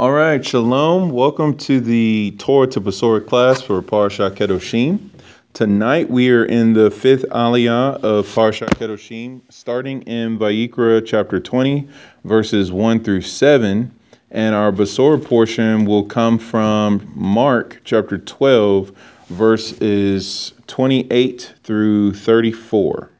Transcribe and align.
All 0.00 0.12
right, 0.12 0.42
shalom. 0.42 1.10
Welcome 1.10 1.58
to 1.58 1.78
the 1.78 2.34
Torah 2.38 2.66
to 2.68 2.80
Besorah 2.80 3.26
class 3.26 3.60
for 3.60 3.82
Parashat 3.82 4.30
Kedoshim. 4.30 5.10
Tonight 5.52 6.08
we 6.08 6.30
are 6.30 6.46
in 6.46 6.72
the 6.72 6.90
fifth 6.90 7.26
aliyah 7.28 8.02
of 8.02 8.26
Parashat 8.26 8.70
Kedoshim, 8.78 9.42
starting 9.50 10.00
in 10.04 10.38
Vayikra 10.38 11.04
chapter 11.04 11.38
20, 11.38 11.86
verses 12.24 12.72
1 12.72 13.04
through 13.04 13.20
7. 13.20 13.94
And 14.30 14.54
our 14.54 14.72
Besorah 14.72 15.22
portion 15.22 15.84
will 15.84 16.04
come 16.06 16.38
from 16.38 17.12
Mark 17.14 17.82
chapter 17.84 18.16
12, 18.16 18.92
verses 19.28 20.54
28 20.66 21.52
through 21.62 22.14
34. 22.14 23.10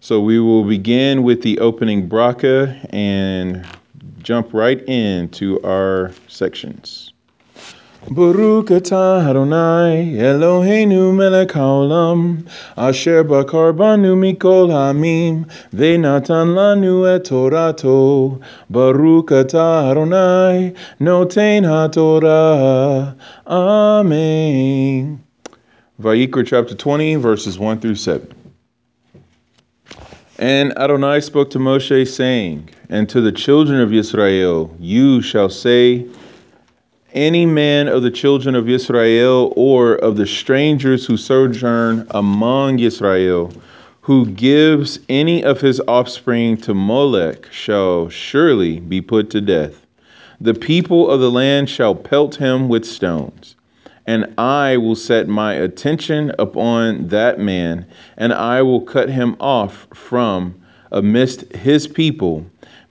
So 0.00 0.20
we 0.20 0.40
will 0.40 0.64
begin 0.64 1.22
with 1.22 1.42
the 1.42 1.60
opening 1.60 2.08
bracha 2.08 2.92
and 2.92 3.64
jump 4.26 4.52
right 4.52 4.82
into 4.88 5.62
our 5.62 6.10
sections. 6.26 7.12
Baruch 8.10 8.66
atah 8.66 9.28
Adonai 9.30 10.14
Eloheinu 10.18 11.14
melech 11.14 11.50
haolam 11.50 12.44
asher 12.76 13.22
bakar 13.22 13.72
banu 13.72 14.16
mikol 14.16 14.68
hamim 14.68 15.48
ve'natan 15.72 16.54
lanu 16.58 17.06
et 17.06 17.22
torato 17.22 18.42
Baruch 18.68 19.26
atah 19.26 19.92
Adonai 19.92 20.74
noten 21.00 21.62
haTorah 21.62 23.16
Amen. 23.46 25.22
Vayikra 26.00 26.44
chapter 26.44 26.74
20 26.74 27.14
verses 27.14 27.60
1 27.60 27.78
through 27.78 27.94
7. 27.94 28.34
And 30.38 30.76
Adonai 30.76 31.20
spoke 31.20 31.50
to 31.50 31.58
Moshe, 31.58 32.06
saying, 32.06 32.68
And 32.88 33.08
to 33.08 33.20
the 33.20 33.32
children 33.32 33.80
of 33.80 33.92
Israel, 33.92 34.74
you 34.78 35.20
shall 35.20 35.48
say, 35.48 36.06
Any 37.12 37.44
man 37.44 37.88
of 37.88 38.02
the 38.02 38.10
children 38.10 38.54
of 38.54 38.68
Israel, 38.68 39.52
or 39.56 39.94
of 39.96 40.16
the 40.16 40.26
strangers 40.26 41.06
who 41.06 41.16
sojourn 41.16 42.06
among 42.10 42.78
Israel, 42.78 43.52
who 44.02 44.26
gives 44.26 45.00
any 45.08 45.42
of 45.42 45.60
his 45.60 45.80
offspring 45.88 46.56
to 46.58 46.74
Molech, 46.74 47.52
shall 47.52 48.08
surely 48.08 48.78
be 48.78 49.00
put 49.00 49.30
to 49.30 49.40
death. 49.40 49.84
The 50.40 50.54
people 50.54 51.10
of 51.10 51.20
the 51.20 51.30
land 51.30 51.68
shall 51.68 51.94
pelt 51.94 52.36
him 52.36 52.68
with 52.68 52.84
stones 52.84 53.56
and 54.06 54.32
I 54.38 54.76
will 54.76 54.94
set 54.94 55.26
my 55.26 55.54
attention 55.54 56.32
upon 56.38 57.08
that 57.08 57.40
man, 57.40 57.86
and 58.16 58.32
I 58.32 58.62
will 58.62 58.80
cut 58.80 59.08
him 59.08 59.36
off 59.40 59.88
from 59.92 60.54
amidst 60.92 61.52
his 61.54 61.88
people, 61.88 62.46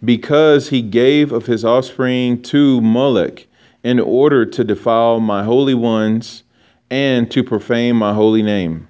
because 0.05 0.69
he 0.69 0.81
gave 0.81 1.31
of 1.31 1.45
his 1.45 1.65
offspring 1.65 2.41
to 2.43 2.79
Molech, 2.81 3.47
in 3.83 3.99
order 3.99 4.45
to 4.45 4.63
defile 4.63 5.19
my 5.19 5.43
holy 5.43 5.75
ones 5.75 6.43
and 6.89 7.29
to 7.29 7.43
profane 7.43 7.95
my 7.95 8.13
holy 8.13 8.41
name. 8.41 8.87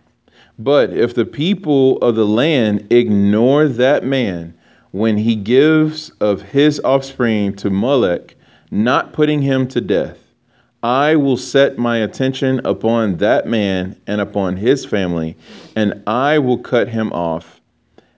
But 0.58 0.92
if 0.94 1.14
the 1.16 1.26
people 1.26 1.98
of 1.98 2.16
the 2.16 2.26
land 2.26 2.88
ignore 2.92 3.68
that 3.68 4.06
man 4.06 4.54
when 4.92 5.18
he 5.18 5.36
gives 5.36 6.12
of 6.22 6.42
his 6.42 6.80
offspring 6.86 7.56
to 7.58 7.70
Molech, 7.70 8.36
not 8.72 9.12
putting 9.12 9.42
him 9.42 9.68
to 9.68 9.82
death, 9.82 10.18
I 10.82 11.16
will 11.18 11.36
set 11.36 11.78
my 11.78 11.98
attention 11.98 12.62
upon 12.64 13.18
that 13.18 13.48
man 13.48 14.00
and 14.08 14.22
upon 14.22 14.56
his 14.56 14.86
family, 14.86 15.36
and 15.76 16.02
I 16.08 16.40
will 16.40 16.60
cut 16.60 16.88
him 16.88 17.12
off. 17.12 17.55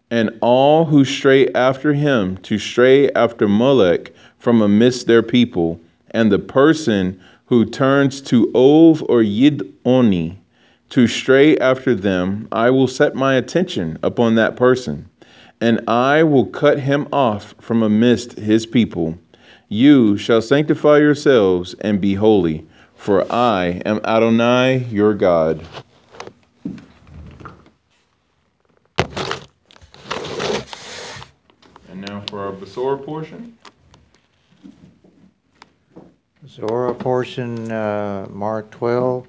And 0.09 0.37
all 0.41 0.85
who 0.85 1.03
stray 1.03 1.47
after 1.49 1.93
him 1.93 2.37
to 2.37 2.57
stray 2.57 3.09
after 3.11 3.47
Molech 3.47 4.13
from 4.39 4.61
amidst 4.61 5.07
their 5.07 5.23
people, 5.23 5.79
and 6.11 6.31
the 6.31 6.39
person 6.39 7.19
who 7.45 7.65
turns 7.65 8.21
to 8.21 8.51
Ov 8.55 9.03
or 9.03 9.21
Yidoni 9.21 10.37
to 10.89 11.07
stray 11.07 11.57
after 11.57 11.93
them, 11.93 12.47
I 12.51 12.69
will 12.69 12.87
set 12.87 13.15
my 13.15 13.35
attention 13.35 13.99
upon 14.03 14.35
that 14.35 14.55
person, 14.55 15.09
and 15.59 15.81
I 15.89 16.23
will 16.23 16.45
cut 16.45 16.79
him 16.79 17.07
off 17.11 17.53
from 17.59 17.83
amidst 17.83 18.39
his 18.39 18.65
people 18.65 19.17
you 19.69 20.17
shall 20.17 20.41
sanctify 20.41 20.99
yourselves 20.99 21.75
and 21.81 21.99
be 21.99 22.13
holy, 22.13 22.65
for 22.95 23.29
I 23.31 23.81
am 23.85 23.99
Adonai 24.05 24.85
your 24.89 25.13
God. 25.13 25.65
And 31.89 32.01
now 32.01 32.23
for 32.29 32.36
our 32.47 32.53
Besorah 32.53 33.03
portion. 33.03 33.57
Besorah 36.45 36.97
portion, 36.97 37.69
uh, 37.69 38.25
Mark 38.29 38.71
12, 38.71 39.27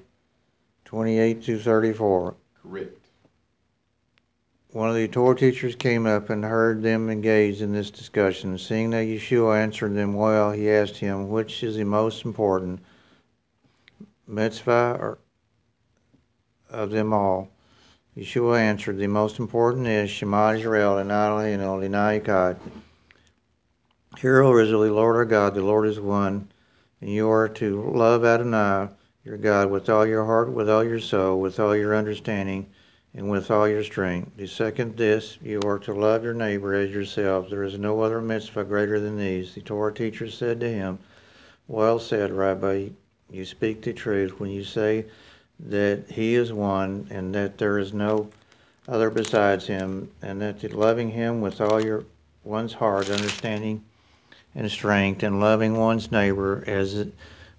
28 0.85 1.43
to 1.43 1.59
34. 1.59 2.35
Correct. 2.63 3.05
One 4.71 4.87
of 4.87 4.95
the 4.95 5.09
Torah 5.09 5.35
teachers 5.35 5.75
came 5.75 6.05
up 6.05 6.29
and 6.29 6.45
heard 6.45 6.81
them 6.81 7.09
engaged 7.09 7.61
in 7.61 7.73
this 7.73 7.91
discussion. 7.91 8.57
Seeing 8.57 8.91
that 8.91 9.07
Yeshua 9.07 9.57
answered 9.57 9.95
them 9.95 10.13
well, 10.13 10.51
he 10.53 10.71
asked 10.71 10.95
him, 10.95 11.27
Which 11.27 11.61
is 11.61 11.75
the 11.75 11.83
most 11.83 12.23
important, 12.23 12.79
mitzvah 14.27 14.97
or 14.97 15.17
of 16.69 16.91
them 16.91 17.11
all? 17.11 17.49
Yeshua 18.15 18.59
answered, 18.59 18.97
The 18.97 19.07
most 19.07 19.39
important 19.39 19.87
is 19.87 20.09
Shema 20.09 20.53
Israel 20.53 20.99
and 20.99 21.11
Eloheinu 21.11 21.59
Eloheinu 21.59 22.21
Echad. 22.21 22.57
Hear, 24.17 24.41
O 24.41 24.57
Israel, 24.57 24.81
the 24.81 24.91
Lord 24.91 25.15
our 25.15 25.23
God, 25.23 25.53
the 25.53 25.61
Lord 25.61 25.87
is 25.87 25.99
one, 25.99 26.49
and 26.99 27.09
you 27.09 27.29
are 27.29 27.47
to 27.47 27.89
love 27.91 28.25
Adonai, 28.25 28.89
your 29.23 29.37
God, 29.37 29.71
with 29.71 29.87
all 29.87 30.05
your 30.05 30.25
heart, 30.25 30.51
with 30.51 30.69
all 30.69 30.83
your 30.83 30.99
soul, 30.99 31.39
with 31.39 31.57
all 31.57 31.73
your 31.73 31.95
understanding 31.95 32.65
and 33.13 33.29
with 33.29 33.49
all 33.49 33.65
your 33.65 33.83
strength. 33.83 34.35
The 34.35 34.47
second 34.47 34.97
this, 34.97 35.37
you 35.41 35.61
are 35.61 35.79
to 35.79 35.93
love 35.93 36.23
your 36.23 36.33
neighbor 36.33 36.73
as 36.73 36.91
yourself. 36.91 37.49
There 37.49 37.63
is 37.63 37.77
no 37.77 38.01
other 38.01 38.19
mitzvah 38.19 38.65
greater 38.65 38.99
than 38.99 39.15
these. 39.15 39.55
The 39.55 39.61
Torah 39.61 39.93
teacher 39.93 40.29
said 40.29 40.59
to 40.59 40.69
him, 40.69 40.99
Well 41.69 41.97
said, 41.97 42.31
Rabbi, 42.31 42.89
you 43.31 43.45
speak 43.45 43.83
the 43.83 43.93
truth 43.93 44.37
when 44.37 44.49
you 44.49 44.65
say 44.65 45.05
that 45.61 46.09
he 46.09 46.35
is 46.35 46.51
one 46.51 47.07
and 47.09 47.33
that 47.35 47.57
there 47.57 47.77
is 47.77 47.93
no 47.93 48.29
other 48.87 49.11
besides 49.11 49.67
him, 49.67 50.11
and 50.21 50.41
that 50.41 50.73
loving 50.73 51.11
him 51.11 51.39
with 51.39 51.61
all 51.61 51.79
your 51.79 52.03
one's 52.43 52.73
heart, 52.73 53.09
understanding, 53.09 53.81
and 54.55 54.69
strength, 54.69 55.23
and 55.23 55.39
loving 55.39 55.77
one's 55.77 56.11
neighbor 56.11 56.63
as 56.67 57.07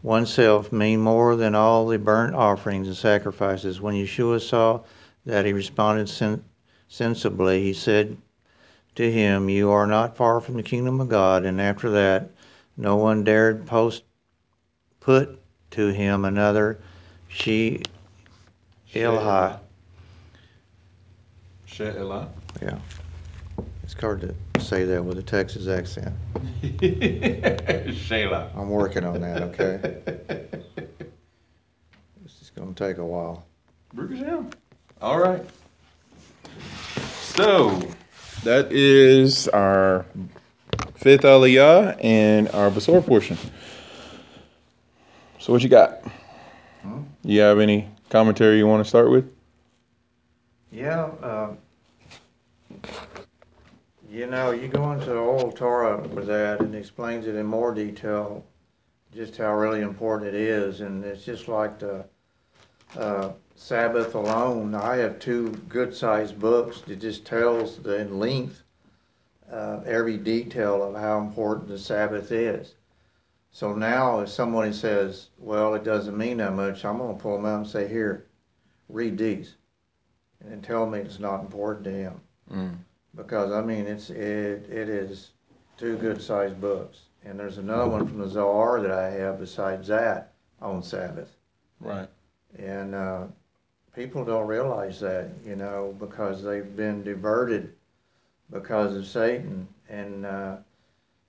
oneself 0.03 0.73
mean 0.73 1.01
more 1.01 1.37
than 1.37 1.55
all 1.55 1.87
the 1.87 1.99
burnt 1.99 2.35
offerings 2.35 2.89
and 2.89 2.97
sacrifices. 2.97 3.81
When 3.81 3.95
Yeshua 3.95 4.41
saw 4.41 4.81
that 5.27 5.45
he 5.45 5.53
responded 5.53 6.09
sen- 6.09 6.45
sensibly. 6.89 7.63
He 7.63 7.73
said 7.73 8.17
to 8.97 9.11
him, 9.11 9.49
You 9.49 9.71
are 9.71 9.87
not 9.87 10.17
far 10.17 10.41
from 10.41 10.57
the 10.57 10.63
kingdom 10.63 11.01
of 11.01 11.09
God. 11.09 11.45
And 11.45 11.61
after 11.61 11.91
that, 11.91 12.31
no 12.77 12.97
one 12.97 13.25
dared 13.25 13.67
post 13.67 14.05
put 15.01 15.41
to 15.73 15.89
him 15.89 16.25
another 16.25 16.79
She 17.29 17.83
Elhi. 18.93 19.59
She'elah. 21.67 22.29
Yeah. 22.61 22.79
It's 23.91 24.01
hard 24.01 24.21
to 24.21 24.61
say 24.61 24.85
that 24.85 25.05
with 25.05 25.19
a 25.19 25.23
Texas 25.23 25.67
accent. 25.67 26.15
Shayla. 26.63 28.57
I'm 28.57 28.71
working 28.71 29.05
on 29.05 29.21
that, 29.21 29.43
okay? 29.43 29.81
It's 32.25 32.39
just 32.39 32.55
going 32.55 32.73
to 32.73 32.87
take 32.87 32.99
a 32.99 33.05
while. 33.05 33.45
All 35.03 35.19
right. 35.19 35.45
So 37.11 37.81
that 38.45 38.71
is 38.71 39.49
our 39.49 40.07
fifth 40.95 41.23
aliyah 41.23 41.99
and 42.01 42.49
our 42.51 42.71
Besorah 42.71 43.05
portion. 43.05 43.39
So 45.41 45.53
what 45.53 45.65
you 45.65 45.69
got? 45.69 46.05
Hmm? 46.83 47.03
You 47.25 47.41
have 47.41 47.59
any 47.59 47.89
commentary 48.09 48.59
you 48.59 48.69
want 48.69 48.85
to 48.85 48.89
start 48.89 49.11
with? 49.11 49.29
Yeah, 50.71 51.07
uh, 51.21 51.55
you 54.11 54.27
know, 54.27 54.51
you 54.51 54.67
go 54.67 54.91
into 54.93 55.07
the 55.07 55.17
old 55.17 55.57
Torah 55.57 55.99
with 56.09 56.27
that 56.27 56.61
and 56.61 56.75
explains 56.75 57.27
it 57.27 57.37
in 57.37 57.47
more 57.47 57.73
detail, 57.73 58.45
just 59.15 59.37
how 59.37 59.55
really 59.55 59.83
important 59.83 60.35
it 60.35 60.41
is, 60.41 60.81
and 60.81 61.05
it's 61.05 61.25
just 61.25 61.47
like 61.47 61.79
the 61.79 62.05
uh, 62.97 63.31
Sabbath 63.55 64.15
alone. 64.17 64.75
I 64.75 64.97
have 64.97 65.21
two 65.21 65.51
good-sized 65.69 66.41
books 66.41 66.81
that 66.83 67.01
just 67.01 67.25
tells 67.25 67.79
the 67.79 68.01
in 68.01 68.19
length 68.19 68.65
uh, 69.51 69.81
every 69.87 70.17
detail 70.17 70.83
of 70.83 71.01
how 71.01 71.21
important 71.21 71.69
the 71.69 71.79
Sabbath 71.79 72.33
is. 72.33 72.75
So 73.53 73.75
now, 73.75 74.21
if 74.21 74.29
somebody 74.29 74.73
says, 74.73 75.29
"Well, 75.39 75.75
it 75.75 75.85
doesn't 75.85 76.17
mean 76.17 76.39
that 76.39 76.55
much," 76.55 76.85
I'm 76.85 76.99
going 76.99 77.17
to 77.17 77.23
pull 77.23 77.37
them 77.37 77.47
out 77.47 77.59
and 77.59 77.67
say, 77.67 77.87
"Here, 77.89 78.27
read 78.89 79.19
these." 79.19 79.55
and 80.49 80.65
tell 80.65 80.87
me 80.87 80.99
it's 81.01 81.19
not 81.19 81.41
important 81.41 81.85
to 81.85 81.91
him. 81.91 82.21
Mm. 82.51 82.77
Because 83.15 83.53
I 83.53 83.61
mean, 83.63 83.87
it's 83.87 84.11
it 84.11 84.69
it 84.71 84.89
is 84.89 85.31
two 85.77 85.97
good 85.97 86.21
sized 86.23 86.61
books. 86.61 87.01
And 87.25 87.39
there's 87.39 87.59
another 87.59 87.89
one 87.89 88.07
from 88.07 88.19
the 88.19 88.29
Zohar 88.29 88.81
that 88.81 88.91
I 88.91 89.11
have 89.11 89.41
besides 89.41 89.89
that 89.89 90.33
on 90.63 90.83
Sabbath. 90.83 91.37
Right. 91.81 92.09
And 92.59 92.95
uh, 92.95 93.25
people 93.95 94.25
don't 94.25 94.47
realize 94.47 95.01
that, 95.01 95.29
you 95.45 95.57
know, 95.57 95.95
because 95.99 96.43
they've 96.43 96.77
been 96.77 97.03
diverted 97.03 97.75
because 98.51 98.97
of 98.97 99.07
Satan. 99.07 99.69
And 99.89 100.25
uh, 100.25 100.57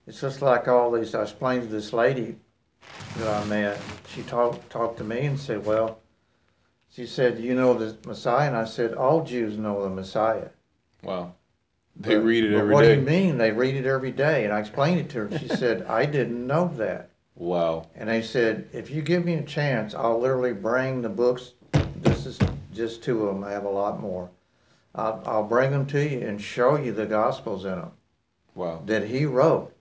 it's 0.07 0.21
just 0.21 0.41
like 0.41 0.67
all 0.67 0.91
these. 0.91 1.13
I 1.13 1.23
explained 1.23 1.63
to 1.63 1.67
this 1.67 1.93
lady 1.93 2.37
that 3.17 3.27
I 3.27 3.45
met. 3.45 3.79
She 4.07 4.23
talked 4.23 4.69
talked 4.69 4.97
to 4.99 5.03
me 5.03 5.25
and 5.25 5.39
said, 5.39 5.65
"Well," 5.65 5.99
she 6.91 7.05
said, 7.05 7.39
"You 7.39 7.55
know 7.55 7.73
the 7.73 7.97
Messiah," 8.07 8.47
and 8.47 8.57
I 8.57 8.65
said, 8.65 8.93
"All 8.93 9.23
Jews 9.23 9.57
know 9.57 9.83
the 9.83 9.89
Messiah." 9.89 10.49
Wow. 11.03 11.33
They 11.95 12.15
But- 12.15 12.23
read 12.23 12.43
it 12.45 12.53
every 12.53 12.73
what 12.73 12.81
day. 12.83 12.95
do 12.95 13.01
you 13.01 13.05
mean? 13.07 13.37
They 13.37 13.51
read 13.51 13.75
it 13.75 13.85
every 13.85 14.11
day. 14.11 14.43
And 14.45 14.53
I 14.53 14.59
explained 14.59 14.99
it 15.01 15.09
to 15.11 15.27
her. 15.27 15.37
She 15.39 15.47
said, 15.57 15.83
I 15.83 16.05
didn't 16.05 16.45
know 16.47 16.71
that. 16.77 17.09
Wow. 17.35 17.87
And 17.95 18.09
they 18.09 18.21
said, 18.21 18.67
if 18.73 18.89
you 18.89 19.01
give 19.01 19.25
me 19.25 19.35
a 19.35 19.43
chance, 19.43 19.93
I'll 19.93 20.19
literally 20.19 20.53
bring 20.53 21.01
the 21.01 21.09
books. 21.09 21.53
This 22.01 22.25
is 22.25 22.39
just 22.73 23.03
two 23.03 23.27
of 23.27 23.33
them. 23.35 23.43
I 23.43 23.51
have 23.51 23.65
a 23.65 23.69
lot 23.69 23.99
more. 23.99 24.29
I'll, 24.95 25.21
I'll 25.25 25.43
bring 25.43 25.71
them 25.71 25.85
to 25.87 26.03
you 26.07 26.27
and 26.27 26.41
show 26.41 26.75
you 26.77 26.91
the 26.91 27.05
Gospels 27.05 27.65
in 27.65 27.71
them 27.71 27.91
Wow. 28.55 28.81
that 28.85 29.07
he 29.07 29.25
wrote. 29.25 29.73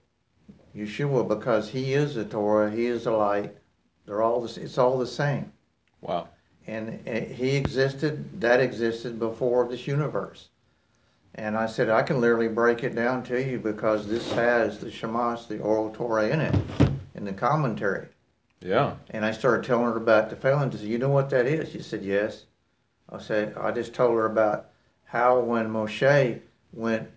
Yeshua, 0.75 1.27
because 1.27 1.69
he 1.69 1.93
is 1.93 2.15
the 2.15 2.23
Torah, 2.23 2.71
he 2.71 2.85
is 2.85 3.03
the 3.03 3.11
light. 3.11 3.53
They're 4.05 4.21
all 4.21 4.41
the, 4.41 4.61
it's 4.61 4.77
all 4.77 4.97
the 4.97 5.05
same. 5.07 5.51
Wow. 5.99 6.29
And 6.67 6.99
uh, 7.07 7.11
he 7.33 7.57
existed, 7.57 8.39
that 8.39 8.61
existed 8.61 9.19
before 9.19 9.67
this 9.67 9.85
universe. 9.85 10.47
And 11.35 11.57
I 11.57 11.65
said, 11.65 11.89
I 11.89 12.01
can 12.01 12.19
literally 12.19 12.49
break 12.49 12.83
it 12.83 12.93
down 12.95 13.23
to 13.23 13.41
you 13.41 13.57
because 13.57 14.07
this 14.07 14.29
has 14.33 14.79
the 14.79 14.87
Shemash, 14.87 15.47
the 15.47 15.59
oral 15.59 15.89
Torah 15.91 16.27
in 16.27 16.41
it, 16.41 16.55
in 17.15 17.23
the 17.23 17.33
commentary. 17.33 18.07
Yeah. 18.59 18.95
And 19.11 19.25
I 19.25 19.31
started 19.31 19.65
telling 19.65 19.85
her 19.85 19.97
about 19.97 20.29
the 20.29 20.35
Phalanx. 20.35 20.75
She 20.75 20.81
said, 20.81 20.89
You 20.89 20.97
know 20.97 21.09
what 21.09 21.29
that 21.29 21.45
is? 21.45 21.71
She 21.71 21.81
said, 21.81 22.03
Yes. 22.03 22.45
I 23.09 23.19
said, 23.19 23.55
I 23.57 23.71
just 23.71 23.93
told 23.93 24.15
her 24.15 24.25
about 24.25 24.67
how 25.05 25.39
when 25.39 25.67
Moshe 25.69 26.39
went 26.73 27.09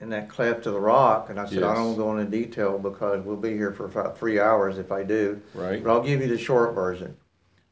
in 0.00 0.10
that 0.10 0.28
cleft 0.28 0.66
of 0.66 0.74
the 0.74 0.80
rock, 0.80 1.30
and 1.30 1.38
I 1.38 1.46
said, 1.46 1.62
I 1.62 1.74
don't 1.74 1.96
go 1.96 2.16
into 2.16 2.28
detail 2.28 2.76
because 2.76 3.24
we'll 3.24 3.36
be 3.36 3.52
here 3.52 3.72
for 3.72 3.84
about 3.84 4.18
three 4.18 4.40
hours 4.40 4.78
if 4.78 4.90
I 4.90 5.04
do. 5.04 5.40
Right. 5.54 5.82
But 5.82 5.92
I'll 5.92 6.02
give 6.02 6.20
you 6.20 6.26
the 6.26 6.38
short 6.38 6.74
version. 6.74 7.16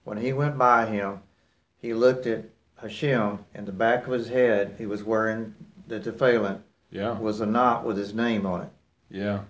When 0.04 0.16
he 0.16 0.32
went 0.32 0.56
by 0.56 0.86
him, 0.86 1.20
he 1.78 1.92
looked 1.92 2.26
at 2.26 2.44
Hashem, 2.80 3.38
and 3.54 3.66
the 3.66 3.72
back 3.72 4.06
of 4.06 4.12
his 4.12 4.28
head, 4.28 4.74
he 4.78 4.86
was 4.86 5.04
wearing 5.04 5.54
the 5.86 6.00
tefillin, 6.00 6.60
Yeah. 6.90 7.18
was 7.18 7.40
a 7.40 7.46
knot 7.46 7.84
with 7.84 7.96
his 7.96 8.14
name 8.14 8.46
on 8.46 8.62
it. 8.62 8.70
Yeah. 9.10 9.40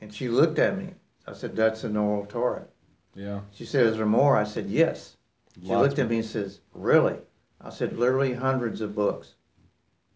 And 0.00 0.12
she 0.12 0.28
looked 0.28 0.58
at 0.58 0.78
me. 0.78 0.94
I 1.26 1.32
said, 1.34 1.54
That's 1.54 1.84
an 1.84 1.96
oral 1.96 2.26
Torah. 2.26 2.66
Yeah. 3.14 3.40
She 3.52 3.64
said, 3.66 3.86
Is 3.86 3.96
there 3.96 4.06
more? 4.06 4.36
I 4.36 4.44
said, 4.44 4.66
Yes. 4.66 5.16
She 5.60 5.66
Lots 5.68 5.82
looked 5.88 5.98
at 5.98 6.08
me 6.08 6.18
and 6.18 6.24
says, 6.24 6.60
Really? 6.72 7.16
I 7.60 7.70
said, 7.70 7.96
Literally 7.96 8.32
hundreds 8.32 8.80
of 8.80 8.94
books. 8.94 9.34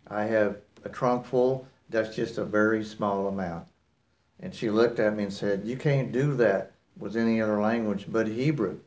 I 0.08 0.24
have 0.24 0.56
a 0.84 0.88
trunk 0.88 1.26
full. 1.26 1.66
That's 1.90 2.14
just 2.16 2.38
a 2.38 2.44
very 2.44 2.84
small 2.84 3.28
amount. 3.28 3.66
And 4.40 4.54
she 4.54 4.70
looked 4.70 4.98
at 5.00 5.14
me 5.14 5.24
and 5.24 5.32
said, 5.32 5.64
You 5.66 5.76
can't 5.76 6.12
do 6.12 6.34
that 6.36 6.72
with 6.98 7.16
any 7.16 7.40
other 7.42 7.60
language 7.60 8.06
but 8.08 8.26
Hebrew. 8.26 8.78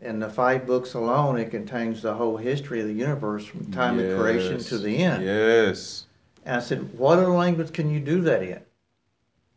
In 0.00 0.20
the 0.20 0.30
five 0.30 0.66
books 0.66 0.94
alone, 0.94 1.38
it 1.38 1.50
contains 1.50 2.02
the 2.02 2.14
whole 2.14 2.36
history 2.36 2.80
of 2.80 2.86
the 2.86 2.92
universe 2.92 3.44
from 3.44 3.70
time 3.72 3.98
of 3.98 4.18
creation 4.18 4.58
to 4.58 4.78
the 4.78 4.96
end. 4.98 5.24
Yes. 5.24 6.06
And 6.46 6.56
I 6.56 6.60
said, 6.60 6.96
What 6.96 7.18
other 7.18 7.28
language 7.28 7.72
can 7.72 7.90
you 7.90 7.98
do 7.98 8.20
that 8.22 8.42
in? 8.42 8.60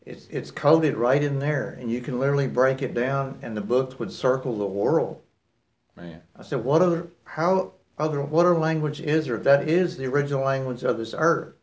It's, 0.06 0.28
it's 0.32 0.50
coded 0.50 0.98
right 0.98 1.22
in 1.22 1.38
there, 1.38 1.78
and 1.80 1.92
you 1.92 2.02
can 2.02 2.20
literally 2.20 2.48
break 2.48 2.82
it 2.82 2.94
down, 2.94 3.38
and 3.44 3.56
the 3.56 3.62
books 3.62 4.00
would 4.00 4.12
circle 4.12 4.58
the 4.58 4.66
world. 4.66 5.22
Man. 5.96 6.22
I 6.36 6.44
said, 6.44 6.64
what 6.64 6.82
other, 6.82 7.08
how 7.26 7.74
other, 8.00 8.22
what 8.22 8.46
other 8.48 8.58
language 8.58 9.00
is 9.02 9.28
there? 9.28 9.38
That 9.38 9.70
is 9.70 9.98
the 9.98 10.06
original 10.06 10.44
language 10.44 10.84
of 10.84 10.98
this 10.98 11.14
earth. 11.16 11.54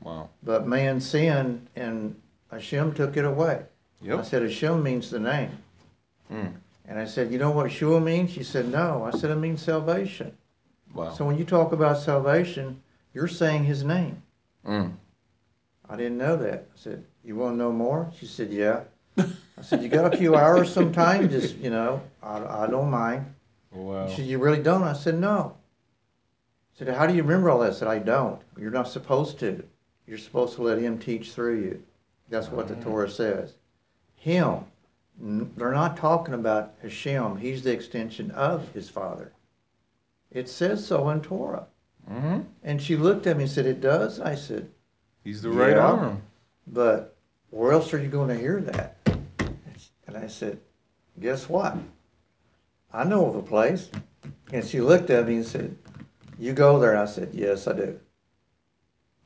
Wow. 0.00 0.30
But 0.42 0.66
man 0.66 1.00
sinned, 1.00 1.66
and 1.76 2.18
Hashem 2.50 2.94
took 2.94 3.16
it 3.18 3.24
away. 3.26 3.62
Yep. 4.00 4.18
I 4.18 4.22
said, 4.22 4.42
Hashem 4.42 4.82
means 4.82 5.10
the 5.10 5.20
name. 5.20 5.50
Mm. 6.32 6.54
And 6.88 6.98
I 6.98 7.04
said, 7.04 7.32
you 7.32 7.38
know 7.38 7.50
what 7.50 7.70
Shua 7.72 8.00
means? 8.00 8.30
She 8.30 8.44
said, 8.44 8.68
no. 8.68 9.04
I 9.04 9.16
said, 9.16 9.30
it 9.30 9.36
means 9.36 9.62
salvation. 9.62 10.36
Wow. 10.94 11.12
So 11.12 11.24
when 11.24 11.36
you 11.36 11.44
talk 11.44 11.72
about 11.72 11.98
salvation, 11.98 12.80
you're 13.12 13.28
saying 13.28 13.64
his 13.64 13.82
name. 13.82 14.22
Mm. 14.66 14.92
I 15.88 15.96
didn't 15.96 16.18
know 16.18 16.36
that. 16.36 16.66
I 16.74 16.78
said, 16.78 17.04
you 17.24 17.36
want 17.36 17.54
to 17.54 17.58
know 17.58 17.72
more? 17.72 18.10
She 18.18 18.26
said, 18.26 18.50
yeah. 18.50 18.80
I 19.18 19.62
said, 19.62 19.82
you 19.82 19.88
got 19.88 20.12
a 20.12 20.16
few 20.16 20.36
hours 20.36 20.72
sometime? 20.72 21.28
Just, 21.28 21.56
you 21.56 21.70
know, 21.70 22.00
I, 22.22 22.64
I 22.64 22.66
don't 22.68 22.90
mind. 22.90 23.24
Wow. 23.72 24.08
She 24.08 24.16
said, 24.16 24.26
you 24.26 24.38
really 24.38 24.62
don't? 24.62 24.82
I 24.82 24.92
said, 24.92 25.18
no. 25.18 25.56
I 26.74 26.78
said, 26.78 26.94
how 26.94 27.06
do 27.06 27.14
you 27.14 27.22
remember 27.22 27.50
all 27.50 27.60
that? 27.60 27.72
I 27.72 27.74
said, 27.74 27.88
I 27.88 27.98
don't. 27.98 28.40
You're 28.58 28.70
not 28.70 28.88
supposed 28.88 29.38
to. 29.40 29.64
You're 30.06 30.18
supposed 30.18 30.54
to 30.56 30.62
let 30.62 30.78
him 30.78 30.98
teach 30.98 31.32
through 31.32 31.60
you. 31.62 31.82
That's 32.28 32.48
what 32.48 32.68
the 32.68 32.76
Torah 32.76 33.10
says. 33.10 33.54
Him. 34.16 34.58
They're 35.18 35.72
not 35.72 35.96
talking 35.96 36.34
about 36.34 36.74
Hashem. 36.82 37.36
He's 37.38 37.62
the 37.62 37.72
extension 37.72 38.30
of 38.32 38.68
his 38.72 38.88
father. 38.90 39.32
It 40.30 40.48
says 40.48 40.86
so 40.86 41.08
in 41.10 41.20
Torah. 41.22 41.66
Mm-hmm. 42.10 42.40
And 42.64 42.80
she 42.82 42.96
looked 42.96 43.26
at 43.26 43.36
me 43.36 43.44
and 43.44 43.52
said, 43.52 43.66
it 43.66 43.80
does? 43.80 44.20
I 44.20 44.34
said, 44.34 44.68
He's 45.24 45.42
the 45.42 45.50
right 45.50 45.70
Yeah. 45.70 45.86
arm. 45.86 46.22
but 46.68 47.16
where 47.50 47.72
else 47.72 47.92
are 47.94 47.98
you 47.98 48.08
going 48.08 48.28
to 48.28 48.36
hear 48.36 48.60
that? 48.60 48.96
And 50.06 50.16
I 50.16 50.26
said, 50.28 50.58
guess 51.20 51.48
what? 51.48 51.76
I 52.92 53.04
know 53.04 53.26
of 53.26 53.36
a 53.36 53.42
place. 53.42 53.90
And 54.52 54.64
she 54.64 54.80
looked 54.80 55.10
at 55.10 55.26
me 55.26 55.36
and 55.36 55.46
said, 55.46 55.76
you 56.38 56.52
go 56.52 56.78
there. 56.78 56.92
And 56.92 57.00
I 57.00 57.06
said, 57.06 57.30
yes, 57.32 57.66
I 57.66 57.72
do. 57.72 57.98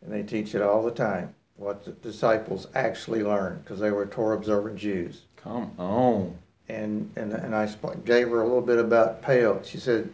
And 0.02 0.12
they 0.12 0.22
teach 0.22 0.54
it 0.54 0.62
all 0.62 0.82
the 0.82 0.90
time, 0.90 1.34
what 1.56 1.84
the 1.84 1.92
disciples 1.92 2.68
actually 2.74 3.22
learned, 3.22 3.62
because 3.64 3.78
they 3.80 3.90
were 3.90 4.06
Torah 4.06 4.36
observant 4.38 4.76
Jews. 4.76 5.22
Come 5.42 5.72
on. 5.78 6.36
And, 6.68 7.10
and, 7.16 7.32
and 7.32 7.54
I 7.54 7.68
gave 8.04 8.28
her 8.28 8.42
a 8.42 8.46
little 8.46 8.60
bit 8.60 8.78
about 8.78 9.22
Pale. 9.22 9.62
She 9.64 9.78
said, 9.78 10.08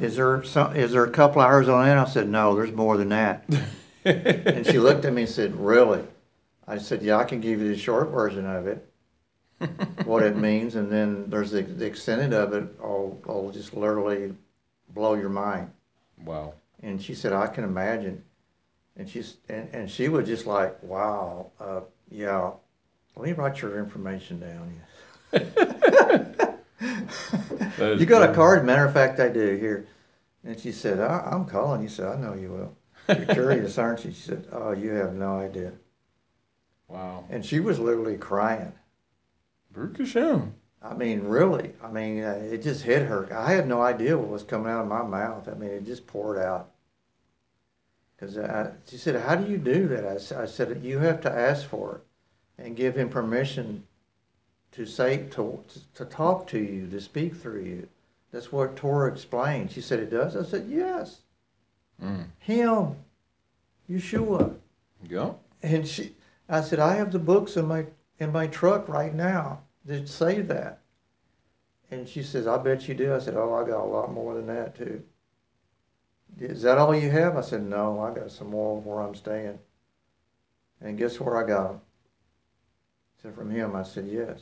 is 0.00 0.16
there 0.16 0.42
some, 0.44 0.76
is 0.76 0.92
there 0.92 1.04
a 1.04 1.10
couple 1.10 1.40
hours 1.40 1.68
on 1.68 1.84
that? 1.86 1.98
I 1.98 2.04
said, 2.04 2.28
no, 2.28 2.54
there's 2.54 2.72
more 2.72 2.96
than 2.96 3.10
that. 3.10 3.44
And 4.04 4.66
she 4.66 4.78
looked 4.78 5.04
at 5.04 5.12
me 5.12 5.22
and 5.22 5.30
said, 5.30 5.54
Really? 5.54 6.02
I 6.66 6.78
said, 6.78 7.02
Yeah, 7.02 7.18
I 7.18 7.24
can 7.24 7.40
give 7.40 7.60
you 7.60 7.68
the 7.68 7.78
short 7.78 8.08
version 8.10 8.46
of 8.46 8.66
it, 8.66 8.84
what 10.04 10.22
it 10.22 10.36
means, 10.36 10.74
and 10.74 10.90
then 10.90 11.30
there's 11.30 11.52
the, 11.52 11.62
the 11.62 11.86
extended 11.86 12.32
of 12.32 12.52
it. 12.52 12.64
I'll, 12.82 13.18
I'll 13.28 13.50
just 13.50 13.74
literally 13.74 14.34
blow 14.90 15.14
your 15.14 15.28
mind. 15.28 15.70
Wow. 16.24 16.54
And 16.82 17.00
she 17.00 17.14
said, 17.14 17.32
I 17.32 17.46
can 17.46 17.64
imagine. 17.64 18.22
And 18.96 19.08
she's 19.08 19.36
and, 19.48 19.68
and 19.72 19.90
she 19.90 20.08
was 20.08 20.26
just 20.26 20.46
like, 20.46 20.82
Wow, 20.82 21.52
uh, 21.60 21.80
yeah. 22.10 22.50
Let 23.16 23.26
me 23.26 23.32
write 23.32 23.60
your 23.60 23.78
information 23.78 24.40
down. 24.40 24.80
You 27.78 28.06
got 28.06 28.28
a 28.28 28.34
card? 28.34 28.64
Matter 28.64 28.84
of 28.84 28.92
fact, 28.92 29.20
I 29.20 29.28
do 29.28 29.56
here. 29.56 29.86
And 30.44 30.58
she 30.58 30.72
said, 30.72 31.00
I, 31.00 31.28
I'm 31.30 31.44
calling. 31.44 31.82
You 31.82 31.88
said, 31.88 32.06
I 32.06 32.16
know 32.16 32.34
you 32.34 32.50
will. 32.50 32.76
You're 33.08 33.26
curious, 33.34 33.78
aren't 33.78 34.04
you? 34.04 34.12
She 34.12 34.22
said, 34.22 34.46
Oh, 34.52 34.72
you 34.72 34.90
have 34.90 35.14
no 35.14 35.38
idea. 35.38 35.72
Wow. 36.88 37.24
And 37.30 37.44
she 37.44 37.60
was 37.60 37.78
literally 37.78 38.16
crying. 38.16 38.72
Baruch 39.72 39.98
Hashem. 39.98 40.54
I 40.82 40.94
mean, 40.94 41.22
really. 41.22 41.72
I 41.82 41.90
mean, 41.90 42.22
uh, 42.22 42.40
it 42.50 42.62
just 42.62 42.82
hit 42.82 43.02
her. 43.02 43.28
I 43.32 43.52
had 43.52 43.68
no 43.68 43.80
idea 43.80 44.18
what 44.18 44.28
was 44.28 44.42
coming 44.42 44.70
out 44.70 44.82
of 44.82 44.88
my 44.88 45.02
mouth. 45.02 45.48
I 45.48 45.54
mean, 45.54 45.70
it 45.70 45.84
just 45.84 46.06
poured 46.06 46.38
out. 46.38 46.70
Because 48.16 48.36
she 48.88 48.96
said, 48.96 49.20
How 49.20 49.34
do 49.36 49.50
you 49.50 49.58
do 49.58 49.88
that? 49.88 50.32
I 50.32 50.46
said, 50.46 50.82
You 50.82 50.98
have 50.98 51.20
to 51.22 51.30
ask 51.30 51.66
for 51.66 51.96
it 51.96 52.02
and 52.62 52.76
give 52.76 52.96
him 52.96 53.08
permission 53.08 53.84
to 54.72 54.86
say, 54.86 55.26
to, 55.32 55.62
to 55.94 56.04
talk 56.06 56.46
to 56.48 56.58
you, 56.58 56.86
to 56.88 57.00
speak 57.00 57.34
through 57.34 57.62
you. 57.62 57.88
That's 58.32 58.50
what 58.50 58.76
Torah 58.76 59.10
explained. 59.12 59.70
She 59.70 59.82
said, 59.82 60.00
It 60.00 60.10
does? 60.10 60.36
I 60.36 60.44
said, 60.44 60.66
Yes. 60.68 61.20
Mm. 62.02 62.24
Him, 62.38 62.96
Yeshua. 63.90 64.54
Yep. 65.08 65.38
And 65.62 65.86
she, 65.86 66.14
I 66.48 66.62
said, 66.62 66.78
I 66.78 66.94
have 66.94 67.12
the 67.12 67.18
books 67.18 67.56
in 67.56 67.66
my 67.66 67.86
in 68.18 68.32
my 68.32 68.46
truck 68.46 68.88
right 68.88 69.14
now 69.14 69.60
that 69.84 70.08
say 70.08 70.40
that. 70.42 70.80
And 71.90 72.08
she 72.08 72.22
says, 72.22 72.46
I 72.46 72.56
bet 72.56 72.88
you 72.88 72.94
do. 72.94 73.14
I 73.14 73.18
said, 73.18 73.36
Oh, 73.36 73.52
I 73.54 73.68
got 73.68 73.84
a 73.84 73.84
lot 73.84 74.12
more 74.12 74.34
than 74.34 74.46
that 74.46 74.74
too. 74.74 75.02
Is 76.40 76.62
that 76.62 76.78
all 76.78 76.96
you 76.96 77.10
have? 77.10 77.36
I 77.36 77.42
said, 77.42 77.62
No, 77.62 78.00
I 78.00 78.14
got 78.14 78.30
some 78.30 78.48
more 78.48 78.80
where 78.80 79.02
I'm 79.02 79.14
staying. 79.14 79.58
And 80.80 80.96
guess 80.96 81.20
where 81.20 81.36
I 81.36 81.46
got 81.46 81.68
them? 81.68 81.80
Said, 83.22 83.34
From 83.34 83.50
him. 83.50 83.74
I 83.74 83.82
said, 83.82 84.06
Yes. 84.06 84.40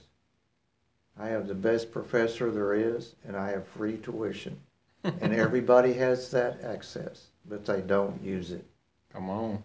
I 1.19 1.29
have 1.29 1.47
the 1.47 1.55
best 1.55 1.93
professor 1.93 2.51
there 2.51 2.75
is, 2.75 3.15
and 3.27 3.37
I 3.37 3.51
have 3.51 3.67
free 3.69 3.99
tuition. 3.99 4.59
and 5.05 5.33
everybody 5.33 5.93
has 5.95 6.31
that 6.31 6.63
access, 6.63 7.29
but 7.49 7.65
they 7.65 7.81
don't 7.81 8.23
use 8.23 8.51
it. 8.51 8.65
Come 9.13 9.31
on. 9.31 9.63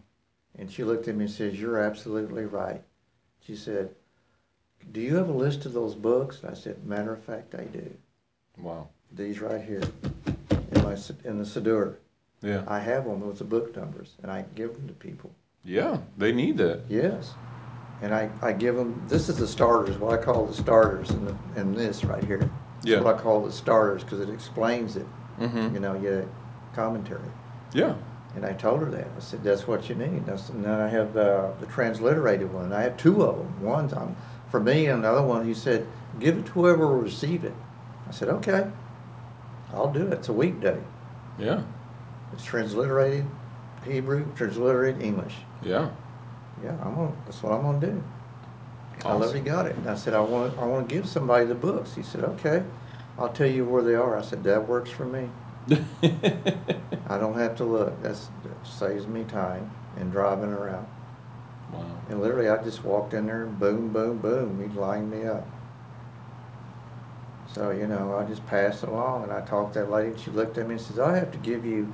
And 0.58 0.72
she 0.72 0.84
looked 0.84 1.08
at 1.08 1.16
me 1.16 1.26
and 1.26 1.34
says, 1.34 1.60
You're 1.60 1.80
absolutely 1.80 2.46
right. 2.46 2.82
She 3.46 3.56
said, 3.56 3.90
Do 4.92 5.02
you 5.02 5.16
have 5.16 5.30
a 5.30 5.34
list 5.34 5.66
of 5.66 5.74
those 5.74 5.96
books? 5.96 6.42
I 6.48 6.54
said, 6.54 6.86
Matter 6.86 7.14
of 7.14 7.24
fact, 7.24 7.56
I 7.56 7.66
do. 7.66 7.90
Wow. 8.58 8.88
These 9.12 9.42
right 9.42 9.64
here 9.64 9.84
in 10.26 10.84
my 10.84 10.98
in 11.24 11.38
the 11.38 11.46
Siddur. 11.46 11.96
Yeah. 12.42 12.64
I 12.68 12.80
have 12.80 13.06
them 13.06 13.26
with 13.26 13.38
the 13.38 13.44
book 13.44 13.76
numbers, 13.76 14.14
and 14.22 14.32
I 14.32 14.46
give 14.56 14.74
them 14.74 14.88
to 14.88 14.94
people. 14.94 15.32
Yeah, 15.64 15.98
they 16.18 16.32
need 16.32 16.58
that. 16.58 16.82
Yes. 16.90 17.34
And 18.06 18.14
I, 18.14 18.30
I 18.44 18.54
give 18.54 18.76
them, 18.76 19.02
this 19.08 19.30
is 19.30 19.38
the 19.38 19.48
starters, 19.48 19.98
what 19.98 20.14
I 20.14 20.24
call 20.24 20.46
the 20.46 20.54
starters 20.54 21.10
and, 21.10 21.28
the, 21.28 21.60
in 21.60 21.74
this 21.74 22.04
right 22.04 22.24
here. 22.24 22.48
Yeah. 22.84 23.00
what 23.00 23.16
I 23.16 23.20
call 23.20 23.44
the 23.44 23.52
starters 23.52 24.04
because 24.04 24.20
it 24.20 24.30
explains 24.30 24.96
it. 24.96 25.08
Mm-hmm. 25.40 25.74
You 25.74 25.80
know, 25.80 25.96
you 25.96 26.02
get 26.02 26.14
a 26.14 26.28
commentary. 26.76 27.28
Yeah. 27.74 27.96
And 28.36 28.46
I 28.46 28.54
told 28.54 28.82
her 28.82 28.92
that. 28.92 29.08
I 29.18 29.20
said, 29.20 29.44
that's 29.44 29.68
what 29.68 29.90
you 29.90 29.96
need. 29.96 30.24
That's, 30.28 30.50
and 30.50 30.64
then 30.64 30.80
I 30.80 30.88
have 30.88 31.18
uh, 31.18 31.50
the 31.60 31.66
transliterated 31.66 32.54
one. 32.54 32.72
I 32.72 32.84
have 32.84 32.96
two 32.96 33.24
of 33.24 33.40
them. 33.40 33.64
One's 33.64 33.92
on, 33.92 34.16
for 34.52 34.60
me, 34.60 34.86
and 34.86 35.04
the 35.04 35.10
other 35.10 35.24
one, 35.24 35.44
he 35.44 35.56
said, 35.56 35.88
give 36.20 36.38
it 36.38 36.46
to 36.46 36.52
whoever 36.52 36.86
will 36.86 37.02
receive 37.02 37.44
it. 37.44 37.56
I 38.08 38.12
said, 38.12 38.30
okay, 38.30 38.70
I'll 39.74 39.92
do 39.92 40.06
it. 40.06 40.14
It's 40.14 40.30
a 40.30 40.34
weekday. 40.34 40.80
Yeah. 41.40 41.64
It's 42.34 42.46
transliterated 42.46 43.26
Hebrew, 43.84 44.32
transliterated 44.36 45.02
English. 45.02 45.34
Yeah. 45.64 45.90
Yeah, 46.66 46.72
I'm 46.84 46.96
gonna, 46.96 47.12
that's 47.26 47.44
what 47.44 47.54
I'm 47.54 47.62
gonna 47.62 47.80
do. 47.80 48.04
I 49.04 49.10
Awesome. 49.10 49.22
already 49.22 49.40
got 49.42 49.68
it. 49.68 49.76
And 49.76 49.88
I 49.88 49.96
said, 49.96 50.14
I 50.16 50.20
want, 50.22 50.58
I 50.58 50.66
want 50.66 50.90
to 50.90 50.96
give 50.96 51.08
somebody 51.08 51.46
the 51.46 51.54
books. 51.54 51.94
He 51.94 52.02
said, 52.02 52.24
okay, 52.24 52.64
I'll 53.20 53.30
tell 53.30 53.48
you 53.50 53.66
where 53.66 53.84
they 53.84 53.94
are. 53.94 54.18
I 54.18 54.22
said, 54.22 54.44
that 54.46 54.68
works 54.68 54.90
for 54.90 55.06
me. 55.06 55.30
I 57.08 57.18
don't 57.20 57.38
have 57.38 57.56
to 57.58 57.66
look. 57.66 58.02
That's, 58.02 58.30
that 58.44 58.66
saves 58.66 59.06
me 59.06 59.24
time 59.26 59.70
and 59.98 60.12
driving 60.12 60.50
around. 60.50 60.88
wow. 61.72 61.84
And 62.10 62.22
literally, 62.22 62.50
I 62.50 62.64
just 62.64 62.84
walked 62.84 63.14
in 63.14 63.28
there 63.28 63.44
and 63.44 63.60
boom, 63.60 63.90
boom, 63.94 64.18
boom, 64.18 64.60
he'd 64.62 64.76
line 64.80 65.10
me 65.10 65.26
up. 65.28 65.46
So, 67.54 67.70
you 67.72 67.86
know, 67.88 68.18
I 68.18 68.24
just 68.24 68.46
passed 68.48 68.84
along 68.84 69.24
and 69.24 69.32
I 69.32 69.42
talked 69.42 69.74
to 69.74 69.80
that 69.80 69.92
lady 69.92 70.10
and 70.10 70.20
she 70.20 70.32
looked 70.32 70.58
at 70.58 70.68
me 70.68 70.76
and 70.76 70.82
says, 70.82 71.00
I 71.00 71.16
have 71.16 71.32
to 71.32 71.38
give 71.38 71.64
you 71.66 71.94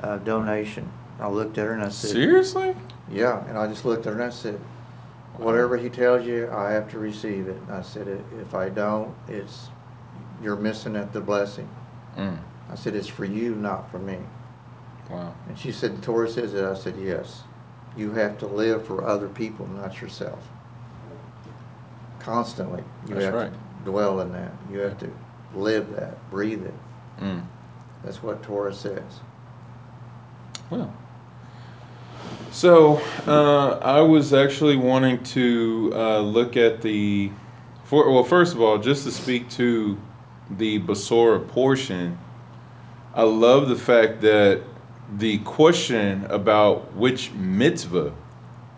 a 0.00 0.18
donation. 0.18 0.88
I 1.18 1.28
looked 1.28 1.58
at 1.58 1.66
her 1.66 1.72
and 1.72 1.82
I 1.82 1.88
said, 1.90 2.10
Seriously? 2.10 2.74
Yeah, 3.12 3.46
and 3.48 3.58
I 3.58 3.66
just 3.68 3.84
looked 3.84 4.06
at 4.06 4.14
her 4.14 4.20
and 4.20 4.32
I 4.32 4.34
said, 4.34 4.58
whatever 5.36 5.76
he 5.76 5.88
tells 5.88 6.26
you, 6.26 6.50
I 6.50 6.72
have 6.72 6.90
to 6.90 6.98
receive 6.98 7.48
it. 7.48 7.56
And 7.56 7.72
I 7.72 7.82
said, 7.82 8.08
if 8.40 8.54
I 8.54 8.68
don't, 8.68 9.14
it's, 9.28 9.68
you're 10.42 10.56
missing 10.56 10.96
at 10.96 11.12
the 11.12 11.20
blessing. 11.20 11.68
Mm. 12.16 12.38
I 12.70 12.74
said, 12.74 12.94
it's 12.94 13.08
for 13.08 13.24
you, 13.24 13.54
not 13.54 13.90
for 13.90 13.98
me. 13.98 14.18
Wow. 15.10 15.34
And 15.48 15.58
she 15.58 15.72
said, 15.72 15.96
the 15.96 16.02
Torah 16.02 16.28
says 16.28 16.54
it. 16.54 16.64
I 16.64 16.74
said, 16.74 16.96
yes. 16.98 17.42
You 17.96 18.12
have 18.12 18.38
to 18.38 18.46
live 18.46 18.86
for 18.86 19.06
other 19.06 19.28
people, 19.28 19.66
not 19.68 20.00
yourself. 20.00 20.42
Constantly. 22.18 22.82
You 23.06 23.14
That's 23.14 23.26
have 23.26 23.34
right. 23.34 23.52
to 23.52 23.90
dwell 23.90 24.20
in 24.20 24.32
that. 24.32 24.52
You 24.70 24.78
have 24.80 24.98
to 25.00 25.10
live 25.54 25.94
that, 25.96 26.30
breathe 26.30 26.64
it. 26.64 26.74
Mm. 27.20 27.44
That's 28.04 28.22
what 28.22 28.42
Torah 28.42 28.74
says. 28.74 29.20
Well. 30.70 30.94
So, 32.52 33.00
uh, 33.26 33.78
I 33.78 34.02
was 34.02 34.34
actually 34.34 34.76
wanting 34.76 35.22
to 35.24 35.90
uh, 35.94 36.20
look 36.20 36.58
at 36.58 36.82
the. 36.82 37.32
For, 37.84 38.10
well, 38.12 38.24
first 38.24 38.54
of 38.54 38.60
all, 38.60 38.76
just 38.76 39.04
to 39.04 39.10
speak 39.10 39.48
to 39.50 39.98
the 40.50 40.78
Besorah 40.80 41.48
portion, 41.48 42.18
I 43.14 43.22
love 43.22 43.70
the 43.70 43.76
fact 43.76 44.20
that 44.20 44.62
the 45.16 45.38
question 45.38 46.26
about 46.26 46.94
which 46.94 47.32
mitzvah, 47.32 48.12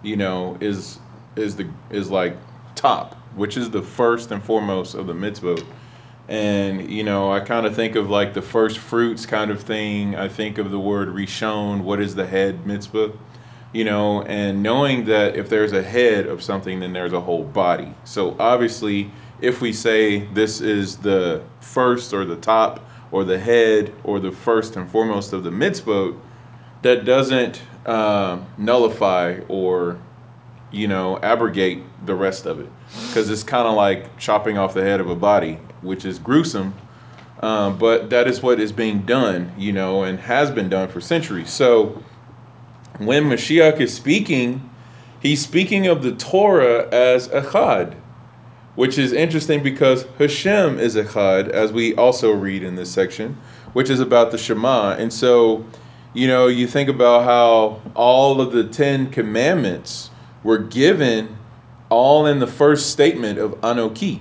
you 0.02 0.16
know, 0.16 0.56
is 0.60 1.00
is 1.34 1.56
the 1.56 1.68
is 1.90 2.12
like 2.12 2.36
top, 2.76 3.16
which 3.34 3.56
is 3.56 3.70
the 3.70 3.82
first 3.82 4.30
and 4.30 4.40
foremost 4.40 4.94
of 4.94 5.08
the 5.08 5.14
mitzvot. 5.14 5.66
And 6.28 6.88
you 6.88 7.02
know, 7.02 7.32
I 7.32 7.40
kind 7.40 7.66
of 7.66 7.74
think 7.74 7.96
of 7.96 8.08
like 8.08 8.34
the 8.34 8.42
first 8.42 8.78
fruits 8.78 9.26
kind 9.26 9.50
of 9.50 9.60
thing. 9.60 10.14
I 10.14 10.28
think 10.28 10.58
of 10.58 10.70
the 10.70 10.78
word 10.78 11.08
rishon. 11.08 11.82
What 11.82 12.00
is 12.00 12.14
the 12.14 12.24
head 12.24 12.64
mitzvah? 12.68 13.12
You 13.74 13.84
know, 13.84 14.22
and 14.22 14.62
knowing 14.62 15.04
that 15.06 15.36
if 15.36 15.50
there's 15.50 15.72
a 15.72 15.82
head 15.82 16.26
of 16.26 16.42
something, 16.42 16.80
then 16.80 16.94
there's 16.94 17.12
a 17.12 17.20
whole 17.20 17.44
body. 17.44 17.92
So 18.04 18.36
obviously, 18.38 19.10
if 19.40 19.60
we 19.60 19.72
say 19.72 20.20
this 20.26 20.62
is 20.62 20.96
the 20.96 21.42
first 21.60 22.14
or 22.14 22.24
the 22.24 22.36
top 22.36 22.88
or 23.10 23.24
the 23.24 23.38
head 23.38 23.92
or 24.04 24.20
the 24.20 24.32
first 24.32 24.76
and 24.76 24.90
foremost 24.90 25.32
of 25.32 25.44
the 25.44 25.50
mitzvot, 25.50 26.16
that 26.82 27.04
doesn't 27.04 27.62
um, 27.86 28.46
nullify 28.58 29.40
or 29.48 29.98
you 30.70 30.88
know 30.88 31.18
abrogate 31.22 31.82
the 32.06 32.14
rest 32.14 32.46
of 32.46 32.60
it 32.60 32.68
because 33.08 33.30
it's 33.30 33.42
kind 33.42 33.66
of 33.66 33.74
like 33.74 34.16
chopping 34.18 34.58
off 34.58 34.74
the 34.74 34.82
head 34.82 35.00
of 35.00 35.08
a 35.08 35.14
body 35.14 35.58
which 35.82 36.04
is 36.04 36.18
gruesome 36.18 36.74
um, 37.40 37.78
but 37.78 38.10
that 38.10 38.26
is 38.26 38.42
what 38.42 38.58
is 38.58 38.72
being 38.72 39.00
done 39.02 39.52
you 39.56 39.72
know 39.72 40.02
and 40.04 40.18
has 40.18 40.50
been 40.50 40.68
done 40.68 40.88
for 40.88 41.00
centuries 41.00 41.50
so 41.50 42.02
when 42.98 43.24
mashiach 43.24 43.80
is 43.80 43.92
speaking 43.92 44.70
he's 45.20 45.42
speaking 45.42 45.86
of 45.86 46.02
the 46.02 46.12
torah 46.12 46.88
as 46.90 47.28
echad 47.28 47.94
which 48.74 48.98
is 48.98 49.12
interesting 49.12 49.62
because 49.62 50.04
Hashem 50.18 50.78
is 50.78 50.96
Echad, 50.96 51.48
as 51.48 51.72
we 51.72 51.94
also 51.94 52.32
read 52.32 52.62
in 52.62 52.74
this 52.74 52.90
section, 52.90 53.38
which 53.72 53.88
is 53.88 54.00
about 54.00 54.30
the 54.30 54.38
Shema. 54.38 54.96
And 54.98 55.12
so, 55.12 55.64
you 56.12 56.26
know, 56.26 56.48
you 56.48 56.66
think 56.66 56.88
about 56.88 57.24
how 57.24 57.80
all 57.94 58.40
of 58.40 58.52
the 58.52 58.64
Ten 58.64 59.10
Commandments 59.10 60.10
were 60.42 60.58
given 60.58 61.36
all 61.88 62.26
in 62.26 62.40
the 62.40 62.46
first 62.46 62.90
statement 62.90 63.38
of 63.38 63.52
Anoki. 63.60 64.20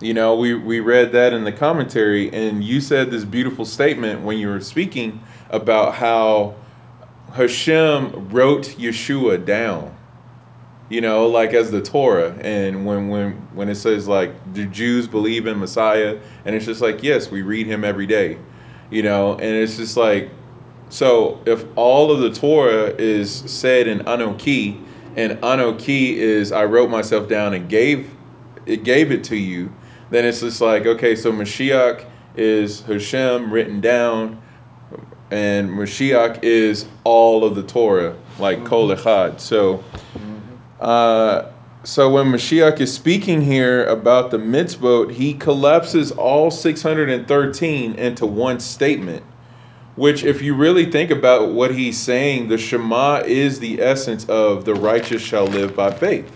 You 0.00 0.14
know, 0.14 0.36
we, 0.36 0.54
we 0.54 0.80
read 0.80 1.12
that 1.12 1.32
in 1.32 1.44
the 1.44 1.52
commentary, 1.52 2.32
and 2.32 2.62
you 2.62 2.80
said 2.80 3.10
this 3.10 3.24
beautiful 3.24 3.64
statement 3.64 4.22
when 4.22 4.38
you 4.38 4.48
were 4.48 4.60
speaking 4.60 5.20
about 5.50 5.94
how 5.94 6.54
Hashem 7.32 8.30
wrote 8.30 8.64
Yeshua 8.78 9.44
down 9.44 9.94
you 10.88 11.02
know, 11.02 11.26
like 11.26 11.52
as 11.52 11.70
the 11.70 11.82
Torah, 11.82 12.34
and 12.40 12.86
when 12.86 13.08
when 13.08 13.32
when 13.52 13.68
it 13.68 13.74
says 13.74 14.08
like 14.08 14.32
the 14.54 14.64
Jews 14.66 15.06
believe 15.06 15.46
in 15.46 15.58
Messiah, 15.58 16.18
and 16.44 16.56
it's 16.56 16.64
just 16.64 16.80
like 16.80 17.02
yes, 17.02 17.30
we 17.30 17.42
read 17.42 17.66
him 17.66 17.84
every 17.84 18.06
day, 18.06 18.38
you 18.90 19.02
know, 19.02 19.32
and 19.34 19.42
it's 19.42 19.76
just 19.76 19.96
like, 19.96 20.30
so 20.88 21.40
if 21.44 21.64
all 21.76 22.10
of 22.10 22.20
the 22.20 22.30
Torah 22.30 22.94
is 22.98 23.30
said 23.30 23.86
in 23.86 24.00
Anoki, 24.00 24.82
and 25.16 25.32
Anoki 25.42 26.14
is 26.14 26.52
I 26.52 26.64
wrote 26.64 26.88
myself 26.88 27.28
down 27.28 27.52
and 27.52 27.68
gave 27.68 28.10
it 28.64 28.82
gave 28.82 29.12
it 29.12 29.24
to 29.24 29.36
you, 29.36 29.70
then 30.08 30.24
it's 30.24 30.40
just 30.40 30.62
like 30.62 30.86
okay, 30.86 31.14
so 31.14 31.30
Mashiach 31.30 32.06
is 32.34 32.80
Hashem 32.82 33.52
written 33.52 33.82
down, 33.82 34.40
and 35.30 35.70
Mashiach 35.70 36.42
is 36.42 36.86
all 37.04 37.44
of 37.44 37.54
the 37.54 37.62
Torah, 37.62 38.16
like 38.38 38.64
Kol 38.64 38.88
Echad. 38.88 39.40
So. 39.40 39.82
Uh, 40.80 41.50
so 41.84 42.10
when 42.10 42.26
Mashiach 42.26 42.80
is 42.80 42.92
speaking 42.92 43.40
here 43.40 43.86
about 43.86 44.30
the 44.30 44.36
mitzvot, 44.36 45.12
he 45.12 45.32
collapses 45.32 46.10
all 46.10 46.50
613 46.50 47.94
into 47.94 48.26
one 48.26 48.60
statement. 48.60 49.24
Which, 49.96 50.22
if 50.22 50.42
you 50.42 50.54
really 50.54 50.90
think 50.90 51.10
about 51.10 51.52
what 51.52 51.74
he's 51.74 51.98
saying, 51.98 52.48
the 52.48 52.58
Shema 52.58 53.22
is 53.24 53.58
the 53.58 53.80
essence 53.80 54.28
of 54.28 54.64
the 54.64 54.74
righteous 54.74 55.22
shall 55.22 55.46
live 55.46 55.74
by 55.74 55.90
faith. 55.90 56.30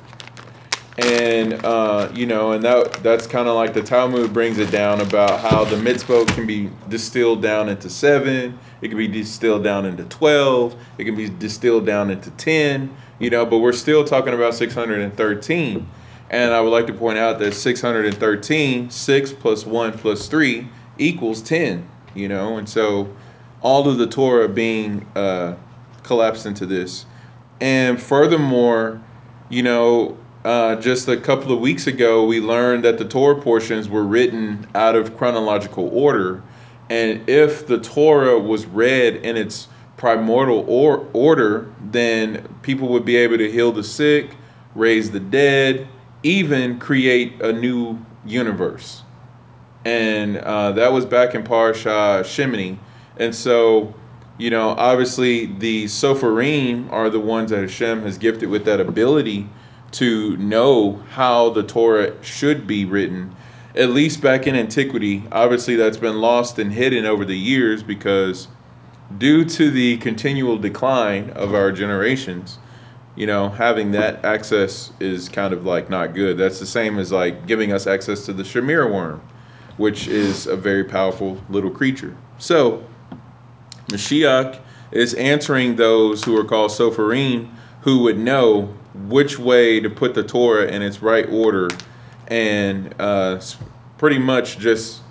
And 0.99 1.55
uh, 1.65 2.11
you 2.13 2.27
know, 2.27 2.53
and 2.53 2.65
that 2.65 3.03
that's 3.03 3.27
kind 3.27 3.47
of 3.49 3.55
like 3.55 3.73
the 3.73 3.83
Talmud 3.83 4.33
brings 4.33 4.59
it 4.59 4.71
down 4.71 5.01
about 5.01 5.41
how 5.41 5.65
the 5.65 5.77
mitzvot 5.77 6.27
can 6.35 6.47
be 6.47 6.71
distilled 6.89 7.41
down 7.41 7.69
into 7.69 7.89
seven, 7.89 8.59
it 8.83 8.89
can 8.89 8.99
be 8.99 9.09
distilled 9.09 9.65
down 9.65 9.87
into 9.87 10.05
twelve, 10.05 10.77
it 10.99 11.05
can 11.05 11.17
be 11.17 11.29
distilled 11.29 11.87
down 11.87 12.11
into 12.11 12.31
ten, 12.33 12.95
you 13.19 13.31
know, 13.31 13.47
but 13.47 13.59
we're 13.59 13.73
still 13.73 14.05
talking 14.05 14.35
about 14.35 14.55
613. 14.55 15.89
And 16.31 16.53
I 16.53 16.61
would 16.61 16.71
like 16.71 16.87
to 16.89 16.93
point 16.93 17.19
out 17.19 17.39
that 17.39 17.55
613, 17.55 18.91
6 18.91 19.33
plus 19.35 19.67
1 19.67 19.93
plus 19.99 20.29
3 20.29 20.69
equals 20.99 21.43
10, 21.43 21.89
you 22.15 22.29
know, 22.29 22.57
and 22.57 22.69
so 22.69 23.09
all 23.61 23.89
of 23.89 23.99
the 23.99 24.07
Torah 24.07 24.49
being 24.49 25.07
uh, 25.15 25.55
collapsed 26.03 26.47
into 26.47 26.67
this. 26.67 27.07
And 27.61 28.03
furthermore, 28.03 29.01
you 29.51 29.63
know, 29.63 30.17
uh, 30.45 30.77
just 30.77 31.07
a 31.07 31.17
couple 31.17 31.53
of 31.53 31.61
weeks 31.61 31.87
ago, 31.87 32.25
we 32.27 32.41
learned 32.41 32.85
that 32.85 32.99
the 32.99 33.05
Torah 33.05 33.41
portions 33.41 33.89
were 33.89 34.03
written 34.03 34.67
out 34.75 34.97
of 34.97 35.17
chronological 35.17 35.89
order. 35.93 36.43
And 36.93 37.27
if 37.27 37.67
the 37.67 37.81
Torah 37.81 38.39
was 38.39 38.67
read 38.67 39.17
in 39.17 39.35
its 39.35 39.67
primordial 39.97 40.67
or 40.69 41.09
order, 41.15 41.73
then 41.91 42.47
people 42.61 42.89
would 42.89 43.07
be 43.07 43.17
able 43.17 43.39
to 43.39 43.51
heal 43.51 43.73
the 43.73 43.83
sick, 43.83 44.37
raise 44.75 45.11
the 45.11 45.19
dead, 45.19 45.89
even 46.23 46.79
create 46.79 47.41
a 47.41 47.51
new 47.51 47.99
universe. 48.27 49.05
And 49.87 50.37
uh, 50.37 50.73
that 50.73 50.93
was 50.93 51.07
back 51.07 51.35
in 51.35 51.45
Parsha 51.45 52.21
Shemini. 52.21 52.77
And 53.17 53.35
so, 53.35 53.95
you 54.37 54.51
know, 54.51 54.75
obviously 54.77 55.47
the 55.47 55.87
Sopharim 55.87 56.93
are 56.93 57.09
the 57.09 57.21
ones 57.21 57.53
that 57.53 57.63
Hashem 57.63 58.03
has 58.03 58.19
gifted 58.19 58.51
with 58.51 58.67
that 58.67 58.81
ability 58.81 59.49
to 59.93 60.37
know 60.37 60.97
how 61.09 61.49
the 61.49 61.63
Torah 61.63 62.23
should 62.23 62.67
be 62.67 62.85
written, 62.85 63.35
at 63.75 63.91
least 63.91 64.21
back 64.21 64.47
in 64.47 64.55
antiquity. 64.55 65.23
Obviously, 65.33 65.77
that's 65.77 65.97
been 65.97 66.21
lost 66.21 66.59
and 66.59 66.73
hidden 66.73 67.07
over 67.07 67.25
the 67.25 67.37
years 67.37 67.83
because 67.83 68.49
due 69.19 69.45
to 69.45 69.71
the 69.71 69.97
continual 69.99 70.59
decline 70.59 71.31
of 71.31 71.55
our 71.55 71.73
generations, 71.73 72.59
you 73.17 73.27
know, 73.27 73.49
having 73.49 73.93
that 73.93 74.25
access 74.25 74.93
is 75.01 75.29
kind 75.29 75.53
of 75.53 75.67
like 75.67 75.91
not 75.91 76.15
good. 76.15 76.39
That's 76.39 76.59
the 76.59 76.67
same 76.67 76.99
as 76.99 77.13
like 77.13 77.47
giving 77.47 77.73
us 77.73 77.87
access 77.87 78.25
to 78.27 78.33
the 78.33 78.43
Shamir 78.43 78.91
worm, 78.91 79.21
which 79.77 80.07
is 80.07 80.47
a 80.47 80.57
very 80.57 80.85
powerful 80.85 81.41
little 81.49 81.71
creature. 81.71 82.17
So, 82.39 82.85
Mashiach 83.89 84.59
is 84.93 85.15
answering 85.15 85.77
those 85.77 86.23
who 86.25 86.39
are 86.39 86.45
called 86.45 86.71
Sopharim 86.71 87.51
who 87.83 87.99
would 87.99 88.19
know 88.19 88.67
which 89.09 89.39
way 89.39 89.81
to 89.81 89.91
put 89.91 90.15
the 90.15 90.23
Torah 90.23 90.67
in 90.67 90.83
its 90.83 91.03
right 91.03 91.29
order 91.31 91.69
and 92.29 92.95
uh, 92.99 93.41
pretty 93.99 94.19
much 94.19 94.59
just 94.59 95.03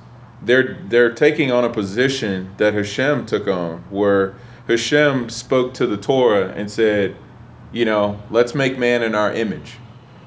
they're 0.44 0.78
they're 0.88 1.14
taking 1.14 1.52
on 1.52 1.66
a 1.66 1.70
position 1.70 2.54
that 2.58 2.74
Hashem 2.74 3.26
took 3.26 3.48
on, 3.48 3.80
where 3.90 4.36
Hashem 4.68 5.30
spoke 5.30 5.74
to 5.76 5.88
the 5.88 5.98
Torah 5.98 6.50
and 6.50 6.70
said, 6.70 7.16
you 7.72 7.86
know, 7.86 8.22
let's 8.30 8.56
make 8.56 8.78
man 8.78 9.04
in 9.04 9.16
our 9.16 9.32
image. 9.34 9.78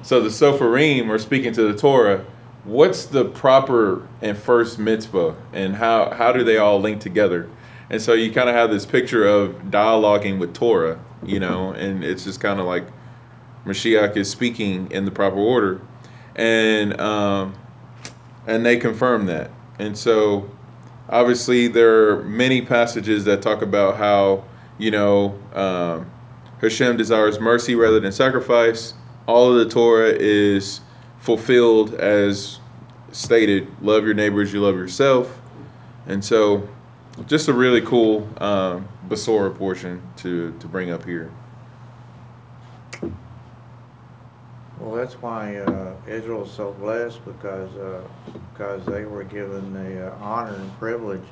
So 0.01 0.21
the 0.21 0.29
Sopharim 0.29 1.09
are 1.09 1.17
speaking 1.17 1.53
to 1.53 1.71
the 1.71 1.77
Torah. 1.77 2.25
What's 2.63 3.05
the 3.05 3.25
proper 3.25 4.07
and 4.21 4.37
first 4.37 4.79
mitzvah, 4.79 5.35
and 5.53 5.75
how 5.75 6.11
how 6.11 6.31
do 6.31 6.43
they 6.43 6.57
all 6.57 6.79
link 6.79 7.01
together? 7.01 7.49
And 7.89 8.01
so 8.01 8.13
you 8.13 8.31
kind 8.31 8.49
of 8.49 8.55
have 8.55 8.71
this 8.71 8.85
picture 8.85 9.27
of 9.27 9.51
dialoguing 9.69 10.39
with 10.39 10.55
Torah, 10.55 10.99
you 11.23 11.39
know, 11.39 11.71
and 11.71 12.03
it's 12.03 12.23
just 12.23 12.39
kind 12.39 12.59
of 12.59 12.65
like 12.65 12.87
Mashiach 13.65 14.17
is 14.17 14.29
speaking 14.29 14.89
in 14.91 15.05
the 15.05 15.11
proper 15.11 15.37
order, 15.37 15.81
and 16.35 16.99
um, 16.99 17.55
and 18.47 18.65
they 18.65 18.77
confirm 18.77 19.25
that. 19.27 19.51
And 19.79 19.97
so, 19.97 20.49
obviously, 21.09 21.67
there 21.67 22.09
are 22.09 22.23
many 22.23 22.61
passages 22.61 23.25
that 23.25 23.41
talk 23.41 23.61
about 23.61 23.97
how 23.97 24.43
you 24.77 24.91
know 24.91 25.37
um, 25.53 26.09
Hashem 26.61 26.97
desires 26.97 27.39
mercy 27.39 27.75
rather 27.75 27.99
than 27.99 28.11
sacrifice. 28.11 28.93
All 29.27 29.51
of 29.51 29.57
the 29.57 29.69
Torah 29.73 30.11
is 30.11 30.81
fulfilled 31.19 31.95
as 31.95 32.59
stated: 33.11 33.67
love 33.81 34.05
your 34.05 34.13
neighbors, 34.13 34.53
you 34.53 34.61
love 34.61 34.75
yourself. 34.75 35.39
And 36.07 36.23
so, 36.23 36.67
just 37.27 37.47
a 37.47 37.53
really 37.53 37.81
cool 37.81 38.27
um, 38.37 38.87
Besorah 39.09 39.55
portion 39.55 40.01
to 40.17 40.53
to 40.59 40.67
bring 40.67 40.91
up 40.91 41.03
here. 41.05 41.31
Well, 44.79 44.95
that's 44.95 45.13
why 45.21 45.55
uh, 45.57 45.93
Israel 46.07 46.43
is 46.45 46.51
so 46.51 46.71
blessed 46.73 47.23
because 47.25 47.73
uh, 47.77 48.01
because 48.53 48.85
they 48.85 49.05
were 49.05 49.23
given 49.23 49.73
the 49.73 50.07
uh, 50.11 50.15
honor 50.21 50.55
and 50.55 50.79
privilege 50.79 51.23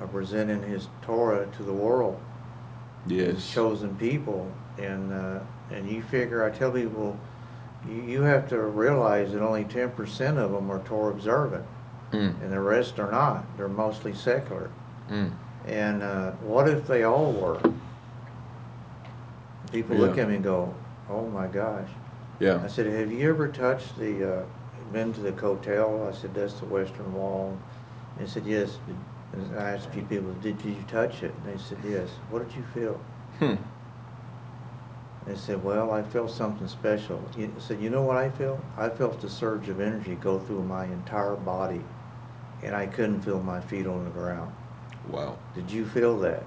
of 0.00 0.10
presenting 0.12 0.62
His 0.62 0.88
Torah 1.02 1.46
to 1.56 1.62
the 1.62 1.72
world. 1.72 2.18
His 3.08 3.16
Yes. 3.16 3.50
chosen 3.50 3.94
people, 3.96 4.50
and 4.78 5.12
uh, 5.12 5.40
and 5.70 5.88
you 5.88 6.02
figure 6.02 6.44
I 6.44 6.50
tell 6.50 6.70
people, 6.72 7.18
you, 7.88 7.96
you 8.02 8.22
have 8.22 8.48
to 8.50 8.58
realize 8.58 9.32
that 9.32 9.42
only 9.42 9.64
ten 9.64 9.90
percent 9.90 10.38
of 10.38 10.52
them 10.52 10.70
are 10.70 10.80
Torah 10.80 11.12
observant, 11.12 11.64
Mm, 12.12 12.40
and 12.42 12.52
the 12.52 12.60
rest 12.60 12.98
are 13.00 13.10
not. 13.10 13.44
They're 13.56 13.68
mostly 13.68 14.14
secular. 14.14 14.70
mm, 15.10 15.30
And 15.66 16.02
uh, 16.02 16.32
what 16.42 16.68
if 16.68 16.86
they 16.86 17.02
all 17.04 17.32
were? 17.32 17.60
People 19.72 19.96
look 19.96 20.16
at 20.18 20.28
me 20.28 20.36
and 20.36 20.44
go, 20.44 20.74
"Oh 21.10 21.26
my 21.28 21.46
gosh." 21.46 21.88
Yeah. 22.40 22.60
I 22.62 22.66
said, 22.66 22.86
have 22.86 23.12
you 23.12 23.28
ever 23.28 23.48
touched 23.48 23.96
the, 23.98 24.38
uh, 24.40 24.44
been 24.92 25.12
to 25.14 25.20
the 25.20 25.32
Kotel? 25.32 26.08
I 26.08 26.16
said, 26.16 26.34
that's 26.34 26.54
the 26.54 26.66
western 26.66 27.12
wall. 27.14 27.58
And 28.18 28.26
They 28.26 28.30
said, 28.30 28.46
yes. 28.46 28.78
And 29.32 29.58
I 29.58 29.70
asked 29.72 29.88
a 29.88 29.90
few 29.90 30.02
people, 30.02 30.32
did 30.34 30.62
you 30.64 30.76
touch 30.88 31.22
it? 31.22 31.32
And 31.34 31.54
they 31.54 31.62
said, 31.62 31.78
yes. 31.86 32.08
What 32.30 32.46
did 32.46 32.56
you 32.56 32.64
feel? 32.74 33.00
Hmm. 33.38 33.54
They 35.26 35.36
said, 35.36 35.64
well, 35.64 35.90
I 35.90 36.02
felt 36.02 36.30
something 36.30 36.68
special. 36.68 37.22
I 37.38 37.48
said, 37.58 37.80
you 37.80 37.88
know 37.88 38.02
what 38.02 38.16
I 38.16 38.28
felt? 38.30 38.60
I 38.76 38.90
felt 38.90 39.24
a 39.24 39.28
surge 39.28 39.68
of 39.70 39.80
energy 39.80 40.16
go 40.16 40.38
through 40.38 40.62
my 40.64 40.84
entire 40.84 41.34
body, 41.34 41.80
and 42.62 42.76
I 42.76 42.86
couldn't 42.86 43.22
feel 43.22 43.42
my 43.42 43.60
feet 43.60 43.86
on 43.86 44.04
the 44.04 44.10
ground. 44.10 44.54
Wow. 45.08 45.38
Did 45.54 45.70
you 45.70 45.86
feel 45.86 46.18
that? 46.18 46.42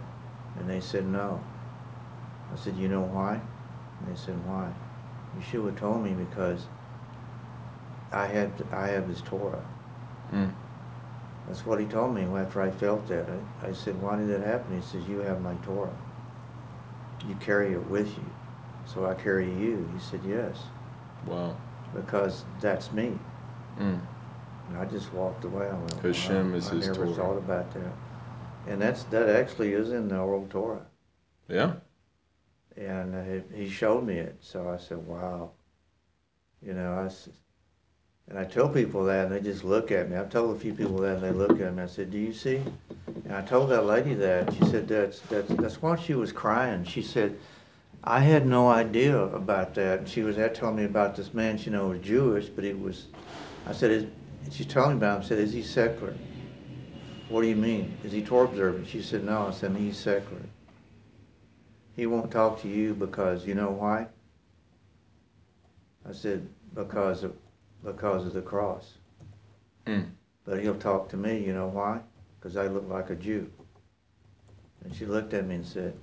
And 0.59 0.69
they 0.69 0.79
said, 0.79 1.07
no. 1.07 1.41
I 2.53 2.55
said, 2.55 2.77
you 2.77 2.87
know 2.87 3.01
why? 3.01 3.33
And 3.33 4.15
they 4.15 4.19
said, 4.19 4.35
why? 4.45 4.71
Yeshua 5.35 5.75
told 5.75 6.03
me 6.03 6.13
because 6.13 6.67
I 8.11 8.25
had 8.27 8.67
I 8.71 8.87
have 8.87 9.07
his 9.07 9.21
Torah. 9.21 9.63
Mm, 10.33 10.51
That's 11.47 11.65
what 11.65 11.79
he 11.79 11.85
told 11.85 12.13
me 12.15 12.23
after 12.23 12.61
I 12.61 12.71
felt 12.71 13.07
that. 13.07 13.29
I, 13.63 13.67
I 13.69 13.71
said, 13.73 13.99
why 14.01 14.17
did 14.17 14.29
that 14.29 14.41
happen? 14.41 14.75
He 14.75 14.81
says, 14.81 15.07
you 15.07 15.19
have 15.19 15.41
my 15.41 15.55
Torah. 15.55 15.95
You 17.25 17.35
carry 17.35 17.73
it 17.73 17.85
with 17.89 18.17
you. 18.17 18.23
So 18.85 19.05
I 19.05 19.13
carry 19.15 19.53
you. 19.53 19.89
He 19.93 19.99
said, 19.99 20.21
yes, 20.23 20.63
wow. 21.25 21.55
because 21.93 22.45
that's 22.59 22.91
me. 22.91 23.19
Mm, 23.79 23.99
And 24.69 24.77
I 24.77 24.85
just 24.85 25.13
walked 25.13 25.43
away. 25.43 25.67
I 25.69 25.73
went, 25.73 25.93
Hashem 26.01 26.51
wow, 26.51 26.57
is 26.57 26.67
I 26.69 26.75
his 26.75 26.87
never 26.87 27.07
thought 27.07 27.37
about 27.37 27.71
that. 27.73 27.91
And 28.65 28.81
that's 28.81 29.03
that 29.05 29.29
actually 29.29 29.73
is 29.73 29.91
in 29.91 30.07
the 30.07 30.17
oral 30.19 30.47
Torah. 30.49 30.85
yeah. 31.49 31.73
And 32.77 33.15
uh, 33.15 33.23
he, 33.55 33.63
he 33.65 33.69
showed 33.69 34.05
me 34.05 34.15
it. 34.15 34.37
So 34.41 34.69
I 34.69 34.77
said, 34.77 35.05
"Wow," 35.05 35.51
you 36.61 36.73
know. 36.73 36.93
I 36.93 37.05
s- 37.05 37.29
and 38.29 38.37
I 38.37 38.43
tell 38.43 38.67
people 38.67 39.05
that, 39.05 39.27
and 39.27 39.35
they 39.35 39.39
just 39.39 39.63
look 39.63 39.91
at 39.91 40.09
me. 40.09 40.17
I've 40.17 40.29
told 40.29 40.55
a 40.55 40.59
few 40.59 40.73
people 40.73 40.97
that, 40.97 41.15
and 41.17 41.23
they 41.23 41.31
look 41.31 41.59
at 41.61 41.75
me. 41.75 41.83
I 41.83 41.87
said, 41.87 42.11
"Do 42.11 42.17
you 42.17 42.33
see?" 42.33 42.61
And 43.25 43.33
I 43.33 43.41
told 43.41 43.69
that 43.71 43.85
lady 43.85 44.13
that. 44.15 44.53
She 44.53 44.65
said, 44.65 44.87
"That's 44.87 45.19
that's 45.21 45.49
that's 45.55 45.81
why 45.81 45.95
she 45.95 46.13
was 46.13 46.31
crying." 46.31 46.83
She 46.83 47.01
said, 47.01 47.37
"I 48.03 48.19
had 48.19 48.45
no 48.45 48.67
idea 48.67 49.17
about 49.17 49.73
that." 49.75 50.07
She 50.07 50.23
was 50.23 50.35
there 50.35 50.49
telling 50.49 50.75
me 50.75 50.85
about 50.85 51.15
this 51.15 51.33
man 51.33 51.57
she 51.57 51.69
know 51.69 51.87
was 51.89 51.99
Jewish, 52.01 52.47
but 52.49 52.63
he 52.63 52.73
was. 52.73 53.07
I 53.65 53.73
said, 53.73 53.91
is, 53.91 54.05
she's 54.51 54.65
telling 54.67 54.91
me 54.91 54.97
about 54.97 55.17
him. 55.17 55.23
I 55.23 55.25
said, 55.25 55.39
"Is 55.39 55.53
he 55.53 55.63
secular?" 55.63 56.13
What 57.29 57.41
do 57.41 57.47
you 57.47 57.55
mean? 57.57 57.97
Is 58.05 58.13
he 58.13 58.21
Torah 58.21 58.47
observant? 58.47 58.87
She 58.87 59.01
said, 59.01 59.23
"No." 59.23 59.47
I 59.47 59.51
said, 59.51 59.75
"He's 59.75 59.97
secular." 59.97 60.43
He 61.97 62.05
won't 62.05 62.31
talk 62.31 62.61
to 62.61 62.67
you 62.69 62.93
because 62.93 63.45
you 63.45 63.55
know 63.55 63.71
why? 63.71 64.07
I 66.07 66.13
said, 66.13 66.47
because 66.73 67.23
of, 67.23 67.35
because 67.83 68.25
of 68.25 68.33
the 68.33 68.41
cross. 68.41 68.93
Mm. 69.87 70.11
But 70.45 70.61
he'll 70.61 70.75
talk 70.75 71.09
to 71.09 71.17
me, 71.17 71.43
you 71.43 71.53
know 71.53 71.67
why? 71.67 71.99
Because 72.39 72.55
I 72.55 72.67
look 72.67 72.87
like 72.87 73.09
a 73.09 73.15
Jew. 73.15 73.51
And 74.85 74.95
she 74.95 75.07
looked 75.07 75.33
at 75.33 75.47
me 75.47 75.55
and 75.55 75.65
said, 75.65 75.97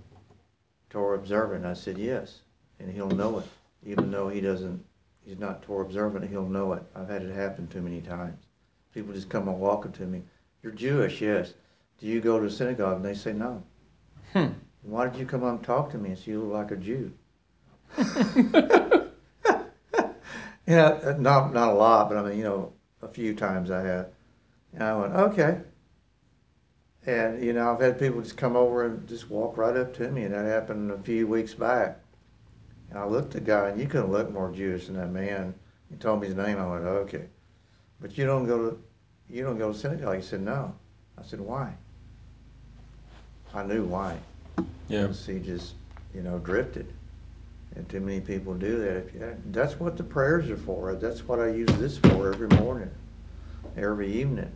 Torah 0.91 1.17
observant. 1.17 1.65
I 1.65 1.75
said, 1.75 1.97
yes. 1.97 2.41
And 2.81 2.93
he'll 2.93 3.09
know 3.09 3.39
it. 3.39 3.47
Even 3.87 4.11
though 4.11 4.29
he 4.29 4.41
doesn't, 4.41 4.85
he's 5.25 5.39
not 5.39 5.63
Torah 5.63 5.85
observant, 5.85 6.29
he'll 6.29 6.49
know 6.49 6.73
it. 6.73 6.83
I've 6.97 7.09
had 7.09 7.23
it 7.23 7.35
happen 7.35 7.69
too 7.69 7.81
many 7.81 8.01
times. 8.01 8.43
People 8.93 9.15
just 9.15 9.29
come 9.29 9.47
and 9.49 9.61
walk 9.61 9.87
up 9.87 9.95
to 9.97 10.07
me. 10.07 10.23
You're 10.63 10.73
Jewish, 10.73 11.21
yes. 11.21 11.55
Do 11.99 12.07
you 12.09 12.21
go 12.21 12.41
to 12.41 12.51
synagogue? 12.51 12.97
And 12.97 13.05
they 13.05 13.15
say, 13.15 13.33
no. 13.33 13.63
Hmm. 14.33 14.49
Why 14.85 15.09
did 15.09 15.19
you 15.19 15.27
come 15.27 15.43
up 15.43 15.57
and 15.57 15.65
talk 15.65 15.91
to 15.93 15.99
me? 15.99 16.11
And 16.11 16.27
you 16.27 16.43
look 16.43 16.53
like 16.53 16.71
a 16.71 16.77
Jew. 16.77 17.13
yeah, 20.67 21.15
not 21.19 21.53
not 21.53 21.71
a 21.71 21.75
lot, 21.75 22.09
but 22.09 22.19
I 22.19 22.23
mean, 22.23 22.39
you 22.39 22.45
know, 22.45 22.73
a 23.03 23.09
few 23.09 23.35
times 23.35 23.71
I 23.71 23.83
have. 23.83 24.09
And 24.73 24.83
I 24.83 24.97
went, 24.97 25.15
okay. 25.15 25.61
And 27.07 27.43
you 27.43 27.53
know, 27.53 27.73
I've 27.73 27.81
had 27.81 27.99
people 27.99 28.23
just 28.23 28.37
come 28.37 28.57
over 28.57 28.87
and 28.87 29.07
just 29.09 29.31
walk 29.31 29.57
right 29.57 29.77
up 29.77 29.95
to 29.95 30.11
me, 30.11 30.25
and 30.25 30.35
that 30.35 30.45
happened 30.45 30.91
a 30.91 30.99
few 30.99 31.27
weeks 31.27 31.55
back. 31.55 31.99
And 32.91 32.99
I 32.99 33.05
looked 33.07 33.35
at 33.35 33.45
the 33.45 33.51
guy, 33.51 33.71
and 33.71 33.81
you 33.81 33.87
couldn't 33.87 34.13
look 34.13 34.33
more 34.33 34.51
Jewish 34.53 34.87
than 34.87 34.97
that 34.97 35.11
man. 35.11 35.55
He 35.91 35.97
told 35.97 36.21
me 36.21 36.29
his 36.29 36.37
name. 36.37 36.59
I 36.59 36.67
went, 36.67 36.85
okay. 36.85 37.25
But 38.01 38.17
you 38.17 38.25
don't 38.27 38.47
go 38.47 38.71
to, 38.71 38.79
you 39.29 39.43
don't 39.43 39.59
go 39.59 39.73
to 39.73 39.79
synagogue. 39.79 40.17
He 40.17 40.23
said, 40.23 40.43
no. 40.43 40.75
I 41.19 41.23
said, 41.23 41.41
why? 41.41 41.75
I 43.53 43.63
knew 43.63 43.85
why. 43.85 44.19
Yeah. 44.89 45.03
Because 45.03 45.27
he 45.27 45.39
just, 45.39 45.75
you 46.15 46.23
know, 46.23 46.39
drifted. 46.39 46.93
And 47.77 47.89
too 47.89 48.01
many 48.01 48.21
people 48.21 48.55
do 48.55 48.79
that. 48.79 48.97
If 48.97 49.15
you, 49.15 49.37
that's 49.47 49.81
what 49.81 49.97
the 49.97 50.05
prayers 50.05 50.49
are 50.51 50.57
for. 50.57 50.95
That's 50.95 51.27
what 51.27 51.41
I 51.41 51.49
use 51.49 51.71
this 51.79 51.99
for 51.99 52.33
every 52.33 52.49
morning, 52.59 52.91
every 53.77 54.13
evening. 54.13 54.51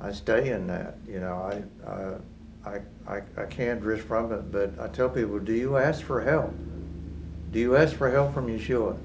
I 0.00 0.12
stay 0.12 0.50
in 0.50 0.66
that. 0.66 0.96
You 1.08 1.20
know, 1.20 1.34
I, 1.34 1.88
I, 1.88 2.70
I, 2.70 2.80
I, 3.16 3.22
I 3.36 3.44
can't 3.46 3.80
drift 3.80 4.08
from 4.08 4.32
it. 4.32 4.50
But 4.50 4.72
I 4.80 4.88
tell 4.88 5.08
people, 5.08 5.38
do 5.38 5.52
you 5.52 5.76
ask 5.76 6.02
for 6.02 6.20
help? 6.20 6.52
Do 7.52 7.60
you 7.60 7.76
ask 7.76 7.94
for 7.94 8.10
help 8.10 8.34
from 8.34 8.48
Yeshua? 8.48 8.96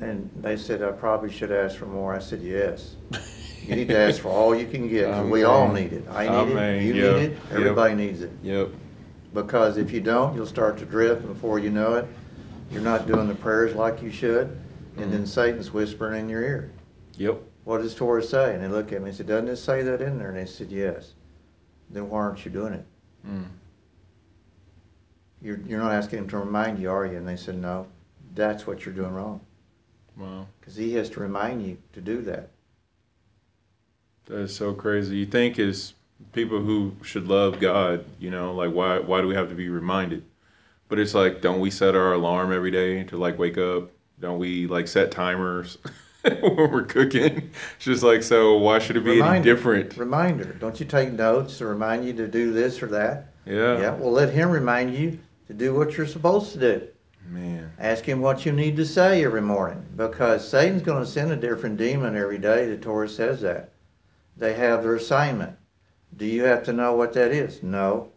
And 0.00 0.30
they 0.40 0.56
said 0.56 0.82
I 0.82 0.92
probably 0.92 1.30
should 1.30 1.52
ask 1.52 1.76
for 1.76 1.86
more. 1.86 2.14
I 2.14 2.20
said 2.20 2.40
yes. 2.40 2.96
You 3.70 3.76
need 3.76 3.88
to 3.88 3.96
ask 3.98 4.20
for 4.20 4.28
all 4.30 4.52
you 4.52 4.66
can 4.66 4.88
get. 4.88 5.06
'cause 5.06 5.30
we 5.30 5.44
all 5.44 5.70
need 5.72 5.92
it. 5.92 6.04
I 6.10 6.24
need 6.24 6.30
Amen. 6.52 6.74
it. 6.74 6.82
You 6.82 6.92
need 6.94 7.02
it. 7.02 7.38
Everybody 7.52 7.94
needs 7.94 8.20
it 8.20 8.32
Yep. 8.42 8.70
because 9.32 9.76
if 9.76 9.92
you 9.92 10.00
don't, 10.00 10.34
you'll 10.34 10.44
start 10.46 10.76
to 10.78 10.84
drift, 10.84 11.20
and 11.20 11.28
before 11.32 11.60
you 11.60 11.70
know 11.70 11.94
it, 11.94 12.06
you're 12.72 12.82
not 12.82 13.06
doing 13.06 13.28
the 13.28 13.34
prayers 13.36 13.76
like 13.76 14.02
you 14.02 14.10
should, 14.10 14.56
and 14.96 15.12
then 15.12 15.24
Satan's 15.24 15.72
whispering 15.72 16.18
in 16.22 16.28
your 16.28 16.42
ear. 16.42 16.70
Yep. 17.16 17.40
What 17.62 17.80
does 17.82 17.94
Torah 17.94 18.22
say? 18.24 18.54
And 18.54 18.64
they 18.64 18.66
look 18.68 18.92
at 18.92 19.02
me 19.02 19.08
and 19.10 19.16
said, 19.16 19.28
Doesn't 19.28 19.48
it 19.48 19.56
say 19.56 19.82
that 19.82 20.00
in 20.02 20.18
there? 20.18 20.30
And 20.30 20.36
they 20.38 20.46
said, 20.46 20.70
Yes. 20.72 21.14
Then 21.90 22.10
why 22.10 22.20
aren't 22.22 22.44
you 22.44 22.50
doing 22.50 22.72
it? 22.72 22.84
Mm. 23.28 23.44
You're, 25.42 25.60
you're 25.60 25.78
not 25.80 25.92
asking 25.92 26.20
him 26.20 26.28
to 26.28 26.38
remind 26.38 26.78
you, 26.80 26.90
are 26.90 27.06
you? 27.06 27.16
And 27.18 27.28
they 27.28 27.36
said, 27.36 27.56
No. 27.58 27.86
That's 28.34 28.66
what 28.66 28.84
you're 28.84 28.94
doing 28.94 29.12
wrong. 29.12 29.40
Wow. 30.16 30.46
Because 30.58 30.74
he 30.76 30.92
has 30.94 31.08
to 31.10 31.20
remind 31.20 31.62
you 31.64 31.76
to 31.92 32.00
do 32.00 32.22
that. 32.22 32.50
That 34.26 34.38
is 34.40 34.54
so 34.54 34.72
crazy. 34.72 35.16
You 35.16 35.26
think 35.26 35.58
is 35.58 35.94
people 36.32 36.60
who 36.60 36.92
should 37.02 37.28
love 37.28 37.60
God, 37.60 38.04
you 38.18 38.30
know, 38.30 38.54
like 38.54 38.72
why 38.72 38.98
why 38.98 39.20
do 39.20 39.26
we 39.28 39.34
have 39.34 39.48
to 39.48 39.54
be 39.54 39.68
reminded? 39.68 40.24
But 40.88 40.98
it's 40.98 41.14
like, 41.14 41.40
don't 41.40 41.60
we 41.60 41.70
set 41.70 41.94
our 41.94 42.14
alarm 42.14 42.52
every 42.52 42.70
day 42.70 43.04
to 43.04 43.16
like 43.16 43.38
wake 43.38 43.58
up? 43.58 43.90
Don't 44.20 44.38
we 44.38 44.66
like 44.66 44.88
set 44.88 45.10
timers 45.10 45.78
when 46.22 46.70
we're 46.70 46.82
cooking? 46.82 47.50
It's 47.76 47.84
just 47.84 48.02
like 48.02 48.22
so. 48.22 48.58
Why 48.58 48.78
should 48.78 48.96
it 48.96 49.04
be 49.04 49.12
any 49.12 49.20
Reminder. 49.20 49.54
different? 49.54 49.96
Reminder. 49.96 50.52
Don't 50.54 50.78
you 50.78 50.86
take 50.86 51.12
notes 51.12 51.58
to 51.58 51.66
remind 51.66 52.04
you 52.04 52.12
to 52.14 52.28
do 52.28 52.52
this 52.52 52.82
or 52.82 52.86
that? 52.88 53.28
Yeah. 53.46 53.80
Yeah, 53.80 53.94
well, 53.94 54.12
let 54.12 54.32
him 54.32 54.50
remind 54.50 54.94
you 54.94 55.18
to 55.46 55.54
do 55.54 55.74
what 55.74 55.96
you're 55.96 56.06
supposed 56.06 56.52
to 56.52 56.58
do. 56.58 56.88
Man. 57.28 57.72
Ask 57.78 58.04
him 58.04 58.20
what 58.20 58.44
you 58.44 58.52
need 58.52 58.76
to 58.76 58.84
say 58.84 59.24
every 59.24 59.40
morning 59.40 59.84
because 59.96 60.46
Satan's 60.46 60.82
going 60.82 61.04
to 61.04 61.10
send 61.10 61.30
a 61.30 61.36
different 61.36 61.76
demon 61.76 62.16
every 62.16 62.38
day. 62.38 62.66
The 62.66 62.76
Torah 62.76 63.08
says 63.08 63.40
that. 63.42 63.70
They 64.40 64.54
have 64.54 64.82
their 64.82 64.94
assignment. 64.94 65.56
Do 66.16 66.24
you 66.24 66.44
have 66.44 66.64
to 66.64 66.72
know 66.72 66.94
what 66.96 67.12
that 67.12 67.30
is? 67.30 67.62
No. 67.62 68.10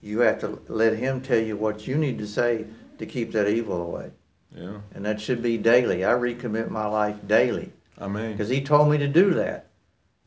You 0.00 0.20
have 0.20 0.38
to 0.40 0.60
let 0.68 0.96
him 0.96 1.20
tell 1.20 1.38
you 1.38 1.56
what 1.56 1.86
you 1.86 1.96
need 1.96 2.16
to 2.18 2.26
say 2.26 2.64
to 2.98 3.06
keep 3.06 3.32
that 3.32 3.48
evil 3.48 3.82
away. 3.82 4.12
Yeah. 4.54 4.78
And 4.94 5.04
that 5.04 5.20
should 5.20 5.42
be 5.42 5.58
daily. 5.58 6.04
I 6.04 6.12
recommit 6.12 6.70
my 6.70 6.86
life 6.86 7.16
daily 7.26 7.72
I 7.98 8.06
mean. 8.06 8.32
because 8.32 8.48
he 8.48 8.62
told 8.62 8.88
me 8.88 8.98
to 8.98 9.08
do 9.08 9.34
that. 9.34 9.66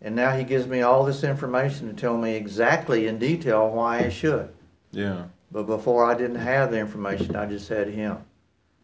And 0.01 0.15
now 0.15 0.35
he 0.35 0.43
gives 0.43 0.67
me 0.67 0.81
all 0.81 1.05
this 1.05 1.23
information 1.23 1.87
to 1.87 1.93
tell 1.93 2.17
me 2.17 2.35
exactly 2.35 3.07
in 3.07 3.17
detail 3.17 3.69
why 3.69 3.99
I 3.99 4.09
should. 4.09 4.49
Yeah. 4.91 5.23
But 5.51 5.63
before 5.63 6.05
I 6.05 6.13
didn't 6.13 6.35
have 6.35 6.71
the 6.71 6.77
information, 6.77 7.37
I 7.37 7.45
just 7.45 7.69
had 7.69 7.87
him. 7.87 8.17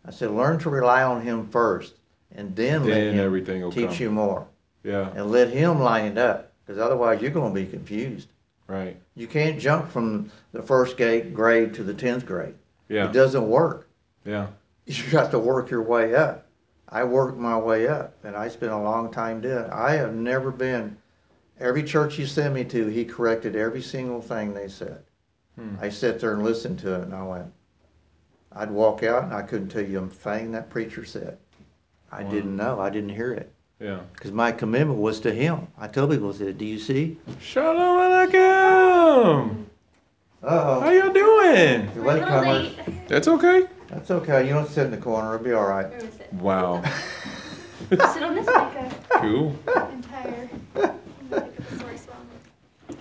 I 0.06 0.12
said, 0.12 0.32
learn 0.32 0.60
to 0.60 0.70
rely 0.70 1.04
on 1.04 1.22
him 1.22 1.50
first, 1.50 1.96
and 2.32 2.56
then, 2.56 2.86
let 2.86 3.14
him 3.14 3.20
everything 3.20 3.62
will 3.62 3.72
teach 3.72 3.90
come. 3.90 4.02
you 4.02 4.12
more. 4.12 4.48
Yeah. 4.84 5.12
And 5.16 5.30
let 5.30 5.50
him 5.50 5.80
line 5.80 6.14
it 6.14 6.18
up, 6.18 6.53
because 6.66 6.80
otherwise 6.82 7.22
you're 7.22 7.32
going 7.32 7.54
to 7.54 7.60
be 7.62 7.68
confused. 7.68 8.30
Right. 8.68 8.98
You 9.16 9.28
can't 9.28 9.60
jump 9.60 9.92
from 9.92 10.32
the 10.54 10.62
first 10.62 10.98
grade, 10.98 11.34
grade 11.36 11.74
to 11.76 11.84
the 11.84 11.94
10th 11.94 12.26
grade. 12.26 12.56
Yeah. 12.90 13.06
It 13.10 13.14
doesn't 13.14 13.48
work. 13.50 13.88
Yeah. 14.26 14.48
You 14.86 15.02
got 15.12 15.32
to 15.32 15.40
work 15.40 15.70
your 15.70 15.82
way 15.84 16.14
up. 16.16 16.46
I 16.90 17.04
worked 17.06 17.38
my 17.38 17.58
way 17.58 17.88
up, 17.88 18.14
and 18.24 18.36
I 18.36 18.50
spent 18.50 18.72
a 18.74 18.78
long 18.78 19.12
time 19.12 19.40
doing 19.42 19.64
it. 19.66 19.70
I 19.72 19.94
have 19.94 20.14
never 20.14 20.52
been, 20.52 20.98
every 21.60 21.84
church 21.84 22.20
you 22.20 22.26
sent 22.26 22.54
me 22.54 22.66
to, 22.66 22.88
he 22.88 23.06
corrected 23.06 23.56
every 23.56 23.82
single 23.82 24.22
thing 24.22 24.54
they 24.54 24.68
said. 24.68 25.02
Hmm. 25.58 25.76
I 25.82 25.90
sat 25.90 26.20
there 26.20 26.34
and 26.34 26.44
listened 26.44 26.80
to 26.80 26.96
it, 26.96 27.04
and 27.04 27.14
I 27.14 27.24
went, 27.24 27.52
I'd 28.52 28.72
walk 28.72 29.04
out 29.04 29.24
and 29.24 29.34
I 29.34 29.42
couldn't 29.42 29.70
tell 29.70 29.84
you 29.84 30.00
a 30.00 30.08
thing 30.08 30.52
that 30.52 30.70
preacher 30.70 31.06
said. 31.06 31.38
I 32.12 32.24
Wow. 32.24 32.30
didn't 32.32 32.56
know. 32.58 32.80
I 32.80 32.90
didn't 32.90 33.10
hear 33.16 33.34
it. 33.34 33.53
Yeah. 33.80 34.00
Because 34.14 34.32
my 34.32 34.52
commitment 34.52 35.00
was 35.00 35.20
to 35.22 35.34
him. 35.34 35.68
I 35.78 35.88
tell 35.88 36.08
people, 36.08 36.30
I 36.34 36.38
said, 36.38 36.58
Do 36.58 36.66
you 36.66 36.80
see? 36.80 37.18
Shalom 37.42 38.00
alaikum. 38.00 39.66
How 40.42 40.48
Uh 40.48 40.64
oh. 40.66 40.80
How 40.82 40.90
y'all 40.92 41.14
doing? 41.14 41.90
You're 41.96 42.04
We're 42.04 42.18
a 42.18 42.20
little 42.20 42.28
latecomers. 42.28 42.88
late. 42.88 43.08
That's 43.08 43.28
okay. 43.28 43.64
That's 43.90 44.12
okay. 44.12 44.48
You 44.48 44.54
don't 44.54 44.70
sit 44.70 44.86
in 44.86 44.92
the 44.92 44.98
corner. 44.98 45.36
It'll 45.36 45.44
be 45.46 45.54
all 45.54 45.68
right. 45.68 45.90
Where 45.90 46.00
was 46.00 46.16
it? 46.20 46.34
Wow. 46.34 46.84
Sit 47.90 48.24
on 48.24 48.36
this 48.36 48.48
mic. 48.48 49.10
Cool. 49.10 49.56
I'm 49.76 50.02
tired. 50.04 50.50
I'm 50.76 50.82
gonna 50.82 50.94
pick 51.30 51.38
up 51.38 51.60
a 51.60 51.80
sore 51.80 51.98
spot. 51.98 52.16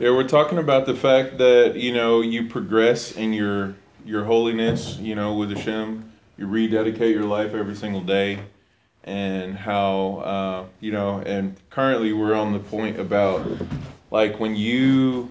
Yeah, 0.00 0.11
we're 0.11 0.26
talking 0.28 0.58
about 0.58 0.87
the 0.87 0.94
fact 0.94 1.38
that 1.38 1.76
you 1.76 1.94
know 1.94 2.20
you 2.20 2.48
progress 2.48 3.12
in 3.12 3.32
your 3.32 3.74
your 4.04 4.24
holiness, 4.24 4.96
you 4.98 5.14
know, 5.14 5.35
with 5.35 5.56
Hashem. 5.56 6.11
You 6.37 6.46
rededicate 6.48 7.14
your 7.14 7.24
life 7.24 7.54
every 7.54 7.76
single 7.76 8.00
day, 8.00 8.40
and 9.04 9.56
how 9.56 10.16
uh, 10.24 10.64
you 10.80 10.92
know. 10.92 11.20
And 11.20 11.56
currently, 11.70 12.12
we're 12.12 12.34
on 12.34 12.52
the 12.52 12.58
point 12.58 12.98
about 12.98 13.46
like 14.10 14.38
when 14.38 14.54
you 14.56 15.30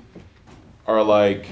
are 0.87 1.03
like 1.03 1.45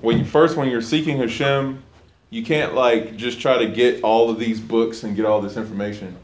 when 0.00 0.18
you 0.18 0.24
first 0.24 0.56
when 0.56 0.68
you're 0.68 0.82
seeking 0.82 1.18
Hashem, 1.18 1.82
you 2.30 2.44
can't 2.44 2.74
like 2.74 3.16
just 3.16 3.40
try 3.40 3.58
to 3.58 3.66
get 3.66 4.02
all 4.02 4.30
of 4.30 4.38
these 4.38 4.60
books 4.60 5.04
and 5.04 5.16
get 5.16 5.24
all 5.24 5.40
this 5.40 5.56
information. 5.56 6.16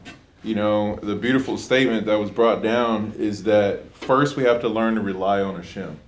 You 0.43 0.53
know, 0.53 0.97
the 0.97 1.15
beautiful 1.15 1.57
statement 1.57 2.05
that 2.05 2.19
was 2.19 2.29
brought 2.29 2.61
down 2.61 3.13
is 3.17 3.41
that 3.43 3.91
first 3.95 4.35
we 4.35 4.43
have 4.43 4.61
to 4.61 4.69
learn 4.69 4.93
to 4.95 5.01
rely 5.01 5.41
on 5.41 5.55
Hashem, 5.55 5.99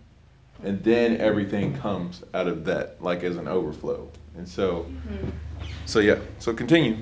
and 0.64 0.84
then 0.84 1.18
everything 1.18 1.76
comes 1.80 2.24
out 2.36 2.48
of 2.48 2.64
that, 2.66 3.02
like 3.02 3.24
as 3.24 3.38
an 3.38 3.48
overflow. 3.48 4.08
And 4.38 4.48
so, 4.48 4.86
so 5.86 5.98
yeah, 6.00 6.20
so 6.38 6.54
continue. 6.54 6.98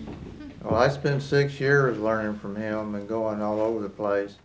Well, 0.66 0.82
I 0.82 0.90
spent 0.90 1.22
six 1.22 1.60
years 1.60 2.00
learning 2.00 2.40
from 2.40 2.56
him 2.56 2.96
and 2.96 3.08
going 3.08 3.40
all 3.40 3.62
over 3.62 3.82
the 3.82 3.90
place. 3.90 4.38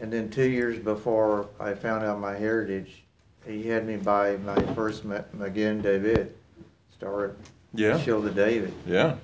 And 0.00 0.12
then 0.12 0.28
two 0.30 0.48
years 0.48 0.80
before 0.80 1.48
I 1.60 1.74
found 1.74 2.04
out 2.04 2.18
my 2.18 2.36
heritage, 2.36 3.04
he 3.46 3.68
had 3.68 3.86
me 3.86 3.96
buy 3.98 4.36
my 4.38 4.60
first 4.74 5.04
Magen 5.04 5.80
David, 5.80 6.34
Star 6.92 7.36
Yeah, 7.72 8.00
Shield 8.00 8.26
of 8.26 8.34
David. 8.34 8.74
yeah, 8.84 9.14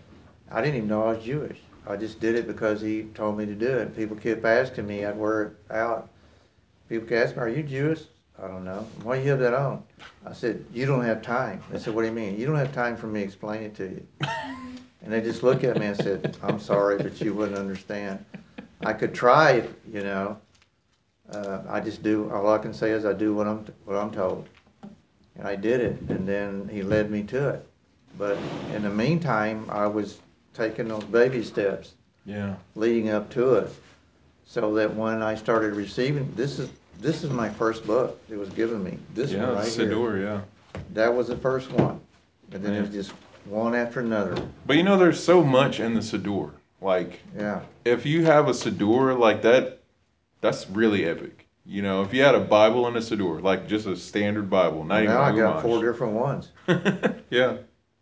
I 0.52 0.60
didn't 0.60 0.76
even 0.76 0.88
know 0.88 1.02
I 1.02 1.14
was 1.14 1.24
Jewish. 1.24 1.58
I 1.84 1.96
just 1.96 2.20
did 2.20 2.36
it 2.36 2.46
because 2.46 2.80
he 2.80 3.04
told 3.14 3.36
me 3.36 3.44
to 3.46 3.54
do 3.56 3.66
it. 3.78 3.96
People 3.96 4.16
kept 4.16 4.44
asking 4.44 4.86
me, 4.86 5.04
I'd 5.04 5.16
wear 5.18 5.42
it 5.42 5.52
out. 5.74 6.10
People 6.88 7.08
kept 7.08 7.30
asking 7.30 7.42
me, 7.42 7.42
Are 7.42 7.56
you 7.56 7.62
Jewish? 7.64 8.02
I 8.40 8.46
don't 8.46 8.64
know. 8.64 8.86
Why 9.02 9.16
do 9.18 9.24
you 9.24 9.30
have 9.30 9.40
that 9.40 9.54
on? 9.54 9.82
I 10.24 10.32
said, 10.32 10.64
You 10.72 10.86
don't 10.86 11.02
have 11.04 11.22
time. 11.22 11.60
They 11.72 11.80
said, 11.80 11.92
What 11.92 12.02
do 12.02 12.08
you 12.08 12.14
mean? 12.14 12.38
You 12.38 12.46
don't 12.46 12.54
have 12.56 12.72
time 12.72 12.96
for 12.96 13.08
me 13.08 13.20
to 13.20 13.26
explain 13.26 13.64
it 13.64 13.74
to 13.76 13.84
you. 13.84 14.06
And 15.02 15.12
they 15.12 15.20
just 15.20 15.42
looked 15.42 15.64
at 15.64 15.78
me 15.78 15.86
and 15.86 15.96
said, 15.96 16.36
I'm 16.42 16.60
sorry, 16.60 16.98
but 16.98 17.20
you 17.20 17.32
wouldn't 17.32 17.58
understand. 17.58 18.24
I 18.84 18.92
could 18.92 19.14
try, 19.14 19.66
you 19.92 20.02
know. 20.02 20.38
Uh, 21.32 21.60
I 21.68 21.80
just 21.80 22.02
do, 22.02 22.30
all 22.30 22.52
I 22.52 22.58
can 22.58 22.72
say 22.72 22.90
is 22.90 23.04
I 23.04 23.12
do 23.12 23.34
what 23.34 23.46
I'm, 23.46 23.66
what 23.84 23.96
I'm 23.96 24.10
told. 24.10 24.48
And 25.36 25.46
I 25.46 25.56
did 25.56 25.80
it, 25.80 26.00
and 26.08 26.26
then 26.26 26.68
he 26.72 26.82
led 26.82 27.10
me 27.10 27.22
to 27.24 27.50
it. 27.50 27.68
But 28.16 28.38
in 28.74 28.82
the 28.82 28.90
meantime, 28.90 29.66
I 29.70 29.86
was 29.86 30.18
taking 30.54 30.88
those 30.88 31.04
baby 31.04 31.44
steps 31.44 31.94
yeah, 32.24 32.56
leading 32.74 33.10
up 33.10 33.30
to 33.30 33.54
it. 33.54 33.70
So 34.44 34.74
that 34.74 34.94
when 34.94 35.22
I 35.22 35.34
started 35.34 35.74
receiving, 35.74 36.32
this 36.34 36.58
is, 36.58 36.70
this 37.00 37.22
is 37.22 37.30
my 37.30 37.48
first 37.48 37.86
book 37.86 38.20
it 38.30 38.36
was 38.36 38.48
given 38.50 38.82
me. 38.82 38.98
This 39.14 39.32
one 39.32 39.42
yeah. 39.42 39.52
right 39.52 39.68
here. 39.68 39.86
Siddur, 39.86 40.22
yeah. 40.22 40.80
That 40.94 41.14
was 41.14 41.28
the 41.28 41.36
first 41.36 41.70
one. 41.72 42.00
And 42.52 42.64
then 42.64 42.72
it 42.72 42.80
was 42.80 42.90
just 42.90 43.12
one 43.48 43.74
after 43.74 44.00
another. 44.00 44.36
But 44.66 44.76
you 44.76 44.82
know, 44.82 44.96
there's 44.96 45.22
so 45.22 45.42
much 45.42 45.80
in 45.80 45.94
the 45.94 46.00
Siddur. 46.00 46.52
Like, 46.80 47.20
Yeah. 47.36 47.62
if 47.84 48.06
you 48.06 48.24
have 48.24 48.48
a 48.48 48.52
Siddur 48.52 49.18
like 49.18 49.42
that, 49.42 49.80
that's 50.40 50.68
really 50.70 51.04
epic. 51.04 51.46
You 51.66 51.82
know, 51.82 52.02
if 52.02 52.14
you 52.14 52.22
had 52.22 52.34
a 52.34 52.40
Bible 52.40 52.86
and 52.86 52.96
a 52.96 53.00
Siddur, 53.00 53.42
like 53.42 53.66
just 53.68 53.86
a 53.86 53.96
standard 53.96 54.48
Bible, 54.48 54.84
not 54.84 55.02
Now 55.04 55.22
I 55.22 55.36
got 55.36 55.56
Chumash. 55.56 55.62
four 55.62 55.82
different 55.84 56.14
ones. 56.14 56.50
yeah, 57.30 57.56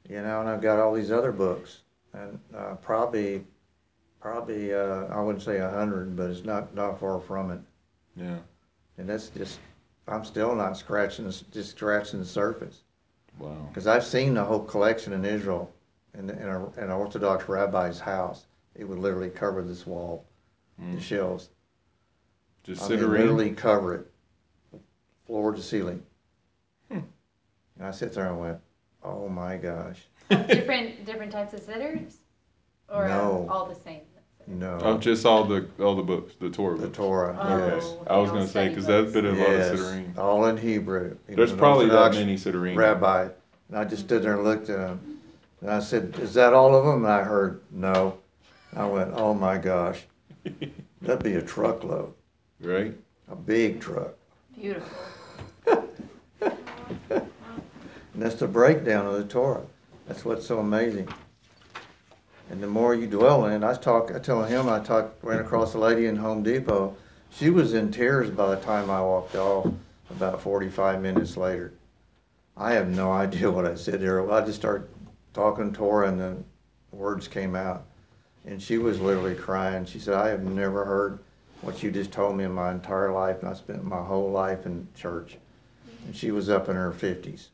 You 0.09 0.23
know, 0.23 0.41
and 0.41 0.49
I've 0.49 0.61
got 0.63 0.79
all 0.79 0.95
these 0.95 1.11
other 1.11 1.33
books, 1.33 1.81
and 2.13 2.39
uh, 2.57 2.75
probably, 2.77 3.45
probably 4.21 4.73
uh, 4.75 5.07
I 5.07 5.21
wouldn't 5.21 5.43
say 5.43 5.59
a 5.59 5.71
hundred, 5.71 6.17
but 6.17 6.31
it's 6.31 6.45
not 6.45 6.75
not 6.75 7.01
far 7.01 7.21
from 7.21 7.51
it. 7.51 7.61
yeah. 8.17 8.39
And 8.99 9.09
that's 9.09 9.29
just, 9.29 9.59
I'm 10.09 10.25
still 10.25 10.55
not 10.55 10.77
scratching, 10.77 11.27
just 11.53 11.71
scratching 11.71 12.19
the 12.21 12.25
surface. 12.27 12.81
Wow. 13.39 13.67
Because 13.69 13.87
I've 13.87 14.05
seen 14.05 14.35
the 14.35 14.45
whole 14.45 14.65
collection 14.65 15.13
in 15.13 15.25
Israel, 15.25 15.73
in, 16.15 16.31
in, 16.31 16.49
a, 16.49 16.67
in 16.75 16.85
an 16.85 16.91
Orthodox 16.91 17.49
rabbi's 17.49 18.01
house. 18.01 18.47
It 18.75 18.85
would 18.85 18.99
literally 18.99 19.31
cover 19.31 19.63
this 19.63 19.87
wall, 19.87 20.27
the 20.79 20.97
Mm. 20.97 21.03
shelves. 21.03 21.49
Just 22.65 22.83
I 22.83 22.89
mean, 22.89 22.99
literally 23.11 23.51
cover 23.53 23.95
it, 23.95 24.11
floor 25.27 25.53
to 25.53 25.63
ceiling. 25.63 26.03
Hmm. 26.91 26.99
And 27.79 27.87
I 27.87 27.91
sit 27.93 28.13
there 28.13 28.27
and 28.29 28.41
went, 28.41 28.59
oh 29.03 29.29
my 29.29 29.57
gosh, 29.57 29.99
different 30.29 31.05
different 31.07 31.31
types 31.33 31.55
of 31.55 31.61
Siddurs, 31.61 32.17
or 32.89 33.07
No. 33.07 33.47
all 33.49 33.67
the 33.67 33.75
same. 33.75 34.03
No. 34.47 34.79
Oh, 34.83 34.99
just 34.99 35.27
all 35.27 35.45
the 35.45 35.67
all 35.81 35.95
the 35.97 36.03
books, 36.03 36.35
the 36.41 36.51
Torah 36.51 36.77
the 36.77 36.87
books. 36.87 36.97
Torah, 36.97 37.39
Oh. 37.41 37.75
yes. 37.75 37.85
Okay. 37.85 38.07
I 38.11 38.17
was 38.19 38.31
gonna 38.31 38.47
say 38.47 38.69
because 38.69 38.87
that's 38.87 39.13
been 39.13 39.27
a 39.27 39.31
lot 39.31 39.39
of 39.51 39.59
Yes, 39.59 39.71
Siddurim. 39.81 40.19
all 40.19 40.47
in 40.47 40.57
Hebrew. 40.57 41.17
He 41.29 41.35
There's 41.35 41.51
was 41.51 41.59
probably 41.59 41.87
that 41.87 41.95
Orthodox 41.97 42.17
many 42.17 42.37
Siddurim. 42.37 42.77
Rabbi, 42.77 43.29
and 43.69 43.79
I 43.79 43.85
just 43.85 44.05
stood 44.05 44.23
there 44.23 44.35
and 44.35 44.45
looked 44.45 44.69
at 44.71 44.79
him, 44.79 45.21
and 45.61 45.71
I 45.71 45.81
said, 45.81 46.17
"Is 46.21 46.35
that 46.35 46.53
all 46.55 46.75
of 46.75 46.85
them?" 46.85 47.05
And 47.05 47.13
I 47.13 47.23
heard, 47.23 47.61
"No." 47.71 48.19
I 48.75 48.87
went, 48.87 49.13
"Oh 49.15 49.33
my 49.35 49.59
gosh, 49.59 50.03
that'd 51.03 51.23
be 51.23 51.35
a 51.35 51.43
truckload, 51.43 52.13
Right? 52.61 52.95
a 53.31 53.35
big 53.37 53.81
truck." 53.81 54.15
Beautiful. 54.55 54.99
And 58.15 58.23
that's 58.23 58.37
the 58.37 58.49
breakdown 58.49 59.05
of 59.07 59.13
the 59.15 59.25
Torah. 59.25 59.61
That's 60.09 60.25
what's 60.25 60.47
so 60.47 60.59
amazing. 60.61 61.07
And 62.51 62.63
the 62.63 62.67
more 62.67 62.95
you 62.95 63.07
dwell 63.07 63.47
in 63.47 63.63
it, 63.63 63.67
I 63.67 63.75
talk, 63.75 64.13
I 64.15 64.19
tell 64.19 64.45
him, 64.45 64.69
I 64.69 64.79
talked, 64.79 65.23
ran 65.25 65.41
across 65.41 65.75
a 65.75 65.79
lady 65.79 66.07
in 66.07 66.17
Home 66.17 66.43
Depot. 66.43 66.97
She 67.31 67.51
was 67.51 67.75
in 67.75 67.91
tears 67.91 68.31
by 68.31 68.55
the 68.55 68.61
time 68.61 68.89
I 68.89 69.01
walked 69.01 69.35
off, 69.35 69.67
about 70.11 70.41
forty-five 70.41 71.03
minutes 71.03 71.37
later. 71.37 71.73
I 72.57 72.73
have 72.73 72.89
no 72.89 73.13
idea 73.13 73.51
what 73.51 73.67
I 73.67 73.75
said 73.75 74.01
there. 74.01 74.31
I 74.31 74.45
just 74.45 74.59
started 74.59 74.89
talking 75.35 75.73
to 75.73 75.85
her 75.85 76.05
and 76.05 76.21
the 76.21 76.37
words 76.93 77.29
came 77.29 77.57
out. 77.57 77.85
And 78.47 78.63
she 78.63 78.79
was 78.79 79.01
literally 79.01 79.35
crying. 79.35 79.85
She 79.85 79.99
said, 79.99 80.15
I 80.15 80.29
have 80.29 80.45
never 80.45 80.85
heard 80.85 81.19
what 81.63 81.83
you 81.83 81.91
just 81.91 82.13
told 82.13 82.37
me 82.37 82.45
in 82.45 82.53
my 82.53 82.71
entire 82.71 83.13
life. 83.13 83.41
And 83.41 83.51
I 83.51 83.55
spent 83.55 83.85
my 83.85 84.01
whole 84.03 84.31
life 84.31 84.67
in 84.67 84.87
church. 84.95 85.37
And 86.07 86.15
she 86.15 86.31
was 86.31 86.49
up 86.49 86.69
in 86.69 86.77
her 86.77 86.93
fifties. 86.93 87.49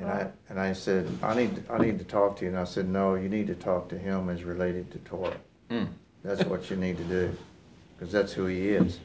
And 0.00 0.08
I, 0.10 0.30
and 0.48 0.58
I 0.58 0.72
said, 0.72 1.06
I 1.22 1.34
need, 1.34 1.62
I 1.68 1.76
need 1.76 1.98
to 1.98 2.04
talk 2.04 2.38
to 2.38 2.44
you. 2.44 2.50
And 2.50 2.58
I 2.58 2.64
said, 2.64 2.88
no, 2.88 3.16
you 3.16 3.28
need 3.28 3.46
to 3.48 3.54
talk 3.54 3.90
to 3.90 3.98
him 3.98 4.30
as 4.30 4.44
related 4.44 4.90
to 4.92 4.98
Torah. 5.00 5.36
Mm. 5.70 5.88
That's 6.24 6.42
what 6.44 6.70
you 6.70 6.76
need 6.76 6.96
to 6.96 7.04
do, 7.04 7.36
because 7.98 8.10
that's 8.10 8.32
who 8.32 8.46
he 8.46 8.70
is. 8.70 8.98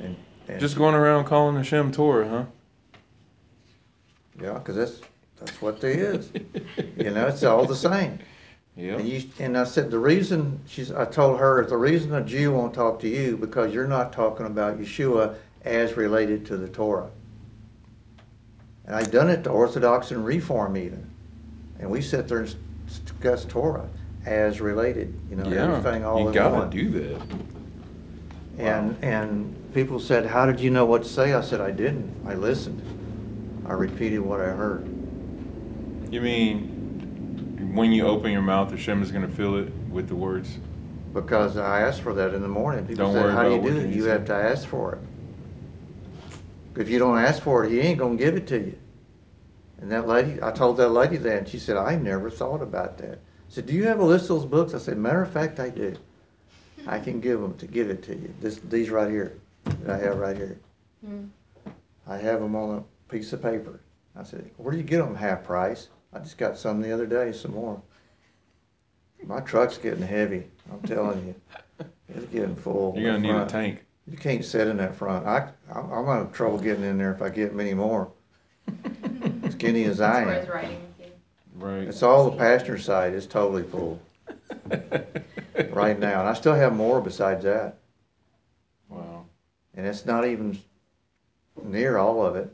And, 0.00 0.14
and 0.46 0.60
Just 0.60 0.76
going 0.76 0.94
around 0.94 1.24
calling 1.24 1.56
Hashem 1.56 1.92
Torah, 1.92 2.28
huh? 2.28 2.44
yeah, 4.40 4.54
because 4.54 4.76
that's 4.76 5.00
that's 5.38 5.62
what 5.62 5.80
they 5.80 5.94
is. 5.94 6.30
you 6.98 7.10
know, 7.10 7.26
it's 7.26 7.42
all 7.44 7.64
the 7.64 7.76
same. 7.76 8.18
Yeah. 8.76 8.96
And 8.96 9.08
you 9.08 9.22
and 9.38 9.56
I 9.56 9.64
said 9.64 9.90
the 9.90 9.98
reason 9.98 10.60
she's 10.66 10.92
I 10.92 11.06
told 11.06 11.38
her 11.38 11.64
the 11.64 11.76
reason 11.76 12.14
a 12.14 12.22
Jew 12.22 12.52
won't 12.52 12.74
talk 12.74 13.00
to 13.00 13.08
you 13.08 13.38
because 13.38 13.72
you're 13.72 13.86
not 13.86 14.12
talking 14.12 14.44
about 14.46 14.78
Yeshua 14.78 15.34
as 15.64 15.96
related 15.96 16.44
to 16.46 16.58
the 16.58 16.68
Torah. 16.68 17.10
And 18.86 18.94
I've 18.94 19.10
done 19.10 19.28
it 19.28 19.44
to 19.44 19.50
Orthodox 19.50 20.12
and 20.12 20.24
Reform 20.24 20.76
even, 20.76 21.04
and 21.80 21.90
we 21.90 22.00
sit 22.00 22.28
there 22.28 22.38
and 22.40 22.54
discuss 22.86 23.44
Torah 23.44 23.88
as 24.24 24.60
related. 24.60 25.12
You 25.28 25.36
know, 25.36 25.50
everything 25.50 26.04
all 26.04 26.20
you 26.20 26.28
in 26.28 26.34
gotta 26.34 26.54
one. 26.54 26.70
do 26.70 26.90
that. 26.90 27.20
And 28.58 28.96
and 29.02 29.54
people 29.74 29.98
said, 29.98 30.26
"How 30.26 30.46
did 30.46 30.60
you 30.60 30.70
know 30.70 30.86
what 30.86 31.02
to 31.02 31.08
say?" 31.08 31.34
I 31.34 31.40
said, 31.40 31.60
"I 31.60 31.72
didn't. 31.72 32.10
I 32.24 32.34
listened. 32.34 32.80
I 33.66 33.72
repeated 33.72 34.20
what 34.20 34.40
I 34.40 34.50
heard." 34.50 34.86
You 36.10 36.20
mean 36.20 36.70
when 37.74 37.90
you 37.90 38.06
open 38.06 38.30
your 38.30 38.42
mouth, 38.42 38.70
Hashem 38.70 39.02
is 39.02 39.10
gonna 39.10 39.28
fill 39.28 39.56
it 39.56 39.72
with 39.90 40.08
the 40.08 40.14
words? 40.14 40.58
Because 41.12 41.56
I 41.56 41.80
asked 41.80 42.02
for 42.02 42.14
that 42.14 42.34
in 42.34 42.42
the 42.42 42.48
morning. 42.48 42.86
People 42.86 43.06
Don't 43.06 43.14
said, 43.14 43.24
worry 43.24 43.32
"How 43.32 43.42
do 43.42 43.54
you 43.54 43.62
do 43.62 43.68
it?" 43.68 43.88
you 43.88 44.04
You 44.04 44.10
have 44.10 44.24
to 44.26 44.34
ask 44.34 44.66
for 44.68 44.92
it. 44.92 44.98
If 46.76 46.88
you 46.88 46.98
don't 46.98 47.18
ask 47.18 47.42
for 47.42 47.64
it, 47.64 47.70
he 47.70 47.80
ain't 47.80 47.98
gonna 47.98 48.16
give 48.16 48.36
it 48.36 48.46
to 48.48 48.58
you. 48.58 48.78
And 49.80 49.90
that 49.90 50.06
lady, 50.06 50.42
I 50.42 50.50
told 50.52 50.76
that 50.78 50.90
lady 50.90 51.16
that, 51.16 51.38
and 51.38 51.48
she 51.48 51.58
said, 51.58 51.76
"I 51.76 51.96
never 51.96 52.30
thought 52.30 52.62
about 52.62 52.98
that." 52.98 53.14
I 53.14 53.48
said, 53.48 53.66
"Do 53.66 53.74
you 53.74 53.84
have 53.84 54.00
a 54.00 54.04
list 54.04 54.24
of 54.24 54.40
those 54.40 54.46
books?" 54.46 54.74
I 54.74 54.78
said, 54.78 54.98
"Matter 54.98 55.22
of 55.22 55.30
fact, 55.30 55.60
I 55.60 55.70
do. 55.70 55.94
I 56.86 56.98
can 56.98 57.20
give 57.20 57.40
them 57.40 57.54
to 57.58 57.66
give 57.66 57.90
it 57.90 58.02
to 58.04 58.14
you. 58.14 58.32
This, 58.40 58.58
these 58.68 58.90
right 58.90 59.10
here, 59.10 59.32
that 59.64 59.90
I 59.90 59.98
have 59.98 60.18
right 60.18 60.36
here. 60.36 60.58
Mm. 61.06 61.28
I 62.06 62.16
have 62.16 62.40
them 62.40 62.54
on 62.54 62.78
a 62.78 63.12
piece 63.12 63.32
of 63.32 63.42
paper." 63.42 63.80
I 64.14 64.22
said, 64.22 64.50
"Where 64.56 64.72
do 64.72 64.78
you 64.78 64.84
get 64.84 64.98
them? 64.98 65.14
Half 65.14 65.44
price." 65.44 65.88
I 66.12 66.18
just 66.20 66.38
got 66.38 66.58
some 66.58 66.80
the 66.80 66.92
other 66.92 67.06
day, 67.06 67.32
some 67.32 67.52
more. 67.52 67.80
My 69.24 69.40
truck's 69.40 69.76
getting 69.76 70.02
heavy. 70.02 70.50
I'm 70.72 70.80
telling 70.82 71.26
you, 71.26 71.34
it's 72.08 72.26
getting 72.26 72.54
full. 72.54 72.94
You're 72.96 73.12
gonna 73.12 73.26
The 73.26 73.32
need 73.34 73.42
a 73.42 73.46
tank. 73.46 73.85
You 74.08 74.16
can't 74.16 74.44
sit 74.44 74.68
in 74.68 74.76
that 74.76 74.94
front. 74.94 75.26
I, 75.26 75.48
I'm 75.74 75.90
I'm 75.92 76.04
gonna 76.04 76.18
have 76.24 76.32
trouble 76.32 76.58
getting 76.58 76.84
in 76.84 76.98
there 76.98 77.12
if 77.12 77.22
I 77.22 77.28
get 77.28 77.54
many 77.54 77.74
more. 77.74 78.10
Skinny 79.50 79.84
as 79.84 80.00
I 80.00 80.24
where 80.24 80.34
am. 80.34 80.40
it's 80.40 80.48
riding 80.48 80.80
with. 80.98 81.10
Right. 81.54 81.88
It's 81.88 82.02
all 82.02 82.30
the 82.30 82.36
passenger 82.36 82.78
side 82.78 83.14
is 83.14 83.26
totally 83.26 83.62
full 83.62 84.00
right 85.70 85.98
now, 85.98 86.20
and 86.20 86.28
I 86.28 86.34
still 86.34 86.54
have 86.54 86.74
more 86.74 87.00
besides 87.00 87.44
that. 87.44 87.78
Wow. 88.88 89.24
And 89.74 89.86
it's 89.86 90.04
not 90.04 90.26
even 90.26 90.58
near 91.64 91.96
all 91.96 92.24
of 92.24 92.36
it. 92.36 92.52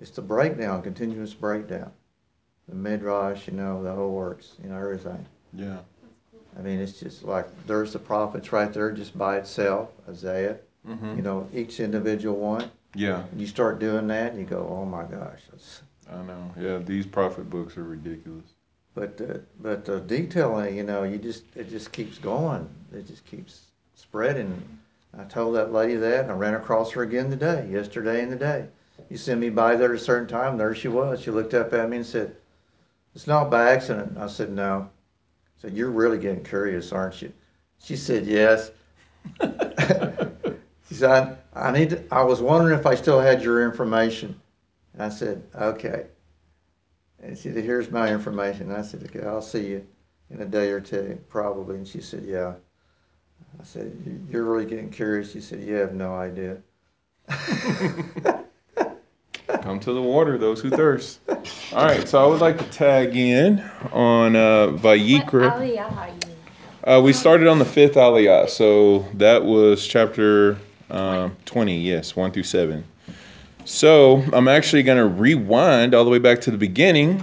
It's 0.00 0.10
the 0.10 0.22
breakdown, 0.22 0.82
continuous 0.82 1.34
breakdown. 1.34 1.90
The 2.68 2.74
midrash, 2.74 3.46
you 3.46 3.52
know, 3.54 3.82
the 3.82 3.92
whole 3.92 4.12
works, 4.12 4.54
you 4.62 4.68
know, 4.68 4.76
everything. 4.76 5.24
Yeah. 5.52 5.78
I 6.58 6.62
mean, 6.62 6.78
it's 6.80 7.00
just 7.00 7.24
like 7.24 7.46
there's 7.66 7.92
the 7.92 7.98
prophets 7.98 8.52
right 8.52 8.72
there, 8.72 8.92
just 8.92 9.16
by 9.18 9.38
itself, 9.38 9.90
Isaiah. 10.08 10.56
Mm-hmm. 10.88 11.16
You 11.16 11.22
know, 11.22 11.48
each 11.54 11.80
individual 11.80 12.36
one. 12.36 12.70
Yeah. 12.94 13.24
You 13.36 13.46
start 13.46 13.78
doing 13.80 14.06
that, 14.08 14.32
and 14.32 14.40
you 14.40 14.46
go, 14.46 14.66
"Oh 14.70 14.84
my 14.84 15.02
gosh!" 15.04 15.40
That's, 15.50 15.82
I 16.12 16.22
know. 16.22 16.54
Yeah. 16.60 16.78
These 16.78 17.06
prophet 17.06 17.50
books 17.50 17.76
are 17.76 17.84
ridiculous. 17.84 18.44
but 18.94 19.20
uh, 19.20 19.38
but 19.60 19.84
the 19.84 20.00
detailing, 20.00 20.76
you 20.76 20.84
know, 20.84 21.02
you 21.02 21.18
just 21.18 21.44
it 21.56 21.70
just 21.70 21.90
keeps 21.90 22.18
going. 22.18 22.68
It 22.92 23.06
just 23.06 23.24
keeps 23.26 23.62
spreading. 23.96 24.62
I 25.18 25.24
told 25.24 25.56
that 25.56 25.72
lady 25.72 25.96
that, 25.96 26.22
and 26.22 26.30
I 26.30 26.34
ran 26.34 26.54
across 26.54 26.90
her 26.92 27.02
again 27.02 27.30
today, 27.30 27.68
yesterday 27.70 28.22
and 28.22 28.30
today. 28.30 28.66
You 29.10 29.16
sent 29.16 29.40
me 29.40 29.48
by 29.50 29.74
there 29.76 29.92
at 29.92 30.00
a 30.00 30.04
certain 30.04 30.28
time. 30.28 30.56
There 30.56 30.74
she 30.74 30.88
was. 30.88 31.20
She 31.20 31.30
looked 31.30 31.54
up 31.54 31.72
at 31.72 31.88
me 31.88 31.96
and 31.98 32.06
said, 32.06 32.36
"It's 33.14 33.26
not 33.26 33.50
by 33.50 33.70
accident." 33.72 34.16
I 34.18 34.28
said, 34.28 34.50
"No." 34.52 34.90
Said, 35.64 35.76
"You're 35.76 35.90
really 35.90 36.18
getting 36.18 36.44
curious, 36.44 36.92
aren't 36.92 37.22
you?" 37.22 37.32
She 37.80 37.96
said, 37.96 38.26
"Yes." 38.26 38.70
She 40.88 40.94
said, 40.96 41.38
I, 41.54 41.68
I 41.68 41.72
need 41.72 41.90
to, 41.90 42.04
I 42.10 42.22
was 42.22 42.40
wondering 42.42 42.78
if 42.78 42.86
I 42.86 42.94
still 42.94 43.20
had 43.20 43.42
your 43.42 43.64
information. 43.64 44.40
And 44.92 45.02
I 45.02 45.08
said, 45.08 45.42
okay. 45.54 46.06
And 47.22 47.36
she 47.36 47.52
said, 47.52 47.64
here's 47.64 47.90
my 47.90 48.12
information. 48.12 48.68
And 48.70 48.76
I 48.76 48.82
said, 48.82 49.02
okay, 49.04 49.26
I'll 49.26 49.42
see 49.42 49.66
you 49.66 49.86
in 50.30 50.40
a 50.42 50.46
day 50.46 50.70
or 50.70 50.80
two, 50.80 51.18
probably. 51.28 51.76
And 51.76 51.88
she 51.88 52.00
said, 52.00 52.24
yeah. 52.24 52.54
I 53.60 53.64
said, 53.64 53.92
"You- 54.04 54.20
you're 54.30 54.44
really 54.44 54.66
getting 54.66 54.90
curious. 54.90 55.32
She 55.32 55.40
said, 55.40 55.60
you 55.60 55.74
have 55.74 55.94
no 55.94 56.14
idea. 56.14 56.58
Come 59.64 59.80
to 59.80 59.94
the 59.94 60.02
water, 60.02 60.36
those 60.36 60.60
who 60.60 60.68
thirst. 60.68 61.20
All 61.26 61.86
right. 61.86 62.06
So 62.06 62.22
I 62.22 62.26
would 62.26 62.42
like 62.42 62.58
to 62.58 62.64
tag 62.64 63.16
in 63.16 63.60
on 63.92 64.36
uh, 64.36 64.66
Vayikra. 64.66 65.52
aliyah 65.52 65.96
are 65.96 66.08
you? 66.08 66.96
Uh, 66.96 67.00
we 67.00 67.14
started 67.14 67.48
on 67.48 67.58
the 67.58 67.64
fifth 67.64 67.94
aliyah, 67.94 68.50
so 68.50 69.06
that 69.14 69.42
was 69.42 69.86
chapter 69.86 70.58
um, 70.90 71.34
20, 71.46 71.80
yes, 71.80 72.14
1 72.14 72.32
through 72.32 72.42
7. 72.42 72.84
So 73.64 74.22
I'm 74.34 74.48
actually 74.48 74.82
going 74.82 74.98
to 74.98 75.06
rewind 75.06 75.94
all 75.94 76.04
the 76.04 76.10
way 76.10 76.18
back 76.18 76.42
to 76.42 76.50
the 76.50 76.58
beginning 76.58 77.22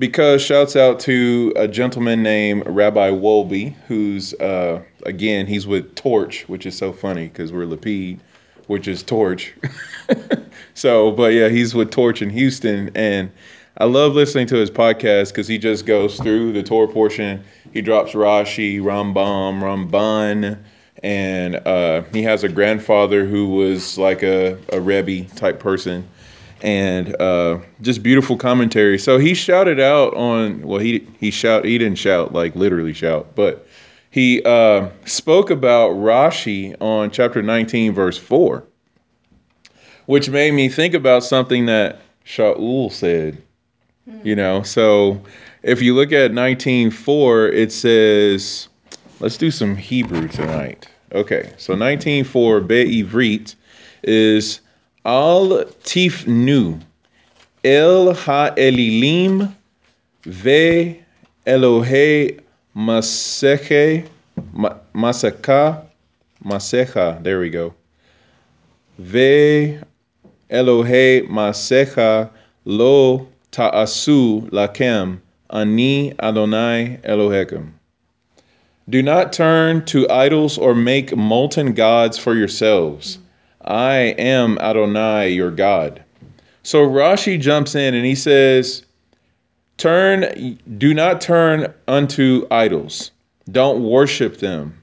because 0.00 0.42
shouts 0.42 0.74
out 0.74 0.98
to 1.00 1.52
a 1.54 1.68
gentleman 1.68 2.24
named 2.24 2.66
Rabbi 2.66 3.10
Wolbe, 3.10 3.72
who's, 3.86 4.34
uh, 4.34 4.82
again, 5.04 5.46
he's 5.46 5.64
with 5.64 5.94
Torch, 5.94 6.42
which 6.48 6.66
is 6.66 6.76
so 6.76 6.92
funny 6.92 7.28
because 7.28 7.52
we're 7.52 7.66
Lapid, 7.66 8.18
which 8.66 8.88
is 8.88 9.04
Torch. 9.04 9.54
so, 10.76 11.10
but 11.10 11.32
yeah, 11.32 11.48
he's 11.48 11.74
with 11.74 11.90
Torch 11.90 12.20
in 12.20 12.28
Houston. 12.28 12.90
And 12.94 13.32
I 13.78 13.86
love 13.86 14.12
listening 14.12 14.46
to 14.48 14.56
his 14.56 14.70
podcast 14.70 15.28
because 15.28 15.48
he 15.48 15.56
just 15.56 15.86
goes 15.86 16.20
through 16.20 16.52
the 16.52 16.62
Torah 16.62 16.86
portion. 16.86 17.42
He 17.72 17.80
drops 17.80 18.12
Rashi, 18.12 18.80
Rambam, 18.80 19.60
Ramban, 19.60 20.58
and 21.02 21.56
uh, 21.66 22.02
he 22.12 22.22
has 22.22 22.44
a 22.44 22.48
grandfather 22.50 23.24
who 23.24 23.48
was 23.48 23.96
like 23.96 24.22
a, 24.22 24.58
a 24.68 24.78
Rebbe 24.78 25.24
type 25.34 25.60
person 25.60 26.06
and 26.60 27.18
uh, 27.20 27.58
just 27.80 28.02
beautiful 28.02 28.36
commentary. 28.36 28.98
So 28.98 29.16
he 29.16 29.32
shouted 29.32 29.80
out 29.80 30.12
on 30.14 30.60
well, 30.60 30.80
he 30.80 31.06
he 31.18 31.30
shout 31.30 31.64
he 31.64 31.78
didn't 31.78 31.98
shout 31.98 32.34
like 32.34 32.54
literally 32.54 32.92
shout, 32.92 33.34
but 33.34 33.66
he 34.10 34.42
uh, 34.44 34.90
spoke 35.06 35.50
about 35.50 35.92
Rashi 35.92 36.74
on 36.80 37.10
chapter 37.10 37.42
19, 37.42 37.92
verse 37.92 38.18
four, 38.18 38.64
which 40.06 40.30
made 40.30 40.54
me 40.54 40.68
think 40.68 40.94
about 40.94 41.24
something 41.24 41.66
that 41.66 42.00
Shaul 42.24 42.90
said. 42.90 43.42
You 44.22 44.34
hmm. 44.34 44.38
know, 44.38 44.62
so 44.62 45.20
if 45.62 45.82
you 45.82 45.94
look 45.94 46.12
at 46.12 46.30
19:4, 46.30 47.52
it 47.52 47.72
says, 47.72 48.68
let's 49.20 49.36
do 49.36 49.50
some 49.50 49.76
Hebrew 49.76 50.28
tonight. 50.28 50.88
Okay, 51.12 51.52
so 51.56 51.74
19:4 51.74 52.66
Be'ivrit 52.66 53.54
is 54.02 54.60
Al 55.04 55.64
Tifnu 55.84 56.80
El 57.64 58.14
ha 58.14 58.50
Ha'elilim 58.50 59.54
Ve 60.22 61.00
Elohe 61.46 62.40
Maseche 62.76 64.06
Ma- 64.52 64.76
Maseka 64.94 65.84
Masecha. 66.44 67.22
There 67.22 67.40
we 67.40 67.50
go. 67.50 67.74
Ve 68.98 69.78
Elohe 70.50 71.28
Masecha 71.28 72.30
Lo 72.64 73.28
Ta'asu 73.50 74.42
Lakem 74.50 75.20
Ani 75.50 76.12
Adonai 76.20 77.00
Elohechem. 77.04 77.72
Do 78.88 79.02
not 79.02 79.32
turn 79.32 79.84
to 79.86 80.08
idols 80.08 80.58
or 80.58 80.74
make 80.74 81.16
molten 81.16 81.72
gods 81.74 82.16
for 82.18 82.34
yourselves. 82.34 83.18
I 83.64 84.14
am 84.18 84.58
Adonai, 84.58 85.30
your 85.30 85.50
God. 85.50 86.02
So 86.62 86.86
Rashi 86.86 87.40
jumps 87.40 87.74
in 87.74 87.94
and 87.94 88.06
he 88.06 88.14
says, 88.14 88.84
Turn, 89.76 90.58
do 90.78 90.94
not 90.94 91.20
turn 91.20 91.72
unto 91.88 92.46
idols. 92.50 93.10
Don't 93.50 93.82
worship 93.82 94.38
them. 94.38 94.80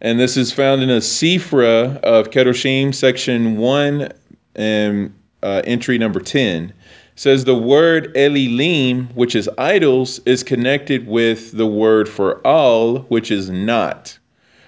And 0.00 0.20
this 0.20 0.36
is 0.36 0.52
found 0.52 0.82
in 0.82 0.90
a 0.90 0.98
Sifra 0.98 1.96
of 1.98 2.30
Kedoshim, 2.30 2.94
section 2.94 3.56
1 3.56 4.08
and 4.56 5.14
uh, 5.42 5.62
entry 5.64 5.98
number 5.98 6.20
10. 6.20 6.72
Says 7.14 7.44
the 7.44 7.56
word 7.56 8.12
Elilim, 8.14 9.14
which 9.14 9.34
is 9.34 9.48
idols, 9.56 10.20
is 10.26 10.42
connected 10.42 11.06
with 11.06 11.52
the 11.52 11.66
word 11.66 12.08
for 12.08 12.46
al, 12.46 12.98
which 13.08 13.30
is 13.30 13.48
not, 13.48 14.18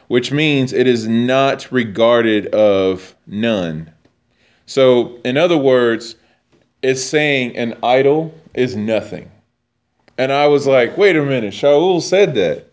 which 0.07 0.33
means 0.33 0.73
it 0.73 0.87
is 0.87 1.07
not 1.07 1.71
regarded 1.71 2.47
of 2.55 3.15
none. 3.27 3.91
So, 4.65 5.19
in 5.25 5.37
other 5.37 5.59
words, 5.59 6.15
it's 6.83 7.03
saying 7.03 7.57
an 7.57 7.77
idol 7.83 8.33
is 8.55 8.77
nothing. 8.77 9.31
And 10.17 10.33
I 10.33 10.47
was 10.47 10.67
like, 10.67 10.97
wait 10.97 11.17
a 11.17 11.25
minute, 11.25 11.55
Shaul 11.55 12.01
said 12.01 12.35
that. 12.35 12.67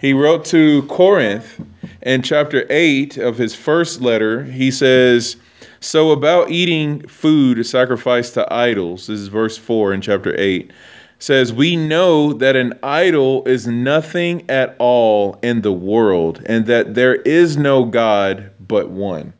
He 0.00 0.14
wrote 0.14 0.46
to 0.46 0.82
Corinth 0.84 1.60
in 2.02 2.22
chapter 2.22 2.66
8 2.70 3.18
of 3.18 3.36
his 3.36 3.54
first 3.54 4.00
letter. 4.00 4.44
He 4.44 4.70
says, 4.70 5.36
So 5.80 6.10
about 6.10 6.50
eating 6.50 7.06
food 7.08 7.64
sacrificed 7.64 8.34
to 8.34 8.52
idols, 8.52 9.06
this 9.06 9.18
is 9.18 9.28
verse 9.28 9.56
4 9.56 9.94
in 9.94 10.02
chapter 10.02 10.38
8, 10.38 10.70
says, 11.18 11.54
We 11.54 11.74
know 11.74 12.34
that 12.34 12.54
an 12.54 12.78
idol 12.82 13.44
is 13.46 13.66
nothing 13.66 14.48
at 14.50 14.76
all 14.78 15.38
in 15.42 15.62
the 15.62 15.72
world, 15.72 16.42
and 16.44 16.66
that 16.66 16.94
there 16.94 17.16
is 17.16 17.56
no 17.56 17.84
God 17.84 18.50
but 18.60 18.90
one. 18.90 19.32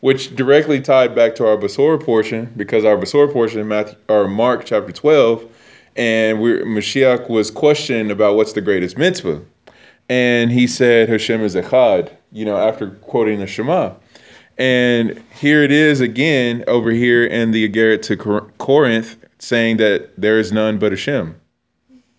Which 0.00 0.34
directly 0.34 0.80
tied 0.80 1.14
back 1.14 1.36
to 1.36 1.46
our 1.46 1.56
Besorah 1.56 2.02
portion, 2.04 2.52
because 2.56 2.84
our 2.84 2.96
Besorah 2.96 3.32
portion 3.32 3.60
in 3.60 3.68
Matthew, 3.68 3.96
or 4.08 4.26
Mark 4.26 4.64
chapter 4.64 4.90
12, 4.90 5.46
and 5.94 6.40
we 6.40 6.52
Mashiach 6.60 7.28
was 7.28 7.50
questioned 7.50 8.10
about 8.10 8.34
what's 8.34 8.54
the 8.54 8.60
greatest 8.60 8.98
mitzvah 8.98 9.42
and 10.10 10.50
he 10.50 10.66
said 10.66 11.08
Hashem 11.08 11.40
is 11.42 11.54
Echad, 11.54 12.10
you 12.32 12.44
know, 12.44 12.56
after 12.56 12.90
quoting 12.90 13.38
the 13.38 13.46
Shema. 13.46 13.94
And 14.60 15.24
here 15.40 15.62
it 15.62 15.72
is 15.72 16.02
again 16.02 16.64
over 16.68 16.90
here 16.90 17.24
in 17.24 17.50
the 17.50 17.66
Iggeret 17.66 18.02
to 18.02 18.16
Corinth 18.58 19.16
saying 19.38 19.78
that 19.78 20.10
there 20.18 20.38
is 20.38 20.52
none 20.52 20.78
but 20.78 20.92
Hashem, 20.92 21.34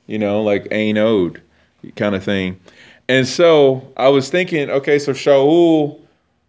you 0.08 0.18
know, 0.18 0.42
like 0.42 0.68
Ain 0.72 0.98
Ode 0.98 1.40
kind 1.96 2.16
of 2.16 2.24
thing. 2.24 2.60
And 3.08 3.28
so 3.28 3.88
I 3.96 4.08
was 4.08 4.32
thinking, 4.32 4.72
okay, 4.72 4.98
so 4.98 5.14
Shaul 5.14 6.00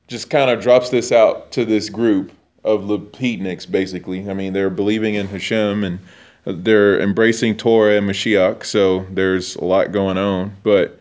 just 0.09 0.31
kind 0.31 0.50
of 0.50 0.62
drops 0.62 0.88
this 0.88 1.12
out 1.12 1.52
to 1.52 1.66
this 1.66 1.90
group 1.90 2.33
of 2.64 2.85
Lepetniks, 2.85 3.70
basically. 3.70 4.31
I 4.31 4.33
mean, 4.33 4.55
they're 4.55 4.70
believing 4.70 5.16
in 5.16 5.26
Hashem 5.26 5.85
and 5.85 5.98
they're 6.44 7.00
embracing 7.02 7.59
Torah 7.59 7.98
and 7.98 8.09
Mashiach, 8.09 8.64
so 8.64 9.05
there's 9.11 9.57
a 9.57 9.64
lot 9.64 9.92
going 9.92 10.16
on. 10.16 10.57
But 10.62 10.98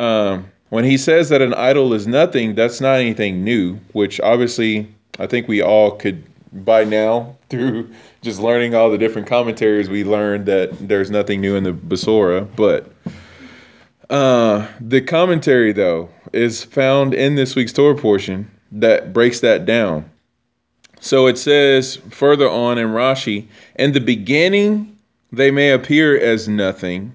um, 0.00 0.50
when 0.70 0.84
he 0.84 0.96
says 0.96 1.28
that 1.28 1.42
an 1.42 1.54
idol 1.54 1.94
is 1.94 2.06
nothing, 2.06 2.54
that's 2.54 2.80
not 2.80 2.98
anything 2.98 3.44
new, 3.44 3.76
which 3.92 4.20
obviously 4.20 4.92
I 5.18 5.26
think 5.26 5.48
we 5.48 5.62
all 5.62 5.92
could 5.92 6.24
by 6.64 6.84
now 6.84 7.36
through 7.48 7.90
just 8.22 8.40
learning 8.40 8.74
all 8.74 8.90
the 8.90 8.98
different 8.98 9.28
commentaries 9.28 9.88
we 9.88 10.04
learned 10.04 10.46
that 10.46 10.88
there's 10.88 11.10
nothing 11.10 11.40
new 11.40 11.56
in 11.56 11.64
the 11.64 11.72
Besorah. 11.72 12.48
But 12.56 12.90
uh, 14.10 14.66
the 14.80 15.00
commentary 15.00 15.72
though 15.72 16.08
is 16.32 16.64
found 16.64 17.14
in 17.14 17.34
this 17.34 17.54
week's 17.54 17.72
Torah 17.72 17.96
portion 17.96 18.50
that 18.72 19.12
breaks 19.12 19.40
that 19.40 19.64
down. 19.64 20.10
So 21.00 21.26
it 21.26 21.38
says 21.38 21.96
further 22.10 22.48
on 22.48 22.78
in 22.78 22.88
Rashi, 22.88 23.46
in 23.76 23.92
the 23.92 24.00
beginning 24.00 24.98
they 25.30 25.50
may 25.50 25.70
appear 25.70 26.18
as 26.18 26.48
nothing, 26.48 27.14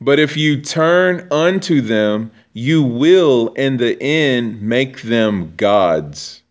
but 0.00 0.18
if 0.18 0.36
you 0.36 0.60
turn 0.60 1.26
unto 1.30 1.80
them, 1.80 2.30
you 2.58 2.82
will 2.82 3.52
in 3.54 3.76
the 3.76 3.96
end 4.02 4.60
make 4.60 5.02
them 5.02 5.52
gods. 5.56 6.42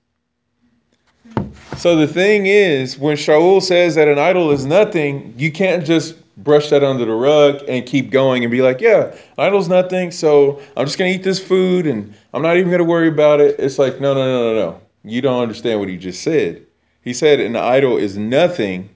So 1.75 1.97
the 1.97 2.07
thing 2.07 2.45
is, 2.45 2.97
when 2.97 3.17
Shaul 3.17 3.61
says 3.61 3.95
that 3.95 4.07
an 4.07 4.17
idol 4.17 4.51
is 4.51 4.65
nothing, 4.65 5.33
you 5.37 5.51
can't 5.51 5.85
just 5.85 6.15
brush 6.37 6.69
that 6.69 6.81
under 6.81 7.03
the 7.03 7.11
rug 7.11 7.61
and 7.67 7.85
keep 7.85 8.09
going 8.09 8.45
and 8.45 8.49
be 8.49 8.61
like, 8.61 8.79
yeah, 8.79 9.13
idol's 9.37 9.67
nothing. 9.67 10.11
So 10.11 10.61
I'm 10.77 10.85
just 10.85 10.97
to 10.97 11.05
eat 11.05 11.23
this 11.23 11.45
food 11.45 11.85
and 11.85 12.13
I'm 12.33 12.41
not 12.41 12.55
even 12.55 12.71
to 12.77 12.85
worry 12.85 13.09
about 13.09 13.41
it. 13.41 13.59
It's 13.59 13.77
like, 13.77 13.99
no, 13.99 14.13
no, 14.13 14.25
no, 14.25 14.53
no, 14.53 14.55
no. 14.55 14.81
You 15.03 15.21
don't 15.21 15.41
understand 15.41 15.81
what 15.81 15.89
he 15.89 15.97
just 15.97 16.23
said. 16.23 16.65
He 17.01 17.13
said 17.13 17.41
an 17.41 17.57
idol 17.57 17.97
is 17.97 18.17
nothing, 18.17 18.89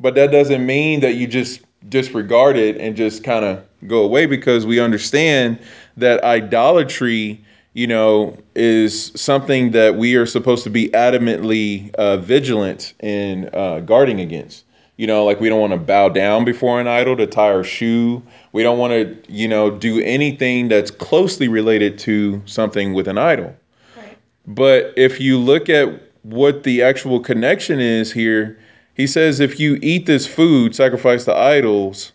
but 0.00 0.14
that 0.14 0.30
doesn't 0.30 0.64
mean 0.64 1.00
that 1.00 1.14
you 1.14 1.26
just 1.26 1.60
disregard 1.90 2.56
it 2.56 2.78
and 2.78 2.96
just 2.96 3.22
kind 3.22 3.44
of 3.44 3.62
go 3.86 4.02
away 4.02 4.24
because 4.24 4.64
we 4.64 4.80
understand 4.80 5.58
that 5.96 6.22
idolatry 6.24 7.40
you 7.72 7.86
know 7.86 8.36
is 8.54 9.12
something 9.14 9.72
that 9.72 9.96
we 9.96 10.14
are 10.14 10.26
supposed 10.26 10.64
to 10.64 10.70
be 10.70 10.88
adamantly 10.90 11.92
uh, 11.96 12.16
vigilant 12.18 12.94
in 13.00 13.50
uh, 13.52 13.80
guarding 13.80 14.20
against. 14.20 14.64
You 14.96 15.06
know 15.06 15.24
like 15.24 15.40
we 15.40 15.48
don't 15.48 15.60
want 15.60 15.72
to 15.72 15.78
bow 15.78 16.08
down 16.08 16.44
before 16.44 16.80
an 16.80 16.86
idol 16.86 17.16
to 17.16 17.26
tie 17.26 17.52
our 17.52 17.64
shoe. 17.64 18.22
We 18.52 18.62
don't 18.62 18.78
want 18.78 18.92
to 18.92 19.32
you 19.32 19.48
know 19.48 19.70
do 19.70 20.00
anything 20.00 20.68
that's 20.68 20.90
closely 20.90 21.48
related 21.48 21.98
to 22.00 22.42
something 22.46 22.94
with 22.94 23.08
an 23.08 23.18
idol. 23.18 23.54
Right. 23.96 24.16
but 24.46 24.92
if 24.96 25.20
you 25.20 25.38
look 25.38 25.68
at 25.68 26.00
what 26.22 26.62
the 26.62 26.82
actual 26.82 27.20
connection 27.20 27.80
is 27.80 28.12
here 28.12 28.58
he 28.94 29.08
says, 29.08 29.40
if 29.40 29.58
you 29.58 29.78
eat 29.82 30.06
this 30.06 30.26
food 30.26 30.74
sacrificed 30.74 31.24
to 31.26 31.36
idols, 31.36 32.12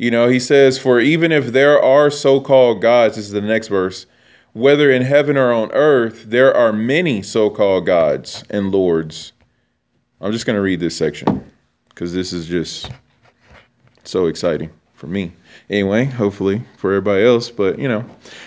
you 0.00 0.10
know, 0.10 0.28
he 0.28 0.40
says, 0.40 0.78
for 0.78 0.98
even 0.98 1.30
if 1.30 1.48
there 1.48 1.78
are 1.78 2.10
so 2.10 2.40
called 2.40 2.80
gods, 2.80 3.16
this 3.16 3.26
is 3.26 3.32
the 3.32 3.40
next 3.42 3.68
verse, 3.68 4.06
whether 4.54 4.90
in 4.90 5.02
heaven 5.02 5.36
or 5.36 5.52
on 5.52 5.70
earth, 5.72 6.24
there 6.26 6.56
are 6.56 6.72
many 6.72 7.20
so 7.20 7.50
called 7.50 7.84
gods 7.84 8.42
and 8.48 8.72
lords. 8.72 9.32
I'm 10.22 10.32
just 10.32 10.46
going 10.46 10.56
to 10.56 10.62
read 10.62 10.80
this 10.80 10.96
section 10.96 11.44
because 11.90 12.14
this 12.14 12.32
is 12.32 12.46
just 12.46 12.90
so 14.04 14.24
exciting 14.24 14.70
for 14.94 15.06
me. 15.06 15.32
Anyway, 15.68 16.06
hopefully 16.06 16.62
for 16.78 16.92
everybody 16.92 17.22
else, 17.22 17.50
but 17.50 17.78
you 17.78 17.86
know, 17.86 18.02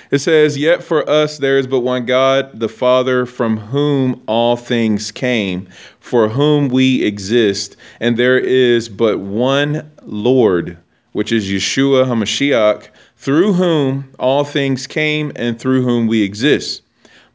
it 0.09 0.19
says, 0.19 0.57
Yet 0.57 0.81
for 0.83 1.07
us 1.07 1.37
there 1.37 1.59
is 1.59 1.67
but 1.67 1.81
one 1.81 2.07
God, 2.07 2.59
the 2.59 2.67
Father, 2.67 3.27
from 3.27 3.57
whom 3.57 4.23
all 4.25 4.57
things 4.57 5.11
came, 5.11 5.69
for 5.99 6.27
whom 6.27 6.69
we 6.69 7.03
exist, 7.03 7.77
and 7.99 8.17
there 8.17 8.39
is 8.39 8.89
but 8.89 9.19
one 9.19 9.91
Lord, 10.01 10.79
which 11.13 11.31
is 11.31 11.49
Yeshua 11.49 12.05
HaMashiach, 12.05 12.89
through 13.17 13.53
whom 13.53 14.13
all 14.19 14.43
things 14.43 14.85
came 14.85 15.31
and 15.35 15.57
through 15.57 15.81
whom 15.81 16.07
we 16.07 16.21
exist. 16.21 16.81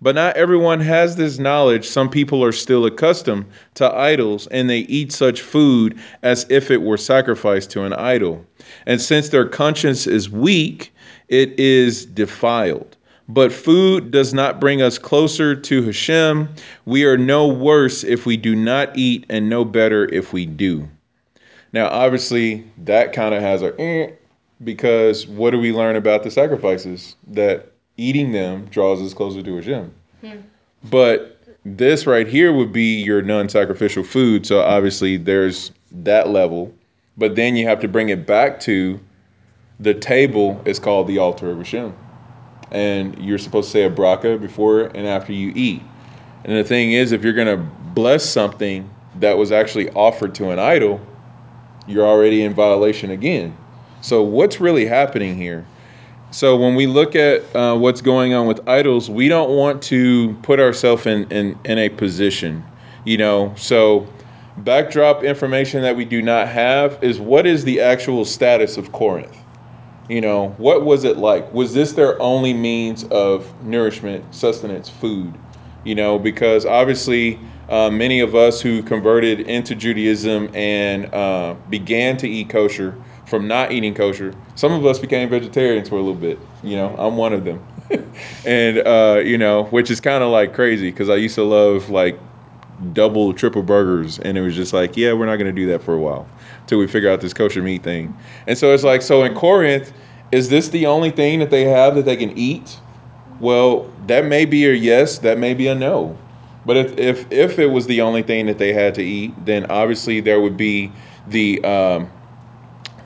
But 0.01 0.15
not 0.15 0.37
everyone 0.37 0.79
has 0.81 1.17
this 1.17 1.39
knowledge. 1.41 1.85
Some 1.85 2.09
people 2.09 2.45
are 2.45 2.53
still 2.53 2.87
accustomed 2.87 3.47
to 3.75 3.93
idols, 3.93 4.47
and 4.49 4.71
they 4.71 4.81
eat 4.81 5.11
such 5.11 5.41
food 5.41 5.99
as 6.23 6.47
if 6.49 6.71
it 6.71 6.83
were 6.83 6.97
sacrificed 6.97 7.71
to 7.71 7.83
an 7.83 7.95
idol. 7.95 8.45
And 8.87 9.01
since 9.01 9.31
their 9.31 9.49
conscience 9.49 10.07
is 10.07 10.31
weak, 10.31 10.93
it 11.29 11.59
is 11.59 12.07
defiled. 12.07 12.97
But 13.29 13.53
food 13.53 14.11
does 14.11 14.33
not 14.33 14.61
bring 14.61 14.81
us 14.83 14.99
closer 14.99 15.55
to 15.55 15.83
Hashem. 15.83 16.49
We 16.87 17.05
are 17.05 17.19
no 17.19 17.49
worse 17.49 18.05
if 18.05 18.25
we 18.25 18.37
do 18.37 18.55
not 18.55 18.97
eat, 18.97 19.27
and 19.29 19.51
no 19.51 19.65
better 19.65 20.07
if 20.15 20.33
we 20.33 20.47
do. 20.47 20.89
Now, 21.73 21.89
obviously, 21.89 22.65
that 22.79 23.13
kind 23.13 23.35
of 23.35 23.43
has 23.43 23.63
a 23.63 23.79
eh, 23.81 24.11
because 24.65 25.27
what 25.27 25.51
do 25.51 25.59
we 25.59 25.73
learn 25.73 25.97
about 25.97 26.23
the 26.23 26.31
sacrifices? 26.31 27.17
That 27.27 27.73
eating 27.97 28.33
them 28.33 28.67
draws 28.67 29.03
us 29.03 29.15
closer 29.15 29.43
to 29.43 29.57
Hashem. 29.57 29.95
Hmm. 30.23 30.37
But 30.85 31.39
this 31.65 32.07
right 32.07 32.27
here 32.27 32.53
would 32.53 32.73
be 32.73 33.03
your 33.03 33.23
non 33.23 33.49
sacrificial 33.49 34.05
food. 34.05 34.47
So 34.47 34.61
obviously, 34.61 35.17
there's 35.17 35.73
that 35.93 36.29
level. 36.29 36.73
But 37.17 37.35
then 37.35 37.57
you 37.57 37.67
have 37.67 37.81
to 37.81 37.89
bring 37.89 38.11
it 38.11 38.27
back 38.27 38.61
to 38.61 39.01
the 39.81 39.95
table 39.95 40.61
is 40.65 40.79
called 40.79 41.07
the 41.07 41.19
altar 41.19 41.51
of 41.51 41.59
Hashem. 41.59 41.95
And 42.71 43.19
you're 43.19 43.39
supposed 43.39 43.69
to 43.69 43.73
say 43.73 43.85
a 43.85 43.91
bracha 43.91 44.41
before 44.41 44.83
and 44.83 45.07
after 45.07 45.33
you 45.33 45.53
eat. 45.55 45.83
And 46.45 46.57
the 46.57 46.65
thing 46.65 46.93
is, 46.93 47.13
if 47.13 47.25
you're 47.25 47.33
going 47.33 47.59
to 47.59 47.63
bless 47.95 48.25
something 48.25 48.89
that 49.17 49.37
was 49.37 49.53
actually 49.53 49.91
offered 49.91 50.35
to 50.37 50.51
an 50.51 50.59
idol, 50.59 51.01
you're 51.89 52.07
already 52.07 52.43
in 52.43 52.55
violation 52.55 53.11
again. 53.11 53.57
So, 54.01 54.23
what's 54.23 54.61
really 54.61 54.87
happening 54.87 55.37
here? 55.37 55.67
So, 56.31 56.57
when 56.57 56.75
we 56.75 56.87
look 56.87 57.17
at 57.17 57.55
uh, 57.57 57.77
what's 57.77 58.01
going 58.01 58.35
on 58.35 58.47
with 58.47 58.67
idols, 58.69 59.11
we 59.11 59.29
don't 59.29 59.57
want 59.57 59.83
to 59.85 60.35
put 60.43 60.61
ourselves 60.61 61.07
in, 61.07 61.25
in, 61.33 61.59
in 61.65 61.79
a 61.79 61.89
position, 61.89 62.63
you 63.05 63.17
know. 63.17 63.55
So, 63.57 64.07
backdrop 64.59 65.25
information 65.25 65.83
that 65.83 65.97
we 65.97 66.05
do 66.05 66.21
not 66.21 66.49
have 66.49 66.99
is 67.03 67.19
what 67.19 67.47
is 67.47 67.65
the 67.65 67.81
actual 67.81 68.25
status 68.25 68.77
of 68.77 68.93
Corinth? 68.93 69.37
You 70.09 70.21
know, 70.21 70.51
what 70.59 70.85
was 70.85 71.05
it 71.05 71.17
like? 71.17 71.53
Was 71.53 71.75
this 71.75 71.93
their 71.93 72.21
only 72.21 72.55
means 72.55 73.05
of 73.05 73.53
nourishment, 73.63 74.35
sustenance, 74.35 74.89
food? 74.89 75.39
You 75.85 75.95
know, 75.95 76.19
because 76.19 76.67
obviously 76.67 77.41
uh, 77.69 77.91
many 77.91 78.21
of 78.21 78.35
us 78.35 78.61
who 78.61 78.83
converted 78.83 79.41
into 79.41 79.75
Judaism 79.75 80.51
and 80.55 81.13
uh, 81.15 81.55
began 81.69 82.17
to 82.19 82.29
eat 82.29 82.49
kosher 82.49 82.95
from 83.27 83.47
not 83.47 83.73
eating 83.73 83.95
kosher. 83.95 84.35
Some 84.55 84.73
of 84.73 84.87
us 84.87 84.99
became 84.99 85.29
vegetarians 85.29 85.89
for 85.89 85.97
a 85.97 85.99
little 85.99 86.15
bit. 86.15 86.39
You 86.63 86.77
know, 86.77 86.97
I'm 86.99 87.17
one 87.17 87.33
of 87.33 87.45
them, 87.45 87.63
and 88.47 88.79
uh, 88.79 89.23
you 89.25 89.37
know, 89.37 89.65
which 89.65 89.91
is 89.91 90.01
kind 90.01 90.25
of 90.25 90.31
like 90.31 90.55
crazy 90.55 90.91
because 90.91 91.11
I 91.11 91.17
used 91.17 91.35
to 91.35 91.45
love 91.45 91.91
like 91.91 92.19
double, 92.93 93.35
triple 93.35 93.63
burgers, 93.63 94.19
and 94.19 94.39
it 94.39 94.41
was 94.41 94.55
just 94.55 94.73
like, 94.73 94.97
yeah, 94.97 95.13
we're 95.13 95.27
not 95.27 95.37
gonna 95.37 95.53
do 95.53 95.67
that 95.67 95.83
for 95.83 95.95
a 95.95 95.99
while 95.99 96.27
till 96.67 96.79
we 96.79 96.87
figure 96.87 97.11
out 97.11 97.21
this 97.21 97.35
kosher 97.35 97.63
meat 97.63 97.83
thing. 97.83 98.17
And 98.47 98.57
so 98.57 98.73
it's 98.73 98.85
like, 98.85 99.03
so 99.03 99.25
in 99.25 99.35
Corinth, 99.35 99.93
is 100.33 100.49
this 100.49 100.69
the 100.69 100.87
only 100.87 101.11
thing 101.11 101.39
that 101.41 101.51
they 101.51 101.65
have 101.65 101.95
that 101.97 102.05
they 102.05 102.17
can 102.17 102.37
eat? 102.37 102.79
Well, 103.41 103.91
that 104.07 104.25
may 104.27 104.45
be 104.45 104.67
a 104.67 104.73
yes, 104.73 105.19
that 105.19 105.39
may 105.39 105.55
be 105.55 105.67
a 105.69 105.75
no. 105.75 106.17
But 106.69 106.77
if, 106.77 106.99
if, 106.99 107.33
if 107.33 107.59
it 107.59 107.69
was 107.69 107.87
the 107.87 108.03
only 108.03 108.23
thing 108.23 108.45
that 108.45 108.59
they 108.59 108.75
had 108.75 108.95
to 108.97 109.03
eat, 109.03 109.33
then 109.47 109.71
obviously 109.71 110.21
there 110.21 110.39
would 110.39 110.59
be 110.59 110.93
the, 111.27 111.65
um, 111.65 112.11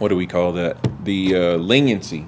what 0.00 0.08
do 0.08 0.16
we 0.16 0.26
call 0.26 0.50
that? 0.54 0.78
The 1.04 1.36
uh, 1.36 1.56
leniency 1.58 2.26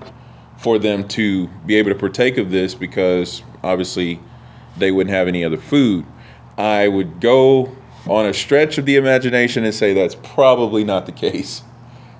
for 0.59 0.79
them 0.79 1.09
to 1.09 1.49
be 1.67 1.75
able 1.75 1.91
to 1.91 1.97
partake 1.97 2.39
of 2.39 2.53
this 2.53 2.77
because 2.77 3.43
obviously 3.65 4.21
they 4.77 4.93
wouldn't 4.93 5.13
have 5.13 5.27
any 5.27 5.45
other 5.45 5.57
food. 5.57 6.07
I 6.57 6.87
would 6.87 7.21
go 7.21 7.77
on 8.07 8.27
a 8.27 8.33
stretch 8.33 8.79
of 8.79 8.87
the 8.87 8.95
imagination 8.95 9.65
and 9.65 9.75
say 9.75 9.93
that's 9.93 10.15
probably 10.15 10.85
not 10.85 11.05
the 11.07 11.13
case 11.27 11.65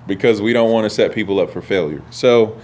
because 0.07 0.41
we 0.41 0.51
don't 0.51 0.71
want 0.71 0.83
to 0.83 0.89
set 0.89 1.13
people 1.13 1.39
up 1.39 1.51
for 1.51 1.61
failure. 1.61 2.01
So, 2.09 2.59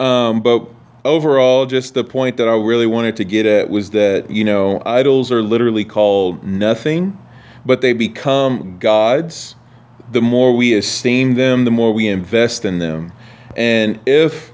um, 0.00 0.42
but 0.42 0.68
overall, 1.08 1.66
just 1.66 1.94
the 1.94 2.04
point 2.04 2.36
that 2.36 2.48
I 2.48 2.54
really 2.54 2.86
wanted 2.86 3.16
to 3.16 3.24
get 3.24 3.46
at 3.46 3.70
was 3.70 3.90
that, 3.90 4.30
you 4.30 4.44
know, 4.44 4.82
idols 4.84 5.32
are 5.32 5.42
literally 5.42 5.84
called 5.84 6.44
nothing, 6.44 7.18
but 7.66 7.80
they 7.80 7.94
become 7.94 8.78
gods 8.78 9.56
the 10.12 10.22
more 10.22 10.54
we 10.54 10.74
esteem 10.74 11.34
them, 11.34 11.64
the 11.64 11.70
more 11.70 11.92
we 11.92 12.08
invest 12.08 12.64
in 12.64 12.78
them. 12.78 13.12
And 13.56 13.98
if, 14.06 14.52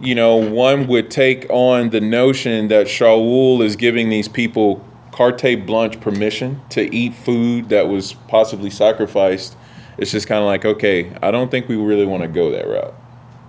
you 0.00 0.14
know, 0.14 0.36
one 0.36 0.86
would 0.86 1.10
take 1.10 1.46
on 1.50 1.90
the 1.90 2.00
notion 2.00 2.68
that 2.68 2.86
Shaul 2.86 3.62
is 3.62 3.76
giving 3.76 4.08
these 4.08 4.28
people 4.28 4.84
carte 5.12 5.66
blanche 5.66 6.00
permission 6.00 6.60
to 6.70 6.92
eat 6.94 7.14
food 7.14 7.68
that 7.68 7.88
was 7.88 8.14
possibly 8.28 8.70
sacrificed, 8.70 9.56
it's 9.98 10.12
just 10.12 10.28
kind 10.28 10.40
of 10.40 10.46
like, 10.46 10.64
okay, 10.64 11.12
I 11.22 11.30
don't 11.30 11.50
think 11.50 11.68
we 11.68 11.76
really 11.76 12.06
want 12.06 12.22
to 12.22 12.28
go 12.28 12.50
that 12.52 12.66
route 12.66 12.94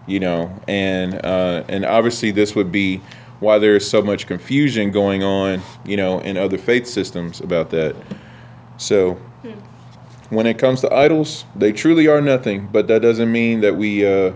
you 0.09 0.19
know, 0.19 0.51
and 0.67 1.23
uh, 1.25 1.63
and 1.69 1.85
obviously 1.85 2.31
this 2.31 2.55
would 2.55 2.71
be 2.71 3.01
why 3.39 3.57
there 3.59 3.75
is 3.75 3.89
so 3.89 4.01
much 4.01 4.27
confusion 4.27 4.91
going 4.91 5.23
on, 5.23 5.61
you 5.85 5.95
know, 5.95 6.19
in 6.21 6.35
other 6.37 6.57
faith 6.57 6.87
systems 6.87 7.39
about 7.39 7.69
that. 7.69 7.95
So 8.77 9.17
when 10.29 10.45
it 10.45 10.57
comes 10.57 10.81
to 10.81 10.93
idols, 10.93 11.45
they 11.55 11.71
truly 11.71 12.07
are 12.07 12.21
nothing, 12.21 12.67
but 12.71 12.87
that 12.87 13.01
doesn't 13.01 13.31
mean 13.31 13.61
that 13.61 13.75
we, 13.77 14.05
uh, 14.05 14.33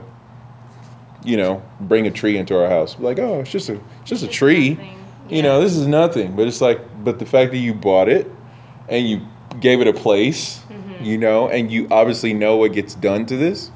you 1.24 1.38
know, 1.38 1.62
bring 1.82 2.08
a 2.08 2.12
tree 2.12 2.38
into 2.38 2.58
our 2.62 2.70
house. 2.70 2.98
Like, 3.00 3.20
oh, 3.20 3.42
it's 3.42 3.52
just 3.52 3.70
a 3.70 3.74
it's 4.02 4.10
just 4.10 4.24
a 4.24 4.28
tree. 4.28 4.70
nothing. 4.72 4.90
You 5.30 5.42
know, 5.42 5.62
this 5.62 5.76
is 5.76 5.88
nothing. 5.88 6.36
But 6.36 6.48
it's 6.48 6.62
like, 6.62 6.80
but 7.04 7.20
the 7.20 7.26
fact 7.26 7.52
that 7.52 7.58
you 7.58 7.74
bought 7.74 8.10
it 8.10 8.30
and 8.90 9.08
you 9.10 9.22
gave 9.60 9.82
it 9.82 9.88
a 9.88 9.94
place, 9.94 10.60
Mm-hmm. 10.70 11.04
you 11.06 11.18
know, 11.18 11.50
and 11.50 11.72
you 11.72 11.88
obviously 11.92 12.34
know 12.34 12.56
what 12.58 12.74
gets 12.74 12.96
done 12.96 13.26
to 13.28 13.38
this, 13.38 13.72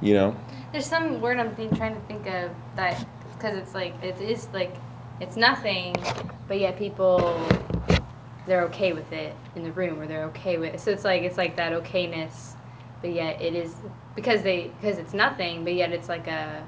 you 0.00 0.14
know. 0.14 0.36
There's 0.72 0.86
some 0.86 1.20
word 1.20 1.38
I'm 1.38 1.54
think, 1.54 1.76
trying 1.76 1.94
to 1.94 2.00
think 2.02 2.26
of 2.26 2.50
that 2.76 3.06
because 3.34 3.56
it's 3.56 3.74
like 3.74 3.94
it 4.02 4.20
is 4.20 4.48
like 4.52 4.76
it's 5.20 5.36
nothing, 5.36 5.94
but 6.48 6.58
yet 6.58 6.78
people 6.78 7.40
they're 8.46 8.62
okay 8.62 8.92
with 8.92 9.12
it 9.12 9.36
in 9.54 9.62
the 9.62 9.72
room 9.72 10.00
or 10.00 10.06
they're 10.06 10.24
okay 10.24 10.58
with 10.58 10.74
It. 10.74 10.80
so 10.80 10.90
it's 10.90 11.04
like 11.04 11.22
it's 11.22 11.36
like 11.36 11.56
that 11.56 11.72
okayness, 11.72 12.54
but 13.00 13.12
yet 13.12 13.40
it 13.40 13.54
is 13.54 13.74
because 14.16 14.42
they 14.42 14.70
because 14.80 14.98
it's 14.98 15.12
nothing, 15.12 15.62
but 15.62 15.74
yet 15.74 15.92
it's 15.92 16.08
like 16.08 16.26
a 16.26 16.66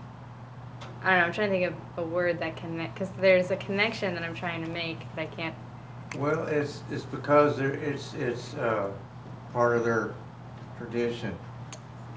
I 1.05 1.11
don't 1.11 1.19
know. 1.19 1.25
I'm 1.27 1.33
trying 1.33 1.51
to 1.51 1.59
think 1.59 1.75
of 1.97 2.05
a 2.05 2.07
word 2.07 2.41
that 2.41 2.57
connect 2.57 2.95
because 2.95 3.11
there's 3.21 3.51
a 3.51 3.57
connection 3.57 4.15
that 4.15 4.23
I'm 4.23 4.35
trying 4.35 4.65
to 4.65 4.71
make, 4.71 5.07
but 5.15 5.23
I 5.23 5.27
can't. 5.27 5.55
Well, 6.17 6.47
it's, 6.47 6.83
it's 6.91 7.05
because 7.05 7.59
it's, 7.59 8.15
it's, 8.15 8.55
uh, 8.55 8.91
part 9.53 9.77
of 9.77 9.85
their 9.85 10.15
tradition. 10.79 11.37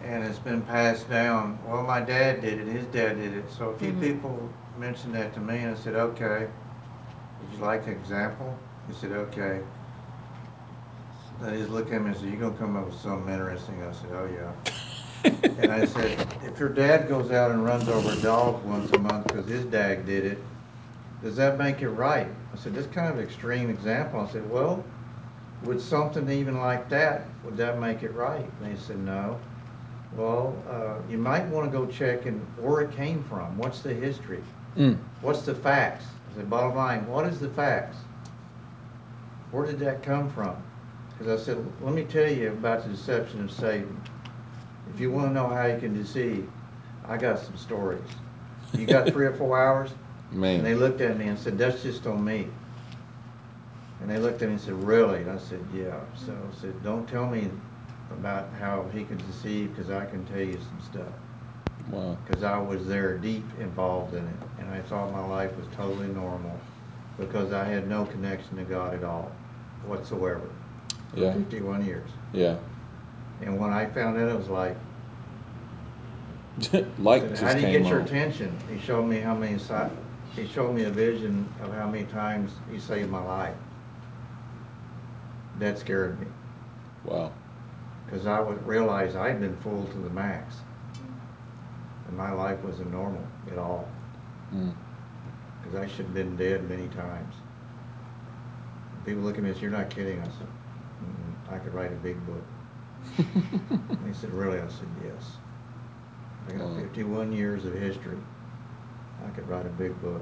And 0.03 0.23
it's 0.23 0.39
been 0.39 0.61
passed 0.61 1.09
down. 1.09 1.57
Well, 1.67 1.83
my 1.83 1.99
dad 1.99 2.41
did 2.41 2.59
it, 2.59 2.67
his 2.67 2.85
dad 2.87 3.15
did 3.15 3.33
it. 3.33 3.51
So 3.51 3.69
a 3.69 3.77
few 3.77 3.91
Mhm. 3.93 3.99
people 3.99 4.49
mentioned 4.77 5.15
that 5.15 5.33
to 5.33 5.39
me 5.39 5.57
and 5.59 5.75
I 5.75 5.79
said, 5.79 5.95
okay. 5.95 6.47
Would 7.41 7.57
you 7.57 7.63
like 7.65 7.87
an 7.87 7.93
example? 7.93 8.57
He 8.87 8.93
said, 8.93 9.11
okay. 9.11 9.61
Then 11.41 11.53
he 11.53 11.59
just 11.59 11.71
looked 11.71 11.91
at 11.91 12.01
me 12.01 12.07
and 12.09 12.15
said, 12.17 12.29
you're 12.29 12.39
gonna 12.39 12.57
come 12.57 12.75
up 12.77 12.85
with 12.87 12.99
something 12.99 13.31
interesting? 13.31 13.83
I 13.83 13.91
said, 13.91 14.09
oh, 14.13 14.29
yeah. 14.33 15.31
And 15.59 15.71
I 15.71 15.85
said, 15.85 16.15
if 16.45 16.59
your 16.59 16.69
dad 16.69 17.09
goes 17.09 17.31
out 17.31 17.49
and 17.51 17.63
runs 17.65 17.89
over 17.89 18.11
a 18.11 18.15
dog 18.21 18.63
once 18.65 18.91
a 18.91 18.99
month 18.99 19.27
because 19.27 19.47
his 19.47 19.65
dad 19.65 20.05
did 20.05 20.23
it, 20.25 20.43
does 21.23 21.35
that 21.35 21.57
make 21.57 21.81
it 21.81 21.89
right? 21.89 22.27
I 22.53 22.57
said, 22.57 22.75
this 22.75 22.85
kind 22.87 23.11
of 23.11 23.19
extreme 23.19 23.69
example. 23.69 24.19
I 24.19 24.31
said, 24.31 24.49
well, 24.49 24.83
would 25.63 25.81
something 25.81 26.29
even 26.29 26.57
like 26.59 26.89
that, 26.89 27.25
would 27.43 27.57
that 27.57 27.79
make 27.79 28.03
it 28.03 28.13
right? 28.13 28.45
And 28.61 28.71
they 28.71 28.79
said, 28.79 28.99
no. 28.99 29.39
Well, 30.17 30.55
uh, 30.67 30.95
you 31.09 31.19
might 31.19 31.45
want 31.47 31.71
to 31.71 31.77
go 31.77 31.85
check 31.85 32.25
and 32.25 32.41
where 32.57 32.81
it 32.81 32.91
came 32.95 33.23
from. 33.25 33.55
What's 33.55 33.81
the 33.81 33.93
history? 33.93 34.43
Mm. 34.75 34.97
What's 35.21 35.43
the 35.43 35.53
facts? 35.53 36.05
I 36.31 36.37
said, 36.37 36.49
bottom 36.49 36.75
line, 36.75 37.05
what 37.05 37.27
is 37.27 37.39
the 37.39 37.49
facts? 37.49 37.97
Where 39.51 39.67
did 39.67 39.79
that 39.79 40.01
come 40.01 40.29
from? 40.31 40.55
Because 41.17 41.41
I 41.41 41.43
said, 41.45 41.63
let 41.81 41.93
me 41.93 42.03
tell 42.03 42.29
you 42.29 42.49
about 42.49 42.83
the 42.83 42.89
deception 42.89 43.43
of 43.43 43.51
Satan. 43.51 44.01
If 44.93 44.99
you 44.99 45.11
want 45.11 45.27
to 45.29 45.33
know 45.33 45.47
how 45.47 45.67
you 45.67 45.77
can 45.77 45.93
deceive, 45.93 46.49
I 47.07 47.17
got 47.17 47.39
some 47.39 47.55
stories. 47.55 48.01
You 48.73 48.87
got 48.87 49.07
three 49.09 49.27
or 49.27 49.33
four 49.33 49.59
hours? 49.59 49.91
Man. 50.31 50.57
And 50.57 50.65
they 50.65 50.73
looked 50.73 50.99
at 50.99 51.17
me 51.17 51.27
and 51.27 51.37
said, 51.37 51.57
that's 51.57 51.83
just 51.83 52.07
on 52.07 52.23
me. 52.23 52.47
And 54.01 54.09
they 54.09 54.17
looked 54.17 54.41
at 54.41 54.47
me 54.47 54.55
and 54.55 54.61
said, 54.61 54.83
really? 54.83 55.21
And 55.21 55.31
I 55.31 55.37
said, 55.37 55.63
yeah. 55.73 55.99
So 56.15 56.33
I 56.33 56.61
said, 56.61 56.83
don't 56.83 57.07
tell 57.07 57.27
me 57.27 57.49
about 58.11 58.49
how 58.59 58.85
he 58.93 59.03
can 59.03 59.17
deceive, 59.17 59.75
because 59.75 59.91
I 59.91 60.05
can 60.05 60.25
tell 60.25 60.39
you 60.39 60.53
some 60.53 60.81
stuff. 60.81 61.13
Wow. 61.89 62.17
Because 62.25 62.43
I 62.43 62.57
was 62.59 62.85
there 62.87 63.17
deep 63.17 63.45
involved 63.59 64.13
in 64.13 64.25
it, 64.25 64.35
and 64.59 64.69
I 64.69 64.81
thought 64.81 65.11
my 65.11 65.25
life 65.25 65.55
was 65.57 65.65
totally 65.75 66.07
normal, 66.07 66.59
because 67.17 67.53
I 67.53 67.65
had 67.65 67.87
no 67.87 68.05
connection 68.05 68.57
to 68.57 68.63
God 68.63 68.93
at 68.93 69.03
all, 69.03 69.31
whatsoever, 69.85 70.49
for 71.13 71.19
Yeah. 71.19 71.33
fifty-one 71.33 71.85
years. 71.85 72.09
Yeah. 72.33 72.57
And 73.41 73.59
when 73.59 73.71
I 73.71 73.85
found 73.85 74.17
out, 74.17 74.29
it 74.29 74.37
was 74.37 74.49
like, 74.49 74.75
like 76.99 77.21
said, 77.21 77.37
how 77.37 77.53
do 77.53 77.59
you 77.59 77.79
get 77.79 77.87
your 77.87 77.99
attention? 77.99 78.57
He 78.71 78.79
showed 78.79 79.05
me 79.05 79.19
how 79.19 79.35
many 79.35 79.57
he 80.35 80.45
showed 80.47 80.73
me 80.73 80.83
a 80.83 80.89
vision 80.89 81.47
of 81.61 81.73
how 81.73 81.87
many 81.87 82.05
times 82.05 82.51
he 82.71 82.79
saved 82.79 83.09
my 83.09 83.23
life. 83.23 83.55
That 85.59 85.79
scared 85.79 86.19
me, 86.19 86.27
Wow. 87.05 87.31
Because 88.07 88.25
I 88.25 88.39
would 88.39 88.65
realize 88.65 89.15
I'd 89.15 89.39
been 89.39 89.55
fooled 89.57 89.91
to 89.91 89.97
the 89.99 90.09
max. 90.09 90.55
And 92.07 92.17
my 92.17 92.31
life 92.31 92.59
wasn't 92.63 92.91
normal 92.91 93.23
at 93.51 93.57
all, 93.57 93.87
Mm. 94.55 94.71
because 95.61 95.77
I 95.77 95.87
should 95.87 96.05
have 96.05 96.13
been 96.13 96.35
dead 96.37 96.69
many 96.69 96.87
times. 96.89 97.35
People 99.05 99.23
look 99.23 99.37
at 99.37 99.43
me 99.43 99.49
and 99.49 99.55
say, 99.57 99.63
you're 99.63 99.71
not 99.71 99.89
kidding. 99.89 100.19
I 100.19 100.23
said, 100.25 100.47
"Mm, 101.03 101.53
I 101.53 101.57
could 101.59 101.73
write 101.73 101.91
a 101.91 101.95
big 101.95 102.17
book. 102.25 102.43
They 104.05 104.13
said, 104.13 104.31
really? 104.33 104.59
I 104.59 104.67
said, 104.67 104.87
yes. 105.03 105.37
I 106.47 106.53
got 106.53 106.67
Wow. 106.69 106.75
fifty-one 106.79 107.31
years 107.33 107.65
of 107.65 107.73
history. 107.73 108.17
I 109.25 109.29
could 109.31 109.47
write 109.49 109.65
a 109.65 109.69
big 109.69 109.93
book. 110.01 110.21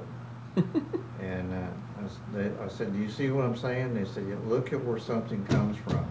And 1.20 1.52
uh, 1.54 1.56
I, 2.02 2.36
they, 2.36 2.50
I 2.62 2.68
said, 2.68 2.92
do 2.92 2.98
you 2.98 3.08
see 3.10 3.30
what 3.30 3.44
I'm 3.44 3.56
saying? 3.56 3.94
They 3.94 4.04
said, 4.04 4.26
yeah, 4.28 4.36
look 4.46 4.72
at 4.74 4.84
where 4.84 4.98
something 4.98 5.42
comes 5.46 5.76
from. 5.78 6.04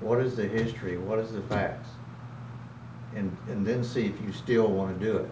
What 0.00 0.20
is 0.20 0.36
the 0.36 0.46
history? 0.46 0.98
What 0.98 1.18
is 1.18 1.32
the 1.32 1.42
facts? 1.42 1.88
And, 3.14 3.34
and 3.48 3.66
then 3.66 3.84
see 3.84 4.06
if 4.06 4.20
you 4.20 4.32
still 4.32 4.68
want 4.68 4.98
to 4.98 5.04
do 5.04 5.16
it. 5.18 5.30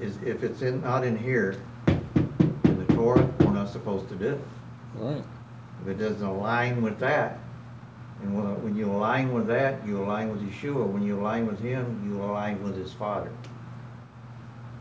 Is, 0.00 0.18
if 0.24 0.42
it's 0.42 0.62
in, 0.62 0.82
not 0.82 1.04
in 1.04 1.16
here, 1.16 1.56
in 1.86 2.86
the 2.86 2.94
Torah, 2.94 3.28
we're 3.40 3.52
not 3.52 3.70
supposed 3.70 4.08
to 4.08 4.16
do 4.16 4.28
it. 4.30 4.40
Right. 4.96 5.24
If 5.82 5.88
it 5.88 5.98
doesn't 5.98 6.26
align 6.26 6.82
with 6.82 6.98
that, 6.98 7.38
and 8.22 8.34
when, 8.34 8.62
when 8.62 8.76
you 8.76 8.90
align 8.90 9.32
with 9.32 9.46
that, 9.48 9.86
you 9.86 10.02
align 10.02 10.30
with 10.30 10.40
Yeshua. 10.40 10.86
When 10.86 11.02
you 11.02 11.18
align 11.20 11.46
with 11.46 11.60
him, 11.60 12.02
you 12.06 12.22
align 12.22 12.62
with 12.62 12.76
his 12.76 12.92
Father. 12.92 13.30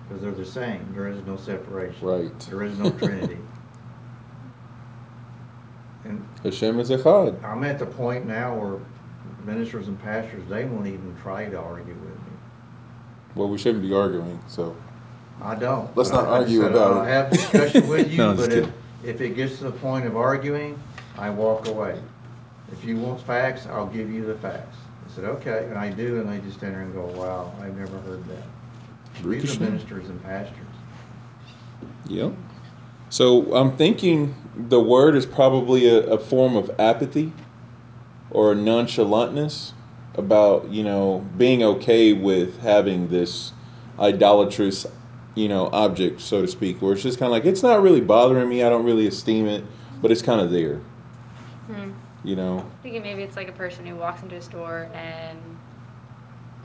Because 0.08 0.22
they're 0.22 0.32
the 0.32 0.46
same. 0.46 0.92
There 0.94 1.08
is 1.08 1.24
no 1.26 1.36
separation. 1.38 2.08
Right. 2.08 2.40
There 2.42 2.64
is 2.64 2.78
no 2.78 2.92
Trinity. 2.92 3.38
And 6.06 6.24
Hashem 6.44 6.80
is 6.80 6.92
Echad. 6.92 7.44
I'm 7.44 7.64
at 7.64 7.80
the 7.80 7.86
point 7.88 8.28
now 8.28 8.56
where 8.56 8.80
ministers 9.46 9.88
and 9.88 10.02
pastors, 10.02 10.44
they 10.50 10.66
won't 10.66 10.88
even 10.88 11.16
try 11.22 11.46
to 11.46 11.58
argue 11.58 11.94
with 11.94 12.04
me. 12.04 12.38
Well, 13.36 13.50
we 13.50 13.58
shouldn't 13.58 13.84
be 13.84 13.94
arguing, 13.94 14.40
so. 14.48 14.76
I 15.42 15.56
don't. 15.56 15.96
Let's 15.98 16.10
not 16.12 16.26
I- 16.26 16.30
I 16.30 16.40
argue 16.40 16.62
said, 16.62 16.72
about 16.72 16.94
I'll 16.94 17.04
it. 17.04 17.08
have 17.08 17.30
discussion 17.32 17.88
with 17.90 18.12
you, 18.12 18.18
No, 18.18 18.34
but 18.36 18.52
if, 18.52 18.70
if 19.04 19.22
it 19.22 19.36
gets 19.36 19.58
to 19.58 19.66
the 19.66 19.72
point 19.72 20.06
of 20.06 20.16
arguing, 20.16 20.80
I 21.18 21.30
walk 21.30 21.68
away. 21.68 22.00
If 22.72 22.84
you 22.84 22.98
want 22.98 23.22
facts, 23.22 23.68
I'll 23.68 23.88
give 23.88 24.10
you 24.10 24.26
the 24.26 24.36
facts. 24.36 24.78
I 25.06 25.14
said, 25.14 25.26
okay, 25.26 25.66
and 25.70 25.78
I 25.78 25.90
do, 25.92 26.20
and 26.20 26.30
they 26.30 26.40
just 26.48 26.64
enter 26.64 26.82
and 26.82 26.94
go, 26.94 27.06
wow, 27.20 27.54
I've 27.62 27.78
never 27.78 27.98
heard 28.00 28.24
that. 28.28 28.44
These 29.30 29.56
are 29.56 29.60
ministers 29.60 30.10
and 30.10 30.22
pastors. 30.24 30.58
Yep. 32.08 32.34
So 33.10 33.54
I'm 33.56 33.76
thinking 33.78 34.36
the 34.70 34.80
word 34.80 35.16
is 35.16 35.26
probably 35.26 35.88
a, 35.88 36.06
a 36.08 36.18
form 36.18 36.56
of 36.56 36.72
apathy 36.80 37.32
or 38.32 38.54
nonchalantness 38.56 39.72
about, 40.16 40.70
you 40.70 40.84
know, 40.84 41.26
being 41.38 41.64
okay 41.64 42.14
with 42.14 42.60
having 42.62 43.08
this 43.10 43.54
idolatrous, 44.00 44.86
you 45.36 45.48
know, 45.48 45.70
object, 45.72 46.22
so 46.22 46.42
to 46.42 46.48
speak, 46.48 46.82
where 46.82 46.94
it's 46.94 47.04
just 47.04 47.20
kind 47.20 47.28
of 47.28 47.32
like, 47.32 47.46
it's 47.46 47.64
not 47.64 47.82
really 47.82 48.02
bothering 48.02 48.48
me. 48.48 48.64
I 48.64 48.70
don't 48.70 48.86
really 48.86 49.08
esteem 49.08 49.48
it, 49.48 49.64
but 50.02 50.12
it's 50.12 50.22
kind 50.22 50.42
of 50.42 50.52
there, 50.52 50.80
Hmm. 51.68 51.92
you 52.24 52.36
know? 52.36 52.60
I'm 52.60 52.72
thinking 52.84 53.02
maybe 53.02 53.24
it's 53.24 53.36
like 53.36 53.50
a 53.50 53.54
person 53.54 53.86
who 53.86 53.96
walks 53.96 54.22
into 54.24 54.36
a 54.36 54.42
store 54.42 54.88
and 54.94 55.38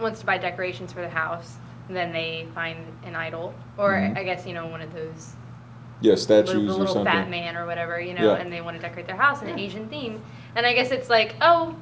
wants 0.00 0.20
to 0.20 0.26
buy 0.26 0.38
decorations 0.38 0.92
for 0.92 1.00
the 1.00 1.08
house, 1.10 1.56
and 1.88 1.96
then 1.96 2.12
they 2.12 2.46
find 2.54 2.78
an 3.04 3.14
idol, 3.16 3.52
or 3.76 3.90
Mhm. 3.92 4.16
I 4.16 4.22
guess 4.22 4.46
you 4.46 4.54
know 4.54 4.66
one 4.66 4.80
of 4.80 4.92
those 4.94 5.34
Yeah, 6.00 6.14
statues 6.14 6.52
the 6.54 6.58
or 6.58 6.78
little 6.78 6.86
something. 6.94 7.04
fat 7.12 7.28
man 7.30 7.56
or 7.56 7.66
whatever, 7.66 8.00
you 8.00 8.14
know, 8.14 8.22
Yeah. 8.32 8.36
and 8.36 8.52
they 8.52 8.60
want 8.60 8.76
to 8.76 8.82
decorate 8.82 9.06
their 9.06 9.16
house 9.16 9.42
in 9.42 9.48
an 9.48 9.58
Asian 9.58 9.88
theme, 9.88 10.20
and 10.56 10.64
I 10.64 10.72
guess 10.72 10.90
it's 10.90 11.10
like, 11.10 11.34
oh, 11.40 11.74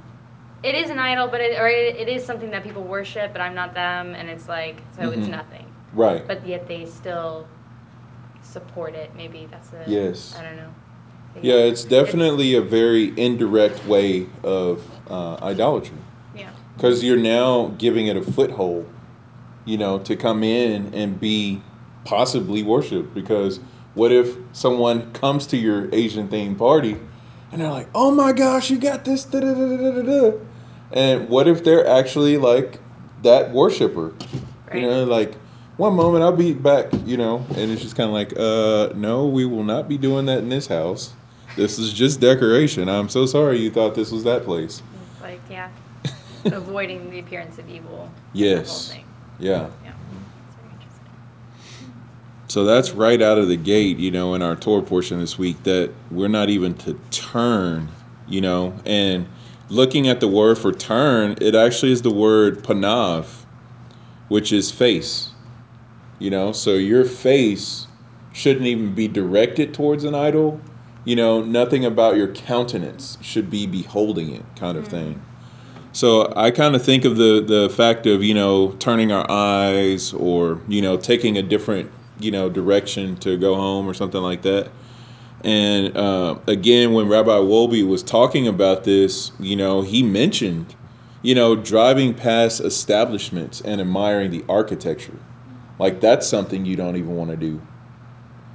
it 0.62 0.74
is 0.74 0.90
an 0.90 0.98
idol, 0.98 1.28
but 1.28 1.40
it, 1.40 1.58
or 1.60 1.68
it, 1.68 1.94
it 1.96 2.08
is 2.08 2.24
something 2.24 2.50
that 2.50 2.64
people 2.64 2.82
worship, 2.82 3.32
but 3.32 3.40
I'm 3.40 3.54
not 3.54 3.74
them, 3.74 4.14
and 4.14 4.28
it's 4.28 4.48
like, 4.48 4.82
so 4.96 5.10
it's 5.10 5.28
Mhm. 5.28 5.30
nothing, 5.30 5.66
Right. 5.92 6.26
but 6.26 6.44
yet 6.46 6.66
they 6.66 6.84
still 6.86 7.46
support 8.42 8.94
it. 8.94 9.10
Maybe 9.16 9.46
that's 9.50 9.72
a 9.72 9.84
Yes. 9.88 10.34
I 10.38 10.42
don't 10.42 10.56
know. 10.56 10.68
But 11.34 11.44
Yeah, 11.44 11.54
it's 11.54 11.84
definitely 11.84 12.54
a 12.54 12.60
very 12.62 13.12
indirect 13.16 13.86
way 13.86 14.26
of 14.42 14.82
uh, 15.10 15.36
idolatry. 15.42 15.96
yeah. 16.36 16.50
because 16.76 17.02
you're 17.02 17.16
now 17.16 17.72
giving 17.78 18.06
it 18.06 18.16
a 18.16 18.22
foothold, 18.22 18.86
you 19.64 19.76
know, 19.76 19.98
to 19.98 20.14
come 20.16 20.42
in 20.44 20.92
and 20.94 21.18
be 21.20 21.60
possibly 22.04 22.62
worshipped. 22.62 23.12
Because 23.14 23.58
what 23.99 24.12
if 24.12 24.36
someone 24.53 25.12
comes 25.12 25.46
to 25.49 25.57
your 25.57 25.92
Asian 25.92 26.28
themed 26.28 26.57
party 26.57 26.96
and 27.51 27.61
they're 27.61 27.70
like, 27.70 27.88
"Oh 27.94 28.11
my 28.11 28.32
gosh, 28.32 28.70
you 28.70 28.78
got 28.78 29.05
this," 29.05 29.24
da 29.24 29.40
da 29.40 29.53
da 29.53 29.76
da 29.76 29.90
da 29.90 30.03
da, 30.03 30.38
and 30.92 31.28
what 31.28 31.49
if 31.49 31.64
they're 31.64 31.86
actually 31.86 32.38
like 32.38 32.78
that 33.22 33.53
worshiper? 33.53 34.12
Right. 34.70 34.82
You 34.82 34.86
know, 34.86 35.05
like 35.05 35.34
one 35.76 35.94
moment 35.94 36.22
I'll 36.22 36.36
be 36.36 36.55
back, 36.55 36.86
you 37.05 37.16
know, 37.16 37.44
and 37.57 37.70
it's 37.70 37.82
just 37.82 37.96
kind 37.96 38.09
of 38.09 38.14
like, 38.14 38.32
uh, 38.38 38.94
no, 38.96 39.26
we 39.26 39.44
will 39.44 39.64
not 39.64 39.88
be 39.88 39.99
doing 39.99 40.26
that 40.26 40.38
in 40.38 40.49
this 40.49 40.66
house. 40.66 41.12
This 41.57 41.78
is 41.78 41.92
just 41.92 42.20
decoration. 42.20 42.88
I'm 42.88 43.09
so 43.09 43.26
sorry 43.26 43.59
you 43.59 43.70
thought 43.70 43.94
this 43.94 44.12
was 44.12 44.22
that 44.24 44.44
place. 44.44 44.80
It's 45.12 45.22
like 45.22 45.40
yeah, 45.51 45.70
avoiding 46.44 47.11
the 47.11 47.18
appearance 47.18 47.59
of 47.59 47.68
evil. 47.68 48.11
Yes. 48.32 48.94
Yeah. 49.38 49.70
Yeah. 49.84 49.88
It's 52.49 52.55
very 52.55 52.64
interesting. 52.64 52.64
So 52.64 52.64
that's 52.64 52.90
right 52.92 53.20
out 53.20 53.38
of 53.38 53.49
the 53.49 53.57
gate, 53.57 53.99
you 53.99 54.11
know, 54.11 54.34
in 54.34 54.42
our 54.42 54.57
tour 54.57 54.82
portion 54.82 55.20
this 55.20 55.38
week 55.38 55.62
that 55.64 55.92
we're 56.11 56.28
not 56.28 56.49
even 56.49 56.74
to 56.78 56.94
turn, 57.11 57.88
you 58.26 58.40
know, 58.40 58.74
and 58.86 59.28
looking 59.68 60.09
at 60.09 60.20
the 60.20 60.28
word 60.28 60.59
for 60.59 60.72
turn, 60.72 61.36
it 61.40 61.55
actually 61.55 61.92
is 61.92 62.03
the 62.03 62.12
word 62.12 62.62
panav, 62.62 63.26
which 64.28 64.53
is 64.53 64.70
face. 64.70 65.30
You 66.18 66.30
know, 66.30 66.53
so 66.53 66.74
your 66.74 67.05
face 67.05 67.86
shouldn't 68.32 68.66
even 68.66 68.94
be 68.94 69.09
directed 69.09 69.74
towards 69.74 70.05
an 70.05 70.14
idol. 70.14 70.61
You 71.05 71.16
know, 71.16 71.42
nothing 71.42 71.84
about 71.84 72.16
your 72.16 72.28
countenance 72.28 73.18
should 73.20 73.51
be 73.51 73.66
beholding 73.66 74.34
it, 74.34 74.44
kind 74.57 74.76
of 74.76 74.88
mm. 74.88 74.90
thing. 74.90 75.22
So 75.92 76.32
I 76.36 76.51
kind 76.51 76.74
of 76.74 76.84
think 76.84 77.05
of 77.05 77.16
the 77.16 77.40
the 77.40 77.70
fact 77.70 78.07
of 78.07 78.22
you 78.22 78.34
know 78.34 78.72
turning 78.78 79.12
our 79.12 79.30
eyes 79.30 80.12
or 80.12 80.61
you 80.68 80.82
know 80.82 80.96
taking 80.96 81.38
a 81.38 81.42
different 81.42 81.90
you 82.20 82.30
know 82.30 82.48
direction 82.48 83.16
to 83.16 83.36
go 83.36 83.54
home 83.54 83.86
or 83.88 83.94
something 83.94 84.22
like 84.22 84.42
that. 84.42 84.70
And 85.42 85.96
uh, 85.96 86.38
again, 86.48 86.92
when 86.94 87.08
Rabbi 87.08 87.30
Wolbe 87.30 87.86
was 87.86 88.02
talking 88.02 88.48
about 88.48 88.84
this, 88.84 89.30
you 89.38 89.54
know, 89.54 89.82
he 89.82 90.02
mentioned, 90.02 90.74
you 91.22 91.34
know, 91.34 91.54
driving 91.54 92.12
past 92.12 92.60
establishments 92.60 93.60
and 93.60 93.80
admiring 93.80 94.30
the 94.32 94.44
architecture. 94.48 95.14
Like 95.78 96.00
that's 96.00 96.26
something 96.26 96.66
you 96.66 96.74
don't 96.74 96.96
even 96.96 97.14
want 97.14 97.30
to 97.30 97.36
do. 97.36 97.60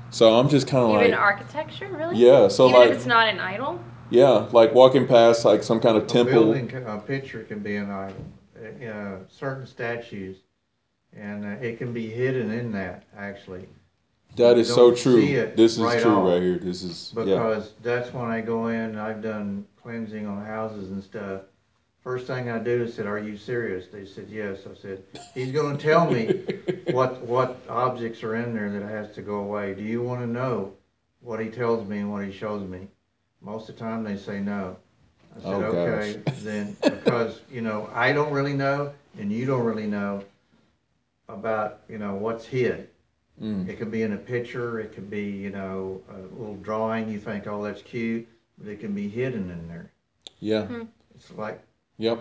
So 0.09 0.37
I'm 0.37 0.49
just 0.49 0.67
kind 0.67 0.83
of 0.83 0.91
Even 1.01 1.11
like, 1.11 1.19
architecture, 1.19 1.87
really? 1.91 2.17
Yeah, 2.17 2.47
so 2.49 2.67
even 2.67 2.79
like- 2.81 2.89
if 2.91 2.97
it's 2.97 3.05
not 3.05 3.29
an 3.29 3.39
idol. 3.39 3.79
yeah, 4.09 4.47
like 4.51 4.73
walking 4.75 5.07
past 5.07 5.45
like 5.45 5.63
some 5.63 5.79
kind 5.79 5.97
of 5.97 6.03
A 6.03 6.07
temple. 6.07 6.33
building, 6.33 6.67
ca- 6.67 6.97
a 6.97 6.99
picture 6.99 7.43
can 7.43 7.59
be 7.59 7.77
an 7.77 7.89
idol, 7.89 8.25
uh, 8.61 9.17
certain 9.29 9.65
statues, 9.65 10.37
and 11.17 11.45
uh, 11.45 11.61
it 11.61 11.77
can 11.77 11.93
be 11.93 12.09
hidden 12.09 12.51
in 12.51 12.71
that, 12.71 13.03
actually. 13.17 13.67
That 14.35 14.57
is 14.57 14.67
so 14.67 14.93
true. 14.93 15.21
This 15.55 15.73
is 15.73 15.79
right 15.79 16.01
true 16.01 16.11
off. 16.11 16.29
right 16.29 16.41
here. 16.41 16.57
This 16.57 16.81
is 16.81 17.13
yeah. 17.15 17.23
Because 17.23 17.73
that's 17.83 18.11
when 18.13 18.31
I 18.31 18.41
go 18.41 18.67
in, 18.67 18.97
I've 18.97 19.21
done 19.21 19.65
cleansing 19.81 20.25
on 20.25 20.43
houses 20.43 20.89
and 20.89 21.03
stuff. 21.03 21.41
First 22.03 22.27
thing 22.27 22.49
I 22.49 22.57
do 22.57 22.83
is 22.83 22.93
said, 22.95 23.05
are 23.05 23.19
you 23.19 23.37
serious? 23.37 23.87
They 23.87 24.05
said, 24.05 24.27
yes. 24.29 24.61
I 24.69 24.75
said, 24.75 25.03
he's 25.33 25.51
gonna 25.51 25.77
tell 25.77 26.09
me 26.09 26.43
what, 26.91 27.21
what 27.21 27.61
objects 27.69 28.23
are 28.23 28.35
in 28.35 28.53
there 28.53 28.71
that 28.71 28.83
has 28.83 29.13
to 29.15 29.21
go 29.21 29.35
away. 29.35 29.73
Do 29.73 29.83
you 29.83 30.01
wanna 30.01 30.27
know 30.27 30.73
what 31.21 31.39
he 31.39 31.49
tells 31.49 31.87
me 31.87 31.99
and 31.99 32.11
what 32.11 32.25
he 32.25 32.31
shows 32.31 32.67
me? 32.67 32.87
Most 33.39 33.69
of 33.69 33.75
the 33.75 33.81
time, 33.81 34.03
they 34.03 34.17
say 34.17 34.39
no. 34.39 34.75
I 35.37 35.41
said, 35.41 35.53
Oh, 35.53 35.63
okay, 35.63 36.21
then, 36.41 36.75
because, 36.81 37.41
you 37.51 37.61
know, 37.61 37.89
I 37.93 38.11
don't 38.11 38.31
really 38.33 38.53
know, 38.53 38.93
and 39.17 39.31
you 39.31 39.45
don't 39.45 39.63
really 39.63 39.87
know 39.87 40.23
about, 41.33 41.81
you 41.89 41.97
know, 41.97 42.15
what's 42.15 42.45
hid. 42.45 42.89
Mm. 43.41 43.67
It 43.67 43.77
could 43.77 43.91
be 43.91 44.03
in 44.03 44.13
a 44.13 44.17
picture, 44.17 44.79
it 44.79 44.93
could 44.93 45.09
be, 45.09 45.23
you 45.23 45.49
know, 45.49 46.01
a 46.09 46.17
little 46.39 46.55
drawing, 46.57 47.09
you 47.09 47.19
think, 47.19 47.47
oh, 47.47 47.63
that's 47.63 47.81
cute, 47.81 48.27
but 48.57 48.69
it 48.69 48.79
can 48.79 48.93
be 48.93 49.09
hidden 49.09 49.49
in 49.49 49.67
there. 49.67 49.91
Yeah. 50.39 50.67
It's 51.15 51.31
like, 51.31 51.61
Yep. 51.97 52.19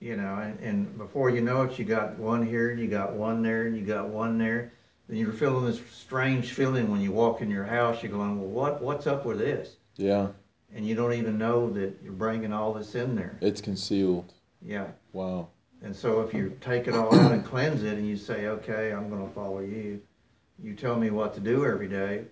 you 0.00 0.16
know, 0.16 0.36
and, 0.36 0.58
and 0.60 0.98
before 0.98 1.30
you 1.30 1.40
know 1.42 1.62
it, 1.62 1.78
you 1.78 1.84
got 1.84 2.18
one 2.18 2.46
here, 2.46 2.70
and 2.70 2.80
you 2.80 2.86
got 2.86 3.12
one 3.12 3.42
there, 3.42 3.66
and 3.66 3.76
you 3.76 3.84
got 3.84 4.08
one 4.08 4.38
there. 4.38 4.72
Then 5.08 5.18
you're 5.18 5.32
feeling 5.32 5.66
this 5.66 5.80
strange 5.92 6.52
feeling 6.52 6.90
when 6.90 7.00
you 7.02 7.12
walk 7.12 7.42
in 7.42 7.50
your 7.50 7.64
house, 7.64 8.02
you're 8.02 8.12
going, 8.12 8.38
well, 8.38 8.48
what, 8.48 8.82
what's 8.82 9.06
up 9.06 9.26
with 9.26 9.38
this? 9.38 9.76
Yeah. 9.96 10.28
And 10.74 10.86
you 10.86 10.94
don't 10.94 11.12
even 11.12 11.36
know 11.36 11.70
that 11.70 11.98
you're 12.02 12.12
bringing 12.12 12.52
all 12.52 12.72
this 12.72 12.94
in 12.94 13.14
there. 13.14 13.36
It's 13.42 13.60
concealed. 13.60 14.32
Yeah. 14.62 14.86
Wow. 15.12 15.48
And 15.84 15.94
so 15.94 16.22
if 16.22 16.32
you 16.32 16.56
take 16.62 16.88
it 16.88 16.94
all 16.94 17.14
out 17.14 17.30
and 17.30 17.44
cleanse 17.44 17.82
it 17.82 17.98
and 17.98 18.08
you 18.08 18.16
say, 18.16 18.46
okay, 18.46 18.92
I'm 18.92 19.10
gonna 19.10 19.28
follow 19.28 19.60
you, 19.60 20.00
you 20.62 20.74
tell 20.74 20.96
me 20.96 21.10
what 21.10 21.34
to 21.34 21.40
do 21.40 21.66
every 21.66 21.88
day, 21.88 22.24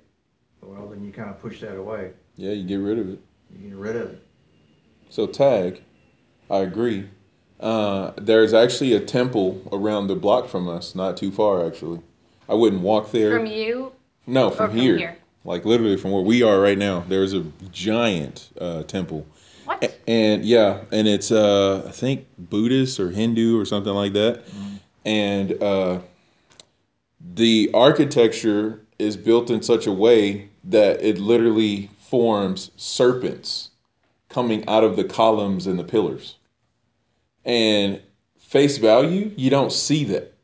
well, 0.62 0.88
then 0.88 1.05
you 1.05 1.12
kind 1.12 1.28
of 1.28 1.38
push 1.38 1.61
that 1.61 1.76
away. 1.76 2.12
Yeah, 2.36 2.53
you 2.53 2.64
get 2.64 2.76
rid 2.76 2.98
of 2.98 3.11
it. 3.11 3.20
You 3.55 3.68
get 3.68 3.76
rid 3.76 3.96
of 3.96 4.11
it. 4.11 4.26
So 5.11 5.26
tag, 5.26 5.82
I 6.50 6.61
agree. 6.61 7.11
Uh, 7.61 8.12
there's 8.16 8.55
actually 8.55 8.94
a 8.94 9.00
temple 9.00 9.61
around 9.70 10.07
the 10.07 10.16
block 10.16 10.48
from 10.48 10.66
us, 10.66 10.94
not 10.94 11.18
too 11.18 11.30
far 11.30 11.66
actually. 11.66 12.00
I 12.48 12.55
wouldn't 12.55 12.80
walk 12.80 13.11
there. 13.11 13.36
From 13.36 13.46
you, 13.46 13.92
no, 14.26 14.48
from, 14.48 14.70
from 14.70 14.78
here. 14.78 14.96
here? 14.96 15.18
Like 15.44 15.66
literally 15.66 15.98
from 15.98 16.12
where 16.12 16.22
we 16.22 16.42
are 16.42 16.59
right 16.59 16.78
now. 16.78 17.05
There's 17.07 17.34
a 17.34 17.44
giant 17.70 18.48
uh, 18.59 18.84
temple. 18.84 19.26
And 20.07 20.45
yeah, 20.45 20.83
and 20.93 21.09
it's 21.09 21.30
uh 21.33 21.85
I 21.87 21.91
think 21.91 22.26
Buddhist 22.39 23.01
or 23.01 23.11
Hindu 23.11 23.59
or 23.59 23.64
something 23.64 23.93
like 23.93 24.12
that. 24.12 24.43
And 25.05 25.62
uh 25.62 26.01
the 27.35 27.70
architecture 27.74 28.85
is 28.99 29.16
built 29.16 29.51
in 29.51 29.62
such 29.62 29.87
a 29.87 29.93
way 29.93 30.49
that 30.64 31.03
it 31.03 31.18
literally 31.18 31.91
forms 31.99 32.70
serpents 32.76 33.70
coming 34.28 34.66
out 34.68 34.85
of 34.85 34.97
the 34.97 35.05
columns 35.05 35.66
and 35.66 35.78
the 35.78 35.85
pillars. 35.85 36.37
And 37.45 38.01
face 38.39 38.78
value, 38.78 39.33
you 39.37 39.51
don't 39.51 39.72
see 39.72 40.05
that. 40.05 40.35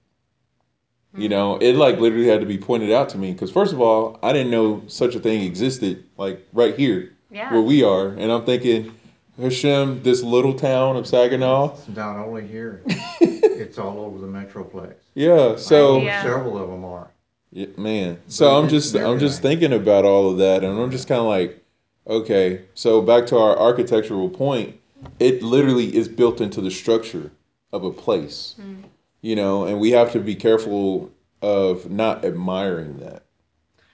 You 1.17 1.29
know, 1.29 1.57
it 1.59 1.75
like 1.75 1.99
literally 1.99 2.29
had 2.29 2.41
to 2.41 2.47
be 2.47 2.59
pointed 2.59 2.93
out 2.93 3.09
to 3.11 3.19
me 3.19 3.33
because 3.33 3.51
first 3.51 3.73
of 3.73 3.81
all, 3.81 4.19
I 4.23 4.33
didn't 4.33 4.51
know 4.53 4.83
such 4.87 5.15
a 5.17 5.21
thing 5.21 5.43
existed 5.43 6.05
like 6.17 6.47
right 6.53 6.77
here 6.77 7.13
Yeah. 7.31 7.53
where 7.53 7.63
we 7.63 7.83
are, 7.83 8.09
and 8.09 8.31
I'm 8.31 8.45
thinking, 8.45 8.95
Hashem, 9.41 10.03
this 10.03 10.23
little 10.23 10.55
town 10.55 10.97
of 10.97 11.07
Saginaw. 11.07 11.75
It's 11.75 11.89
not 11.89 12.17
only 12.17 12.47
here, 12.47 12.83
it's 13.21 13.79
all 13.79 14.01
over 14.01 14.19
the 14.19 14.27
Metroplex. 14.27 14.95
Yeah, 15.15 15.57
so 15.57 16.01
Yeah. 16.01 16.23
Several 16.23 16.59
of 16.59 16.69
them 16.69 16.85
are. 16.85 17.11
Yeah, 17.53 17.67
man. 17.77 18.21
So 18.27 18.59
I'm 18.59 18.69
just 18.69 18.95
I'm 18.95 19.19
just 19.19 19.41
thinking 19.41 19.73
about 19.73 20.05
all 20.05 20.31
of 20.31 20.39
that, 20.39 20.65
and 20.65 20.79
I'm 20.79 20.91
just 20.91 21.09
kind 21.09 21.21
of 21.21 21.27
like, 21.27 21.65
okay. 22.07 22.63
So 22.75 23.01
back 23.01 23.27
to 23.27 23.39
our 23.39 23.59
architectural 23.59 24.29
point, 24.29 24.79
it 25.19 25.43
literally 25.43 25.95
is 25.95 26.09
built 26.09 26.41
into 26.41 26.61
the 26.61 26.71
structure 26.71 27.31
of 27.73 27.85
a 27.85 27.93
place, 27.93 28.55
hmm. 28.61 28.83
you 29.23 29.37
know, 29.37 29.65
and 29.65 29.79
we 29.79 29.93
have 29.93 30.13
to 30.13 30.21
be 30.21 30.35
careful 30.35 31.11
of 31.41 31.91
not 31.91 32.25
admiring 32.25 32.99
that. 32.99 33.23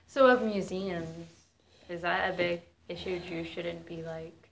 So 0.06 0.26
of 0.26 0.42
museums, 0.42 1.08
is 1.88 2.00
that 2.02 2.32
a 2.32 2.36
big 2.36 2.62
issue? 2.88 3.20
Jews 3.20 3.46
shouldn't 3.46 3.86
be 3.86 4.02
like 4.02 4.43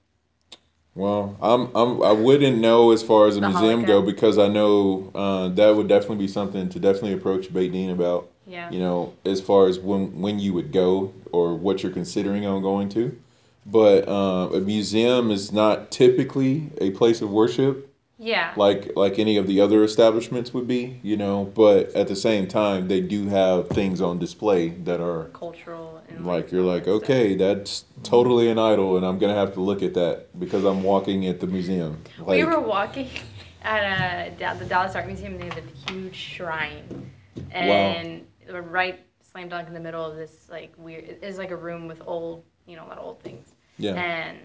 Well, 0.94 1.36
I'm, 1.40 1.74
I'm 1.74 2.02
I 2.02 2.12
wouldn't 2.12 2.58
know 2.58 2.90
as 2.90 3.02
far 3.02 3.26
as 3.26 3.36
a 3.36 3.40
The 3.40 3.48
museum 3.48 3.84
go 3.84 4.02
because 4.02 4.38
I 4.38 4.48
know 4.48 5.10
uh, 5.14 5.48
that 5.48 5.74
would 5.74 5.88
definitely 5.88 6.18
be 6.18 6.28
something 6.28 6.68
to 6.68 6.78
definitely 6.78 7.14
approach 7.14 7.52
Beit 7.52 7.72
Din 7.72 7.90
about. 7.90 8.28
Yeah. 8.46 8.70
You 8.70 8.80
know, 8.80 9.14
as 9.24 9.40
far 9.40 9.68
as 9.68 9.78
when 9.78 10.20
when 10.20 10.38
you 10.38 10.52
would 10.52 10.72
go 10.72 11.12
or 11.30 11.54
what 11.56 11.82
you're 11.82 11.92
considering 11.92 12.44
on 12.44 12.60
going 12.60 12.88
to, 12.90 13.16
but 13.64 14.06
uh, 14.06 14.50
a 14.52 14.60
museum 14.60 15.30
is 15.30 15.52
not 15.52 15.90
typically 15.90 16.70
a 16.80 16.90
place 16.90 17.22
of 17.22 17.30
worship 17.30 17.88
Yeah. 18.18 18.52
like 18.56 18.94
like 18.96 19.18
any 19.18 19.36
of 19.38 19.46
the 19.46 19.60
other 19.60 19.82
establishments 19.84 20.52
would 20.52 20.66
be. 20.68 21.00
You 21.02 21.16
know, 21.16 21.50
but 21.54 21.90
at 21.94 22.08
the 22.08 22.16
same 22.16 22.46
time, 22.48 22.88
they 22.88 23.00
do 23.00 23.28
have 23.28 23.68
things 23.70 24.00
on 24.02 24.18
display 24.18 24.70
that 24.84 25.00
are 25.00 25.24
Cultural 25.32 25.91
like 26.20 26.52
you're 26.52 26.62
like 26.62 26.86
oh, 26.86 26.98
stuff. 26.98 27.10
okay 27.10 27.34
that's 27.34 27.84
totally 28.02 28.48
an 28.48 28.58
idol 28.58 28.96
and 28.96 29.04
i'm 29.06 29.18
gonna 29.18 29.34
have 29.34 29.52
to 29.54 29.60
look 29.60 29.82
at 29.82 29.94
that 29.94 30.26
because 30.38 30.64
i'm 30.64 30.82
walking 30.82 31.26
at 31.26 31.40
the 31.40 31.46
museum 31.46 32.02
like 32.20 32.38
we 32.38 32.44
were 32.44 32.60
walking 32.60 33.08
at 33.62 34.30
uh, 34.40 34.44
a, 34.44 34.58
the 34.58 34.64
Dallas 34.64 34.94
Art 34.94 35.06
Museum, 35.06 35.32
and 35.34 35.42
they 35.42 35.46
have 35.46 35.58
a 35.58 35.92
huge 35.92 36.16
shrine, 36.16 37.10
and 37.50 38.26
we're 38.50 38.60
right 38.60 39.00
slam 39.30 39.48
dunk 39.48 39.68
in 39.68 39.74
the 39.74 39.80
middle 39.80 40.04
of 40.04 40.16
this 40.16 40.48
like 40.50 40.72
weird. 40.76 41.04
It's 41.22 41.38
like 41.38 41.50
a 41.50 41.56
room 41.56 41.86
with 41.88 42.02
old, 42.06 42.44
you 42.66 42.76
know, 42.76 42.84
a 42.84 42.88
lot 42.88 42.98
of 42.98 43.04
old 43.04 43.22
things, 43.22 43.54
yeah 43.78 43.94
and 43.94 44.38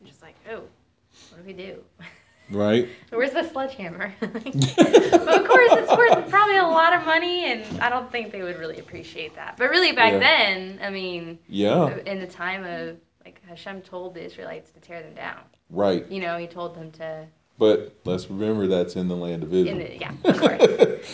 I'm 0.00 0.06
just 0.06 0.22
like, 0.22 0.36
oh, 0.50 0.62
what 1.30 1.38
do 1.38 1.46
we 1.46 1.52
do? 1.52 1.82
right 2.50 2.88
Where's 3.10 3.30
the 3.32 3.44
sledgehammer? 3.48 4.12
but 4.20 4.30
of 4.30 5.46
course, 5.46 5.70
it's 5.72 5.90
worth 5.96 6.28
probably 6.30 6.56
a 6.58 6.62
lot 6.64 6.92
of 6.92 7.04
money, 7.06 7.50
and 7.50 7.80
I 7.80 7.88
don't 7.88 8.10
think 8.12 8.32
they 8.32 8.42
would 8.42 8.58
really 8.58 8.78
appreciate 8.80 9.34
that. 9.36 9.56
But 9.56 9.70
really, 9.70 9.92
back 9.92 10.12
Yeah. 10.12 10.18
then, 10.18 10.80
I 10.82 10.90
mean, 10.90 11.38
yeah 11.48 11.96
in 12.06 12.20
the 12.20 12.26
time 12.26 12.64
of 12.64 12.96
like 13.24 13.40
Hashem 13.48 13.80
told 13.82 14.14
the 14.14 14.22
Israelites 14.24 14.70
to 14.72 14.80
tear 14.80 15.02
them 15.02 15.14
down. 15.14 15.38
right 15.70 16.04
You 16.10 16.20
know, 16.20 16.36
he 16.36 16.46
told 16.46 16.74
them 16.74 16.90
to. 16.92 17.26
but 17.58 17.94
let's 18.04 18.28
remember 18.28 18.66
that's 18.66 18.96
in 18.96 19.08
the 19.08 19.16
land 19.16 19.42
of 19.44 19.54
israel 19.54 19.78
the, 19.78 19.96
yeah, 19.98 20.12
of 20.24 20.38
course. 20.38 20.60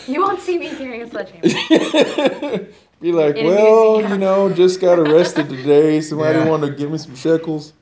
you 0.07 0.19
won't 0.21 0.41
see 0.41 0.57
me 0.57 0.69
carrying 0.75 1.03
a 1.03 1.09
sledgehammer. 1.09 2.67
be 2.99 3.11
like 3.11 3.35
In 3.35 3.45
well 3.47 4.01
you 4.11 4.17
know 4.17 4.51
just 4.53 4.79
got 4.81 4.99
arrested 4.99 5.49
today 5.49 6.01
somebody 6.01 6.37
Yeah. 6.39 6.45
want 6.49 6.63
to 6.63 6.69
give 6.71 6.91
me 6.91 6.97
some 6.97 7.15
shekels 7.15 7.73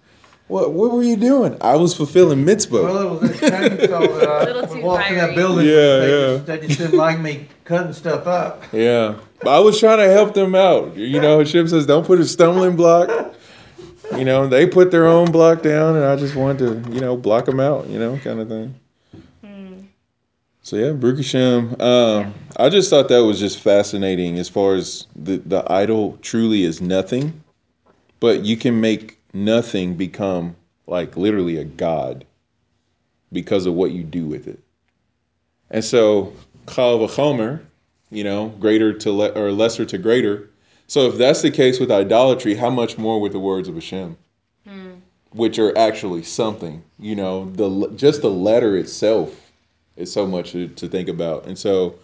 what 0.49 0.73
what 0.73 0.91
were 0.91 1.01
you 1.03 1.15
doing 1.15 1.55
i 1.61 1.75
was 1.75 1.95
fulfilling 1.95 2.43
mitzvah 2.43 2.83
Well, 2.83 3.15
it 3.15 3.21
was 3.21 3.39
that 3.39 3.71
chainsaw 3.71 4.19
that 4.19 4.29
I 4.29 4.43
Little 4.43 4.61
was 4.63 4.71
too 4.73 4.81
walking 4.81 5.15
that 5.15 5.21
fiery. 5.29 5.35
building. 5.35 5.65
Yeah, 5.65 5.73
they 5.73 6.09
yeah. 6.09 6.33
Just, 6.37 6.45
they 6.47 6.67
just 6.67 6.79
didn't 6.79 6.97
like 6.97 7.19
me 7.19 7.47
cutting 7.63 7.93
stuff 7.93 8.27
up. 8.27 8.63
yeah 8.73 9.15
but 9.41 9.55
i 9.55 9.59
was 9.59 9.79
trying 9.79 9.99
to 9.99 10.09
help 10.11 10.33
them 10.33 10.53
out 10.55 10.95
you 10.97 11.21
know 11.21 11.39
hashem 11.39 11.67
says 11.67 11.85
don't 11.85 12.05
put 12.05 12.19
a 12.19 12.25
stumbling 12.25 12.75
block 12.75 13.33
you 14.17 14.25
know 14.25 14.47
they 14.47 14.65
put 14.67 14.91
their 14.91 15.05
own 15.07 15.31
block 15.31 15.61
down 15.61 15.95
and 15.95 16.03
i 16.03 16.15
just 16.15 16.35
wanted 16.35 16.59
to 16.85 16.91
you 16.93 16.99
know 16.99 17.15
block 17.15 17.45
them 17.45 17.59
out 17.59 17.87
you 17.87 17.97
know 17.99 18.17
kind 18.17 18.39
of 18.41 18.47
thing 18.49 18.73
So 20.61 20.75
yeah, 20.77 20.91
Baruch 20.91 21.17
Hashem. 21.17 21.81
Um, 21.81 22.33
I 22.57 22.69
just 22.69 22.89
thought 22.91 23.07
that 23.09 23.23
was 23.23 23.39
just 23.39 23.59
fascinating 23.59 24.37
as 24.37 24.47
far 24.49 24.75
as 24.75 25.07
the, 25.15 25.37
the 25.37 25.63
idol 25.71 26.17
truly 26.21 26.61
is 26.63 26.79
nothing, 26.81 27.41
but 28.19 28.43
you 28.45 28.55
can 28.55 28.79
make 28.79 29.17
nothing 29.33 29.95
become 29.95 30.55
like 30.87 31.15
literally 31.15 31.57
a 31.57 31.63
god 31.63 32.25
because 33.31 33.65
of 33.65 33.73
what 33.73 33.91
you 33.91 34.03
do 34.03 34.25
with 34.25 34.47
it. 34.47 34.59
And 35.69 35.83
so 35.83 36.33
Kal 36.67 36.99
v'chomer, 36.99 37.61
you 38.09 38.23
know, 38.23 38.49
greater 38.59 38.93
to 38.93 39.11
le- 39.11 39.31
or 39.31 39.51
lesser 39.51 39.85
to 39.85 39.97
greater. 39.97 40.49
So 40.87 41.07
if 41.07 41.17
that's 41.17 41.43
the 41.43 41.51
case 41.51 41.79
with 41.79 41.91
idolatry, 41.91 42.55
how 42.55 42.71
much 42.71 42.97
more 42.97 43.21
with 43.21 43.33
the 43.33 43.39
words 43.39 43.67
of 43.67 43.75
Hashem, 43.75 44.17
hmm. 44.67 44.89
which 45.31 45.59
are 45.59 45.77
actually 45.77 46.23
something. 46.23 46.83
You 46.97 47.15
know, 47.15 47.51
the 47.51 47.91
just 47.95 48.21
the 48.21 48.31
letter 48.31 48.75
itself 48.75 49.51
is 49.95 50.11
so 50.11 50.25
much 50.25 50.53
to, 50.53 50.67
to 50.67 50.87
think 50.87 51.07
about. 51.07 51.45
And 51.45 51.57
so 51.57 51.95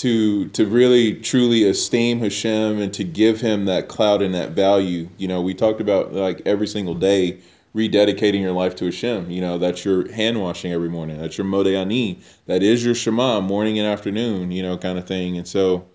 to 0.00 0.48
to 0.48 0.64
really 0.64 1.12
truly 1.12 1.68
esteem 1.68 2.20
Hashem 2.20 2.80
and 2.80 2.92
to 2.94 3.04
give 3.04 3.38
him 3.38 3.66
that 3.66 3.88
clout 3.88 4.22
and 4.22 4.34
that 4.34 4.52
value, 4.52 5.10
you 5.18 5.28
know, 5.28 5.42
we 5.42 5.52
talked 5.52 5.78
about 5.78 6.14
like 6.14 6.40
every 6.46 6.66
single 6.66 6.94
day 6.94 7.38
rededicating 7.76 8.40
your 8.40 8.52
life 8.52 8.74
to 8.76 8.86
Hashem. 8.86 9.30
You 9.30 9.42
know, 9.42 9.58
that's 9.58 9.84
your 9.84 10.10
hand 10.10 10.40
washing 10.40 10.72
every 10.72 10.88
morning. 10.88 11.20
That's 11.20 11.36
your 11.36 11.46
Modeh 11.46 11.76
Ani. 11.76 12.18
That 12.46 12.62
is 12.62 12.82
your 12.82 12.94
Shema 12.94 13.42
morning 13.42 13.78
and 13.78 13.86
afternoon, 13.86 14.50
you 14.50 14.62
know, 14.62 14.78
kind 14.78 14.98
of 14.98 15.06
thing. 15.06 15.36
And 15.36 15.46
so 15.46 15.86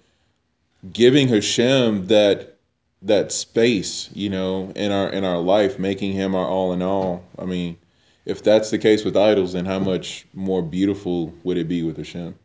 giving 0.93 1.27
Hashem 1.27 2.05
that 2.05 2.57
that 3.01 3.31
space, 3.31 4.11
you 4.13 4.29
know, 4.29 4.71
in 4.75 4.91
our 4.91 5.09
in 5.09 5.23
our 5.23 5.39
life, 5.39 5.79
making 5.79 6.13
him 6.13 6.35
our 6.35 6.45
all 6.47 6.73
in 6.73 6.83
all. 6.83 7.23
I 7.39 7.45
mean, 7.45 7.75
if 8.23 8.43
that's 8.43 8.69
the 8.69 8.77
case 8.77 9.03
with 9.03 9.17
idols, 9.17 9.53
then 9.53 9.65
how 9.65 9.79
much 9.79 10.27
more 10.35 10.61
beautiful 10.61 11.33
would 11.43 11.57
it 11.57 11.67
be 11.67 11.81
with 11.81 11.97
Hashem? 11.97 12.35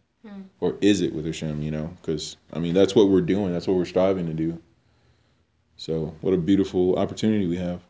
Or 0.61 0.77
is 0.81 1.01
it 1.01 1.15
with 1.15 1.25
Hashem, 1.25 1.63
you 1.63 1.71
know? 1.71 1.91
Because, 2.01 2.37
I 2.53 2.59
mean, 2.59 2.75
that's 2.75 2.95
what 2.95 3.09
we're 3.09 3.23
doing. 3.23 3.53
That's 3.53 3.67
what 3.67 3.77
we're 3.77 3.87
striving 3.87 4.27
to 4.27 4.35
do. 4.35 4.59
So, 5.77 6.15
what 6.21 6.35
a 6.35 6.37
beautiful 6.37 6.99
opportunity 6.99 7.47
we 7.47 7.57
have. 7.57 7.81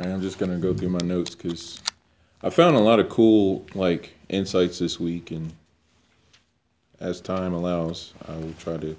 I'm 0.00 0.20
just 0.20 0.38
to 0.38 0.46
go 0.56 0.74
through 0.74 0.88
my 0.88 0.98
notes 1.04 1.34
because 1.34 1.80
I 2.42 2.50
found 2.50 2.74
a 2.74 2.80
lot 2.80 2.98
of 2.98 3.08
cool, 3.08 3.64
like, 3.74 4.12
insights 4.28 4.80
this 4.80 4.98
week. 4.98 5.30
And 5.30 5.52
as 6.98 7.20
time 7.20 7.54
allows, 7.54 8.12
I 8.28 8.32
will 8.36 8.54
try 8.58 8.78
to 8.78 8.96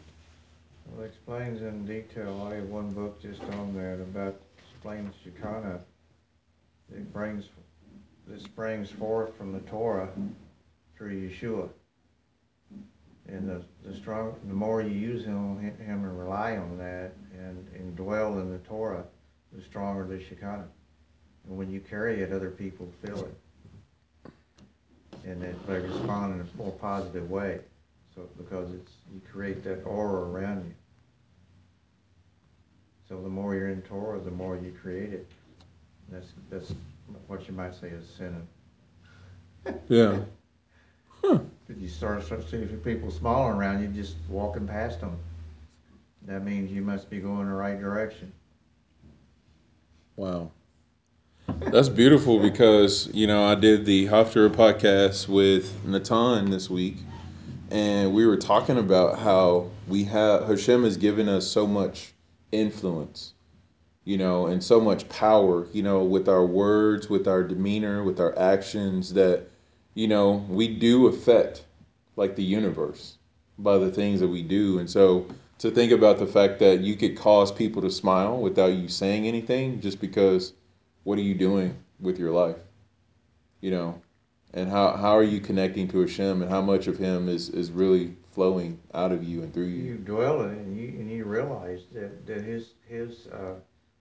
Well, 0.96 1.06
explains 1.06 1.62
in 1.62 1.86
detail. 1.86 2.48
I 2.50 2.56
have 2.56 2.70
one 2.70 2.92
book 2.92 3.22
just 3.22 3.42
on 3.42 3.76
that 3.76 3.96
about 3.96 4.40
explains 4.84 5.14
Shekinah. 5.24 5.80
It 6.92 7.14
brings 7.14 7.46
it 8.30 8.42
springs 8.42 8.92
forth 8.92 9.34
from 9.38 9.54
the 9.54 9.62
Torah 9.62 10.10
through 10.98 11.30
Yeshua. 11.30 11.70
And 13.30 13.48
the, 13.48 13.64
the 13.86 13.96
strong, 13.96 14.36
the 14.46 14.54
more 14.54 14.82
you 14.82 14.90
use 14.90 15.24
him, 15.24 15.58
him 15.62 16.04
and 16.04 16.20
rely 16.20 16.58
on 16.58 16.78
that 16.80 17.14
and, 17.34 17.66
and 17.74 17.96
dwell 17.96 18.40
in 18.40 18.52
the 18.52 18.58
Torah, 18.60 19.06
the 19.54 19.64
stronger 19.64 20.06
the 20.06 20.22
Shekinah. 20.22 20.68
And 21.48 21.58
when 21.58 21.72
you 21.72 21.80
carry 21.80 22.22
it, 22.22 22.34
other 22.34 22.52
people 22.52 22.92
feel 23.06 23.26
it. 23.26 24.32
And 25.26 25.42
that 25.44 25.66
they 25.66 25.80
respond 25.80 26.34
in 26.34 26.42
a 26.42 26.58
more 26.58 26.74
positive 26.74 27.30
way. 27.30 27.62
So 28.16 28.28
because 28.38 28.74
it's 28.74 28.92
you 29.14 29.22
create 29.32 29.64
that 29.64 29.84
aura 29.86 30.30
around 30.30 30.66
you. 30.66 30.74
So 33.14 33.22
the 33.22 33.30
more 33.30 33.54
you're 33.54 33.70
in 33.70 33.84
Torah, 33.84 34.20
the 34.20 34.32
more 34.32 34.56
you 34.58 34.74
create 34.82 35.14
it. 35.14 35.28
That's 36.10 36.34
that's 36.50 36.74
what 37.28 37.48
you 37.48 37.54
might 37.54 37.76
say 37.76 37.90
is 37.90 38.10
sinning. 38.10 38.48
Yeah. 39.88 40.20
If 41.70 41.80
you 41.80 41.88
start 41.88 42.24
start 42.24 42.50
seeing 42.50 42.68
people 42.80 43.10
smiling 43.10 43.56
around 43.56 43.82
you, 43.82 43.88
just 43.88 44.16
walking 44.28 44.68
past 44.68 45.00
them, 45.00 45.18
that 46.24 46.44
means 46.44 46.72
you 46.72 46.82
must 46.82 47.10
be 47.10 47.20
going 47.20 47.48
the 47.48 47.54
right 47.54 47.80
direction. 47.80 48.34
Wow. 50.18 50.52
That's 51.60 51.88
beautiful 51.88 52.40
because, 52.40 53.10
you 53.14 53.28
know, 53.28 53.46
I 53.46 53.56
did 53.56 53.86
the 53.86 54.08
Haftarah 54.08 54.50
podcast 54.50 55.30
with 55.30 55.86
Natan 55.86 56.50
this 56.50 56.70
week, 56.70 56.98
and 57.72 58.14
we 58.14 58.26
were 58.26 58.38
talking 58.38 58.78
about 58.78 59.20
how 59.20 59.70
we 59.88 60.04
have, 60.04 60.48
Hashem 60.48 60.84
has 60.84 60.98
given 60.98 61.30
us 61.30 61.48
so 61.48 61.66
much 61.66 62.13
influence, 62.54 63.34
you 64.06 64.18
know, 64.18 64.48
and 64.48 64.64
so 64.64 64.80
much 64.80 65.10
power, 65.10 65.68
you 65.74 65.84
know, 65.84 66.04
with 66.04 66.30
our 66.30 66.46
words, 66.46 67.10
with 67.10 67.28
our 67.28 67.44
demeanor, 67.44 68.04
with 68.04 68.20
our 68.20 68.38
actions 68.38 69.14
that, 69.14 69.48
you 69.96 70.08
know, 70.08 70.46
we 70.50 70.68
do 70.68 71.08
affect 71.08 71.66
like 72.16 72.36
the 72.36 72.44
universe 72.44 73.18
by 73.58 73.78
the 73.78 73.92
things 73.92 74.20
that 74.20 74.28
we 74.28 74.44
do. 74.44 74.80
And 74.80 74.90
so 74.90 75.28
to 75.60 75.72
think 75.72 75.92
about 75.92 76.20
the 76.20 76.28
fact 76.28 76.60
that 76.60 76.82
you 76.82 76.96
could 76.96 77.18
cause 77.18 77.52
people 77.52 77.82
to 77.82 77.90
smile 77.90 78.38
without 78.38 78.74
you 78.74 78.88
saying 78.88 79.28
anything 79.28 79.82
just 79.82 80.00
because 80.00 80.54
what 81.04 81.18
are 81.18 81.24
you 81.24 81.36
doing 81.36 81.76
with 82.00 82.20
your 82.20 82.32
life? 82.32 82.58
You 83.62 83.72
know, 83.72 84.02
and 84.54 84.70
how, 84.70 84.96
how 84.98 85.18
are 85.18 85.24
you 85.24 85.40
connecting 85.40 85.88
to 85.90 86.02
Hashem 86.02 86.42
and 86.42 86.52
how 86.52 86.62
much 86.62 86.88
of 86.88 86.98
him 86.98 87.30
is, 87.30 87.50
is 87.50 87.72
really 87.72 88.16
flowing 88.34 88.80
out 88.94 89.12
of 89.12 89.24
you 89.24 89.42
and 89.44 89.54
through 89.54 89.66
You 89.66 89.84
you? 89.84 89.98
dwell 89.98 90.42
in 90.42 90.52
it, 90.54 90.58
and 90.58 90.78
you 90.78 90.88
and 91.00 91.10
you 91.10 91.26
realize 91.26 91.86
that 91.94 92.26
that 92.26 92.42
his 92.42 92.74
his 92.88 93.28
uh, 93.28 93.56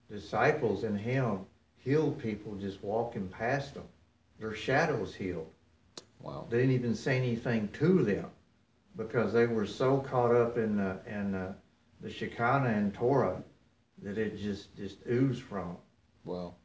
disciples 0.09 0.83
and 0.83 0.99
him 0.99 1.39
healed 1.77 2.17
people 2.19 2.55
just 2.55 2.83
walking 2.83 3.27
past 3.27 3.73
them. 3.75 3.83
Their 4.39 4.53
shadows 4.53 5.15
healed. 5.15 5.49
Wow. 6.21 6.47
They 6.49 6.57
didn't 6.59 6.75
even 6.75 6.95
say 6.95 7.17
anything 7.17 7.67
to 7.73 8.03
them 8.03 8.27
because 8.95 9.33
they 9.33 9.45
were 9.45 9.65
so 9.65 9.97
caught 9.97 10.33
up 10.33 10.57
in 10.57 10.77
the, 10.77 10.97
in 11.07 11.31
the, 11.33 11.53
the 12.01 12.09
Shekinah 12.09 12.69
and 12.69 12.93
Torah 12.93 13.43
that 14.01 14.17
it 14.17 14.37
just, 14.37 14.75
just 14.77 14.97
oozed 15.09 15.41
from 15.41 15.67
them. 15.67 15.77
Wow. 16.23 16.55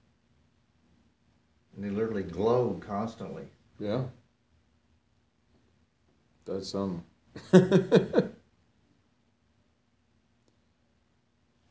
And 1.74 1.84
they 1.84 1.90
literally 1.90 2.22
glowed 2.22 2.80
constantly. 2.80 3.44
Yeah. 3.78 4.04
That's 6.44 6.74
um 6.74 7.04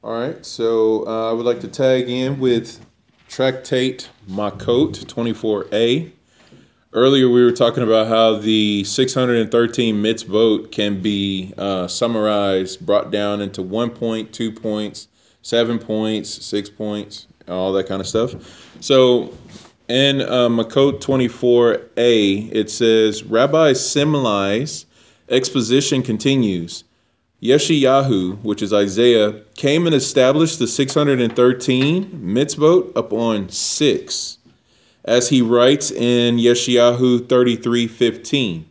All 0.03 0.13
right, 0.13 0.45
so 0.45 1.05
uh, 1.07 1.30
I 1.30 1.34
would 1.34 1.45
like 1.45 1.59
to 1.61 1.68
tag 1.68 2.09
in 2.09 2.39
with 2.39 2.80
Tractate 3.30 4.07
Makot 4.30 5.05
24a. 5.05 6.11
Earlier, 6.93 7.30
we 7.30 7.43
were 7.43 7.51
talking 7.51 7.84
about 7.84 8.07
how 8.07 8.38
the 8.38 8.84
613 8.84 9.95
mitzvot 9.95 10.72
can 10.72 11.01
be 11.01 11.53
uh, 11.57 11.88
summarized, 11.88 12.86
brought 12.86 13.11
down 13.11 13.41
into 13.41 13.61
one 13.61 13.89
point, 13.91 14.34
two 14.34 14.51
points, 14.51 15.09
seven 15.41 15.78
points, 15.78 16.30
six 16.43 16.70
points, 16.70 17.28
all 17.47 17.72
that 17.74 17.88
kind 17.88 18.01
of 18.01 18.07
stuff. 18.07 18.34
So 18.80 19.34
in 19.88 20.22
uh, 20.22 20.49
Makot 20.49 20.99
24a, 21.01 22.51
it 22.51 22.72
says, 22.72 23.24
Rabbi 23.24 23.74
Simlai's 23.74 24.86
exposition 25.30 26.01
continues. 26.01 26.84
Yeshayahu, 27.41 28.41
which 28.41 28.61
is 28.61 28.73
Isaiah, 28.73 29.41
came 29.55 29.86
and 29.86 29.95
established 29.95 30.57
the 30.57 30.67
613 30.67 32.05
mitzvot 32.23 32.95
upon 32.95 33.49
six, 33.49 34.39
as 35.05 35.30
he 35.30 35.41
writes 35.41 35.91
in 35.91 36.38
Yeshayahu 36.38 37.28
33:15. 37.28 38.63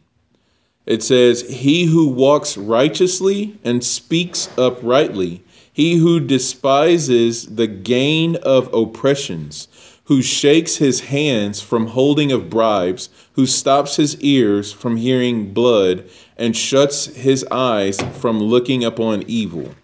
It 0.87 1.03
says, 1.03 1.43
He 1.43 1.85
who 1.85 2.09
walks 2.09 2.57
righteously 2.57 3.57
and 3.65 3.83
speaks 3.85 4.49
uprightly, 4.57 5.43
he 5.73 5.97
who 5.97 6.21
despises 6.21 7.47
the 7.47 7.67
gain 7.67 8.37
of 8.37 8.73
oppressions, 8.73 9.69
who 10.05 10.23
shakes 10.23 10.77
his 10.77 11.01
hands 11.01 11.61
from 11.61 11.89
holding 11.89 12.33
of 12.33 12.49
bribes, 12.49 13.09
who 13.33 13.47
stops 13.47 13.97
his 13.97 14.17
ears 14.21 14.73
from 14.73 14.97
hearing 14.97 15.53
blood, 15.53 16.05
and 16.37 16.57
shuts 16.57 17.07
his 17.07 17.45
eyes 17.51 18.01
from 18.19 18.41
looking 18.41 18.85
upon 18.85 19.23
evil. 19.27 19.75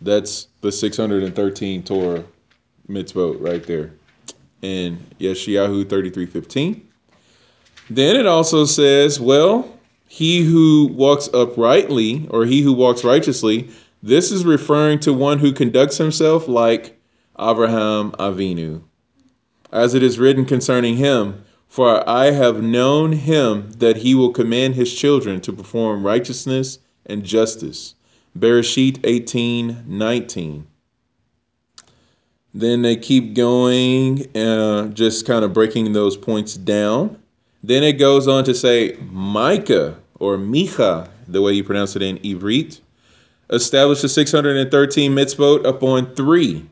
That's 0.00 0.48
the 0.60 0.70
613 0.70 1.82
Torah 1.82 2.24
mitzvot 2.88 3.40
right 3.40 3.64
there 3.66 3.92
in 4.62 4.98
Yeshayahu 5.18 5.84
33:15. 5.84 6.80
Then 7.90 8.16
it 8.16 8.26
also 8.26 8.64
says, 8.64 9.20
well, 9.20 9.78
he 10.08 10.42
who 10.42 10.88
walks 10.94 11.28
uprightly 11.34 12.26
or 12.30 12.44
he 12.44 12.62
who 12.62 12.72
walks 12.72 13.04
righteously, 13.04 13.68
this 14.02 14.30
is 14.30 14.44
referring 14.44 15.00
to 15.00 15.12
one 15.12 15.38
who 15.38 15.52
conducts 15.52 15.96
himself 15.96 16.48
like 16.48 16.98
Abraham 17.38 18.12
Avinu. 18.12 18.82
As 19.72 19.94
it 19.94 20.02
is 20.02 20.18
written 20.18 20.44
concerning 20.44 20.96
him, 20.96 21.44
for 21.74 22.08
I 22.08 22.30
have 22.30 22.62
known 22.62 23.10
him 23.10 23.72
that 23.78 23.96
he 23.96 24.14
will 24.14 24.30
command 24.30 24.76
his 24.76 24.94
children 24.94 25.40
to 25.40 25.52
perform 25.52 26.06
righteousness 26.06 26.78
and 27.04 27.24
justice. 27.24 27.96
Bereshit 28.38 29.00
18 29.02 29.82
19. 29.84 30.68
Then 32.54 32.82
they 32.82 32.94
keep 32.94 33.34
going, 33.34 34.24
uh, 34.36 34.86
just 34.90 35.26
kind 35.26 35.44
of 35.44 35.52
breaking 35.52 35.92
those 35.92 36.16
points 36.16 36.54
down. 36.54 37.20
Then 37.64 37.82
it 37.82 37.94
goes 37.94 38.28
on 38.28 38.44
to 38.44 38.54
say, 38.54 38.96
Micah 39.10 39.96
or 40.20 40.36
Micha, 40.36 41.08
the 41.26 41.42
way 41.42 41.54
you 41.54 41.64
pronounce 41.64 41.96
it 41.96 42.02
in 42.02 42.18
Ivrit, 42.18 42.78
established 43.50 44.02
the 44.02 44.08
613 44.08 45.12
mitzvot 45.12 45.66
upon 45.66 46.14
three. 46.14 46.70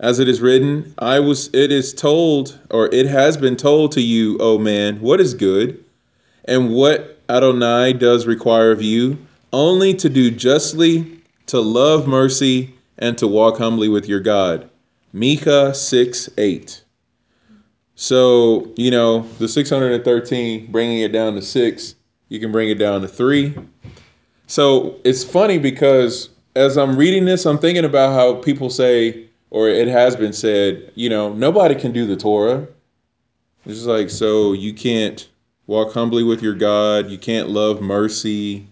As 0.00 0.18
it 0.18 0.28
is 0.28 0.40
written, 0.40 0.92
I 0.98 1.20
was 1.20 1.48
it 1.52 1.70
is 1.70 1.94
told, 1.94 2.58
or 2.70 2.92
it 2.92 3.06
has 3.06 3.36
been 3.36 3.56
told 3.56 3.92
to 3.92 4.00
you, 4.00 4.36
O 4.38 4.58
man, 4.58 5.00
what 5.00 5.20
is 5.20 5.34
good, 5.34 5.84
and 6.46 6.74
what 6.74 7.20
Adonai 7.28 7.92
does 7.92 8.26
require 8.26 8.72
of 8.72 8.82
you, 8.82 9.18
only 9.52 9.94
to 9.94 10.08
do 10.08 10.30
justly, 10.30 11.20
to 11.46 11.60
love 11.60 12.08
mercy, 12.08 12.74
and 12.98 13.16
to 13.18 13.28
walk 13.28 13.58
humbly 13.58 13.88
with 13.88 14.08
your 14.08 14.20
God. 14.20 14.68
Micah 15.12 15.72
6 15.72 16.30
8. 16.36 16.84
So, 17.94 18.72
you 18.76 18.90
know, 18.90 19.20
the 19.38 19.46
613, 19.46 20.72
bringing 20.72 21.00
it 21.02 21.12
down 21.12 21.34
to 21.36 21.42
six, 21.42 21.94
you 22.28 22.40
can 22.40 22.50
bring 22.50 22.68
it 22.68 22.74
down 22.74 23.00
to 23.02 23.08
three. 23.08 23.54
So 24.48 24.96
it's 25.04 25.22
funny 25.22 25.58
because 25.58 26.30
as 26.56 26.76
I'm 26.76 26.96
reading 26.96 27.24
this, 27.24 27.46
I'm 27.46 27.58
thinking 27.58 27.84
about 27.84 28.12
how 28.12 28.34
people 28.42 28.68
say, 28.68 29.28
or 29.54 29.68
it 29.68 29.86
has 29.86 30.16
been 30.16 30.32
said, 30.32 30.90
you 30.96 31.08
know, 31.08 31.32
nobody 31.32 31.76
can 31.76 31.92
do 31.92 32.06
the 32.06 32.16
Torah. 32.16 32.66
It's 33.64 33.76
just 33.76 33.86
like, 33.86 34.10
so 34.10 34.52
you 34.52 34.74
can't 34.74 35.28
walk 35.68 35.92
humbly 35.92 36.24
with 36.24 36.42
your 36.42 36.54
God, 36.54 37.08
you 37.08 37.18
can't 37.18 37.48
love 37.48 37.80
mercy, 37.80 38.66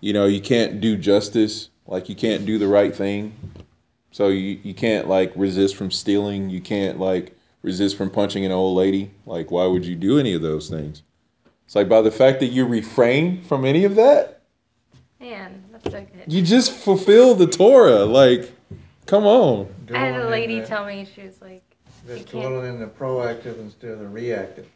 you 0.00 0.14
know, 0.14 0.24
you 0.24 0.40
can't 0.40 0.80
do 0.80 0.96
justice, 0.96 1.68
like 1.86 2.08
you 2.08 2.14
can't 2.14 2.46
do 2.46 2.56
the 2.56 2.66
right 2.66 2.96
thing. 2.96 3.38
So 4.10 4.28
you, 4.28 4.58
you 4.62 4.72
can't 4.72 5.06
like 5.06 5.34
resist 5.36 5.76
from 5.76 5.90
stealing, 5.90 6.48
you 6.48 6.62
can't 6.62 6.98
like 6.98 7.36
resist 7.60 7.98
from 7.98 8.08
punching 8.08 8.42
an 8.42 8.52
old 8.52 8.74
lady. 8.74 9.10
Like, 9.26 9.50
why 9.50 9.66
would 9.66 9.84
you 9.84 9.96
do 9.96 10.18
any 10.18 10.32
of 10.32 10.40
those 10.40 10.70
things? 10.70 11.02
It's 11.66 11.74
like 11.74 11.90
by 11.90 12.00
the 12.00 12.10
fact 12.10 12.40
that 12.40 12.46
you 12.52 12.64
refrain 12.64 13.42
from 13.42 13.66
any 13.66 13.84
of 13.84 13.96
that, 13.96 14.40
Man, 15.20 15.62
that's 15.70 15.84
so 15.84 16.00
good. 16.00 16.32
you 16.32 16.40
just 16.40 16.72
fulfill 16.72 17.34
the 17.34 17.46
Torah. 17.46 18.06
Like, 18.06 18.50
come 19.06 19.24
on. 19.24 19.68
I 19.92 19.98
had 20.06 20.20
a 20.20 20.28
lady 20.28 20.60
the- 20.60 20.66
tell 20.66 20.84
me 20.86 21.06
she 21.14 21.22
was 21.22 21.40
like, 21.40 21.62
That's 22.06 22.20
you 22.20 22.26
can't- 22.26 22.44
dwelling 22.48 22.74
in 22.74 22.80
the 22.80 22.86
proactive 22.86 23.58
instead 23.60 23.90
of 23.92 23.98
the 24.00 24.08
reactive. 24.08 24.68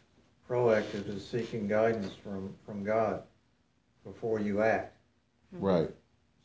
Proactive 0.49 1.07
is 1.09 1.27
seeking 1.27 1.67
guidance 1.67 2.13
from, 2.23 2.53
from 2.65 2.83
God 2.83 3.23
before 4.05 4.39
you 4.39 4.61
act. 4.61 4.95
Mm-hmm. 5.53 5.65
Right. 5.65 5.89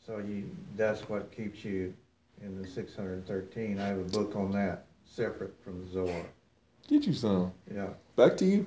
So 0.05 0.17
you, 0.17 0.49
that's 0.75 1.07
what 1.07 1.31
keeps 1.31 1.63
you 1.63 1.93
in 2.41 2.61
the 2.61 2.67
six 2.67 2.93
hundred 2.95 3.13
and 3.13 3.25
thirteen. 3.27 3.79
I 3.79 3.87
have 3.87 3.99
a 3.99 4.03
book 4.03 4.35
on 4.35 4.51
that, 4.51 4.85
separate 5.05 5.53
from 5.63 5.85
the 5.85 5.91
Zohar. 5.91 6.23
Get 6.89 7.03
you 7.07 7.13
some. 7.13 7.53
Yeah. 7.73 7.87
Back 8.17 8.35
to 8.37 8.45
you. 8.45 8.65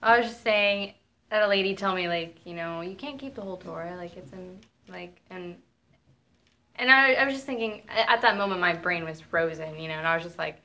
I 0.00 0.18
was 0.20 0.28
just 0.28 0.44
saying, 0.44 0.94
I 1.32 1.34
had 1.36 1.42
a 1.44 1.48
lady 1.48 1.74
tell 1.74 1.94
me 1.96 2.06
like, 2.06 2.36
you 2.44 2.54
know, 2.54 2.80
you 2.82 2.94
can't 2.94 3.18
keep 3.18 3.34
the 3.34 3.40
whole 3.42 3.56
Torah, 3.56 3.96
like 3.96 4.16
it's 4.16 4.32
in 4.32 4.58
like 4.88 5.20
and 5.30 5.56
and 6.76 6.90
I, 6.90 7.12
I 7.14 7.24
was 7.24 7.34
just 7.34 7.46
thinking 7.46 7.82
at 7.88 8.20
that 8.22 8.36
moment 8.36 8.60
my 8.60 8.72
brain 8.74 9.04
was 9.04 9.20
frozen, 9.20 9.78
you 9.78 9.88
know, 9.88 9.94
and 9.94 10.06
I 10.06 10.14
was 10.16 10.24
just 10.24 10.38
like, 10.38 10.60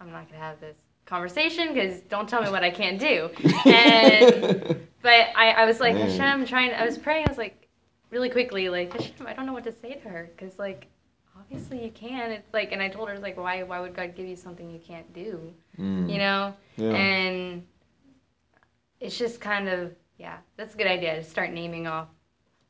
I'm 0.00 0.10
not 0.10 0.28
gonna 0.28 0.40
have 0.42 0.60
this 0.60 0.76
conversation 1.06 1.72
because 1.72 2.00
don't 2.02 2.28
tell 2.28 2.42
me 2.42 2.50
what 2.50 2.62
I 2.64 2.70
can't 2.70 2.98
do. 2.98 3.30
And 3.66 4.86
but 5.02 5.28
I, 5.36 5.50
I 5.52 5.64
was 5.66 5.80
like 5.80 5.94
Man. 5.94 6.10
Hashem 6.10 6.46
trying, 6.46 6.72
I 6.72 6.84
was 6.84 6.98
praying, 6.98 7.26
I 7.26 7.28
was 7.28 7.38
like 7.38 7.68
really 8.10 8.28
quickly 8.30 8.68
like 8.68 8.92
Hashem, 8.92 9.26
I 9.26 9.32
don't 9.34 9.46
know 9.46 9.52
what 9.52 9.64
to 9.64 9.72
say 9.72 9.94
to 9.94 10.08
her 10.08 10.30
because 10.36 10.58
like 10.58 10.86
obviously 11.38 11.82
you 11.84 11.90
can. 11.90 12.30
It's 12.32 12.52
like, 12.52 12.72
and 12.72 12.82
I 12.82 12.88
told 12.88 13.08
her 13.08 13.18
like, 13.18 13.36
why 13.36 13.62
why 13.62 13.80
would 13.80 13.94
God 13.94 14.14
give 14.16 14.26
you 14.26 14.36
something 14.36 14.70
you 14.70 14.80
can't 14.80 15.10
do? 15.12 15.52
Mm. 15.78 16.10
You 16.10 16.18
know, 16.18 16.54
Yeah. 16.76 16.90
and 16.90 17.62
it's 19.00 19.16
just 19.18 19.40
kind 19.40 19.68
of 19.68 19.92
yeah 20.18 20.38
that's 20.56 20.74
a 20.74 20.78
good 20.78 20.86
idea 20.86 21.14
to 21.16 21.22
start 21.22 21.50
naming 21.52 21.86
off 21.86 22.08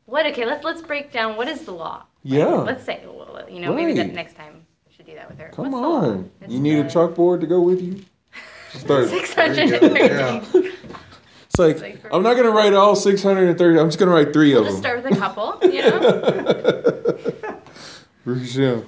what 0.06 0.26
okay 0.26 0.44
let's 0.46 0.64
let's 0.64 0.82
break 0.82 1.12
down 1.12 1.36
what 1.36 1.48
is 1.48 1.60
the 1.64 1.72
law 1.72 2.02
Like, 2.24 2.38
Yeah. 2.38 2.46
let's 2.46 2.84
say 2.84 3.00
well, 3.04 3.44
you 3.48 3.60
know 3.60 3.72
maybe 3.74 3.92
that 3.94 4.12
next 4.12 4.34
time 4.36 4.64
we 4.86 4.92
should 4.94 5.06
do 5.06 5.14
that 5.14 5.28
with 5.28 5.38
her 5.38 5.50
Come 5.54 5.72
What's 5.72 5.84
on. 5.84 6.30
You 6.48 6.58
need 6.60 6.78
a 6.78 6.84
chalkboard 6.84 7.40
to 7.40 7.46
go 7.46 7.60
with 7.60 7.80
you? 7.82 8.02
Start. 8.72 9.08
Six 9.08 9.34
hundred 9.34 9.82
and 9.82 9.96
yeah. 9.96 10.44
It's 11.48 11.58
like, 11.58 11.80
Like 11.80 12.00
I'm 12.12 12.22
not 12.22 12.34
going 12.34 12.44
to 12.46 12.52
write 12.52 12.74
all 12.74 12.94
630. 12.96 13.78
I'm 13.80 13.88
just 13.88 13.98
going 13.98 14.08
to 14.10 14.14
write 14.14 14.32
three 14.34 14.52
We'll 14.52 14.62
of 14.66 14.68
just 14.68 14.82
them. 14.82 15.00
Just 15.00 15.04
start 15.04 15.04
with 15.04 15.12
a 15.12 15.16
couple, 15.18 15.58
you 15.70 15.82
know. 15.82 16.02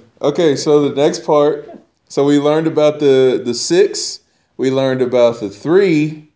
Okay, 0.21 0.55
so 0.57 0.89
the 0.89 0.95
next 1.01 1.23
part. 1.25 1.69
So 2.09 2.25
we 2.25 2.39
learned 2.39 2.67
about 2.67 2.99
the 2.99 3.41
the 3.43 3.53
six. 3.53 4.19
We 4.57 4.69
learned 4.69 5.01
about 5.01 5.39
the 5.39 5.49
three. 5.49 6.29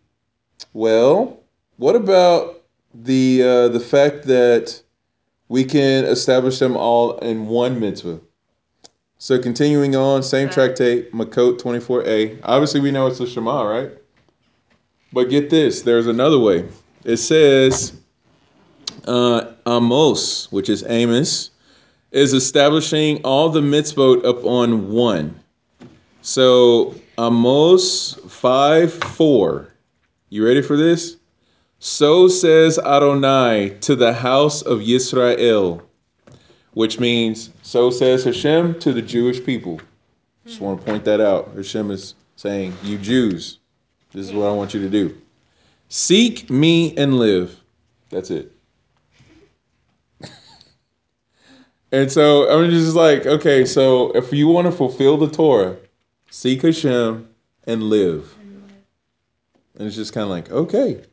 Well, 0.72 1.38
what 1.78 1.96
about 1.96 2.53
the 2.94 3.44
uh, 3.44 3.68
the 3.70 3.80
fact 3.80 4.26
that 4.26 4.82
we 5.48 5.64
can 5.64 6.06
establish 6.06 6.60
them 6.60 6.76
all 6.76 7.18
in 7.20 7.48
one 7.48 7.80
mitzvah? 7.80 8.20
So 9.18 9.39
continuing 9.39 9.96
on, 9.96 10.22
same 10.22 10.50
tractate, 10.50 11.14
Makot 11.14 11.58
24a. 11.58 12.41
Obviously, 12.44 12.82
we 12.82 12.91
know 12.91 13.08
it's 13.08 13.22
a 13.22 13.28
Shema, 13.28 13.64
right? 13.64 13.91
But 15.14 15.30
get 15.30 15.50
this, 15.50 15.84
there's 15.84 16.08
another 16.08 16.39
way. 16.39 16.68
It 17.06 17.18
says 17.18 17.94
uh, 19.08 19.54
Amos, 19.66 20.52
which 20.52 20.70
is 20.70 20.84
Amos, 20.88 21.52
is 22.12 22.34
establishing 22.34 23.22
all 23.24 23.50
the 23.50 23.62
mitzvot 23.62 24.26
upon 24.26 24.91
one. 24.91 25.39
So 26.22 26.96
Amos 27.18 28.16
5 28.28 28.94
4. 28.94 29.74
You 30.30 30.46
ready 30.46 30.62
for 30.62 30.76
this? 30.76 31.18
So 31.86 32.30
says 32.30 32.80
Adonai 32.80 33.72
to 33.82 33.98
the 33.98 34.14
house 34.14 34.62
of 34.62 34.80
Yisrael, 34.80 35.82
which 36.76 36.98
means, 36.98 37.50
so 37.62 37.90
says 37.90 38.24
Hashem 38.24 38.80
to 38.80 38.94
the 38.94 39.02
Jewish 39.02 39.44
people. 39.44 39.82
Just 40.46 40.62
want 40.62 40.80
to 40.80 40.86
point 40.86 41.04
that 41.04 41.20
out. 41.20 41.54
Hashem 41.58 41.92
is 41.92 42.16
saying, 42.38 42.74
You 42.84 42.98
Jews, 43.00 43.60
this 44.14 44.28
is 44.28 44.32
what 44.32 44.48
I 44.48 44.54
want 44.54 44.74
you 44.74 44.80
to 44.80 44.90
do. 44.90 45.14
Seek 45.90 46.50
me 46.50 46.96
and 46.96 47.20
live. 47.20 47.60
That's 48.10 48.32
it. 48.32 48.54
And 51.92 52.10
so 52.10 52.50
I'm 52.50 52.72
just 52.72 52.96
like, 52.96 53.26
okay, 53.26 53.66
so 53.66 54.12
if 54.14 54.32
you 54.32 54.48
want 54.48 54.68
to 54.68 54.72
fulfill 54.72 55.18
the 55.18 55.28
Torah, 55.28 55.76
seek 56.32 56.62
Hashem 56.62 57.28
and 57.68 57.84
live. 57.84 58.34
And 59.78 59.86
it's 59.86 59.98
just 59.98 60.14
kind 60.14 60.24
of 60.24 60.30
like, 60.30 60.50
okay. 60.50 61.04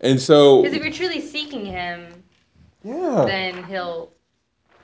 And 0.00 0.20
so, 0.20 0.62
Because 0.62 0.76
if 0.76 0.82
you're 0.84 0.92
truly 0.92 1.20
seeking 1.20 1.64
Him, 1.64 2.22
yeah, 2.84 3.24
then 3.26 3.64
He'll 3.64 4.10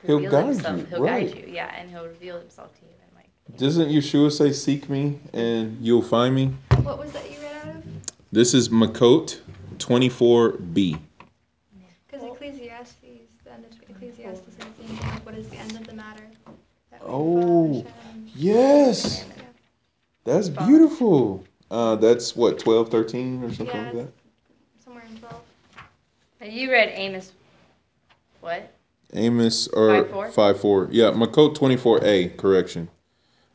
He'll 0.07 0.19
guide 0.21 0.47
himself. 0.47 0.79
you, 0.81 0.85
He'll 0.87 1.03
right. 1.03 1.33
guide 1.33 1.39
you, 1.47 1.53
yeah, 1.53 1.75
and 1.79 1.91
He'll 1.91 2.07
reveal 2.07 2.39
Himself 2.41 2.75
to 2.79 2.85
you. 2.87 2.93
And 3.07 3.17
like, 3.17 3.59
doesn't 3.59 3.89
Yeshua 3.89 4.33
say, 4.33 4.53
seek 4.53 4.89
me 4.89 5.19
and 5.33 5.77
you'll 5.85 6.03
find 6.03 6.35
me? 6.35 6.55
What 6.83 6.99
was 6.99 7.13
that 7.13 7.31
you 7.31 7.37
read 7.41 7.57
out 7.69 7.75
of? 7.77 7.85
This 8.33 8.55
is 8.55 8.71
Makot 8.71 9.41
24b. 9.79 10.99
Because 12.11 12.27
Ecclesiastes, 12.27 12.97
the 13.45 13.53
end 13.53 13.65
of 13.67 13.91
Ecclesiastes 13.91 14.49
is 14.49 14.55
the. 14.57 14.65
Like, 15.05 15.27
what 15.27 15.35
is 15.37 15.49
the 15.49 15.57
end 15.57 15.73
of 15.77 15.87
the 15.87 15.93
matter? 15.93 16.23
Oh. 17.05 17.85
Yes, 18.35 19.25
Yeah. 19.29 19.35
that's 20.25 20.49
beautiful. 20.49 21.45
Uh, 21.71 21.97
that's 21.97 22.35
what, 22.37 22.59
12, 22.59 22.91
13 22.91 23.43
or 23.45 23.53
something 23.53 23.75
Yeah, 23.75 23.83
like 23.85 23.93
that? 23.95 24.09
Somewhere 24.85 25.05
in 25.11 25.17
12. 25.17 25.43
Now, 25.77 25.83
you 26.47 26.71
read 26.71 26.91
Amos, 26.95 27.33
what? 28.41 28.73
Amos 29.15 29.69
or 29.69 30.05
5-4? 30.05 30.33
5 30.33 30.61
4. 30.61 30.89
Yeah, 30.91 31.11
Makot 31.11 31.57
24a, 31.57 32.37
correction. 32.37 32.89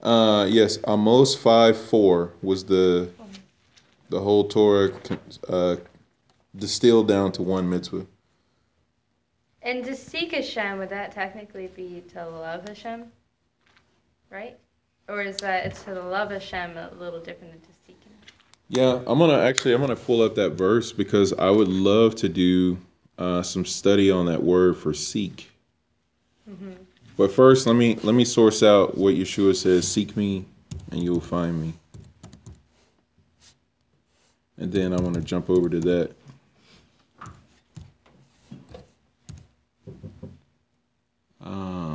Uh, 0.01 0.45
yes, 0.49 0.77
Amos 0.87 1.35
5 1.35 1.77
4 1.77 2.33
was 2.41 2.63
the 2.63 3.09
the 4.09 4.19
whole 4.19 4.47
Torah 4.47 4.91
uh, 5.49 5.75
distilled 6.55 7.07
down 7.07 7.31
to 7.33 7.43
one 7.43 7.69
mitzvah. 7.69 8.05
And 9.61 9.83
to 9.83 9.95
seek 9.95 10.31
Hashem, 10.31 10.77
would 10.77 10.89
that 10.89 11.11
technically 11.11 11.67
be 11.67 12.03
to 12.13 12.25
love 12.25 12.67
Hashem? 12.67 13.11
Right? 14.29 14.57
Or 15.09 15.21
is 15.21 15.37
that 15.37 15.65
it's 15.65 15.83
to 15.83 16.01
love 16.01 16.31
Hashem 16.31 16.77
a 16.77 16.91
little 16.97 17.19
different 17.19 17.51
than 17.53 17.61
to? 17.61 17.76
Yeah, 18.69 18.99
I'm 19.07 19.19
gonna 19.19 19.39
actually 19.39 19.73
I'm 19.73 19.81
gonna 19.81 19.95
pull 19.95 20.21
up 20.21 20.35
that 20.35 20.51
verse 20.51 20.91
because 20.91 21.33
I 21.33 21.49
would 21.49 21.69
love 21.69 22.15
to 22.15 22.29
do 22.29 22.77
uh, 23.17 23.41
some 23.41 23.65
study 23.65 24.11
on 24.11 24.25
that 24.25 24.43
word 24.43 24.77
for 24.77 24.93
seek. 24.93 25.49
But 27.17 27.31
first, 27.31 27.65
let 27.65 27.75
me 27.75 27.95
let 28.03 28.13
me 28.13 28.25
source 28.25 28.63
out 28.63 28.97
what 28.97 29.15
Yeshua 29.15 29.55
says: 29.55 29.87
"Seek 29.87 30.17
me, 30.17 30.45
and 30.91 31.01
you 31.01 31.11
will 31.13 31.21
find 31.21 31.61
me." 31.61 31.73
And 34.57 34.71
then 34.71 34.93
I 34.93 34.99
want 34.99 35.15
to 35.15 35.21
jump 35.21 35.49
over 35.49 35.69
to 35.69 35.79
that. 35.81 36.11
Uh, 41.41 41.86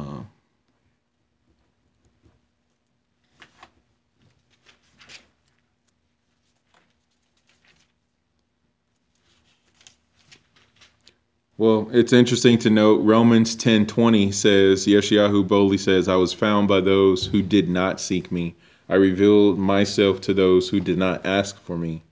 Well, 11.63 11.89
it's 11.93 12.13
interesting 12.13 12.59
to 12.59 12.71
note 12.71 13.05
Romans 13.05 13.55
10:20 13.55 14.33
says 14.33 14.85
Yeshayahu 14.85 15.47
boldly 15.47 15.79
says, 15.79 16.09
"I 16.09 16.17
was 16.17 16.33
found 16.33 16.67
by 16.67 16.81
those 16.81 17.27
who 17.27 17.41
did 17.41 17.69
not 17.69 18.01
seek 18.01 18.33
me. 18.33 18.57
I 18.89 18.97
revealed 18.97 19.61
myself 19.61 20.21
to 20.23 20.35
those 20.35 20.69
who 20.69 20.81
did 20.81 20.99
not 20.99 21.25
ask 21.25 21.57
for 21.63 21.79
me." 21.79 22.03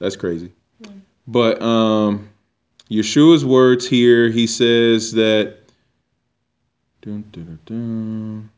That's 0.00 0.16
crazy. 0.16 0.50
But 1.24 1.62
um 1.62 2.30
Yeshua's 2.90 3.44
words 3.44 3.86
here, 3.86 4.28
he 4.30 4.48
says 4.48 5.12
that 5.12 5.56
dun, 7.00 7.22
dun, 7.30 7.60
dun. 7.66 8.50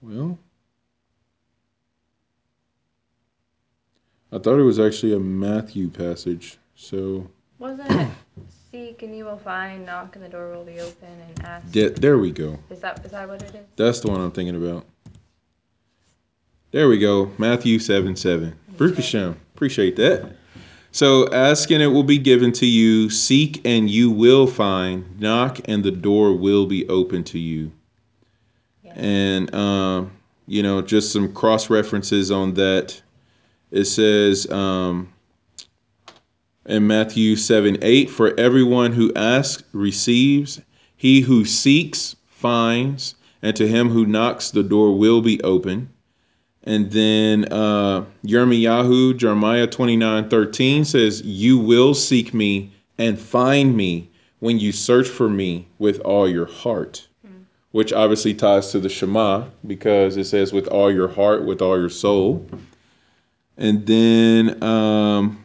Well, 0.00 0.38
I 4.30 4.38
thought 4.38 4.58
it 4.58 4.62
was 4.62 4.78
actually 4.78 5.14
a 5.14 5.18
Matthew 5.18 5.88
passage. 5.88 6.58
So 6.74 7.28
Wasn't 7.58 7.90
it 7.90 8.08
seek 8.70 9.02
and 9.02 9.16
you 9.16 9.24
will 9.24 9.38
find, 9.38 9.86
knock 9.86 10.14
and 10.16 10.24
the 10.24 10.28
door 10.28 10.50
will 10.50 10.64
be 10.64 10.80
open, 10.80 11.08
and 11.08 11.44
ask? 11.44 11.70
de- 11.72 11.88
there 11.90 12.18
we 12.18 12.30
go. 12.30 12.58
Is 12.70 12.80
that 12.80 13.04
is 13.04 13.12
that 13.12 13.28
what 13.28 13.42
it 13.42 13.54
is? 13.54 13.66
That's 13.76 14.00
the 14.00 14.08
one 14.10 14.20
I'm 14.20 14.30
thinking 14.30 14.56
about. 14.56 14.84
There 16.70 16.88
we 16.88 16.98
go. 16.98 17.30
Matthew 17.38 17.78
7 17.78 18.14
7. 18.14 18.54
Baruch 18.76 18.96
Hashem. 18.96 19.40
Appreciate 19.54 19.96
that. 19.96 20.36
So 20.92 21.28
ask 21.32 21.70
and 21.70 21.82
it 21.82 21.86
will 21.86 22.02
be 22.02 22.18
given 22.18 22.52
to 22.52 22.66
you. 22.66 23.08
Seek 23.08 23.62
and 23.66 23.88
you 23.88 24.10
will 24.10 24.46
find. 24.46 25.18
Knock 25.18 25.60
and 25.64 25.82
the 25.82 25.90
door 25.90 26.36
will 26.36 26.66
be 26.66 26.86
open 26.88 27.24
to 27.24 27.38
you. 27.38 27.72
Yeah. 28.82 28.92
And, 28.96 29.54
um, 29.54 30.12
you 30.46 30.62
know, 30.62 30.82
just 30.82 31.12
some 31.12 31.32
cross 31.32 31.70
references 31.70 32.30
on 32.30 32.54
that. 32.54 33.00
It 33.70 33.84
says 33.84 34.50
um, 34.50 35.12
in 36.66 36.86
Matthew 36.86 37.36
7 37.36 37.78
8, 37.82 38.10
for 38.10 38.38
everyone 38.38 38.92
who 38.92 39.12
asks 39.14 39.62
receives, 39.72 40.60
he 40.96 41.20
who 41.20 41.44
seeks 41.44 42.16
finds, 42.26 43.14
and 43.42 43.54
to 43.56 43.68
him 43.68 43.88
who 43.88 44.06
knocks 44.06 44.50
the 44.50 44.62
door 44.62 44.96
will 44.96 45.20
be 45.20 45.42
open. 45.42 45.90
And 46.64 46.90
then 46.90 47.46
uh, 47.50 48.04
Yirmiyahu, 48.26 49.16
Jeremiah 49.16 49.66
29 49.66 50.28
13 50.28 50.84
says, 50.84 51.22
You 51.22 51.56
will 51.56 51.94
seek 51.94 52.34
me 52.34 52.72
and 52.98 53.18
find 53.18 53.76
me 53.76 54.10
when 54.40 54.58
you 54.58 54.72
search 54.72 55.08
for 55.08 55.28
me 55.28 55.66
with 55.78 56.00
all 56.00 56.28
your 56.28 56.46
heart. 56.46 57.06
Which 57.70 57.92
obviously 57.92 58.34
ties 58.34 58.70
to 58.72 58.80
the 58.80 58.88
Shema 58.88 59.44
because 59.66 60.16
it 60.16 60.24
says, 60.24 60.52
With 60.52 60.68
all 60.68 60.92
your 60.92 61.08
heart, 61.08 61.44
with 61.44 61.62
all 61.62 61.78
your 61.78 61.90
soul. 61.90 62.46
And 63.58 63.84
then 63.84 64.62
um, 64.62 65.44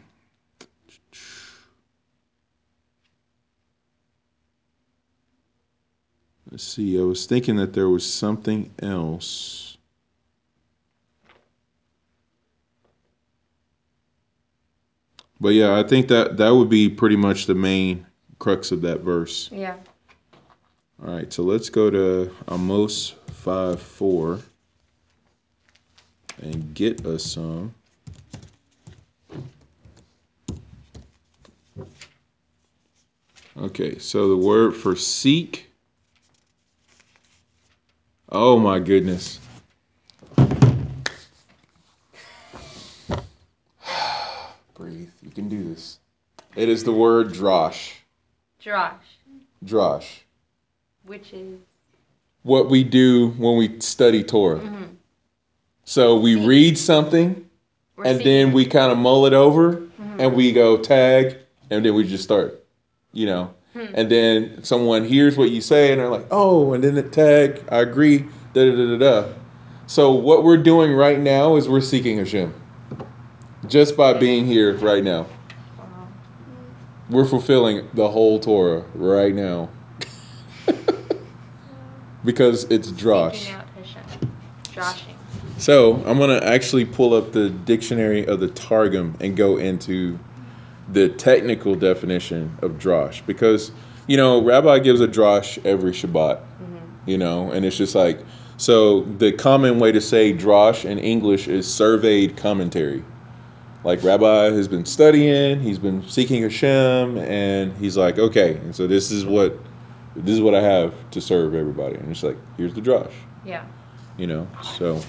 let's 6.51 6.63
see, 6.63 6.99
I 6.99 7.01
was 7.01 7.25
thinking 7.25 7.55
that 7.55 7.73
there 7.73 7.89
was 7.89 8.05
something 8.11 8.71
else. 8.83 9.77
But 15.41 15.55
yeah, 15.55 15.75
I 15.75 15.81
think 15.81 16.07
that 16.09 16.37
that 16.37 16.51
would 16.51 16.69
be 16.69 16.89
pretty 16.89 17.15
much 17.15 17.47
the 17.47 17.55
main 17.55 18.05
crux 18.37 18.71
of 18.71 18.81
that 18.83 19.01
verse. 19.01 19.49
Yeah. 19.51 19.75
All 21.03 21.15
right, 21.15 21.33
so 21.33 21.41
let's 21.41 21.69
go 21.69 21.89
to 21.89 22.31
Amos 22.49 23.15
5 23.31 23.81
4 23.81 24.39
and 26.43 26.73
get 26.75 27.05
us 27.07 27.23
some. 27.23 27.73
Okay, 33.57 33.99
so 33.99 34.29
the 34.29 34.37
word 34.37 34.75
for 34.75 34.95
seek. 34.95 35.69
Oh 38.29 38.57
my 38.57 38.79
goodness. 38.79 39.39
Breathe. 44.75 45.09
You 45.21 45.29
can 45.29 45.49
do 45.49 45.63
this. 45.63 45.99
It 46.55 46.67
is 46.67 46.83
the 46.83 46.91
word 46.91 47.29
drosh. 47.29 47.93
Drosh, 48.63 48.93
Drosh. 49.65 50.21
which 51.05 51.33
is 51.33 51.59
what 52.43 52.69
we 52.69 52.83
do 52.83 53.29
when 53.31 53.57
we 53.57 53.79
study 53.81 54.23
Torah. 54.23 54.59
Mm-hmm. 54.59 54.83
So 55.83 56.17
we 56.17 56.35
read 56.35 56.77
something 56.77 57.49
we're 57.95 58.05
and 58.05 58.17
seeking. 58.17 58.45
then 58.45 58.53
we 58.53 58.65
kind 58.65 58.91
of 58.91 58.97
mull 58.97 59.25
it 59.25 59.33
over 59.33 59.73
mm-hmm. 59.73 60.19
and 60.19 60.33
we 60.33 60.51
go 60.53 60.77
tag 60.77 61.37
and 61.69 61.85
then 61.85 61.93
we 61.93 62.07
just 62.07 62.23
start, 62.23 62.62
you 63.13 63.25
know. 63.25 63.53
Hmm. 63.73 63.85
And 63.93 64.11
then 64.11 64.63
someone 64.63 65.05
hears 65.05 65.37
what 65.37 65.49
you 65.49 65.61
say 65.61 65.91
and 65.91 66.01
they're 66.01 66.09
like, 66.09 66.27
oh, 66.29 66.73
and 66.73 66.83
then 66.83 66.95
the 66.95 67.03
tag, 67.03 67.63
I 67.71 67.79
agree, 67.79 68.25
da 68.53 68.69
da 68.69 68.75
da 68.75 68.97
da 68.97 68.97
da. 68.97 69.33
So 69.87 70.11
what 70.11 70.43
we're 70.43 70.57
doing 70.57 70.93
right 70.93 71.19
now 71.19 71.55
is 71.55 71.69
we're 71.69 71.81
seeking 71.81 72.17
Hashem. 72.17 72.53
Just 73.67 73.95
by 73.95 74.13
being 74.13 74.45
here 74.45 74.75
right 74.77 75.03
now. 75.03 75.27
We're 77.09 77.25
fulfilling 77.25 77.87
the 77.93 78.09
whole 78.09 78.39
Torah 78.39 78.83
right 78.95 79.33
now. 79.33 79.69
because 82.25 82.65
it's 82.65 82.91
drosh. 82.91 83.35
Seeking 83.35 83.53
out 83.53 83.67
Hashem. 83.69 84.31
Joshing. 84.71 85.15
So 85.57 85.95
I'm 86.05 86.17
gonna 86.17 86.41
actually 86.43 86.85
pull 86.85 87.13
up 87.13 87.31
the 87.31 87.49
dictionary 87.49 88.25
of 88.25 88.39
the 88.39 88.47
Targum 88.49 89.15
and 89.19 89.37
go 89.37 89.57
into 89.57 90.17
the 90.93 91.09
technical 91.09 91.75
definition 91.75 92.55
of 92.61 92.73
drosh 92.73 93.25
because 93.25 93.71
you 94.07 94.17
know 94.17 94.41
Rabbi 94.43 94.79
gives 94.79 95.01
a 95.01 95.07
drosh 95.07 95.63
every 95.65 95.91
Shabbat, 95.91 96.37
mm-hmm. 96.37 96.77
you 97.05 97.17
know, 97.17 97.51
and 97.51 97.65
it's 97.65 97.77
just 97.77 97.95
like 97.95 98.19
so 98.57 99.01
the 99.17 99.31
common 99.31 99.79
way 99.79 99.91
to 99.91 100.01
say 100.01 100.33
drosh 100.33 100.85
in 100.85 100.99
English 100.99 101.47
is 101.47 101.71
surveyed 101.71 102.37
commentary. 102.37 103.03
Like 103.83 104.01
Rabbi 104.03 104.51
has 104.51 104.67
been 104.67 104.85
studying, 104.85 105.59
he's 105.59 105.79
been 105.79 106.07
seeking 106.07 106.43
Hashem, 106.43 107.17
and 107.17 107.73
he's 107.77 107.97
like, 107.97 108.17
okay, 108.17 108.55
and 108.55 108.73
so 108.73 108.87
this 108.87 109.11
is 109.11 109.25
what 109.25 109.57
this 110.15 110.35
is 110.35 110.41
what 110.41 110.55
I 110.55 110.61
have 110.61 110.93
to 111.11 111.19
serve 111.19 111.55
everybody. 111.55 111.95
And 111.95 112.11
it's 112.11 112.23
like, 112.23 112.37
here's 112.55 112.73
the 112.73 112.81
drush, 112.81 113.11
Yeah. 113.43 113.65
you 114.17 114.27
know. 114.27 114.47
So 114.77 115.01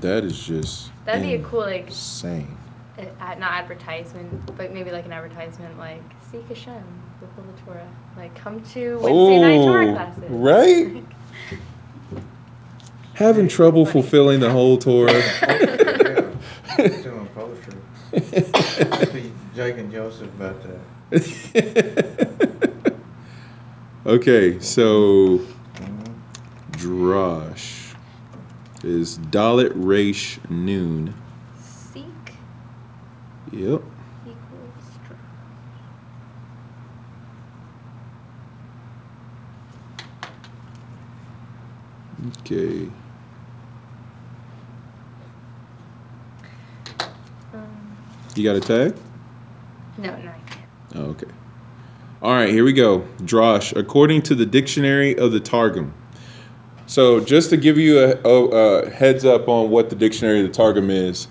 that 0.00 0.24
is 0.24 0.46
just 0.46 0.90
That'd 1.04 1.22
be 1.22 1.34
a 1.34 1.42
cool 1.42 1.60
like 1.60 1.88
insane. 1.88 2.56
Uh, 2.96 3.34
not 3.38 3.52
advertisement, 3.52 4.56
but 4.56 4.72
maybe 4.72 4.92
like 4.92 5.04
an 5.04 5.12
advertisement 5.12 5.76
like 5.78 6.00
seek 6.30 6.46
Hashem, 6.46 6.82
fulfill 7.18 7.44
the 7.52 7.60
Torah. 7.62 7.88
Like 8.16 8.34
come 8.36 8.62
to 8.66 8.98
Wednesday 8.98 9.40
night 9.40 9.56
Torah 9.64 9.86
Oh, 9.88 9.92
classes. 9.94 10.30
right? 10.30 11.04
Having 13.14 13.48
trouble 13.48 13.84
fulfilling 13.86 14.40
the 14.40 14.50
whole 14.50 14.78
Torah. 14.78 15.22
Yeah. 16.76 16.88
Doing 17.02 17.28
a 18.12 19.30
Jake 19.54 19.78
and 19.78 19.92
Joseph 19.92 20.28
about 20.34 20.56
that. 21.12 22.92
okay, 24.06 24.58
so 24.58 25.40
Drosh 26.72 27.94
is 28.82 29.18
Dalet 29.18 29.70
Resh 29.74 30.40
Noon. 30.48 31.14
Yep. 33.54 33.82
equals. 34.26 34.40
Okay. 42.40 42.90
Um, 47.52 47.96
You 48.34 48.42
got 48.42 48.56
a 48.56 48.60
tag? 48.60 48.96
no, 49.98 50.10
no, 50.10 50.10
I 50.10 50.18
can't. 50.18 50.68
Oh, 50.96 51.00
okay. 51.10 51.26
All 52.22 52.32
right, 52.32 52.48
here 52.48 52.64
we 52.64 52.72
go. 52.72 53.02
Drosh, 53.18 53.76
according 53.76 54.22
to 54.22 54.34
the 54.34 54.46
dictionary 54.46 55.16
of 55.16 55.30
the 55.30 55.38
Targum. 55.38 55.94
So, 56.86 57.20
just 57.20 57.50
to 57.50 57.56
give 57.56 57.78
you 57.78 58.00
a, 58.00 58.16
a, 58.28 58.44
a 58.46 58.90
heads 58.90 59.24
up 59.24 59.48
on 59.48 59.70
what 59.70 59.90
the 59.90 59.96
dictionary 59.96 60.40
of 60.40 60.48
the 60.48 60.52
Targum 60.52 60.90
is, 60.90 61.28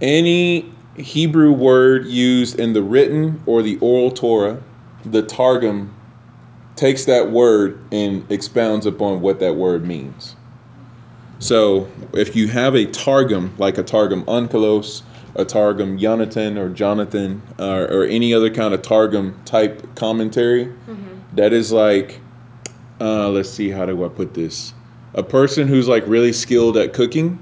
any 0.00 0.72
Hebrew 0.96 1.52
word 1.52 2.06
used 2.06 2.58
in 2.58 2.72
the 2.72 2.82
written 2.82 3.42
or 3.46 3.62
the 3.62 3.78
oral 3.78 4.10
Torah, 4.10 4.62
the 5.04 5.22
Targum 5.22 5.94
takes 6.76 7.04
that 7.04 7.30
word 7.30 7.78
and 7.92 8.30
expounds 8.30 8.86
upon 8.86 9.20
what 9.20 9.38
that 9.40 9.54
word 9.54 9.86
means. 9.86 10.36
So, 11.38 11.88
if 12.12 12.36
you 12.36 12.48
have 12.48 12.74
a 12.74 12.84
Targum, 12.86 13.54
like 13.58 13.78
a 13.78 13.82
Targum 13.82 14.24
Onkelos, 14.24 15.02
a 15.36 15.44
Targum 15.44 15.96
Jonathan 15.96 16.58
or 16.58 16.68
Jonathan, 16.68 17.40
uh, 17.58 17.86
or 17.90 18.04
any 18.04 18.34
other 18.34 18.50
kind 18.50 18.74
of 18.74 18.82
Targum 18.82 19.40
type 19.44 19.94
commentary, 19.94 20.70
that 21.34 21.52
is 21.52 21.72
like, 21.72 22.20
uh, 23.00 23.28
let's 23.30 23.48
see, 23.48 23.70
how 23.70 23.86
do 23.86 24.04
I 24.04 24.08
put 24.08 24.34
this? 24.34 24.74
A 25.14 25.22
person 25.22 25.66
who's 25.66 25.88
like 25.88 26.04
really 26.06 26.32
skilled 26.32 26.76
at 26.76 26.92
cooking, 26.92 27.38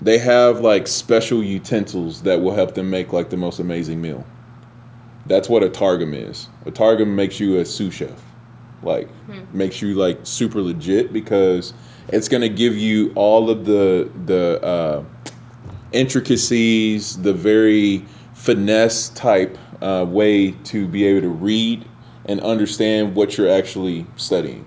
they 0.00 0.18
have 0.18 0.60
like 0.60 0.86
special 0.86 1.42
utensils 1.42 2.22
that 2.22 2.40
will 2.40 2.54
help 2.54 2.74
them 2.74 2.90
make 2.90 3.12
like 3.12 3.30
the 3.30 3.36
most 3.36 3.58
amazing 3.58 4.00
meal. 4.00 4.24
That's 5.26 5.48
what 5.48 5.62
a 5.62 5.68
Targum 5.68 6.14
is. 6.14 6.48
A 6.66 6.70
Targum 6.70 7.14
makes 7.14 7.38
you 7.38 7.58
a 7.58 7.64
sous 7.64 7.94
chef 7.94 8.20
like 8.82 9.08
makes 9.52 9.82
you 9.82 9.94
like 9.94 10.18
super 10.22 10.60
legit 10.60 11.12
because 11.12 11.74
it's 12.08 12.28
going 12.28 12.40
to 12.40 12.48
give 12.48 12.76
you 12.76 13.12
all 13.14 13.50
of 13.50 13.64
the 13.64 14.10
the 14.24 14.62
uh, 14.62 15.04
intricacies 15.92 17.20
the 17.22 17.32
very 17.32 18.04
finesse 18.34 19.10
type 19.10 19.58
uh, 19.82 20.04
way 20.08 20.52
to 20.52 20.86
be 20.86 21.04
able 21.04 21.20
to 21.20 21.28
read 21.28 21.84
and 22.26 22.40
understand 22.40 23.14
what 23.14 23.36
you're 23.36 23.50
actually 23.50 24.06
studying 24.16 24.64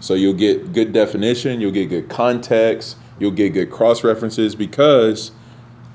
so 0.00 0.14
you'll 0.14 0.32
get 0.32 0.72
good 0.72 0.92
definition 0.92 1.60
you'll 1.60 1.70
get 1.70 1.88
good 1.88 2.08
context 2.08 2.96
you'll 3.18 3.30
get 3.30 3.50
good 3.50 3.70
cross 3.70 4.04
references 4.04 4.54
because 4.54 5.30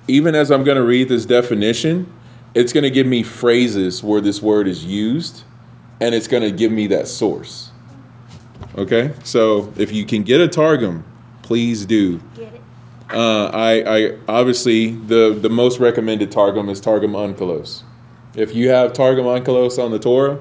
even 0.08 0.36
as 0.36 0.52
i'm 0.52 0.64
going 0.64 0.78
to 0.78 0.84
read 0.84 1.08
this 1.08 1.26
definition 1.26 2.12
it's 2.56 2.72
going 2.72 2.84
to 2.84 2.92
give 2.92 3.08
me 3.08 3.24
phrases 3.24 4.04
where 4.04 4.22
this 4.22 4.42
word 4.42 4.68
is 4.68 4.86
used 4.86 5.44
and 6.00 6.14
it's 6.14 6.28
going 6.28 6.44
to 6.44 6.52
give 6.52 6.72
me 6.72 6.88
that 6.88 7.08
source. 7.08 7.72
Okay, 8.78 9.14
so 9.24 9.72
if 9.78 9.92
you 9.92 10.06
can 10.06 10.24
get 10.24 10.42
a 10.42 10.48
targum, 10.48 11.04
please 11.42 11.86
do. 11.86 12.20
Get 12.36 12.54
it? 12.54 12.62
Uh, 13.12 13.46
I, 13.48 13.98
I 13.98 14.18
obviously 14.28 14.92
the 14.92 15.38
the 15.40 15.50
most 15.50 15.80
recommended 15.80 16.32
targum 16.32 16.70
is 16.70 16.82
Targum 16.82 17.12
Onkelos. 17.12 17.84
If 18.36 18.56
you 18.56 18.70
have 18.70 18.94
Targum 18.94 19.26
Onkelos 19.26 19.84
on 19.84 19.92
the 19.92 20.00
Torah, 20.00 20.40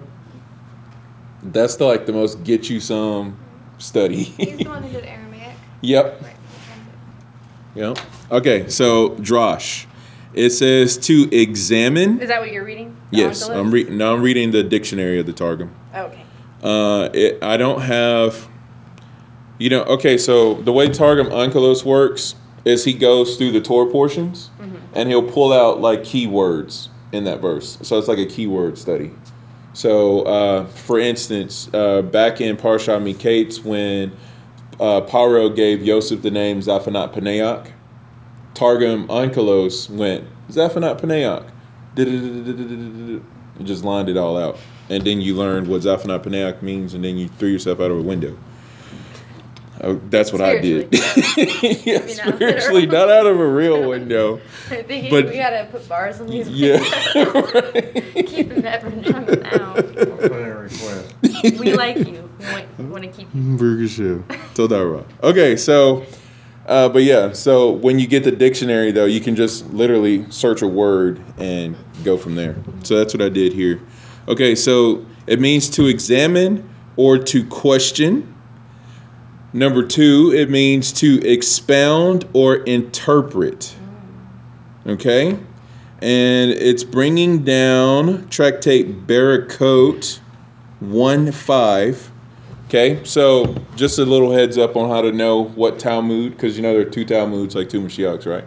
that's 1.43 1.77
the, 1.77 1.85
like 1.85 2.07
the 2.07 2.13
most 2.13 2.43
get 2.45 2.71
you 2.71 2.81
some 2.81 3.37
study. 3.79 4.23
He's 4.23 4.59
the 4.59 4.65
one 4.65 4.83
who 4.83 4.93
did 4.93 5.05
Aramaic. 5.05 5.55
yep. 5.83 6.23
Right. 6.23 6.37
Yep. 7.75 7.99
Okay, 8.31 8.69
so 8.69 9.11
Drosh, 9.17 9.87
it 10.35 10.51
says 10.51 10.99
to 10.99 11.29
examine. 11.35 12.21
Is 12.21 12.29
that 12.29 12.41
what 12.41 12.53
you're 12.53 12.65
reading? 12.65 12.97
Yes, 13.11 13.49
I'm 13.49 13.71
reading. 13.71 13.97
Now 13.97 14.15
I'm 14.15 14.23
reading 14.23 14.51
the 14.51 14.63
dictionary 14.63 15.19
of 15.19 15.27
the 15.27 15.33
Targum. 15.33 15.75
Oh, 15.95 16.05
okay. 16.05 16.25
Uh, 16.63 17.09
it, 17.13 17.43
I 17.43 17.57
don't 17.57 17.81
have, 17.81 18.49
you 19.59 19.71
know, 19.71 19.83
okay, 19.85 20.17
so 20.17 20.55
the 20.55 20.73
way 20.73 20.89
Targum 20.89 21.29
Onkelos 21.29 21.85
works 21.85 22.35
is 22.65 22.85
he 22.85 22.93
goes 22.93 23.37
through 23.37 23.51
the 23.51 23.61
Torah 23.61 23.91
portions 23.91 24.51
and 24.95 25.09
he'll 25.09 25.29
pull 25.29 25.53
out 25.53 25.81
like 25.81 26.01
keywords 26.01 26.89
in 27.11 27.25
that 27.25 27.41
verse. 27.41 27.79
So 27.83 27.99
it's 27.99 28.09
like 28.09 28.19
a 28.19 28.27
keyword 28.27 28.79
study. 28.79 29.11
So, 29.75 30.23
uh, 30.23 30.67
for 30.67 30.99
instance, 30.99 31.69
uh, 31.73 32.03
back 32.03 32.41
in 32.41 32.57
Parsha 32.57 33.01
Miketz, 33.03 33.65
when 33.65 34.13
uh, 34.81 35.01
Paro 35.03 35.55
gave 35.55 35.83
Yosef 35.83 36.23
the 36.23 36.31
name 36.31 36.61
Zaphanat 36.61 37.13
Paneach, 37.15 37.71
Targum 38.55 39.07
Onkelos 39.09 39.89
went 39.91 40.25
Zaphanat 40.51 41.01
Paneach. 41.01 41.49
It 41.97 43.65
just 43.65 43.85
lined 43.85 44.09
it 44.09 44.17
all 44.17 44.37
out. 44.39 44.59
And 44.89 45.05
then 45.05 45.21
you 45.21 45.35
learned 45.37 45.69
what 45.69 45.83
Zaphanat 45.83 46.25
Paneach 46.25 46.61
means, 46.63 46.95
and 46.95 47.05
then 47.05 47.17
you 47.17 47.29
threw 47.29 47.49
yourself 47.49 47.81
out 47.81 47.91
of 47.91 47.99
a 47.99 48.03
window. 48.03 48.37
Oh, 49.85 50.01
that's 50.11 50.33
what 50.33 50.41
I 50.41 50.59
did. 50.61 50.89
yeah, 50.93 51.99
Maybe 51.99 52.13
spiritually, 52.13 52.83
literal. 52.87 53.07
not 53.07 53.11
out 53.11 53.27
of 53.27 53.41
a 53.41 53.47
real 53.49 53.89
window. 53.89 54.41
I 54.71 54.83
think 54.83 55.11
But- 55.11 55.27
we 55.27 55.33
gotta 55.35 55.67
put 55.73 55.89
bars 55.89 56.21
on 56.21 56.29
these. 56.29 56.49
Yeah. 56.49 56.79
Keep 58.15 58.51
them 58.51 58.63
that 58.63 58.81
from 58.83 59.03
jumping 59.03 59.43
out. 59.45 59.77
I'll 59.79 59.83
put 59.83 60.33
a 60.33 60.55
request. 60.55 61.15
We 61.59 61.73
like 61.75 61.97
you. 61.99 62.29
Want, 62.79 63.05
to 63.05 63.11
keep 63.11 63.29
you. 63.35 63.57
Burger. 63.57 63.87
Todara. 64.55 65.07
Okay, 65.23 65.57
so, 65.57 66.05
uh, 66.67 66.89
but 66.89 67.03
yeah, 67.03 67.33
so 67.33 67.71
when 67.71 67.99
you 67.99 68.07
get 68.07 68.25
the 68.25 68.33
dictionary 68.33 68.91
though, 68.91 69.05
you 69.05 69.21
can 69.21 69.37
just 69.37 69.67
literally 69.73 70.29
search 70.31 70.63
a 70.63 70.67
word 70.67 71.21
and 71.39 71.77
go 72.05 72.17
from 72.17 72.35
there. 72.35 72.57
So 72.83 72.97
that's 72.97 73.15
what 73.15 73.23
I 73.23 73.29
did 73.29 73.53
here. 73.53 73.81
Okay, 74.29 74.55
so 74.55 75.05
it 75.27 75.41
means 75.41 75.69
to 75.71 75.87
examine 75.87 76.69
or 76.97 77.19
to 77.19 77.45
question. 77.47 78.29
Number 79.53 79.87
two, 79.87 80.33
it 80.35 80.51
means 80.51 80.93
to 80.95 81.21
expound 81.27 82.27
or 82.33 82.57
interpret. 82.65 83.75
Okay, 84.87 85.39
and 86.01 86.51
it's 86.51 86.83
bringing 86.83 87.45
down 87.45 88.29
tractate 88.29 89.07
Barakot 89.07 90.19
1 90.81 91.31
5. 91.31 92.12
Okay, 92.75 93.05
so 93.05 93.55
just 93.77 93.99
a 93.99 94.05
little 94.07 94.33
heads 94.33 94.57
up 94.57 94.77
on 94.77 94.89
how 94.89 95.03
to 95.03 95.13
know 95.13 95.45
what 95.57 95.79
Talmud, 95.79 96.33
because 96.33 96.57
you 96.57 96.63
know 96.63 96.73
there 96.73 96.87
are 96.87 96.91
two 96.91 97.05
Talmuds, 97.05 97.55
like 97.55 97.69
two 97.69 97.83
Mashiachs, 97.83 98.25
right? 98.25 98.47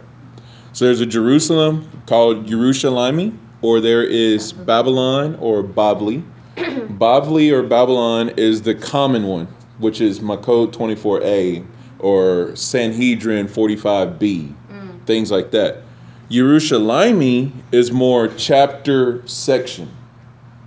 So 0.72 0.84
there's 0.84 1.00
a 1.00 1.06
Jerusalem 1.06 1.88
called 2.06 2.44
Yerushalimi, 2.46 3.38
or 3.62 3.80
there 3.80 4.02
is 4.02 4.52
Babylon 4.52 5.36
or 5.36 5.62
Babli. 5.62 6.24
Bavli 6.56 7.52
or 7.52 7.62
Babylon 7.62 8.30
is 8.30 8.62
the 8.62 8.74
common 8.74 9.28
one, 9.28 9.46
which 9.78 10.00
is 10.00 10.18
Makot 10.18 10.72
24a 10.72 11.64
or 12.00 12.56
Sanhedrin 12.56 13.46
45b, 13.46 14.18
mm. 14.18 15.06
things 15.06 15.30
like 15.30 15.52
that. 15.52 15.82
Yerushalimi 16.30 17.52
is 17.70 17.92
more 17.92 18.26
chapter 18.26 19.24
section. 19.28 19.88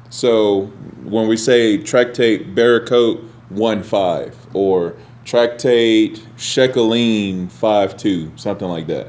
So 0.10 0.68
when 1.04 1.28
we 1.28 1.36
say 1.36 1.78
tractate 1.78 2.56
Barakot 2.56 3.26
1.5 3.54 4.34
or 4.54 4.96
tractate 5.26 6.26
Shekelim 6.38 7.48
5.2, 7.48 8.40
something 8.40 8.68
like 8.68 8.88
that, 8.88 9.08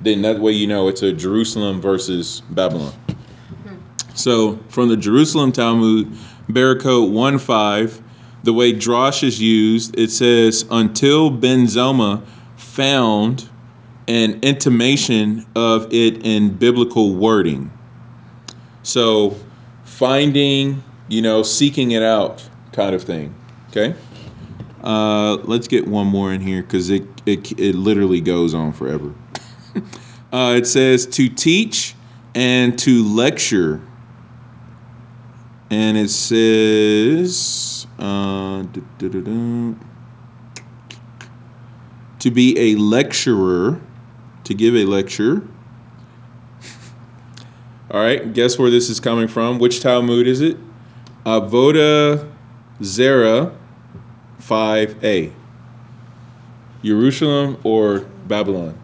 then 0.00 0.22
that 0.22 0.40
way 0.40 0.52
you 0.52 0.66
know 0.66 0.88
it's 0.88 1.02
a 1.02 1.12
Jerusalem 1.12 1.80
versus 1.80 2.42
Babylon. 2.50 2.92
Hmm. 2.92 3.76
So 4.14 4.58
from 4.68 4.88
the 4.88 4.96
Jerusalem 4.96 5.52
Talmud, 5.52 6.10
Barakot 6.48 7.10
1.5, 7.10 8.02
the 8.42 8.52
way 8.52 8.72
Drosh 8.72 9.22
is 9.22 9.40
used, 9.40 9.98
it 9.98 10.10
says, 10.10 10.64
until 10.70 11.30
Ben 11.30 11.66
Zoma 11.66 12.22
found 12.56 13.48
an 14.08 14.40
intimation 14.42 15.46
of 15.54 15.92
it 15.92 16.26
in 16.26 16.50
biblical 16.56 17.14
wording. 17.14 17.70
So, 18.82 19.36
finding, 19.84 20.82
you 21.08 21.22
know, 21.22 21.44
seeking 21.44 21.92
it 21.92 22.02
out 22.02 22.46
kind 22.72 22.96
of 22.96 23.02
thing. 23.02 23.32
Okay? 23.74 23.98
Uh, 24.84 25.36
let's 25.44 25.66
get 25.66 25.88
one 25.88 26.06
more 26.06 26.30
in 26.32 26.42
here 26.42 26.62
because 26.62 26.90
it, 26.90 27.04
it, 27.24 27.58
it 27.58 27.74
literally 27.74 28.20
goes 28.20 28.52
on 28.52 28.70
forever. 28.72 29.14
uh, 30.32 30.54
it 30.58 30.66
says 30.66 31.06
to 31.06 31.28
teach 31.30 31.94
and 32.34 32.78
to 32.80 33.02
lecture. 33.02 33.80
And 35.70 35.96
it 35.96 36.10
says 36.10 37.86
uh, 37.98 38.64
to 42.18 42.30
be 42.30 42.58
a 42.58 42.74
lecturer, 42.74 43.80
to 44.44 44.54
give 44.54 44.76
a 44.76 44.84
lecture. 44.84 45.48
All 47.90 48.02
right, 48.02 48.34
guess 48.34 48.58
where 48.58 48.70
this 48.70 48.90
is 48.90 49.00
coming 49.00 49.28
from? 49.28 49.58
Which 49.58 49.80
Talmud 49.80 50.26
is 50.26 50.42
it? 50.42 50.58
Avodah 51.24 52.30
Zarah 52.82 53.56
5a. 54.52 55.32
Jerusalem 56.84 57.56
or 57.64 58.00
Babylon? 58.26 58.78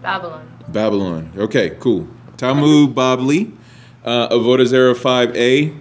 Babylon. 0.00 0.64
Babylon. 0.68 1.32
Okay, 1.36 1.76
cool. 1.78 2.08
Talmud 2.38 2.94
Babli, 2.94 3.54
uh, 4.06 4.28
Avodah 4.30 4.66
Zarah 4.66 4.94
5a. 4.94 5.78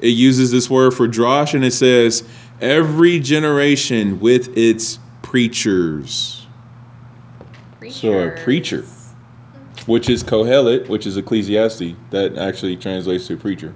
It 0.00 0.08
uses 0.08 0.50
this 0.50 0.70
word 0.70 0.94
for 0.94 1.06
drosh 1.06 1.52
and 1.52 1.64
it 1.66 1.72
says, 1.72 2.24
every 2.62 3.20
generation 3.20 4.18
with 4.20 4.56
its 4.56 4.98
preachers. 5.20 6.46
So 7.90 8.28
a 8.28 8.30
preacher, 8.42 8.86
which 9.86 10.08
is 10.08 10.24
Kohelet, 10.24 10.88
which 10.88 11.06
is 11.06 11.18
Ecclesiastes, 11.18 11.94
that 12.10 12.38
actually 12.38 12.76
translates 12.76 13.26
to 13.26 13.36
preacher. 13.36 13.74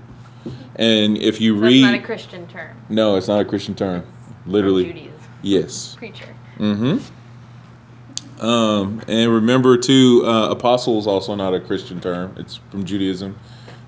And 0.76 1.16
if 1.18 1.40
you 1.40 1.54
That's 1.54 1.72
read, 1.72 1.82
not 1.82 1.94
a 1.94 2.00
Christian 2.00 2.46
term. 2.48 2.76
no, 2.88 3.16
it's 3.16 3.28
not 3.28 3.40
a 3.40 3.44
Christian 3.44 3.74
term. 3.74 4.04
Literally, 4.46 4.86
Judaism. 4.86 5.20
yes. 5.42 5.94
Preacher. 5.96 6.34
Mm-hmm. 6.58 6.98
Um, 8.44 9.00
and 9.06 9.32
remember, 9.32 9.76
too, 9.78 10.22
uh, 10.26 10.48
apostle 10.50 10.98
is 10.98 11.06
also 11.06 11.34
not 11.36 11.54
a 11.54 11.60
Christian 11.60 12.00
term. 12.00 12.34
It's 12.36 12.56
from 12.70 12.84
Judaism. 12.84 13.38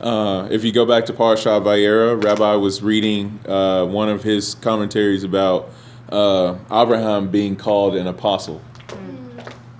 Uh, 0.00 0.46
if 0.50 0.62
you 0.64 0.70
go 0.72 0.84
back 0.86 1.06
to 1.06 1.12
Parashat 1.12 1.62
Vayera, 1.62 2.22
Rabbi 2.22 2.54
was 2.56 2.82
reading 2.82 3.40
uh, 3.48 3.84
one 3.86 4.08
of 4.08 4.22
his 4.22 4.54
commentaries 4.56 5.24
about 5.24 5.70
uh, 6.10 6.56
Abraham 6.70 7.30
being 7.30 7.56
called 7.56 7.96
an 7.96 8.06
apostle 8.06 8.60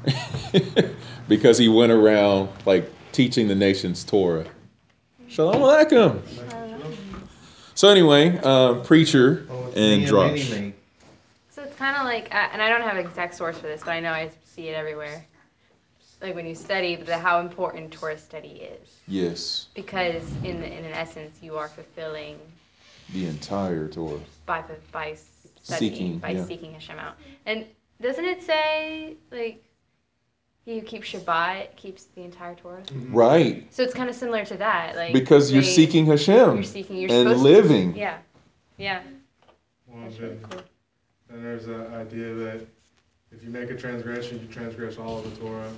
because 1.29 1.59
he 1.59 1.69
went 1.69 1.93
around 1.93 2.49
like 2.65 2.91
teaching 3.13 3.49
the 3.49 3.55
nations 3.55 4.03
Torah. 4.03 4.47
Shalom 5.29 5.57
Aleichem. 5.57 6.21
So 7.75 7.89
anyway, 7.89 8.39
uh, 8.43 8.75
preacher 8.85 9.47
Oh, 9.51 9.73
and 9.77 10.03
me 10.03 10.09
drosh. 10.09 10.51
mini 10.51 10.67
me. 10.69 10.75
So 11.51 11.63
it's 11.63 11.77
kind 11.77 11.97
of 11.97 12.05
like, 12.05 12.33
uh, 12.35 12.49
and 12.53 12.63
I 12.63 12.69
don't 12.69 12.83
have 12.83 12.97
an 12.97 13.05
exact 13.07 13.35
source 13.35 13.57
for 13.57 13.67
this, 13.67 13.81
but 13.81 13.91
I 13.91 14.01
know 14.01 14.11
I 14.13 14.31
see 14.45 14.69
it 14.69 14.75
everywhere. 14.75 15.25
Like 16.23 16.35
when 16.35 16.47
you 16.47 16.55
study 16.55 16.97
the, 16.97 17.19
how 17.19 17.41
important 17.41 17.93
Torah 17.93 18.17
study 18.19 18.63
is, 18.81 18.89
Yes, 19.09 19.67
because 19.75 20.23
in 20.45 20.61
the, 20.61 20.67
in 20.67 20.85
an 20.85 20.93
essence 20.93 21.37
you 21.43 21.57
are 21.57 21.69
fulfilling 21.69 22.39
the 23.13 23.27
entire 23.27 23.89
Torah. 23.89 24.21
by 24.47 24.63
by 24.91 25.17
studying 25.63 25.93
Seeking, 25.93 26.19
by 26.19 26.31
yeah. 26.31 26.45
seeking 26.47 26.73
Hashem 26.73 26.99
out. 26.99 27.17
And 27.45 27.67
doesn't 28.01 28.25
it 28.25 28.43
say 28.43 29.17
like 29.31 29.63
you 30.67 30.81
keeps 30.83 31.09
Shabbat 31.13 31.77
keeps 31.77 32.05
the 32.15 32.23
entire 32.23 32.55
Torah? 32.55 32.83
Mm-hmm. 32.87 33.15
Right. 33.15 33.67
So 33.73 33.83
it's 33.83 33.95
kind 33.95 34.09
of 34.09 34.17
similar 34.17 34.45
to 34.47 34.57
that, 34.57 34.97
like 34.97 35.13
Because 35.13 35.53
you're 35.53 35.63
they- 35.63 35.69
seeking 35.69 36.07
Hashem 36.07 36.55
you're 36.55 36.63
seeking, 36.65 36.97
you're 36.97 37.11
and 37.13 37.39
living. 37.41 37.93
To, 37.93 37.99
yeah, 37.99 38.19
yeah, 38.79 39.03
Well, 39.87 40.03
that's 40.05 40.19
really 40.19 40.37
then, 40.37 40.51
cool. 40.51 40.63
then 41.31 41.43
there's 41.43 41.67
the 41.67 41.89
idea 41.95 42.35
that 42.35 42.67
if 43.33 43.43
you 43.43 43.51
make 43.51 43.71
a 43.71 43.77
transgression, 43.77 44.41
you 44.41 44.47
transgress 44.53 44.97
all 44.99 45.19
of 45.19 45.25
the 45.35 45.41
Torah. 45.41 45.71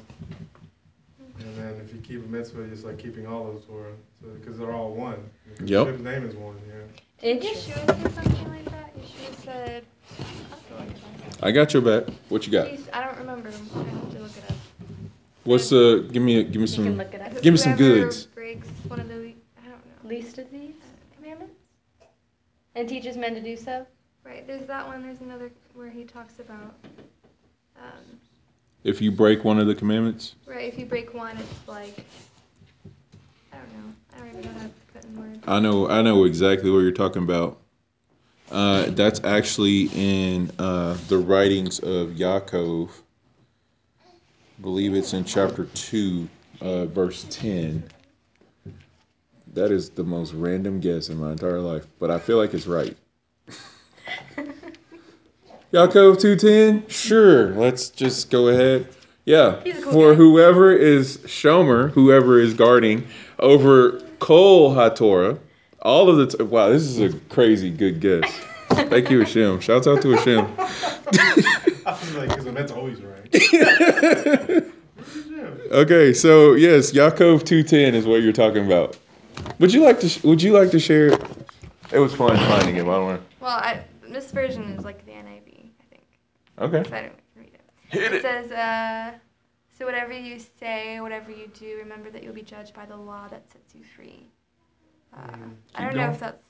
And 1.38 1.54
then 1.58 1.80
if 1.84 1.92
you 1.92 2.00
keep 2.00 2.24
a 2.24 2.28
mitzvah, 2.28 2.62
it's 2.62 2.82
like 2.84 2.98
keeping 2.98 3.26
all 3.26 3.48
of 3.48 3.60
the 3.60 3.66
Torah. 3.66 3.92
So, 4.20 4.28
because 4.40 4.56
they're 4.58 4.72
all 4.72 4.94
one. 4.94 5.18
Because 5.52 5.68
Yep. 5.70 5.86
Hashem's 5.86 6.04
name 6.04 6.24
is 6.26 6.34
one, 6.34 6.56
yeah. 6.66 6.74
Did 7.20 7.44
Interesting. 7.44 7.74
Yeshua 7.74 8.02
say 8.08 8.14
something 8.22 8.48
like 8.50 8.64
that? 8.66 8.92
Yeshua 8.98 9.44
said, 9.44 9.84
I'll 10.18 10.24
have 10.24 10.68
to 10.68 10.74
look 10.74 10.88
it 11.26 11.32
up. 11.34 11.44
I 11.44 11.50
got 11.50 11.72
your 11.74 11.82
back. 11.82 12.14
What 12.30 12.46
you 12.46 12.52
got? 12.52 12.68
He's- 12.68 12.88
I 12.92 13.04
don't 13.04 13.18
remember. 13.18 13.50
I'm 13.50 13.68
gonna 13.68 13.90
have 13.90 14.12
to 14.12 14.18
look 14.18 14.36
it 14.36 14.44
up. 14.50 14.56
What's 15.46 15.72
uh? 15.72 16.02
Give 16.10 16.22
me 16.22 16.40
a, 16.40 16.42
give 16.42 16.60
me 16.60 16.66
You 16.68 16.74
can 16.74 16.84
some. 16.84 16.96
look 16.98 17.14
it 17.14 17.20
up. 17.20 17.40
Give 17.40 17.54
me 17.54 17.58
some 17.58 17.76
goods. 17.76 18.24
breaks 18.26 18.66
one 18.88 18.98
of 18.98 19.08
the, 19.08 19.14
le- 19.14 19.20
I 19.22 19.68
don't 19.68 19.86
know. 19.86 20.08
Least 20.08 20.38
of 20.38 20.50
these 20.50 20.74
commandments, 21.14 21.54
and 22.74 22.88
teaches 22.88 23.16
men 23.16 23.34
to 23.34 23.40
do 23.40 23.56
so. 23.56 23.86
Right, 24.24 24.44
there's 24.44 24.66
that 24.66 24.84
one. 24.86 25.02
There's 25.02 25.20
another 25.20 25.52
where 25.74 25.88
he 25.88 26.02
talks 26.02 26.40
about, 26.40 26.74
um, 27.76 28.18
If 28.82 29.00
you 29.00 29.12
break 29.12 29.44
one 29.44 29.60
of 29.60 29.68
the 29.68 29.74
commandments, 29.74 30.34
right, 30.46 30.64
if 30.64 30.78
you 30.80 30.84
break 30.86 31.14
one, 31.14 31.36
it's 31.38 31.68
like, 31.68 32.04
I 33.52 33.58
don't 33.58 33.72
know. 33.72 33.94
I 34.14 34.18
don't 34.18 34.28
even 34.30 34.42
know 34.42 34.60
how 34.60 34.66
to 34.66 34.72
put 34.92 35.04
in 35.04 35.16
words. 35.16 35.38
I 35.46 35.60
know 35.60 35.88
I 35.88 36.02
know 36.02 36.24
exactly 36.24 36.70
what 36.72 36.78
you're 36.80 36.90
talking 36.90 37.22
about. 37.22 37.60
Uh, 38.50 38.86
that's 38.90 39.20
actually 39.22 39.90
in 39.94 40.50
uh, 40.58 40.96
the 41.08 41.18
writings 41.18 41.78
of 41.78 42.10
Yaakov. 42.10 42.90
I 44.56 44.62
believe 44.62 44.94
it's 44.94 45.12
in 45.12 45.24
chapter 45.24 45.64
two, 45.74 46.28
uh, 46.60 46.86
verse 46.86 47.26
ten. 47.28 47.84
That 49.52 49.70
is 49.70 49.90
the 49.90 50.04
most 50.04 50.32
random 50.32 50.80
guess 50.80 51.08
in 51.08 51.18
my 51.18 51.32
entire 51.32 51.60
life, 51.60 51.86
but 51.98 52.10
I 52.10 52.18
feel 52.18 52.36
like 52.38 52.54
it's 52.54 52.66
right. 52.66 52.96
Yaakov 55.72 56.20
two 56.20 56.36
ten. 56.36 56.86
Sure, 56.88 57.50
let's 57.54 57.90
just 57.90 58.30
go 58.30 58.48
ahead. 58.48 58.88
Yeah, 59.26 59.60
cool 59.82 59.92
for 59.92 60.12
guy. 60.12 60.16
whoever 60.16 60.72
is 60.72 61.18
Shomer, 61.18 61.90
whoever 61.90 62.38
is 62.38 62.54
guarding 62.54 63.06
over 63.38 64.00
Kol 64.20 64.74
HaTorah, 64.74 65.38
all 65.82 66.08
of 66.08 66.16
the 66.16 66.38
t- 66.38 66.42
wow, 66.44 66.70
this 66.70 66.82
is 66.82 67.00
a 67.00 67.12
crazy 67.28 67.70
good 67.70 68.00
guess. 68.00 68.30
Thank 68.70 69.10
you, 69.10 69.20
Hashem. 69.20 69.60
Shouts 69.60 69.86
out 69.86 70.00
to 70.02 70.10
Hashem. 70.12 70.46
I 71.86 71.92
was 71.92 72.14
like, 72.14 72.28
because 72.30 72.44
that's 72.54 72.72
always 72.72 73.02
right. 73.02 73.15
Okay, 75.70 76.12
so 76.12 76.52
yes, 76.54 76.92
Yaakov 76.92 77.44
two 77.44 77.62
ten 77.62 77.94
is 77.94 78.06
what 78.06 78.22
you're 78.22 78.32
talking 78.32 78.64
about. 78.64 78.96
Would 79.58 79.72
you 79.72 79.82
like 79.82 80.00
to? 80.00 80.08
sh- 80.08 80.22
Would 80.24 80.40
you 80.42 80.52
like 80.52 80.70
to 80.70 80.78
share? 80.78 81.08
It 81.92 81.98
was 81.98 82.14
fun 82.14 82.36
finding 82.36 82.76
him. 82.76 82.88
I 82.88 82.92
don't 82.92 83.14
know. 83.14 83.20
Well, 83.40 83.50
I, 83.50 83.82
this 84.08 84.30
version 84.30 84.62
is 84.72 84.84
like 84.84 85.04
the 85.04 85.12
NIV, 85.12 85.70
I 85.80 85.84
think. 85.90 86.04
Okay. 86.58 86.88
So 86.88 86.96
I 86.96 87.00
don't 87.02 87.12
read 87.36 87.52
it. 87.52 87.60
Hit 87.88 88.02
It 88.04 88.12
it. 88.14 88.22
says, 88.22 88.50
uh, 88.52 89.12
so 89.78 89.84
whatever 89.84 90.12
you 90.12 90.38
say, 90.60 91.00
whatever 91.00 91.30
you 91.30 91.48
do, 91.58 91.76
remember 91.78 92.10
that 92.10 92.22
you'll 92.22 92.32
be 92.34 92.42
judged 92.42 92.74
by 92.74 92.86
the 92.86 92.96
law 92.96 93.28
that 93.28 93.42
sets 93.52 93.74
you 93.74 93.82
free. 93.96 94.28
Uh, 95.16 95.20
I 95.74 95.84
don't 95.84 95.96
know 95.96 96.10
if 96.10 96.20
that's, 96.20 96.42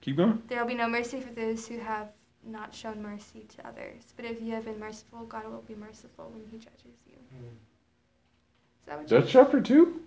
Keep 0.00 0.16
going. 0.16 0.42
there 0.48 0.60
will 0.60 0.68
be 0.68 0.74
no 0.74 0.88
mercy 0.88 1.20
for 1.20 1.32
those 1.32 1.66
who 1.66 1.78
have 1.78 2.08
not 2.44 2.74
shown 2.74 3.02
mercy 3.02 3.46
to 3.56 3.66
others. 3.66 4.02
But 4.16 4.24
if 4.24 4.40
you 4.40 4.52
have 4.52 4.64
been 4.64 4.78
merciful, 4.78 5.24
God 5.24 5.44
will 5.46 5.64
be 5.66 5.74
merciful 5.74 6.30
when 6.32 6.44
he 6.50 6.58
judges 6.58 6.98
you. 7.06 7.14
Is 7.14 8.86
that 8.86 8.98
what 8.98 9.08
That's 9.08 9.30
chapter 9.30 9.60
two. 9.60 10.00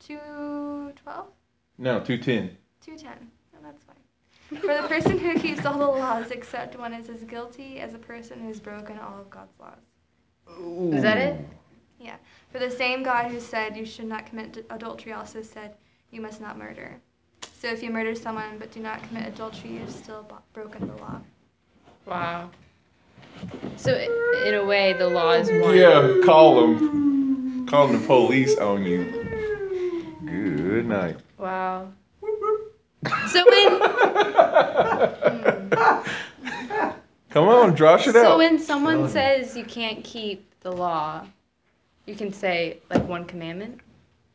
212? 0.00 1.26
No, 1.78 2.00
two 2.00 2.18
ten. 2.18 2.56
210. 2.84 3.30
No, 3.52 3.58
that's 3.62 3.84
fine. 3.84 4.60
For 4.60 4.80
the 4.80 4.88
person 4.88 5.18
who 5.18 5.38
keeps 5.38 5.66
all 5.66 5.78
the 5.78 5.86
laws 5.86 6.30
except 6.30 6.78
one 6.78 6.94
is 6.94 7.08
as 7.10 7.22
guilty 7.24 7.80
as 7.80 7.94
a 7.94 7.98
person 7.98 8.40
who's 8.40 8.60
broken 8.60 8.98
all 8.98 9.20
of 9.20 9.28
God's 9.28 9.52
laws. 9.60 10.94
Is 10.94 11.02
that 11.02 11.18
it? 11.18 11.44
Yeah. 11.98 12.16
For 12.50 12.58
the 12.58 12.70
same 12.70 13.02
God 13.02 13.30
who 13.30 13.40
said 13.40 13.76
you 13.76 13.84
should 13.84 14.06
not 14.06 14.24
commit 14.26 14.64
adultery 14.70 15.12
also 15.12 15.42
said 15.42 15.74
you 16.10 16.20
must 16.20 16.40
not 16.40 16.56
murder. 16.56 16.98
So 17.60 17.68
if 17.68 17.82
you 17.82 17.90
murder 17.90 18.14
someone 18.14 18.58
but 18.58 18.72
do 18.72 18.80
not 18.80 19.02
commit 19.02 19.26
adultery, 19.26 19.72
you've 19.72 19.90
still 19.90 20.22
bo- 20.22 20.38
broken 20.52 20.86
the 20.86 20.94
law. 20.96 21.20
Wow. 22.08 22.50
So 23.76 23.92
i- 23.94 24.42
in 24.46 24.54
a 24.54 24.64
way, 24.64 24.92
the 24.94 25.08
law 25.08 25.32
is 25.32 25.48
one. 25.62 25.76
Yeah, 25.76 26.20
call 26.24 26.60
them. 26.60 27.66
Call 27.68 27.88
the 27.88 27.98
police 28.06 28.56
on 28.58 28.84
you. 28.84 29.04
Good 30.24 30.86
night. 30.86 31.16
Wow. 31.38 31.88
So 33.28 33.44
when 33.48 33.80
Come 37.30 37.46
on, 37.48 37.76
drosh 37.76 38.06
it 38.08 38.12
so 38.14 38.32
out. 38.32 38.38
when 38.38 38.58
someone 38.58 39.08
says 39.08 39.56
you 39.56 39.64
can't 39.64 40.02
keep 40.02 40.50
the 40.62 40.72
law, 40.72 41.24
you 42.06 42.14
can 42.14 42.32
say 42.32 42.78
like 42.90 43.06
one 43.06 43.24
commandment, 43.26 43.80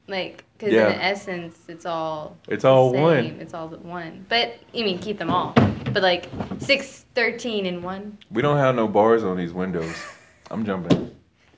like 0.08 0.44
because 0.58 0.74
Yeah. 0.74 0.90
in 0.94 1.02
essence 1.02 1.58
it's 1.68 1.86
all 1.86 2.38
It's 2.48 2.66
all 2.66 2.92
the 2.92 3.00
one. 3.02 3.38
It's 3.40 3.54
all 3.54 3.68
one. 3.70 4.26
But 4.30 4.56
you 4.74 4.84
mean 4.86 5.00
keep 5.00 5.18
them 5.18 5.30
all. 5.30 5.54
But 5.94 6.04
like 6.04 6.28
six, 6.60 7.06
thirteen, 7.16 7.66
and 7.66 7.84
one. 7.84 8.18
We 8.32 8.42
don't 8.42 8.58
have 8.58 8.76
no 8.76 8.88
bars 8.88 9.24
on 9.24 9.38
these 9.38 9.54
windows. 9.54 9.96
I'm 10.52 10.66
jumping. 10.66 11.12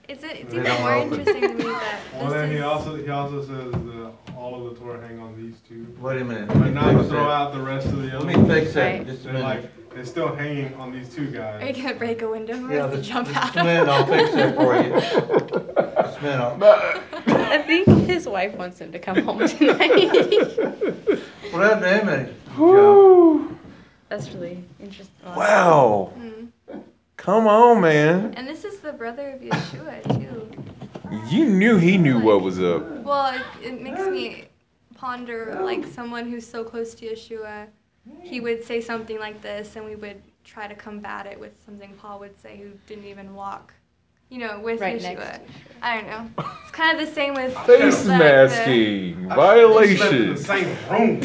It's, 0.08 0.24
it's 0.24 0.54
even 0.54 0.64
more 0.82 0.94
open. 0.94 1.20
interesting 1.20 1.42
to 1.42 1.54
me 1.56 1.64
that 1.64 2.00
Well, 2.14 2.26
this 2.26 2.34
then 2.34 2.52
he 2.52 2.60
also, 2.60 2.96
he 2.96 3.10
also 3.10 3.42
says 3.42 3.72
that 3.72 4.12
all 4.38 4.54
of 4.68 4.74
the 4.76 4.80
Torah 4.80 5.02
hang 5.06 5.20
on 5.20 5.36
these 5.36 5.56
two. 5.68 5.88
Wait 6.00 6.22
a 6.22 6.24
minute. 6.24 6.48
But 6.50 6.58
Let 6.58 6.74
not 6.74 6.92
to 6.92 7.04
throw 7.06 7.24
that. 7.26 7.30
out 7.32 7.54
the 7.54 7.62
rest 7.62 7.88
of 7.88 8.00
the 8.04 8.10
other. 8.16 8.20
Let 8.26 8.28
me 8.38 8.44
ones. 8.44 8.48
fix 8.54 8.74
that 8.76 8.92
Right. 9.00 9.08
just 9.08 9.22
a 9.22 9.24
They're 9.24 9.34
minute. 9.34 9.46
like, 9.48 9.90
they're 9.96 10.06
still 10.06 10.36
hanging 10.36 10.76
on 10.76 10.92
these 10.92 11.10
two 11.10 11.24
Are 11.24 11.26
you 11.26 11.74
guys. 11.74 11.78
gonna 11.82 11.96
break 11.96 12.22
a 12.22 12.30
window 12.30 12.54
for 12.54 12.72
Yeah, 12.72 12.86
the, 12.86 12.98
to 12.98 13.02
just, 13.02 13.10
jump 13.10 13.28
just 13.30 13.38
out? 13.40 13.56
a 13.58 13.64
minute, 13.64 13.88
I'll 13.90 14.06
fix 14.06 14.32
that 14.36 14.56
for 14.56 14.76
you. 14.76 14.92
Just 16.06 16.20
a 16.20 16.24
minute. 16.24 17.26
I'll- 17.52 17.64
think 17.64 17.88
his 18.08 18.28
wife 18.28 18.56
wants 18.56 18.80
him 18.80 18.92
to 18.92 19.00
come 19.00 19.18
home 19.18 19.48
tonight. 19.48 21.22
What 21.52 21.62
happened 21.62 22.08
to 22.08 22.16
him? 22.16 22.36
John? 22.58 23.60
That's 24.10 24.30
really 24.32 24.64
interesting. 24.80 25.16
Wow. 25.26 26.12
Mm. 26.18 26.82
Come 27.18 27.48
on, 27.48 27.82
man. 27.82 28.34
And 28.36 28.48
this 28.48 28.66
is 28.66 28.80
the 28.80 28.92
brother 28.92 29.32
of 29.32 29.42
Yeshua 29.42 30.04
too. 30.20 30.52
You 31.30 31.46
knew 31.46 31.78
he 31.78 31.98
knew 31.98 32.20
what 32.20 32.42
was 32.42 32.62
up. 32.62 32.88
Well, 33.04 33.34
it, 33.34 33.68
it 33.68 33.82
makes 33.82 34.06
me 34.08 34.46
ponder 34.96 35.60
like 35.62 35.86
someone 35.86 36.30
who's 36.30 36.46
so 36.48 36.64
close 36.64 36.94
to 36.96 37.06
Yeshua, 37.06 37.68
he 38.22 38.40
would 38.40 38.64
say 38.64 38.82
something 38.82 39.20
like 39.20 39.42
this, 39.42 39.76
and 39.76 39.86
we 39.86 39.96
would 39.96 40.22
try 40.44 40.68
to 40.68 40.76
combat 40.76 41.26
it 41.26 41.40
with 41.40 41.54
something 41.66 41.94
Paul 41.98 42.20
would 42.20 42.40
say, 42.42 42.58
who 42.58 42.72
didn't 42.88 43.06
even 43.06 43.34
walk, 43.34 43.74
you 44.30 44.40
know, 44.40 44.60
with 44.60 44.80
Right 44.82 45.00
Yeshua. 45.00 45.02
next 45.16 45.22
to 45.22 45.42
I 45.82 46.02
don't 46.02 46.08
know. 46.08 46.44
It's 46.64 46.72
kind 46.72 47.00
of 47.00 47.08
the 47.08 47.14
same 47.14 47.34
with 47.36 47.54
Face 47.66 48.06
like, 48.06 48.20
masking. 48.20 49.26
Slept 49.30 50.14
in 50.14 50.34
the 50.34 50.38
same 50.38 50.68
room. 50.90 51.22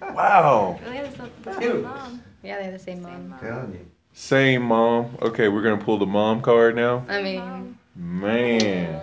wow. 0.14 0.78
Really, 0.84 1.08
the, 1.08 1.30
the 1.42 1.54
same 1.60 1.82
mom. 1.82 2.22
Yeah, 2.42 2.58
they 2.58 2.64
have 2.64 2.72
the 2.72 2.78
same 2.78 3.02
Same 3.02 3.28
mom. 3.28 3.28
mom. 3.30 3.38
Telling 3.40 3.72
you. 3.72 3.86
Same 4.14 4.62
mom. 4.62 5.16
Okay, 5.22 5.48
we're 5.48 5.62
gonna 5.62 5.82
pull 5.82 5.98
the 5.98 6.06
mom 6.06 6.40
card 6.42 6.74
now. 6.76 7.04
I 7.08 7.22
mean, 7.22 7.38
Mom. 7.38 7.78
Man. 7.94 9.00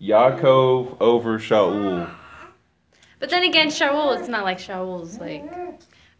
Yaakov 0.00 0.96
over 1.00 1.38
Shaul. 1.38 2.08
but 3.20 3.30
then 3.30 3.44
again, 3.44 3.68
Shaul, 3.68 4.18
it's 4.18 4.28
not 4.28 4.44
like 4.44 4.58
Shaul's 4.58 5.18
like. 5.18 5.42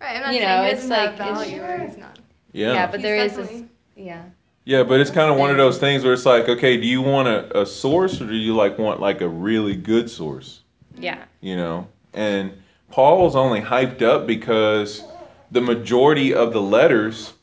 Right, 0.00 0.16
I'm 0.16 0.22
not 0.22 0.32
You 0.34 0.40
saying 0.40 0.62
know, 0.62 0.64
it's 0.64 0.80
doesn't 0.82 0.96
have 0.96 1.18
like- 1.18 1.28
it's- 1.30 1.50
value 1.50 1.62
or 1.62 1.86
he's 1.88 1.96
not. 1.96 2.18
Yeah. 2.54 2.72
Yeah, 2.72 2.86
but 2.86 3.00
He's 3.00 3.02
there 3.02 3.16
is 3.16 3.36
this. 3.36 3.62
Yeah. 3.96 4.24
Yeah, 4.64 4.82
but 4.82 5.00
it's 5.00 5.10
kind 5.10 5.30
of 5.30 5.36
one 5.36 5.50
of 5.50 5.58
those 5.58 5.76
things 5.78 6.04
where 6.04 6.14
it's 6.14 6.24
like, 6.24 6.48
okay, 6.48 6.78
do 6.78 6.86
you 6.86 7.02
want 7.02 7.28
a, 7.28 7.60
a 7.60 7.66
source 7.66 8.22
or 8.22 8.26
do 8.26 8.34
you 8.34 8.56
like 8.56 8.78
want 8.78 8.98
like 8.98 9.20
a 9.20 9.28
really 9.28 9.76
good 9.76 10.08
source? 10.08 10.62
Yeah. 10.96 11.24
You 11.42 11.56
know? 11.56 11.88
And 12.14 12.52
Paul's 12.90 13.36
only 13.36 13.60
hyped 13.60 14.00
up 14.00 14.26
because 14.26 15.02
the 15.50 15.60
majority 15.60 16.32
of 16.32 16.54
the 16.54 16.62
letters, 16.62 17.34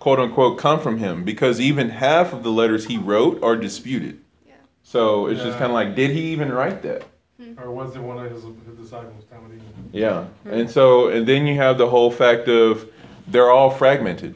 quote 0.00 0.18
unquote, 0.18 0.58
come 0.58 0.80
from 0.80 0.98
him 0.98 1.24
because 1.24 1.60
even 1.60 1.88
half 1.88 2.34
of 2.34 2.42
the 2.42 2.50
letters 2.50 2.84
he 2.84 2.98
wrote 2.98 3.42
are 3.42 3.56
disputed. 3.56 4.20
Yeah. 4.46 4.54
So 4.82 5.28
it's 5.28 5.40
just 5.40 5.58
kind 5.58 5.70
of 5.70 5.74
like, 5.74 5.94
did 5.94 6.10
he 6.10 6.32
even 6.32 6.52
write 6.52 6.82
that? 6.82 7.04
Hmm. 7.40 7.58
Or 7.58 7.70
was 7.70 7.96
it 7.96 8.02
one 8.02 8.22
of 8.22 8.30
his, 8.30 8.42
his 8.42 8.76
disciples, 8.76 9.24
Talmudim? 9.32 9.60
Yeah. 9.92 10.24
Hmm. 10.42 10.50
And 10.50 10.70
so, 10.70 11.08
and 11.08 11.26
then 11.26 11.46
you 11.46 11.54
have 11.56 11.78
the 11.78 11.88
whole 11.88 12.10
fact 12.10 12.48
of 12.48 12.86
they're 13.28 13.50
all 13.50 13.70
fragmented, 13.70 14.34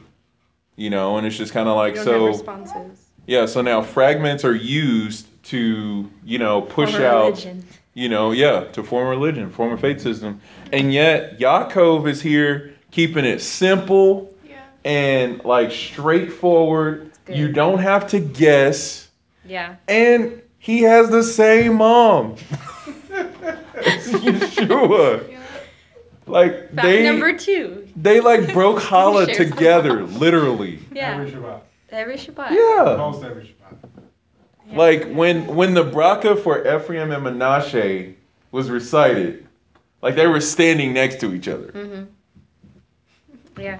you 0.81 0.89
know, 0.89 1.17
and 1.17 1.27
it's 1.27 1.37
just 1.37 1.53
kind 1.53 1.69
of 1.69 1.75
like, 1.75 1.91
You 1.93 1.97
don't 1.97 2.05
so, 2.05 2.19
have 2.25 2.35
responses. 2.35 3.05
yeah, 3.27 3.45
so 3.45 3.61
now 3.61 3.83
fragments 3.83 4.43
are 4.43 4.55
used 4.55 5.27
to, 5.43 6.09
you 6.25 6.39
know, 6.39 6.61
push 6.63 6.91
Former 6.91 7.05
out, 7.05 7.25
religion. 7.25 7.63
you 7.93 8.09
know, 8.09 8.31
yeah, 8.31 8.61
to 8.73 8.81
form 8.83 9.07
religion, 9.07 9.51
form 9.51 9.73
a 9.73 9.77
faith 9.77 9.97
mm-hmm. 9.97 10.09
system. 10.09 10.41
And 10.73 10.91
yet, 10.91 11.39
Yaakov 11.39 12.09
is 12.09 12.19
here 12.19 12.73
keeping 12.89 13.25
it 13.25 13.41
simple 13.41 14.33
Yeah. 14.47 14.61
and 14.83 15.43
like 15.45 15.71
straightforward. 15.71 17.11
You 17.29 17.51
don't 17.51 17.79
have 17.79 18.07
to 18.07 18.19
guess. 18.19 19.07
Yeah. 19.45 19.75
And 19.87 20.41
he 20.57 20.81
has 20.81 21.09
the 21.11 21.23
same 21.23 21.75
mom. 21.75 22.35
It's 23.75 24.07
Yeshua. 24.09 25.29
Yeah. 25.29 25.40
Like 26.31 26.71
Fact 26.73 26.81
they 26.83 27.03
number 27.03 27.37
two. 27.37 27.87
they 27.95 28.19
like 28.21 28.53
broke 28.53 28.79
challah 28.79 29.25
Share 29.27 29.35
together, 29.45 30.03
literally. 30.25 30.79
Yeah. 30.93 31.15
Every 31.17 31.31
Shabbat. 31.31 31.61
Every 31.89 32.15
Shabbat. 32.15 32.51
Yeah. 32.51 32.95
Most 32.97 33.23
every 33.23 33.43
Shabbat. 33.43 33.77
Yeah. 34.69 34.77
Like 34.77 35.11
when 35.13 35.45
when 35.47 35.73
the 35.73 35.83
bracha 35.83 36.41
for 36.41 36.59
Ephraim 36.61 37.11
and 37.11 37.23
Menashe 37.25 38.15
was 38.51 38.69
recited, 38.69 39.45
like 40.01 40.15
they 40.15 40.27
were 40.27 40.41
standing 40.41 40.93
next 40.93 41.19
to 41.21 41.33
each 41.33 41.47
other. 41.47 41.67
Mm-hmm. 41.67 42.03
Yeah. 43.61 43.79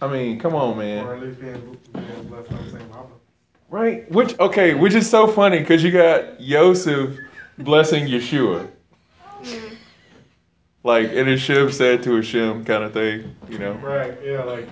I 0.00 0.08
mean, 0.08 0.40
come 0.40 0.56
on, 0.56 0.72
Or 0.74 0.76
man. 0.76 1.06
at 1.06 1.20
least 1.22 1.40
being, 1.40 1.78
being 1.92 2.24
blessed 2.28 2.50
by 2.50 2.56
the 2.56 2.70
same 2.72 2.88
Papa. 2.88 3.06
Right? 3.70 4.10
Which 4.10 4.36
okay, 4.40 4.74
which 4.74 4.94
is 4.94 5.08
so 5.08 5.28
funny 5.28 5.60
because 5.60 5.84
you 5.84 5.92
got 5.92 6.40
Yosef 6.40 7.16
blessing 7.58 8.06
Yeshua. 8.06 8.68
Like 10.84 11.10
and 11.12 11.28
Hashem 11.28 11.70
said 11.70 12.02
to 12.04 12.16
Hashem 12.16 12.64
kind 12.64 12.82
of 12.84 12.92
thing, 12.92 13.36
you 13.48 13.58
know. 13.58 13.72
Right, 13.74 14.18
yeah, 14.24 14.42
like, 14.42 14.68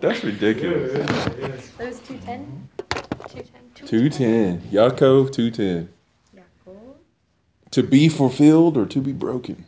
That's 0.00 0.22
yeah, 0.24 0.30
ridiculous. 0.30 0.92
it 0.92 1.10
is, 1.10 1.26
it 1.26 1.38
is. 1.54 1.70
That 1.78 1.88
was 1.88 2.00
210? 2.00 2.68
210. 3.28 3.86
210. 3.86 4.60
Yaakov 4.72 5.32
210. 5.32 5.88
Yaakov. 6.36 6.94
To 7.70 7.82
be 7.84 8.08
fulfilled 8.08 8.76
or 8.76 8.86
to 8.86 9.00
be 9.00 9.12
broken. 9.12 9.64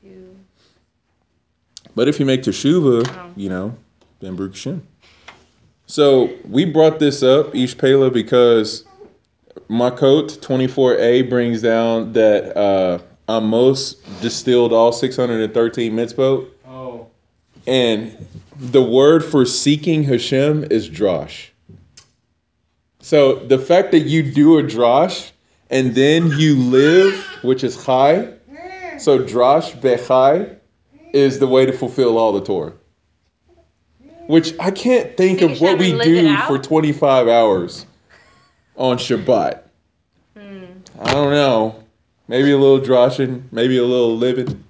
Two. 0.00 0.36
But 1.96 2.06
if 2.08 2.20
you 2.20 2.26
make 2.26 2.42
teshuva, 2.42 3.08
Oh. 3.08 3.32
you 3.34 3.48
know, 3.48 3.74
then 4.20 4.36
Baruch 4.36 4.52
Hashem. 4.54 4.86
So 5.86 6.30
we 6.48 6.64
brought 6.64 7.00
this 7.00 7.22
up, 7.24 7.52
Ish 7.54 7.76
Pela, 7.76 8.10
because 8.10 8.84
Makot 9.68 10.38
24a 10.38 11.28
brings 11.28 11.60
down 11.62 12.12
that 12.14 12.56
uh, 12.56 12.98
Amos 13.28 13.94
distilled 14.20 14.72
all 14.72 14.92
613 14.92 15.92
mitzvot. 15.92 16.48
Oh, 16.66 17.08
And 17.66 18.26
the 18.56 18.82
word 18.82 19.24
for 19.24 19.46
seeking 19.46 20.04
Hashem 20.04 20.64
is 20.70 20.88
drosh. 20.88 21.48
So 23.00 23.36
the 23.36 23.58
fact 23.58 23.92
that 23.92 24.00
you 24.00 24.22
do 24.22 24.58
a 24.58 24.62
drosh 24.62 25.30
and 25.70 25.94
then 25.94 26.30
you 26.38 26.56
live, 26.56 27.14
which 27.42 27.64
is 27.64 27.84
chai, 27.84 28.32
so 28.98 29.18
drosh 29.18 29.78
bechai 29.80 30.56
is 31.12 31.38
the 31.38 31.46
way 31.46 31.66
to 31.66 31.72
fulfill 31.72 32.18
all 32.18 32.32
the 32.32 32.40
Torah. 32.40 32.72
Which 34.26 34.54
I 34.58 34.70
can't 34.70 35.16
think 35.16 35.40
Seek 35.40 35.50
of 35.50 35.60
what 35.60 35.78
we 35.78 35.90
and 35.90 35.98
live 35.98 36.08
it 36.08 36.22
do 36.22 36.36
for 36.46 36.58
25 36.58 37.28
hours 37.28 37.86
on 38.76 38.96
Shabbat. 38.96 39.62
Hmm. 40.36 40.64
I 41.00 41.12
don't 41.12 41.30
know. 41.30 41.83
Maybe 42.26 42.52
a 42.52 42.58
little 42.58 42.80
droshing, 42.80 43.44
maybe 43.52 43.76
a 43.78 43.84
little 43.84 44.16
living. 44.16 44.64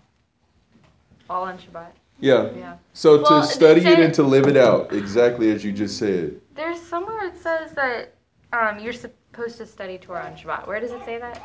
All 1.31 1.45
on 1.45 1.57
Shabbat. 1.59 1.91
Yeah. 2.21 2.51
Yeah. 2.57 2.77
So 2.93 3.23
Well, 3.23 3.43
to 3.43 3.49
it 3.49 3.51
study 3.53 3.81
it 3.87 3.99
and 3.99 4.15
to 4.15 4.23
live 4.23 4.47
it 4.47 4.57
out, 4.57 4.93
exactly 4.93 5.51
as 5.53 5.65
you 5.65 5.73
just 5.73 5.99
said. 5.99 6.41
There's 6.55 6.81
somewhere 6.81 7.27
it 7.27 7.39
says 7.41 7.73
that 7.73 8.15
um, 8.53 8.79
you're 8.79 8.93
supposed 8.93 9.59
to 9.59 9.67
study 9.67 9.99
Torah 9.99 10.25
on 10.27 10.37
Shabbat. 10.37 10.67
Where 10.67 10.81
does 10.81 10.93
it 10.93 11.05
say 11.05 11.19
that? 11.19 11.41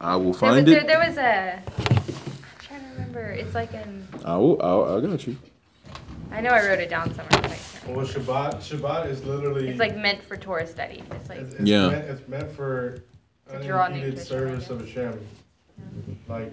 I 0.00 0.16
will 0.16 0.22
There 0.22 0.30
was, 0.30 0.38
find 0.40 0.66
there, 0.66 0.80
it. 0.80 0.86
there 0.86 0.98
was 1.06 1.18
a. 1.18 1.62
I'm 1.88 2.02
trying 2.58 2.82
to 2.82 2.88
remember. 2.94 3.30
It's 3.30 3.54
like 3.54 3.72
in. 3.74 4.06
I 4.24 4.36
will. 4.36 4.60
I, 4.62 4.96
I 4.96 5.00
got 5.00 5.26
you. 5.26 5.36
I 6.32 6.40
know 6.40 6.50
I 6.50 6.64
wrote 6.66 6.78
it 6.78 6.88
down 6.88 7.12
somewhere. 7.14 7.28
but 7.42 7.58
well, 7.88 8.06
Shabbat, 8.06 8.56
Shabbat 8.58 9.06
is 9.10 9.24
literally. 9.24 9.68
It's 9.68 9.80
like 9.80 9.96
meant 9.96 10.22
for 10.22 10.36
Torah 10.36 10.66
study. 10.66 11.02
It's 11.10 11.28
like 11.28 11.40
It's, 11.40 11.54
it's 11.54 11.68
Yeah. 11.68 11.88
Meant, 11.88 12.04
it's 12.08 12.28
meant 12.28 12.50
for 12.52 13.02
To 13.52 13.62
draw 13.66 13.84
unimpeded 13.84 14.14
nutrition, 14.18 14.36
I 14.36 14.38
service 14.38 14.60
guess. 14.60 14.70
of 14.70 14.80
Hashem. 14.80 15.26
Like, 16.28 16.52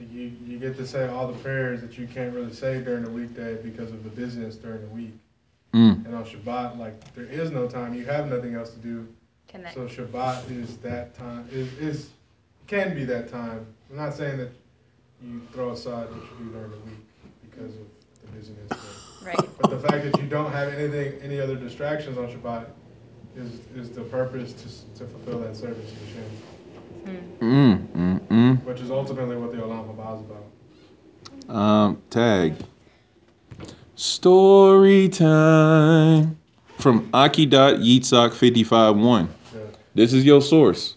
you, 0.00 0.32
you 0.44 0.58
get 0.58 0.76
to 0.76 0.86
say 0.86 1.08
all 1.08 1.26
the 1.28 1.38
prayers 1.38 1.80
that 1.80 1.96
you 1.96 2.06
can't 2.06 2.34
really 2.34 2.52
say 2.52 2.80
during 2.82 3.04
the 3.04 3.10
weekday 3.10 3.54
because 3.62 3.90
of 3.92 4.04
the 4.04 4.10
business 4.10 4.56
during 4.56 4.82
the 4.82 4.88
week. 4.88 5.12
Mm. 5.72 6.04
And 6.04 6.14
on 6.14 6.24
Shabbat, 6.24 6.78
like, 6.78 7.14
there 7.14 7.24
is 7.24 7.50
no 7.50 7.66
time. 7.66 7.94
You 7.94 8.04
have 8.06 8.28
nothing 8.28 8.54
else 8.54 8.70
to 8.70 8.78
do. 8.78 9.06
connect. 9.48 9.74
So 9.74 9.86
Shabbat 9.86 10.50
is 10.50 10.76
that 10.78 11.14
time, 11.16 11.48
is, 11.50 11.72
is, 11.78 12.10
can 12.66 12.94
be 12.94 13.04
that 13.04 13.30
time. 13.30 13.64
I'm 13.90 13.96
not 13.96 14.14
saying 14.14 14.38
that 14.38 14.50
you 15.22 15.40
throw 15.52 15.70
aside 15.70 16.08
what 16.10 16.16
you 16.22 16.44
do 16.46 16.50
during 16.52 16.70
the 16.70 16.76
week 16.78 17.06
because 17.50 17.74
of 17.74 17.86
the 18.22 18.32
busyness. 18.38 18.68
But, 18.68 18.78
Right. 19.26 19.48
but 19.60 19.70
the 19.70 19.78
fact 19.78 20.04
that 20.04 20.20
you 20.22 20.28
don't 20.28 20.52
have 20.52 20.72
anything, 20.72 21.20
any 21.22 21.40
other 21.40 21.56
distractions 21.56 22.18
on 22.18 22.28
Shabbat 22.28 22.66
is, 23.36 23.60
is 23.76 23.90
the 23.90 24.02
purpose 24.02 24.52
to, 24.52 24.68
to 24.98 25.06
fulfill 25.10 25.38
that 25.40 25.56
service 25.56 25.90
to 25.92 25.96
Hashem, 26.06 26.30
Mm. 27.40 27.86
Mm. 27.88 28.20
Mm. 28.28 28.64
which 28.64 28.80
is 28.80 28.90
ultimately 28.90 29.36
what 29.36 29.52
the 29.52 29.58
Olam 29.58 29.86
Haba 29.94 30.18
is 30.18 30.22
about. 30.28 30.44
Um. 31.56 32.02
Tag. 32.10 32.54
Story 33.94 35.08
time 35.08 36.36
from 36.78 37.08
Aki.Yitzhak 37.14 38.34
55 38.34 38.96
1. 38.96 39.28
Yeah. 39.54 39.60
This 39.94 40.12
is 40.12 40.24
your 40.24 40.42
source, 40.42 40.96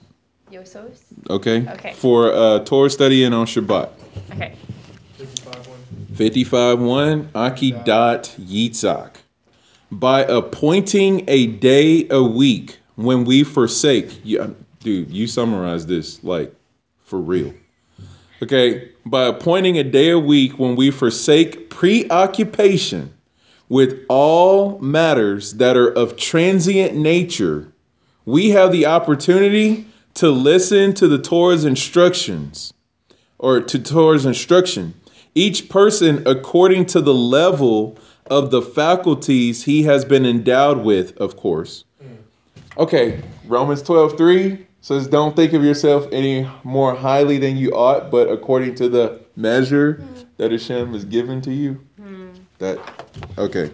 Yosos. 0.51 0.97
okay? 1.29 1.67
Okay. 1.69 1.93
For 1.93 2.33
uh, 2.33 2.59
Torah 2.65 2.89
studying 2.89 3.33
on 3.33 3.45
Shabbat. 3.45 3.89
Okay. 4.31 4.55
Fifty-five 5.17 5.67
one. 5.67 5.79
By 9.91 10.21
appointing 10.21 11.25
a 11.27 11.47
day 11.47 12.07
a 12.09 12.23
week 12.23 12.77
when 12.95 13.25
we 13.25 13.43
forsake, 13.43 14.23
you, 14.23 14.55
dude, 14.81 15.09
you 15.09 15.25
summarize 15.27 15.85
this 15.85 16.23
like 16.23 16.53
for 17.03 17.19
real. 17.19 17.53
Okay, 18.41 18.91
by 19.05 19.23
appointing 19.23 19.77
a 19.77 19.83
day 19.83 20.11
a 20.11 20.19
week 20.19 20.59
when 20.59 20.75
we 20.75 20.91
forsake 20.91 21.69
preoccupation 21.69 23.13
with 23.67 24.05
all 24.09 24.79
matters 24.79 25.53
that 25.55 25.75
are 25.75 25.89
of 25.89 26.15
transient 26.15 26.95
nature, 26.95 27.71
we 28.25 28.49
have 28.51 28.71
the 28.71 28.85
opportunity 28.85 29.85
to 30.15 30.29
listen 30.29 30.93
to 30.93 31.07
the 31.07 31.17
Torah's 31.17 31.65
instructions 31.65 32.73
or 33.37 33.61
to 33.61 33.79
Torah's 33.79 34.25
instruction. 34.25 34.93
Each 35.35 35.69
person 35.69 36.25
according 36.27 36.87
to 36.87 37.01
the 37.01 37.13
level 37.13 37.97
of 38.29 38.51
the 38.51 38.61
faculties 38.61 39.63
he 39.63 39.83
has 39.83 40.05
been 40.05 40.25
endowed 40.25 40.83
with, 40.83 41.17
of 41.17 41.35
course. 41.37 41.85
Okay, 42.77 43.21
Romans 43.45 43.81
12 43.81 44.17
3 44.17 44.67
says, 44.81 45.07
Don't 45.07 45.35
think 45.35 45.53
of 45.53 45.63
yourself 45.63 46.07
any 46.11 46.49
more 46.63 46.95
highly 46.95 47.37
than 47.37 47.57
you 47.57 47.71
ought, 47.71 48.09
but 48.09 48.29
according 48.29 48.75
to 48.75 48.89
the 48.89 49.19
measure 49.35 50.03
that 50.37 50.51
Hashem 50.51 50.93
has 50.93 51.05
given 51.05 51.41
to 51.41 51.53
you. 51.53 51.79
That, 52.59 52.79
okay. 53.37 53.71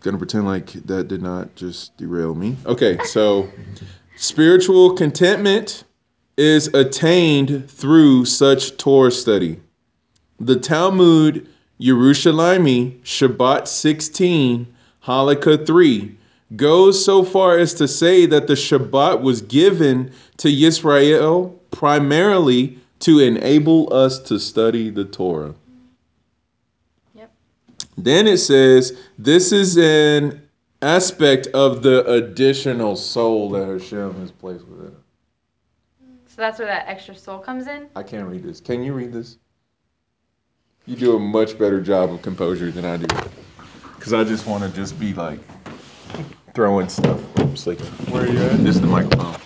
Gonna 0.00 0.18
pretend 0.18 0.46
like 0.46 0.72
that 0.86 1.08
did 1.08 1.22
not 1.22 1.54
just 1.56 1.96
derail 1.96 2.34
me. 2.34 2.56
Okay, 2.66 2.98
so 3.04 3.48
spiritual 4.16 4.94
contentment 4.94 5.84
is 6.36 6.68
attained 6.68 7.68
through 7.68 8.24
such 8.24 8.76
Torah 8.76 9.10
study. 9.10 9.60
The 10.38 10.56
Talmud 10.56 11.48
Yerushalimi, 11.80 13.00
Shabbat 13.02 13.68
16, 13.68 14.66
Halakha 15.04 15.66
3, 15.66 16.16
goes 16.56 17.04
so 17.04 17.22
far 17.22 17.58
as 17.58 17.74
to 17.74 17.86
say 17.86 18.26
that 18.26 18.46
the 18.46 18.54
Shabbat 18.54 19.20
was 19.20 19.42
given 19.42 20.12
to 20.38 20.48
Yisrael 20.48 21.54
primarily 21.70 22.78
to 23.00 23.20
enable 23.20 23.92
us 23.92 24.18
to 24.18 24.38
study 24.38 24.90
the 24.90 25.04
Torah. 25.04 25.54
Yep. 27.14 27.30
Then 27.96 28.26
it 28.26 28.38
says 28.38 28.98
this 29.18 29.52
is 29.52 29.76
an 29.76 30.42
aspect 30.82 31.48
of 31.48 31.82
the 31.82 32.04
additional 32.10 32.96
soul 32.96 33.50
that 33.50 33.68
Hashem 33.68 34.20
has 34.20 34.30
placed 34.32 34.66
within. 34.66 34.88
us. 34.88 34.92
So 36.26 36.36
that's 36.36 36.58
where 36.58 36.68
that 36.68 36.88
extra 36.88 37.14
soul 37.14 37.38
comes 37.38 37.66
in. 37.66 37.88
I 37.94 38.02
can't 38.02 38.28
read 38.28 38.42
this. 38.42 38.60
Can 38.60 38.82
you 38.82 38.94
read 38.94 39.12
this? 39.12 39.38
You 40.88 40.96
do 40.96 41.16
a 41.16 41.18
much 41.18 41.58
better 41.58 41.82
job 41.82 42.10
of 42.10 42.22
composure 42.22 42.70
than 42.70 42.86
I 42.86 42.96
do. 42.96 43.06
Cause 44.00 44.14
I 44.14 44.24
just 44.24 44.46
want 44.46 44.64
to 44.64 44.70
just 44.70 44.98
be 44.98 45.12
like 45.12 45.38
throwing 46.54 46.88
stuff. 46.88 47.20
Oops, 47.38 47.66
like 47.66 47.78
Where 48.10 48.22
are 48.22 48.26
you 48.26 48.38
at? 48.38 48.56
this 48.64 48.76
is 48.76 48.80
the 48.80 48.86
microphone. 48.86 49.36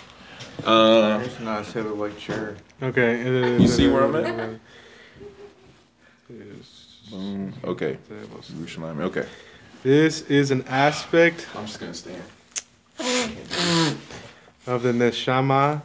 Uh, 0.63 1.17
There's 1.17 1.37
a 1.39 1.43
nice 1.43 1.73
heavyweight 1.73 2.17
chair. 2.17 2.55
Okay. 2.81 3.19
it 3.19 3.27
is- 3.27 3.61
You 3.61 3.67
see 3.67 3.89
where 3.89 4.05
I'm 4.05 4.15
at? 4.15 4.59
Yes. 6.29 7.01
boom. 7.11 7.53
Okay. 7.65 7.97
Yerushalayim. 8.09 9.01
Okay. 9.01 9.25
This 9.83 10.21
is 10.29 10.51
an 10.51 10.63
aspect 10.69 11.45
I'm 11.55 11.65
just 11.65 11.81
gonna 11.81 11.93
stand. 11.93 12.23
of 14.65 14.81
the 14.81 14.93
neshama 14.93 15.81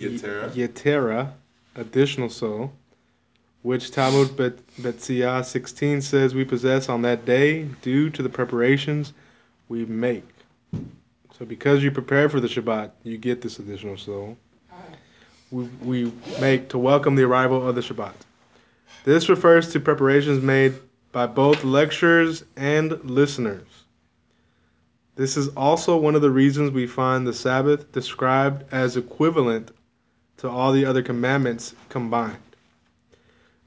Yetera. 0.00 0.50
yetera, 0.50 1.30
additional 1.76 2.28
soul, 2.28 2.72
which 3.62 3.90
Talmud 3.90 4.36
Bet 4.36 4.66
Beitzah 4.76 5.44
16 5.44 6.00
says 6.00 6.34
we 6.34 6.44
possess 6.44 6.88
on 6.88 7.02
that 7.02 7.24
day 7.24 7.64
due 7.82 8.08
to 8.10 8.22
the 8.22 8.28
preparations 8.28 9.12
we 9.68 9.84
make. 9.84 10.28
So 11.38 11.44
because 11.44 11.82
you 11.82 11.90
prepare 11.90 12.28
for 12.28 12.40
the 12.40 12.48
Shabbat, 12.48 12.90
you 13.02 13.18
get 13.18 13.42
this 13.42 13.58
additional 13.58 13.96
soul. 13.96 14.36
We, 15.50 15.64
we 15.82 16.12
make 16.40 16.68
to 16.70 16.78
welcome 16.78 17.14
the 17.14 17.24
arrival 17.24 17.66
of 17.66 17.74
the 17.74 17.80
Shabbat. 17.80 18.14
This 19.04 19.28
refers 19.28 19.72
to 19.72 19.80
preparations 19.80 20.42
made 20.42 20.74
by 21.12 21.26
both 21.26 21.64
lecturers 21.64 22.44
and 22.56 23.02
listeners. 23.04 23.66
This 25.16 25.36
is 25.36 25.48
also 25.48 25.96
one 25.96 26.14
of 26.14 26.22
the 26.22 26.30
reasons 26.30 26.70
we 26.70 26.86
find 26.86 27.26
the 27.26 27.32
Sabbath 27.32 27.90
described 27.90 28.64
as 28.72 28.96
equivalent 28.96 29.72
to 30.36 30.48
all 30.48 30.72
the 30.72 30.84
other 30.84 31.02
commandments 31.02 31.74
combined. 31.88 32.36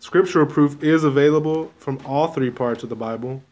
Scriptural 0.01 0.47
proof 0.47 0.81
is 0.83 1.03
available 1.03 1.71
from 1.77 1.99
all 2.07 2.27
three 2.27 2.49
parts 2.49 2.81
of 2.81 2.89
the 2.89 2.95
Bible. 2.95 3.43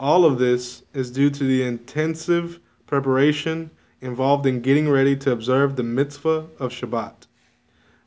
All 0.00 0.24
of 0.24 0.38
this 0.38 0.84
is 0.94 1.10
due 1.10 1.28
to 1.28 1.44
the 1.44 1.62
intensive 1.64 2.58
preparation 2.86 3.70
involved 4.00 4.46
in 4.46 4.62
getting 4.62 4.88
ready 4.88 5.14
to 5.16 5.32
observe 5.32 5.76
the 5.76 5.82
mitzvah 5.82 6.46
of 6.58 6.72
Shabbat. 6.72 7.26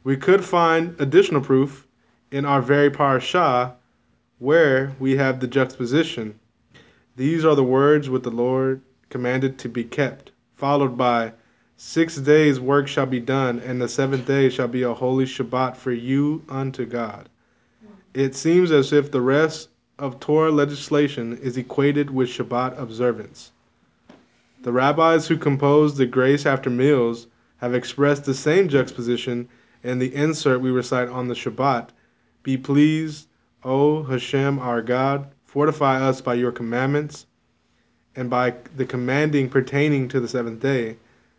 We 0.04 0.18
could 0.18 0.44
find 0.44 1.00
additional 1.00 1.42
proof 1.42 1.86
in 2.32 2.44
our 2.44 2.60
very 2.60 2.90
parashah 2.90 3.74
where 4.40 4.96
we 5.00 5.18
have 5.18 5.40
the 5.40 5.48
juxtaposition. 5.48 6.40
These 7.16 7.46
are 7.46 7.56
the 7.56 7.64
words 7.64 8.10
which 8.10 8.24
the 8.24 8.32
Lord 8.32 8.82
commanded 9.12 9.60
to 9.60 9.70
be 9.70 9.84
kept, 9.84 10.32
followed 10.56 10.98
by 10.98 11.34
Six 11.78 12.18
days' 12.18 12.60
work 12.60 12.88
shall 12.88 13.06
be 13.06 13.20
done, 13.20 13.60
and 13.60 13.80
the 13.80 13.88
seventh 13.88 14.26
day 14.26 14.50
shall 14.50 14.68
be 14.68 14.82
a 14.82 14.96
holy 14.96 15.26
Shabbat 15.26 15.78
for 15.78 15.92
you 15.92 16.44
unto 16.50 16.88
God. 16.88 17.30
It 18.16 18.34
seems 18.34 18.72
as 18.72 18.94
if 18.94 19.12
the 19.12 19.20
rest 19.20 19.68
of 20.00 20.22
Torah 20.22 20.50
legislation 20.50 21.38
is 21.38 21.58
equated 21.58 22.10
with 22.10 22.30
Shabbat 22.30 22.80
observance. 22.80 23.52
The 24.62 24.72
rabbis 24.72 25.28
who 25.28 25.36
composed 25.36 25.98
the 25.98 26.06
grace 26.06 26.46
after 26.46 26.70
meals 26.70 27.28
have 27.58 27.74
expressed 27.74 28.24
the 28.24 28.34
same 28.34 28.70
juxtaposition 28.70 29.50
in 29.84 30.00
the 30.00 30.16
insert 30.16 30.62
we 30.62 30.72
recite 30.72 31.10
on 31.10 31.28
the 31.28 31.34
Shabbat 31.34 31.90
Be 32.42 32.56
pleased, 32.56 33.28
O 33.66 34.04
Hashem 34.04 34.60
our 34.60 34.82
God, 34.82 35.28
fortify 35.44 36.02
us 36.02 36.22
by 36.22 36.36
your 36.36 36.54
commandments 36.54 37.26
and 38.16 38.30
by 38.30 38.54
the 38.78 38.86
commanding 38.86 39.50
pertaining 39.50 40.08
to 40.08 40.22
the 40.22 40.30
seventh 40.30 40.62
day. 40.62 40.96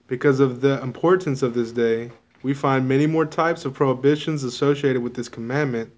Because 0.08 0.40
of 0.40 0.60
the 0.60 0.82
importance 0.82 1.42
of 1.42 1.54
this 1.54 1.72
day, 1.72 2.10
we 2.42 2.52
find 2.52 2.86
many 2.86 3.06
more 3.06 3.24
types 3.24 3.64
of 3.64 3.72
prohibitions 3.72 4.44
associated 4.44 5.02
with 5.02 5.14
this 5.14 5.30
commandment 5.30 5.90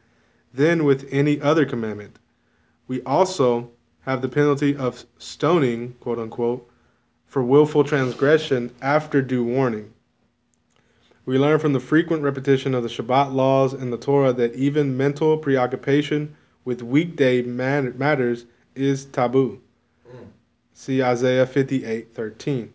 than 0.52 0.84
with 0.84 1.08
any 1.10 1.40
other 1.40 1.64
commandment. 1.64 2.18
We 2.86 3.02
also 3.02 3.70
have 4.00 4.22
the 4.22 4.28
penalty 4.28 4.76
of 4.76 5.04
stoning, 5.18 5.94
quote 6.00 6.18
unquote, 6.18 6.68
for 7.26 7.42
willful 7.42 7.84
transgression 7.84 8.74
after 8.80 9.20
due 9.20 9.44
warning. 9.44 9.92
We 11.26 11.38
learn 11.38 11.58
from 11.58 11.74
the 11.74 11.80
frequent 11.80 12.22
repetition 12.22 12.74
of 12.74 12.82
the 12.82 12.88
Shabbat 12.88 13.34
laws 13.34 13.74
in 13.74 13.90
the 13.90 13.98
Torah 13.98 14.32
that 14.32 14.54
even 14.54 14.96
mental 14.96 15.36
preoccupation 15.36 16.34
with 16.64 16.82
weekday 16.82 17.42
matters 17.42 18.46
is 18.74 19.04
taboo. 19.04 19.60
See 20.72 21.02
Isaiah 21.02 21.44
58 21.44 22.14
13. 22.14 22.72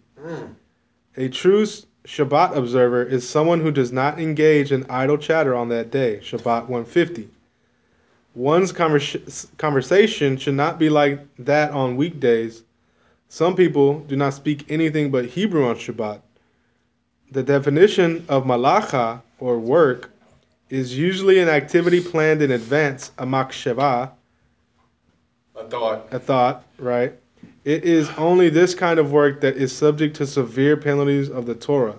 A 1.17 1.29
true 1.29 1.65
Shabbat 2.05 2.55
observer 2.55 3.01
is 3.01 3.27
someone 3.27 3.61
who 3.61 3.71
does 3.71 3.91
not 3.91 4.19
engage 4.19 4.71
in 4.71 4.85
idle 4.89 5.17
chatter 5.17 5.55
on 5.55 5.69
that 5.69 5.89
day. 5.89 6.19
Shabbat 6.21 6.67
150. 6.67 7.29
One's 8.35 8.71
convers- 8.71 9.47
conversation 9.57 10.37
should 10.37 10.55
not 10.55 10.79
be 10.79 10.89
like 10.89 11.19
that 11.37 11.71
on 11.71 11.97
weekdays. 11.97 12.63
Some 13.27 13.55
people 13.55 13.99
do 13.99 14.15
not 14.15 14.33
speak 14.33 14.65
anything 14.69 15.11
but 15.11 15.25
Hebrew 15.25 15.65
on 15.65 15.75
Shabbat. 15.75 16.21
The 17.31 17.43
definition 17.43 18.25
of 18.29 18.45
malacha, 18.45 19.21
or 19.39 19.59
work, 19.59 20.11
is 20.69 20.97
usually 20.97 21.39
an 21.39 21.49
activity 21.49 21.99
planned 21.99 22.41
in 22.41 22.51
advance, 22.51 23.11
a 23.17 23.25
maksheva, 23.25 24.11
I 25.55 25.63
thought. 25.69 26.07
a 26.11 26.19
thought, 26.19 26.63
right? 26.79 27.13
It 27.63 27.83
is 27.85 28.09
only 28.17 28.49
this 28.49 28.73
kind 28.75 28.99
of 28.99 29.11
work 29.11 29.41
that 29.41 29.55
is 29.55 29.75
subject 29.75 30.15
to 30.17 30.27
severe 30.27 30.75
penalties 30.75 31.29
of 31.29 31.45
the 31.45 31.55
Torah. 31.55 31.95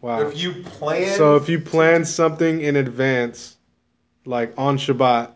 Wow. 0.00 0.20
If 0.20 0.38
you 0.38 0.62
plan. 0.62 1.16
So 1.16 1.36
if 1.36 1.48
you 1.48 1.58
plan 1.58 2.04
something 2.04 2.60
in 2.60 2.76
advance, 2.76 3.53
like 4.24 4.54
on 4.56 4.78
Shabbat, 4.78 5.32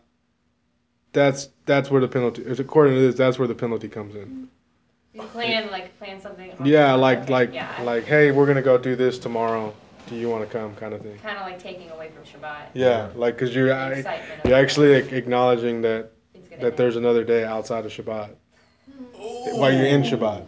that's 1.12 1.48
that's 1.66 1.90
where 1.90 2.00
the 2.00 2.08
penalty. 2.08 2.44
According 2.44 2.94
to 2.94 3.00
this, 3.00 3.14
that's 3.14 3.38
where 3.38 3.48
the 3.48 3.54
penalty 3.54 3.88
comes 3.88 4.14
in. 4.14 4.48
You 5.14 5.22
plan 5.22 5.70
like 5.70 5.96
plan 5.98 6.20
something. 6.20 6.54
Yeah, 6.64 6.94
like 6.94 7.20
okay, 7.20 7.32
like 7.32 7.54
yeah. 7.54 7.82
like, 7.82 8.04
hey, 8.04 8.30
we're 8.30 8.46
gonna 8.46 8.62
go 8.62 8.78
do 8.78 8.96
this 8.96 9.18
tomorrow. 9.18 9.74
Do 10.08 10.16
you 10.16 10.28
want 10.28 10.48
to 10.48 10.58
come? 10.58 10.74
Kind 10.76 10.94
of 10.94 11.02
thing. 11.02 11.18
kind 11.18 11.36
of 11.38 11.44
like 11.44 11.58
taking 11.58 11.90
away 11.90 12.10
from 12.10 12.24
Shabbat. 12.24 12.70
Yeah, 12.74 13.10
like 13.14 13.34
because 13.34 13.54
you're 13.54 13.66
you're 13.66 14.54
actually 14.54 15.02
like, 15.02 15.12
acknowledging 15.12 15.82
that 15.82 16.12
that 16.60 16.76
there's 16.76 16.96
another 16.96 17.24
day 17.24 17.44
outside 17.44 17.84
of 17.84 17.92
Shabbat 17.92 18.30
while 19.54 19.72
you're 19.72 19.86
in 19.86 20.02
Shabbat. 20.02 20.44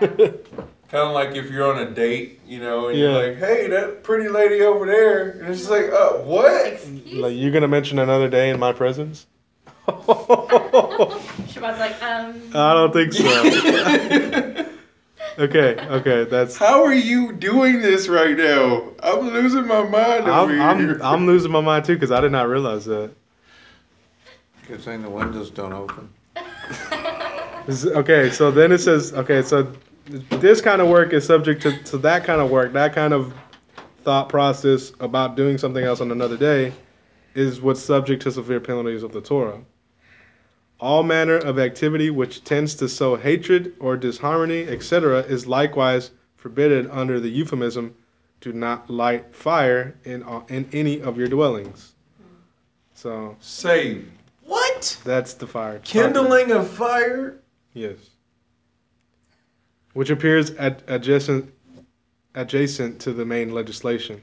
Yeah. 0.00 0.30
Kind 0.90 1.08
of 1.08 1.12
like 1.12 1.34
if 1.34 1.50
you're 1.50 1.72
on 1.72 1.80
a 1.80 1.90
date, 1.90 2.40
you 2.46 2.60
know, 2.60 2.88
and 2.88 2.98
Yeah. 2.98 3.04
you're 3.04 3.28
like, 3.28 3.38
"Hey, 3.38 3.68
that 3.68 4.02
pretty 4.02 4.28
lady 4.28 4.62
over 4.62 4.86
there," 4.86 5.30
and 5.30 5.48
it's 5.48 5.60
just 5.60 5.70
like, 5.70 5.90
"Uh, 5.90 6.18
what?" 6.18 6.66
Excuse 6.66 7.12
Like 7.14 7.34
you're 7.36 7.50
gonna 7.50 7.68
mention 7.68 7.98
another 7.98 8.28
day 8.28 8.50
in 8.50 8.60
my 8.60 8.72
presence? 8.72 9.26
Shabbat's 9.88 11.78
like, 11.78 12.02
um. 12.02 12.40
I 12.54 12.74
don't 12.74 12.92
think 12.92 13.12
so. 13.12 14.66
okay, 15.38 15.76
okay, 15.78 16.24
that's. 16.24 16.56
How 16.56 16.84
are 16.84 16.94
you 16.94 17.32
doing 17.32 17.80
this 17.80 18.08
right 18.08 18.36
now? 18.36 18.84
I'm 19.02 19.30
losing 19.30 19.66
my 19.66 19.82
mind 19.82 20.28
over 20.28 20.52
I'm, 20.52 20.78
here. 20.78 20.94
I'm, 20.96 21.02
I'm 21.02 21.26
losing 21.26 21.50
my 21.50 21.60
mind 21.60 21.86
too 21.86 21.94
because 21.94 22.12
I 22.12 22.20
did 22.20 22.32
not 22.32 22.48
realize 22.48 22.84
that. 22.84 23.10
Good 24.68 24.80
thing 24.80 25.02
the 25.02 25.10
windows 25.10 25.50
don't 25.50 25.72
open. 25.72 26.08
Okay, 27.68 28.30
so 28.30 28.50
then 28.50 28.72
it 28.72 28.78
says, 28.78 29.12
okay, 29.14 29.42
so 29.42 29.72
this 30.06 30.60
kind 30.60 30.80
of 30.80 30.88
work 30.88 31.12
is 31.12 31.24
subject 31.24 31.62
to, 31.62 31.82
to 31.84 31.98
that 31.98 32.24
kind 32.24 32.40
of 32.40 32.50
work, 32.50 32.72
that 32.72 32.94
kind 32.94 33.12
of 33.14 33.34
thought 34.02 34.28
process 34.28 34.92
about 35.00 35.36
doing 35.36 35.56
something 35.58 35.84
else 35.84 36.00
on 36.00 36.10
another 36.10 36.36
day 36.36 36.72
is 37.34 37.60
what's 37.60 37.80
subject 37.80 38.22
to 38.22 38.30
severe 38.30 38.60
penalties 38.60 39.02
of 39.02 39.12
the 39.12 39.20
Torah. 39.20 39.60
All 40.78 41.02
manner 41.02 41.36
of 41.36 41.58
activity 41.58 42.10
which 42.10 42.44
tends 42.44 42.74
to 42.76 42.88
sow 42.88 43.16
hatred 43.16 43.74
or 43.80 43.96
disharmony, 43.96 44.68
etc., 44.68 45.20
is 45.20 45.46
likewise 45.46 46.10
forbidden 46.36 46.90
under 46.90 47.18
the 47.20 47.28
euphemism 47.28 47.94
do 48.40 48.52
not 48.52 48.90
light 48.90 49.34
fire 49.34 49.96
in, 50.04 50.22
uh, 50.24 50.42
in 50.48 50.68
any 50.74 51.00
of 51.00 51.16
your 51.16 51.28
dwellings. 51.28 51.94
So 52.92 53.36
Say 53.40 54.02
what? 54.42 55.00
that's 55.04 55.32
the 55.32 55.46
fire. 55.46 55.78
Kindling 55.78 56.52
a 56.52 56.62
fire? 56.62 57.40
Yes. 57.72 57.96
Which 59.94 60.10
appears 60.10 60.54
ad- 60.56 60.82
adjacent 60.86 61.50
adjacent 62.34 63.00
to 63.00 63.12
the 63.12 63.24
main 63.24 63.54
legislation. 63.54 64.20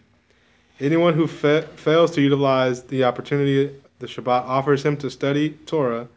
Anyone 0.79 1.13
who 1.13 1.27
fa- 1.27 1.67
fails 1.75 2.11
to 2.11 2.21
utilize 2.21 2.83
the 2.83 3.03
opportunity 3.03 3.73
the 3.99 4.07
Shabbat 4.07 4.43
offers 4.45 4.83
him 4.83 4.97
to 4.97 5.09
study 5.09 5.51
Torah 5.65 6.07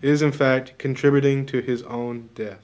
is 0.00 0.22
in 0.22 0.32
fact 0.32 0.78
contributing 0.78 1.44
to 1.46 1.60
his 1.60 1.82
own 1.82 2.28
death. 2.34 2.62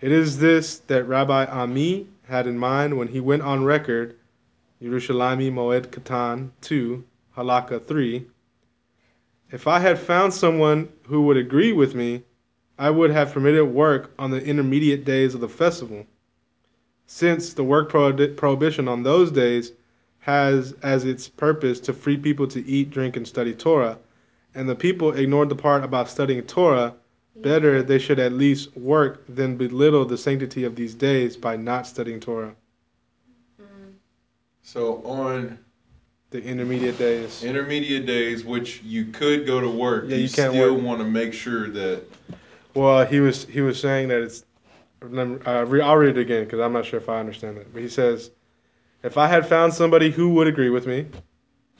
It 0.00 0.12
is 0.12 0.38
this 0.38 0.78
that 0.88 1.04
Rabbi 1.04 1.44
Ami 1.46 2.06
had 2.28 2.46
in 2.46 2.58
mind 2.58 2.96
when 2.96 3.08
he 3.08 3.20
went 3.20 3.42
on 3.42 3.64
record, 3.64 4.16
Yerushalmi 4.82 5.50
Moed 5.52 5.86
Katan 5.88 6.50
2, 6.60 7.04
Halakha 7.36 7.86
3. 7.86 8.26
If 9.50 9.66
I 9.66 9.78
had 9.78 9.98
found 9.98 10.34
someone 10.34 10.88
who 11.04 11.22
would 11.22 11.36
agree 11.36 11.72
with 11.72 11.94
me, 11.94 12.22
I 12.78 12.90
would 12.90 13.10
have 13.10 13.32
permitted 13.32 13.64
work 13.66 14.12
on 14.18 14.30
the 14.30 14.44
intermediate 14.44 15.04
days 15.04 15.34
of 15.34 15.40
the 15.40 15.48
festival, 15.48 16.06
since 17.06 17.54
the 17.54 17.64
work 17.64 17.90
prohib- 17.90 18.36
prohibition 18.36 18.88
on 18.88 19.02
those 19.02 19.30
days 19.30 19.72
has 20.20 20.74
as 20.82 21.04
its 21.04 21.28
purpose 21.28 21.80
to 21.80 21.92
free 21.92 22.16
people 22.16 22.46
to 22.48 22.66
eat, 22.66 22.90
drink, 22.90 23.16
and 23.16 23.26
study 23.26 23.54
Torah, 23.54 23.98
and 24.54 24.68
the 24.68 24.74
people 24.74 25.12
ignored 25.12 25.48
the 25.48 25.54
part 25.54 25.84
about 25.84 26.10
studying 26.10 26.42
Torah, 26.42 26.94
better 27.36 27.82
they 27.82 27.98
should 27.98 28.18
at 28.18 28.32
least 28.32 28.76
work 28.76 29.22
than 29.28 29.56
belittle 29.56 30.04
the 30.04 30.16
sanctity 30.18 30.64
of 30.64 30.74
these 30.74 30.94
days 30.94 31.36
by 31.36 31.54
not 31.56 31.86
studying 31.86 32.18
Torah. 32.18 32.54
Mm-hmm. 33.60 33.90
So 34.62 35.02
on 35.04 35.58
The 36.30 36.42
intermediate 36.42 36.98
days. 36.98 37.44
intermediate 37.44 38.04
days, 38.06 38.44
which 38.44 38.82
you 38.82 39.04
could 39.06 39.46
go 39.46 39.60
to 39.60 39.68
work, 39.68 40.04
Yeah, 40.08 40.16
you, 40.16 40.22
you 40.24 40.28
can't 40.28 40.52
still 40.52 40.74
work. 40.74 40.82
want 40.82 40.98
to 41.00 41.04
make 41.06 41.32
sure 41.32 41.68
that 41.70 42.02
Well, 42.76 43.06
he 43.06 43.20
was 43.20 43.46
he 43.46 43.62
was 43.62 43.80
saying 43.80 44.08
that 44.08 44.20
it's. 44.20 44.44
Uh, 45.02 45.38
I'll 45.46 45.96
read 45.96 46.18
it 46.18 46.20
again 46.20 46.44
because 46.44 46.60
I'm 46.60 46.74
not 46.74 46.84
sure 46.84 47.00
if 47.00 47.08
I 47.08 47.20
understand 47.20 47.56
it. 47.56 47.68
But 47.72 47.80
he 47.80 47.88
says, 47.88 48.30
"If 49.02 49.16
I 49.16 49.28
had 49.28 49.46
found 49.46 49.72
somebody 49.72 50.10
who 50.10 50.34
would 50.34 50.46
agree 50.46 50.68
with 50.68 50.86
me, 50.86 51.06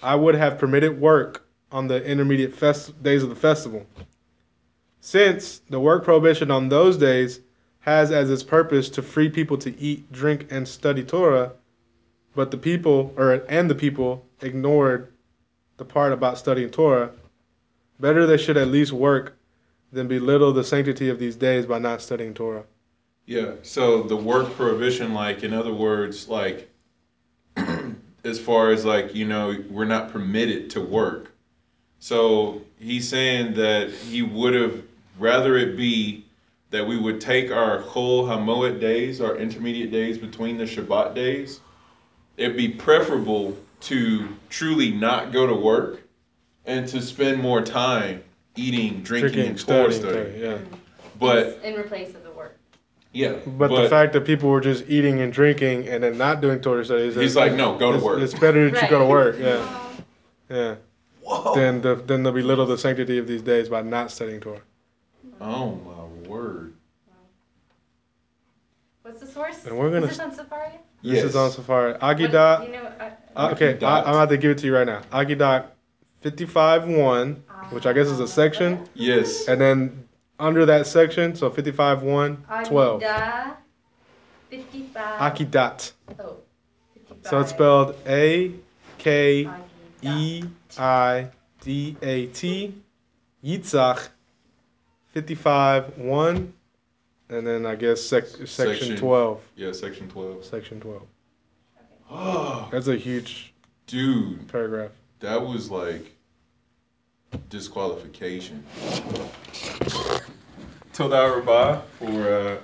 I 0.02 0.14
would 0.14 0.34
have 0.34 0.58
permitted 0.58 0.98
work 0.98 1.46
on 1.70 1.86
the 1.86 2.02
intermediate 2.02 2.54
fest, 2.54 3.02
days 3.02 3.22
of 3.22 3.28
the 3.28 3.36
festival. 3.36 3.86
Since 5.00 5.58
the 5.68 5.80
work 5.80 6.02
prohibition 6.02 6.50
on 6.50 6.70
those 6.70 6.96
days 6.96 7.40
has 7.80 8.10
as 8.10 8.30
its 8.30 8.42
purpose 8.42 8.88
to 8.90 9.02
free 9.02 9.28
people 9.28 9.58
to 9.58 9.78
eat, 9.78 10.10
drink, 10.10 10.46
and 10.50 10.66
study 10.66 11.04
Torah, 11.04 11.52
but 12.34 12.50
the 12.50 12.56
people 12.56 13.12
or 13.18 13.44
and 13.50 13.68
the 13.68 13.74
people 13.74 14.24
ignored 14.40 15.12
the 15.76 15.84
part 15.84 16.14
about 16.14 16.38
studying 16.38 16.70
Torah, 16.70 17.10
better 18.00 18.26
they 18.26 18.38
should 18.38 18.56
at 18.56 18.68
least 18.68 18.94
work." 18.94 19.36
Than 19.92 20.08
belittle 20.08 20.52
the 20.52 20.64
sanctity 20.64 21.08
of 21.08 21.18
these 21.18 21.36
days 21.36 21.66
by 21.66 21.78
not 21.78 22.02
studying 22.02 22.34
Torah. 22.34 22.64
Yeah. 23.26 23.52
So 23.62 24.02
the 24.02 24.16
work 24.16 24.52
prohibition, 24.54 25.14
like 25.14 25.42
in 25.42 25.52
other 25.52 25.72
words, 25.72 26.28
like 26.28 26.70
as 28.24 28.38
far 28.38 28.70
as 28.70 28.84
like 28.84 29.14
you 29.14 29.26
know, 29.26 29.56
we're 29.70 29.84
not 29.84 30.12
permitted 30.12 30.70
to 30.70 30.80
work. 30.80 31.32
So 31.98 32.62
he's 32.78 33.08
saying 33.08 33.54
that 33.54 33.90
he 33.90 34.22
would 34.22 34.54
have 34.54 34.82
rather 35.18 35.56
it 35.56 35.76
be 35.76 36.24
that 36.70 36.86
we 36.86 36.98
would 36.98 37.20
take 37.20 37.50
our 37.50 37.80
whole 37.80 38.26
Hamoed 38.26 38.80
days, 38.80 39.20
our 39.20 39.36
intermediate 39.36 39.90
days 39.90 40.18
between 40.18 40.58
the 40.58 40.64
Shabbat 40.64 41.14
days. 41.14 41.60
It'd 42.36 42.56
be 42.56 42.68
preferable 42.68 43.56
to 43.80 44.28
truly 44.50 44.90
not 44.90 45.32
go 45.32 45.46
to 45.46 45.54
work 45.54 46.02
and 46.66 46.86
to 46.88 47.00
spend 47.00 47.40
more 47.40 47.62
time 47.62 48.22
eating, 48.56 49.02
drinking, 49.02 49.46
and 49.48 49.58
Torah 49.58 49.92
studying. 49.92 50.24
studying, 50.32 50.42
yeah. 50.42 50.58
But 51.18 51.60
in 51.62 51.74
replace 51.78 52.14
of 52.14 52.22
the 52.24 52.30
work. 52.32 52.58
yeah, 53.12 53.34
But, 53.46 53.68
the 53.68 53.88
fact 53.88 54.12
that 54.14 54.24
people 54.26 54.50
were 54.50 54.60
just 54.60 54.84
eating 54.88 55.20
and 55.20 55.32
drinking 55.32 55.88
and 55.88 56.02
then 56.02 56.18
not 56.18 56.40
doing 56.40 56.60
Torah 56.60 56.84
studies, 56.84 57.14
He's 57.14 57.32
it's- 57.32 57.36
like, 57.36 57.52
no, 57.54 57.76
go 57.78 57.92
to 57.92 57.98
work. 58.04 58.20
It's 58.20 58.34
better 58.34 58.70
that 58.70 58.82
you 58.82 58.88
go 58.88 58.98
to 59.00 59.06
work, 59.06 59.36
yeah, 59.38 59.66
yeah. 60.50 60.74
Whoa. 61.22 61.54
Than 61.56 61.80
the 61.82 61.96
than 61.96 62.22
to 62.22 62.30
belittle 62.30 62.66
the 62.66 62.78
sanctity 62.78 63.18
of 63.18 63.26
these 63.26 63.42
days 63.42 63.68
by 63.68 63.82
not 63.82 64.10
studying 64.12 64.38
Torah. 64.40 64.60
Oh 65.40 65.72
my 65.74 66.28
word. 66.28 66.74
What's 69.02 69.20
the 69.20 69.26
source? 69.26 69.64
And 69.64 69.76
we're 69.78 69.90
gonna 69.90 70.06
Is 70.06 70.18
this 70.18 70.20
on 70.20 70.30
Sefaria? 70.32 70.72
This 71.02 71.14
Yes. 71.16 71.24
is 71.24 71.36
on 71.36 71.50
Sefaria. 71.50 72.00
What- 72.00 72.16
Agidat. 72.18 72.66
You 72.66 72.72
know, 72.74 72.92
uh, 73.36 73.50
okay, 73.52 73.78
I, 73.84 74.02
I'm 74.02 74.08
about 74.14 74.28
to 74.30 74.36
give 74.36 74.52
it 74.52 74.58
to 74.58 74.66
you 74.66 74.74
right 74.76 74.86
now. 74.86 75.02
Agidat 75.12 75.66
55.1, 76.30 77.36
which 77.70 77.86
I 77.86 77.92
guess 77.92 78.08
is 78.08 78.20
a 78.20 78.28
section, 78.28 78.88
Yes. 78.94 79.46
and 79.48 79.60
then 79.60 80.08
under 80.38 80.66
that 80.66 80.86
section, 80.86 81.34
so 81.34 81.50
55.1, 81.50 82.66
12. 82.66 83.00
Agida, 83.02 83.56
55. 84.50 85.20
Akidat. 85.32 85.92
Oh, 86.18 86.36
55. 86.94 87.18
So 87.30 87.40
it's 87.40 87.50
spelled 87.50 87.94
A 88.06 88.52
K 88.98 89.48
E 90.02 90.42
I 90.78 91.28
D 91.60 91.96
A 92.02 92.26
T, 92.26 92.74
Agidat. 92.74 92.74
I 92.74 92.74
D 92.74 92.74
A 92.74 92.74
T, 92.74 92.74
Yitzhak, 93.44 94.08
55 95.12 95.98
1, 95.98 96.52
and 97.30 97.46
then 97.46 97.66
I 97.66 97.74
guess 97.76 98.02
sec- 98.02 98.26
section, 98.26 98.46
Section. 98.46 98.96
12. 98.96 99.40
Yeah, 99.56 99.72
section 99.72 100.08
12. 100.08 100.44
Section 100.44 100.80
12. 100.80 101.02
Oh, 102.10 102.68
That's 102.72 102.88
a 102.88 102.96
huge 102.96 103.52
dude, 103.86 104.46
paragraph. 104.48 104.90
that 105.20 105.40
was 105.44 105.70
like 105.70 106.12
disqualification. 107.48 108.64
Toda 110.92 111.30
Rabah 111.36 111.82
for 111.98 112.06
uh, 112.06 112.56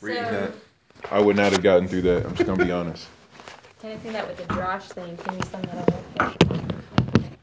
reading 0.00 0.24
So- 0.24 0.30
that. 0.30 0.52
I 1.10 1.18
would 1.18 1.34
not 1.34 1.50
have 1.52 1.62
gotten 1.62 1.88
through 1.88 2.02
that. 2.02 2.26
I'm 2.26 2.34
just 2.34 2.46
gonna 2.46 2.62
be 2.64 2.70
honest. 2.70 3.08
Connecting 3.80 4.12
that 4.12 4.28
with 4.28 4.36
the 4.36 4.44
drosh 4.54 4.82
thing, 4.82 5.16
can 5.16 5.34
you 5.34 5.42
sum 5.50 5.62
that 5.62 6.20
up? 6.20 6.34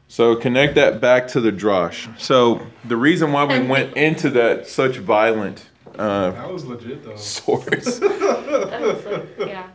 So 0.06 0.36
connect 0.36 0.76
that 0.76 1.00
back 1.00 1.26
to 1.28 1.40
the 1.40 1.50
drosh. 1.50 2.08
So 2.20 2.60
the 2.84 2.96
reason 2.96 3.32
why 3.32 3.44
we 3.44 3.66
went 3.66 3.96
into 3.96 4.30
that 4.30 4.68
such 4.68 4.98
violent 4.98 5.66
uh, 5.98 6.30
That 6.30 6.52
was 6.52 6.64
legit, 6.64 7.04
though. 7.04 7.16
source. 7.16 7.98
That 7.98 8.80
was 8.80 9.04
like, 9.04 9.48
yeah. 9.48 9.68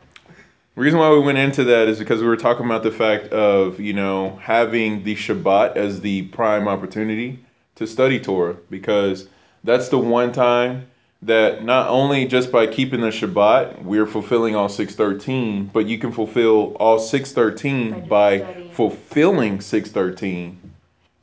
The 0.76 0.82
reason 0.82 0.98
why 1.00 1.12
we 1.12 1.20
went 1.20 1.38
into 1.38 1.64
that 1.66 1.88
is 1.88 2.00
because 2.00 2.20
we 2.20 2.28
were 2.28 2.36
talking 2.36 2.66
about 2.66 2.82
the 2.82 2.92
fact 2.92 3.28
of, 3.28 3.80
you 3.80 3.94
know, 3.94 4.40
having 4.42 5.04
the 5.04 5.16
Shabbat 5.16 5.76
as 5.76 6.02
the 6.02 6.24
prime 6.24 6.68
opportunity 6.68 7.46
to 7.76 7.86
study 7.86 8.20
Torah 8.20 8.56
because 8.72 9.28
that's 9.64 9.90
the 9.90 10.00
one 10.00 10.32
time 10.32 10.88
that 11.22 11.64
not 11.64 11.90
only 11.90 12.26
just 12.26 12.52
by 12.52 12.66
keeping 12.66 13.02
the 13.02 13.10
Shabbat, 13.10 13.84
we're 13.84 14.08
fulfilling 14.08 14.56
all 14.56 14.68
613, 14.68 15.70
but 15.72 15.86
you 15.86 16.00
can 16.00 16.12
fulfill 16.12 16.76
all 16.80 16.98
613 16.98 18.08
By 18.08 18.40
by 18.40 18.70
fulfilling 18.74 19.62
613 19.62 20.60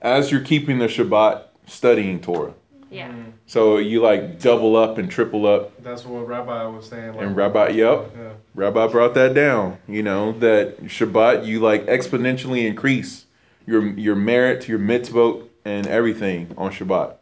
as 0.01 0.31
you're 0.31 0.43
keeping 0.43 0.79
the 0.79 0.87
Shabbat 0.87 1.43
studying 1.67 2.21
Torah. 2.21 2.55
Yeah. 2.91 3.15
So 3.47 3.79
you 3.79 4.03
like 4.03 4.41
double 4.41 4.77
up 4.77 4.99
and 4.99 5.11
triple 5.11 5.47
up. 5.47 5.81
That's 5.83 6.05
what 6.05 6.27
Rabbi 6.27 6.67
was 6.67 6.89
saying. 6.89 7.17
And 7.17 7.37
Rabbi, 7.37 7.69
yep, 7.69 8.11
Yeah. 8.17 8.33
Rabbi 8.55 8.87
brought 8.89 9.15
that 9.15 9.33
down. 9.35 9.79
You 9.87 10.03
know 10.03 10.33
that 10.41 10.83
Shabbat, 10.85 11.47
you 11.47 11.61
like 11.61 11.87
exponentially 11.87 12.67
increase 12.67 13.27
your 13.67 13.87
your 13.87 14.17
merit, 14.17 14.69
your 14.69 14.81
mitzvot, 14.81 15.47
and 15.65 15.87
everything 15.87 16.53
on 16.59 16.73
Shabbat. 16.73 17.17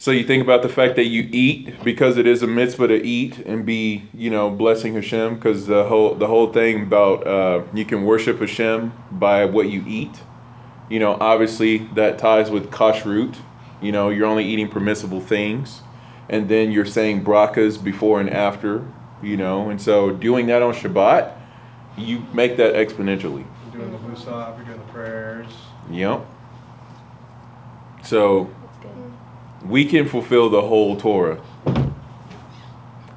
So 0.00 0.12
you 0.12 0.22
think 0.22 0.44
about 0.44 0.62
the 0.62 0.68
fact 0.68 0.94
that 0.94 1.06
you 1.06 1.28
eat 1.32 1.82
because 1.82 2.18
it 2.18 2.26
is 2.28 2.44
a 2.44 2.46
mitzvah 2.46 2.86
to 2.86 3.04
eat 3.04 3.38
and 3.38 3.66
be, 3.66 4.04
you 4.14 4.30
know, 4.30 4.48
blessing 4.48 4.94
Hashem. 4.94 5.34
Because 5.34 5.66
the 5.66 5.82
whole 5.84 6.14
the 6.14 6.28
whole 6.28 6.52
thing 6.52 6.84
about 6.84 7.26
uh, 7.26 7.62
you 7.74 7.84
can 7.84 8.04
worship 8.04 8.38
Hashem 8.38 8.92
by 9.10 9.44
what 9.44 9.68
you 9.68 9.82
eat. 9.88 10.16
You 10.88 11.00
know, 11.00 11.18
obviously 11.20 11.78
that 11.94 12.18
ties 12.18 12.48
with 12.48 12.70
kashrut. 12.70 13.34
You 13.80 13.92
know, 13.92 14.10
you're 14.10 14.26
only 14.26 14.44
eating 14.44 14.68
permissible 14.68 15.20
things, 15.20 15.82
and 16.28 16.48
then 16.48 16.72
you're 16.72 16.84
saying 16.84 17.24
brachas 17.24 17.82
before 17.82 18.20
and 18.20 18.30
after. 18.30 18.84
You 19.22 19.36
know, 19.36 19.70
and 19.70 19.80
so 19.80 20.10
doing 20.10 20.46
that 20.46 20.62
on 20.62 20.72
Shabbat, 20.74 21.36
you 21.96 22.22
make 22.32 22.56
that 22.56 22.74
exponentially. 22.74 23.44
You're 23.72 23.82
doing 23.82 23.90
the 23.90 23.98
musaf, 23.98 24.56
you're 24.56 24.66
doing 24.66 24.78
the 24.78 24.92
prayers. 24.92 25.48
Yep. 25.90 26.24
So 28.04 28.48
we 29.66 29.84
can 29.84 30.08
fulfill 30.08 30.50
the 30.50 30.62
whole 30.62 30.96
Torah. 30.96 31.42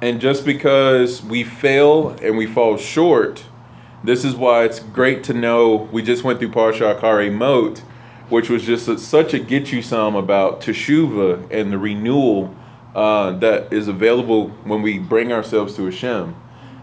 And 0.00 0.20
just 0.20 0.44
because 0.44 1.22
we 1.22 1.44
fail 1.44 2.10
and 2.20 2.36
we 2.36 2.46
fall 2.46 2.76
short, 2.76 3.44
this 4.02 4.24
is 4.24 4.34
why 4.34 4.64
it's 4.64 4.80
great 4.80 5.22
to 5.24 5.32
know. 5.32 5.88
We 5.92 6.02
just 6.02 6.24
went 6.24 6.40
through 6.40 6.50
Parsha 6.50 6.98
Acharei 6.98 7.32
Mot, 7.32 7.80
which 8.32 8.48
was 8.48 8.64
just 8.64 8.88
a, 8.88 8.98
such 8.98 9.34
a 9.34 9.38
get 9.38 9.70
you 9.70 9.82
some 9.82 10.16
about 10.16 10.62
Teshuvah 10.62 11.50
and 11.50 11.70
the 11.70 11.76
renewal 11.76 12.56
uh, 12.94 13.32
that 13.32 13.70
is 13.70 13.88
available 13.88 14.48
when 14.64 14.80
we 14.80 14.98
bring 14.98 15.34
ourselves 15.34 15.76
to 15.76 15.84
Hashem. 15.84 16.34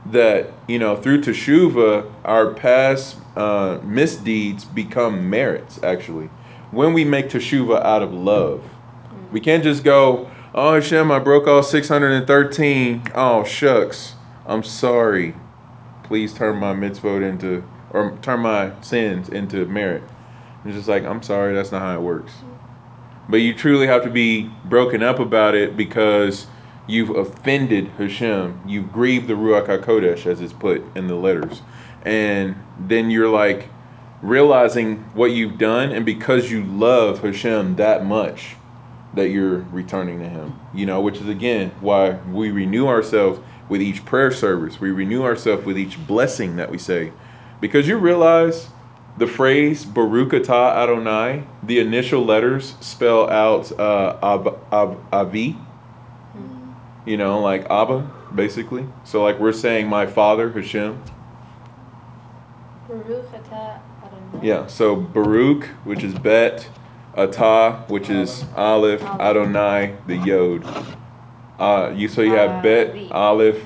That, 0.05 0.53
you 0.67 0.77
know, 0.77 0.95
through 0.95 1.21
Teshuvah, 1.21 2.07
our 2.23 2.53
past 2.53 3.17
uh, 3.35 3.79
misdeeds 3.83 4.63
become 4.63 5.27
merits, 5.27 5.81
actually. 5.81 6.27
When 6.69 6.93
we 6.93 7.03
make 7.03 7.29
Teshuvah 7.29 7.81
out 7.81 8.03
of 8.03 8.13
love. 8.13 8.63
We 9.31 9.39
can't 9.39 9.63
just 9.63 9.83
go, 9.83 10.29
oh 10.53 10.75
Hashem, 10.75 11.11
I 11.11 11.17
broke 11.17 11.47
all 11.47 11.63
613. 11.63 13.01
Oh 13.15 13.43
shucks, 13.43 14.13
I'm 14.45 14.61
sorry. 14.61 15.33
Please 16.03 16.31
turn 16.31 16.57
my 16.57 16.73
mitzvot 16.75 17.27
into, 17.27 17.63
or 17.89 18.15
turn 18.21 18.41
my 18.41 18.79
sins 18.81 19.29
into 19.29 19.65
merit. 19.65 20.03
It's 20.65 20.75
just 20.75 20.87
like, 20.87 21.03
I'm 21.03 21.23
sorry, 21.23 21.53
that's 21.53 21.71
not 21.71 21.81
how 21.81 21.95
it 21.95 22.01
works. 22.01 22.33
But 23.27 23.37
you 23.37 23.53
truly 23.53 23.87
have 23.87 24.03
to 24.03 24.09
be 24.09 24.49
broken 24.65 25.03
up 25.03 25.19
about 25.19 25.55
it 25.55 25.77
because 25.77 26.47
you've 26.87 27.11
offended 27.11 27.87
Hashem. 27.97 28.61
You've 28.65 28.91
grieved 28.91 29.27
the 29.27 29.35
Ruach 29.35 29.67
HaKodesh, 29.67 30.25
as 30.25 30.41
it's 30.41 30.53
put 30.53 30.83
in 30.95 31.07
the 31.07 31.15
letters. 31.15 31.61
And 32.03 32.55
then 32.79 33.11
you're 33.11 33.29
like 33.29 33.69
realizing 34.21 34.97
what 35.13 35.31
you've 35.31 35.57
done, 35.57 35.91
and 35.91 36.05
because 36.05 36.51
you 36.51 36.63
love 36.65 37.21
Hashem 37.21 37.75
that 37.75 38.05
much, 38.05 38.55
that 39.13 39.29
you're 39.29 39.59
returning 39.71 40.19
to 40.19 40.29
him 40.29 40.59
you 40.73 40.85
know 40.85 41.01
which 41.01 41.17
is 41.17 41.27
again 41.27 41.71
why 41.81 42.11
we 42.31 42.51
renew 42.51 42.87
ourselves 42.87 43.39
with 43.67 43.81
each 43.81 44.05
prayer 44.05 44.31
service 44.31 44.79
we 44.79 44.91
renew 44.91 45.23
ourselves 45.23 45.65
with 45.65 45.77
each 45.77 45.97
blessing 46.05 46.55
that 46.55 46.69
we 46.69 46.77
say 46.77 47.11
because 47.59 47.87
you 47.87 47.97
realize 47.97 48.69
the 49.19 49.27
phrase 49.27 49.83
baruch 49.83 50.29
atah 50.29 50.75
adonai 50.77 51.43
the 51.63 51.79
initial 51.79 52.23
letters 52.23 52.75
spell 52.79 53.29
out 53.29 53.69
uh, 53.77 54.17
ab, 54.23 54.57
ab, 54.71 54.97
avi. 55.11 55.57
You 57.05 57.17
know 57.17 57.41
like 57.41 57.65
abba 57.69 58.09
basically. 58.33 58.85
So 59.03 59.21
like 59.21 59.37
we're 59.39 59.51
saying 59.51 59.87
my 59.87 60.05
father 60.05 60.49
hashem. 60.49 61.01
Baruch 62.87 63.25
atah 63.33 63.79
Adonai. 64.05 64.47
yeah 64.47 64.67
so 64.67 64.95
baruch 64.95 65.65
which 65.83 66.03
is 66.03 66.13
bet 66.13 66.69
atah 67.15 67.89
which 67.89 68.09
is 68.09 68.45
aleph. 68.55 69.03
Adonai 69.03 69.95
the 70.07 70.15
yod. 70.15 70.63
Uh, 71.59 71.91
you 71.93 72.07
so 72.07 72.21
you 72.21 72.35
have 72.35 72.63
bet 72.63 72.95
aleph 73.11 73.61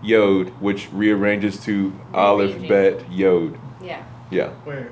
yod 0.00 0.48
which 0.60 0.88
rearranges 0.92 1.58
to 1.64 1.92
aleph 2.14 2.56
bet 2.68 3.10
yod. 3.10 3.58
Yeah. 3.82 4.04
Yeah 4.32 4.50
Wait, 4.66 4.86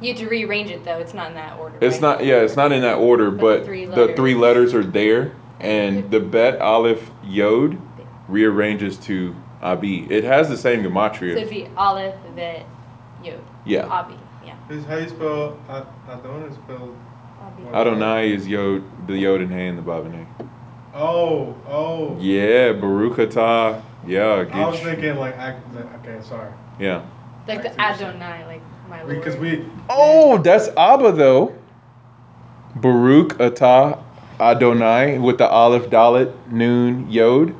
You 0.00 0.08
have 0.12 0.18
to 0.18 0.28
rearrange 0.28 0.70
it 0.70 0.84
though. 0.84 0.98
It's 0.98 1.14
not 1.14 1.28
in 1.28 1.34
that 1.34 1.58
order. 1.58 1.76
it's 1.80 1.94
right? 1.94 2.02
not 2.02 2.24
yeah 2.24 2.40
it's 2.42 2.56
not 2.56 2.72
in 2.72 2.82
that 2.82 2.96
order 2.98 3.30
But 3.30 3.40
but, 3.40 3.58
the 3.60 3.64
three 3.66 3.86
the 3.86 4.12
three 4.16 4.34
letters. 4.34 4.72
letters 4.72 4.86
are 4.86 4.90
there 4.90 5.32
and 5.60 6.10
the 6.10 6.20
bet 6.20 6.60
aleph 6.60 7.10
yod 7.24 7.78
rearranges 8.28 8.96
to 8.98 9.34
abi 9.62 10.06
it 10.10 10.22
has 10.24 10.48
the 10.48 10.56
same 10.56 10.82
So 10.82 10.90
gematria 10.90 11.36
it'd 11.36 11.50
be 11.50 11.66
Aleph, 11.76 12.14
Vet, 12.36 12.66
Yod. 13.24 13.40
yeah 13.64 13.86
Abi. 13.86 14.14
Yeah. 14.44 14.54
this 14.68 14.84
how 14.84 14.96
you 14.96 15.08
spell 15.08 15.58
Ad- 15.68 15.86
Adon 16.08 16.42
is 16.44 16.54
spelled. 16.54 16.94
Abi. 17.42 17.62
adonai 17.74 18.32
is 18.32 18.46
yod 18.46 18.82
the 19.08 19.16
yod 19.18 19.40
and 19.40 19.50
hay 19.52 19.66
in 19.68 19.76
hand 19.76 19.78
the 19.78 19.82
babane 19.90 20.26
Oh, 20.94 21.54
oh. 21.68 22.16
yeah 22.20 22.72
baruch 22.72 23.16
atah 23.18 23.82
yeah 24.06 24.44
I 24.52 24.66
was 24.68 24.80
thinking 24.80 25.16
like, 25.16 25.36
ac- 25.38 25.56
okay, 26.00 26.18
sorry. 26.22 26.50
yeah 26.78 27.02
Like 27.48 27.62
the 27.62 27.70
see 27.70 27.76
what 27.76 28.00
you're 28.00 28.08
Adonai, 28.08 28.46
like 28.46 28.62
my 28.88 29.02
lord. 29.02 29.16
Because 29.16 29.36
we. 29.36 29.64
Oh, 29.88 30.38
that's 30.38 30.68
Abba 30.76 31.12
though. 31.12 31.54
Baruch 32.76 33.38
atah 33.38 34.02
Adonai 34.38 35.18
with 35.18 35.38
the 35.38 35.48
Aleph 35.48 35.90
Dalet 35.90 36.32
Noon 36.52 37.10
Yod. 37.10 37.54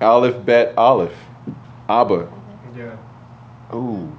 Aleph 0.00 0.44
Bet 0.44 0.76
Aleph. 0.76 1.14
Abba. 1.88 2.28
Yeah. 2.76 2.96
Ooh. 3.74 4.16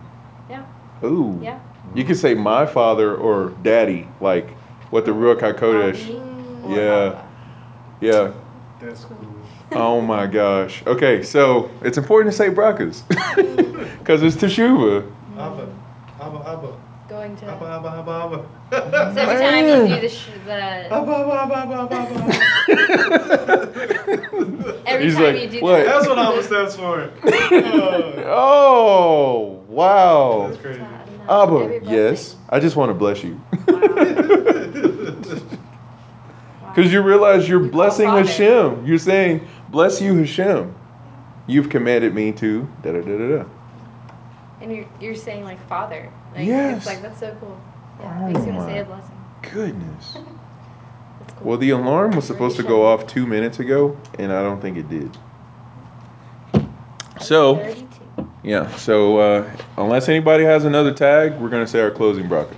Yeah. 0.49 0.65
Ooh. 1.03 1.39
Yeah. 1.41 1.59
You 1.93 2.03
could 2.03 2.17
say 2.17 2.33
my 2.33 2.65
father 2.65 3.15
or 3.15 3.51
daddy, 3.61 4.07
like 4.19 4.49
what 4.89 5.05
the 5.05 5.11
Ruach 5.11 5.39
HaKodesh. 5.39 6.07
Yeah. 6.67 7.07
Abba. 7.07 7.29
Yeah. 8.01 8.33
That's 8.81 9.05
cool. 9.05 9.34
Oh 9.71 10.01
my 10.01 10.25
gosh. 10.27 10.83
Okay, 10.85 11.23
so 11.23 11.69
it's 11.81 11.97
important 11.97 12.31
to 12.31 12.37
say 12.37 12.49
brakas. 12.49 13.03
Because 13.99 14.21
it's 14.27 14.35
Teshuvah. 14.35 15.11
Abba. 15.37 15.67
Abba, 16.21 16.37
Abba. 16.49 16.73
Going 17.09 17.35
to. 17.37 17.45
Abba, 17.45 17.65
Abba, 17.65 17.89
Abba, 17.89 18.11
Abba. 18.11 18.45
So 18.71 18.77
every 19.21 19.37
time 19.37 19.67
you 19.67 19.87
do 19.95 20.01
the 20.01 20.09
sh- 20.09 20.29
the 20.45 20.53
Abba, 20.53 21.11
Abba, 21.11 21.55
Abba, 21.55 21.75
Abba, 21.75 21.95
Abba. 21.95 22.15
every 24.87 25.05
He's 25.05 25.15
time 25.15 25.23
like, 25.35 25.41
you 25.41 25.49
do 25.49 25.59
"What?" 25.61 25.79
the, 25.79 25.83
That's 25.85 26.07
what 26.07 26.17
Abba 26.17 26.43
stands 26.43 26.75
for. 26.75 27.11
Oh, 27.23 28.23
Oh, 28.27 29.63
wow. 29.67 30.47
That's 30.47 30.61
crazy. 30.61 30.81
Abba, 31.27 31.79
yes. 31.83 32.35
I 32.49 32.59
just 32.59 32.75
want 32.75 32.89
to 32.89 32.93
bless 32.93 33.23
you. 33.23 33.39
Wow. 36.61 36.71
Because 36.75 36.91
you 36.91 37.01
realize 37.01 37.47
you're 37.47 37.63
You 37.63 37.69
blessing 37.71 38.07
Father. 38.07 38.23
Hashem. 38.27 38.85
You're 38.85 38.97
saying, 38.99 39.47
bless 39.75 39.99
you, 39.99 40.15
Hashem. 40.15 40.73
You've 41.47 41.69
commanded 41.69 42.15
me 42.15 42.31
to 42.31 42.65
da 42.81 42.93
da 42.93 43.01
da 43.01 43.17
da 43.17 43.37
da. 43.37 43.45
And 44.61 44.73
you're 44.73 44.85
you're 45.01 45.15
saying 45.15 45.43
like 45.43 45.59
Father. 45.67 46.09
Like, 46.33 46.47
Yes. 46.47 46.77
It's 46.77 46.85
like 46.85 47.01
that's 47.01 47.19
so 47.19 47.35
cool. 47.41 47.59
Yeah. 47.99 48.19
Oh 48.21 48.27
makes 48.31 48.45
you 48.45 48.53
want 48.53 48.59
to 48.59 48.65
my 48.67 48.71
say 48.71 48.79
a 48.79 48.85
blessing. 48.85 49.25
Goodness. 49.53 50.17
Cool. 51.37 51.49
Well, 51.49 51.57
the 51.57 51.71
alarm 51.71 52.15
was 52.15 52.23
supposed 52.25 52.55
to 52.57 52.63
go 52.63 52.85
off 52.85 53.07
two 53.07 53.25
minutes 53.25 53.59
ago, 53.59 53.97
and 54.19 54.31
I 54.31 54.41
don't 54.41 54.61
think 54.61 54.77
it 54.77 54.87
did. 54.87 55.17
So, 57.19 57.55
32. 57.57 58.29
yeah. 58.43 58.73
So, 58.75 59.17
uh, 59.17 59.51
unless 59.77 60.07
anybody 60.07 60.45
has 60.45 60.63
another 60.63 60.93
tag, 60.93 61.37
we're 61.39 61.49
going 61.49 61.65
to 61.65 61.69
say 61.69 61.81
our 61.81 61.91
closing 61.91 62.29
bracket. 62.29 62.57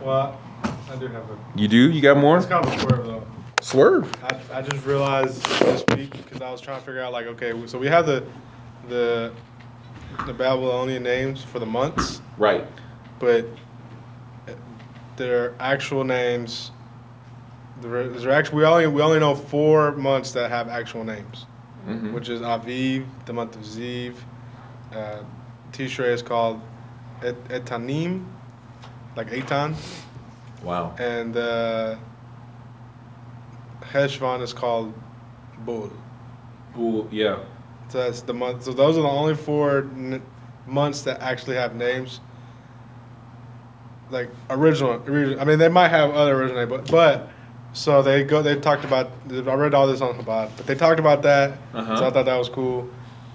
Well, 0.00 0.40
I 0.62 0.96
do 0.96 1.08
have 1.08 1.28
a. 1.30 1.38
You 1.56 1.68
do? 1.68 1.90
You 1.90 2.00
got 2.00 2.16
more? 2.16 2.38
It's 2.38 2.46
kind 2.46 2.64
of 2.64 2.72
a 2.72 2.78
swerve 2.78 3.04
though. 3.04 3.26
Swerve. 3.64 4.06
I, 4.22 4.58
I 4.58 4.62
just 4.62 4.84
realized 4.84 5.42
this 5.42 5.84
week 5.96 6.12
because 6.12 6.42
I 6.42 6.50
was 6.52 6.60
trying 6.60 6.78
to 6.80 6.84
figure 6.84 7.00
out 7.00 7.12
like 7.12 7.26
okay 7.28 7.54
so 7.66 7.78
we 7.78 7.86
have 7.86 8.04
the 8.04 8.22
the 8.90 9.32
the 10.26 10.34
Babylonian 10.34 11.02
names 11.02 11.42
for 11.42 11.58
the 11.58 11.66
months 11.66 12.20
Right. 12.36 12.66
but 13.18 13.46
their 15.16 15.54
actual 15.60 16.04
names 16.04 16.72
there 17.80 18.06
there 18.06 18.32
actually 18.32 18.58
we 18.58 18.64
only 18.66 18.86
we 18.86 19.00
only 19.00 19.18
know 19.18 19.34
four 19.34 19.92
months 19.92 20.32
that 20.32 20.50
have 20.50 20.68
actual 20.68 21.02
names 21.02 21.46
Mhm. 21.88 22.12
which 22.12 22.28
is 22.28 22.42
Aviv 22.42 23.06
the 23.24 23.32
month 23.32 23.56
of 23.56 23.62
Ziv 23.62 24.14
uh, 24.94 25.22
Tishrei 25.72 26.12
is 26.12 26.20
called 26.22 26.60
Et, 27.22 27.34
Etanim 27.48 28.24
like 29.16 29.30
Etan 29.30 29.74
Wow. 30.62 30.94
and 30.98 31.34
uh, 31.36 31.96
Heshvan 33.92 34.42
is 34.42 34.52
called 34.52 34.92
Bul. 35.64 35.90
Cool. 36.74 37.08
Yeah. 37.10 37.38
So 37.88 37.98
that's 37.98 38.22
the 38.22 38.34
month. 38.34 38.64
So 38.64 38.72
those 38.72 38.96
are 38.98 39.02
the 39.02 39.08
only 39.08 39.34
four 39.34 39.78
n- 39.96 40.22
months 40.66 41.02
that 41.02 41.20
actually 41.22 41.56
have 41.56 41.76
names. 41.76 42.20
Like 44.10 44.30
original, 44.50 45.02
original. 45.06 45.40
I 45.40 45.44
mean, 45.44 45.58
they 45.58 45.68
might 45.68 45.88
have 45.88 46.10
other 46.10 46.34
original, 46.36 46.58
names, 46.66 46.70
but 46.70 46.90
but 46.90 47.30
so 47.72 48.02
they 48.02 48.22
go. 48.24 48.42
They 48.42 48.56
talked 48.56 48.84
about. 48.84 49.10
I 49.30 49.54
read 49.54 49.74
all 49.74 49.86
this 49.86 50.00
on 50.00 50.14
Chabad, 50.14 50.50
but 50.56 50.66
they 50.66 50.74
talked 50.74 51.00
about 51.00 51.22
that. 51.22 51.58
Uh-huh. 51.72 51.96
So 51.96 52.06
I 52.06 52.10
thought 52.10 52.26
that 52.26 52.36
was 52.36 52.48
cool. 52.48 52.88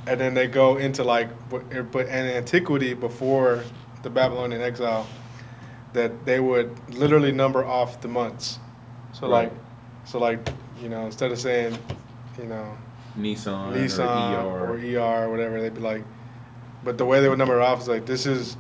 And 0.08 0.20
then 0.20 0.34
they 0.34 0.48
go 0.48 0.78
into 0.78 1.04
like, 1.04 1.30
but 1.50 1.92
but 1.92 2.08
in 2.08 2.14
antiquity 2.14 2.94
before 2.94 3.64
the 4.04 4.10
Babylonian 4.10 4.62
exile, 4.62 5.06
that 5.94 6.26
they 6.26 6.40
would 6.40 6.78
literally 6.96 7.32
number 7.32 7.66
off 7.66 8.02
the 8.02 8.08
months. 8.08 8.60
So 9.14 9.28
Right. 9.28 9.44
like, 9.52 9.54
so 10.10 10.18
like 10.18 10.40
You 10.82 10.90
know, 10.90 11.06
instead 11.06 11.32
of 11.32 11.40
saying, 11.40 11.78
you 12.38 12.46
know, 12.46 12.78
Nissan, 13.18 13.74
Nissan 13.74 14.44
or 14.44 14.72
or 14.72 14.78
ER. 14.78 14.98
ER 14.98 15.26
or 15.26 15.30
whatever, 15.30 15.62
they'd 15.62 15.74
be 15.74 15.82
like, 15.82 16.04
but 16.84 16.98
the 16.98 17.06
way 17.06 17.20
they 17.20 17.30
would 17.30 17.38
number 17.38 17.60
it 17.60 17.62
off 17.62 17.82
is 17.82 17.88
like, 17.88 18.06
this 18.06 18.26
is 18.26 18.56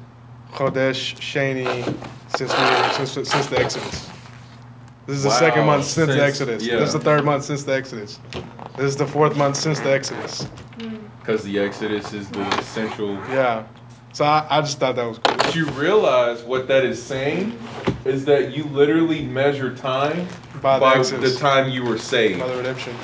Chodesh 0.51 1.15
Shani 1.15 1.83
since 2.27 2.51
we 2.51 2.65
since 3.05 3.29
since 3.29 3.47
the 3.47 3.59
Exodus. 3.59 4.09
This 5.07 5.17
is 5.17 5.23
the 5.23 5.31
second 5.31 5.65
month 5.65 5.85
since, 5.85 6.13
the 6.13 6.23
Exodus. 6.23 6.63
yeah. 6.63 6.75
This 6.75 6.89
is 6.89 6.93
the 6.93 6.99
third 6.99 7.25
month 7.25 7.43
since 7.43 7.63
the 7.63 7.73
Exodus. 7.73 8.19
This 8.75 8.85
is 8.85 8.95
the 8.95 9.07
fourth 9.07 9.35
month 9.35 9.55
since 9.55 9.79
the 9.79 9.91
Exodus. 9.91 10.45
Because 11.19 11.43
the 11.43 11.57
Exodus 11.57 12.13
is 12.13 12.29
the 12.29 12.61
central. 12.61 13.13
Yeah. 13.31 13.65
So 14.13 14.25
I, 14.25 14.45
I 14.49 14.61
just 14.61 14.79
thought 14.79 14.95
that 14.97 15.05
was 15.05 15.17
cool. 15.17 15.35
But 15.37 15.55
you 15.55 15.65
realize 15.71 16.43
what 16.43 16.67
that 16.67 16.85
is 16.85 17.01
saying 17.01 17.57
is 18.05 18.25
that 18.25 18.55
you 18.55 18.65
literally 18.65 19.23
measure 19.23 19.75
time 19.75 20.27
By 20.61 20.79
the 20.79 20.85
by 20.85 20.97
Exodus. 20.97 21.33
the 21.33 21.39
time 21.39 21.69
you 21.69 21.83
were 21.83 21.97
saved. 21.97 22.39
By 22.39 22.47
the 22.47 22.57
redemption. 22.57 22.95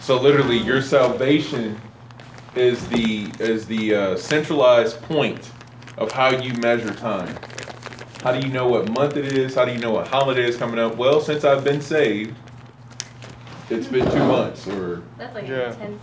So 0.00 0.20
literally, 0.20 0.56
your 0.58 0.80
salvation 0.80 1.80
is 2.54 2.88
the 2.88 3.32
is 3.40 3.66
the 3.66 3.94
uh, 3.94 4.16
centralized 4.16 5.02
point 5.02 5.50
of 5.96 6.12
how 6.12 6.30
you 6.30 6.54
measure 6.54 6.94
time. 6.94 7.36
How 8.22 8.32
do 8.32 8.40
you 8.40 8.48
know 8.48 8.68
what 8.68 8.86
month 8.86 9.16
it 9.16 9.24
is? 9.24 9.54
How 9.54 9.64
do 9.64 9.72
you 9.72 9.78
know 9.78 9.90
what 9.92 10.06
holiday 10.06 10.44
is 10.46 10.56
coming 10.56 10.78
up? 10.78 10.96
Well, 10.96 11.20
since 11.20 11.44
I've 11.44 11.62
been 11.64 11.80
saved, 11.80 12.36
it's 13.70 13.86
been 13.86 14.10
two 14.10 14.24
months. 14.24 14.66
Or 14.66 15.02
That's 15.18 15.34
like 15.34 15.48
Yeah. 15.48 15.72
intense. 15.72 16.02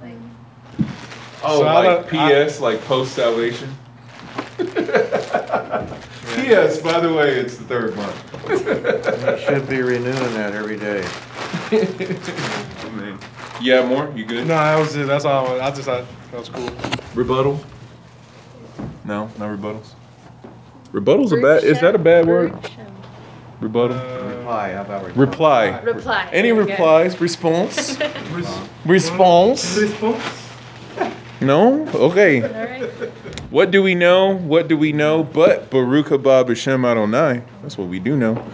Like, 0.00 0.12
oh, 1.42 1.58
So 1.60 1.64
like 1.64 1.84
don't- 2.10 2.20
I- 2.20 2.28
P.S. 2.30 2.60
like 2.60 2.80
post 2.82 3.14
salvation. 3.14 3.68
P.S. 6.44 6.82
By 6.82 7.00
the 7.00 7.12
way, 7.12 7.30
it's 7.30 7.56
the 7.56 7.64
third 7.64 7.96
month. 7.96 8.16
You 8.50 9.38
should 9.38 9.66
be 9.68 9.80
renewing 9.80 10.34
that 10.34 10.52
every 10.52 10.78
day. 10.78 11.00
yeah, 13.62 13.86
more. 13.86 14.12
You 14.14 14.26
good? 14.26 14.46
No, 14.46 14.54
that 14.54 14.78
was 14.78 14.94
it. 14.94 15.06
That's 15.06 15.24
all 15.24 15.46
I 15.46 15.48
wanted. 15.48 15.62
I 15.62 15.70
just 15.70 15.84
thought 15.84 16.04
that 16.30 16.38
was 16.38 16.50
cool. 16.50 16.70
Rebuttal? 17.14 17.58
No, 19.04 19.30
no 19.38 19.56
rebuttals. 19.56 19.92
Rebuttal's 20.92 21.32
a 21.32 21.36
bad. 21.36 21.64
Is 21.64 21.80
that 21.80 21.94
a 21.94 21.98
bad 21.98 22.26
word? 22.26 22.52
Rebuttal. 23.60 23.96
Uh, 23.96 24.34
Reply, 24.36 24.72
how 24.72 24.82
about 24.82 25.04
reply? 25.06 25.22
Reply. 25.24 25.80
Reply. 25.80 26.28
Any 26.32 26.50
There 26.50 26.64
replies? 26.64 27.20
Response? 27.20 27.98
Response? 28.84 29.76
Response. 29.78 30.50
No? 31.40 31.88
Okay. 31.88 32.40
What 33.54 33.70
do 33.70 33.84
we 33.84 33.94
know? 33.94 34.36
What 34.36 34.66
do 34.66 34.76
we 34.76 34.90
know? 34.90 35.22
But 35.22 35.70
Baruch 35.70 36.06
haba 36.06 36.44
b'shem 36.44 36.84
Adonai. 36.84 37.40
That's 37.62 37.78
what 37.78 37.86
we 37.86 38.00
do 38.00 38.16
know. 38.16 38.44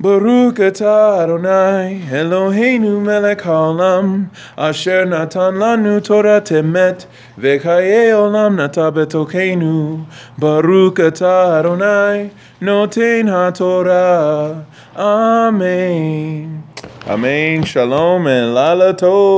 Baruch 0.00 0.56
atah 0.56 1.22
Adonai 1.22 2.02
Eloheinu 2.10 3.00
melech 3.00 3.38
haolam 3.42 4.30
Asher 4.56 5.04
natan 5.04 5.54
lanu 5.62 6.00
Torat 6.00 6.50
emet 6.50 7.06
V'chaye 7.38 8.10
olam 8.10 8.56
nata 8.56 8.90
betokenu 8.90 10.04
Baruch 10.36 10.96
atah 10.96 11.60
Adonai 11.60 12.32
Noten 12.60 13.26
haTorah 13.26 14.64
Amen 14.96 16.64
Amen 17.06 17.62
Shalom 17.62 18.26
and 18.26 18.52
Lala 18.52 18.94
Tov 18.94 19.28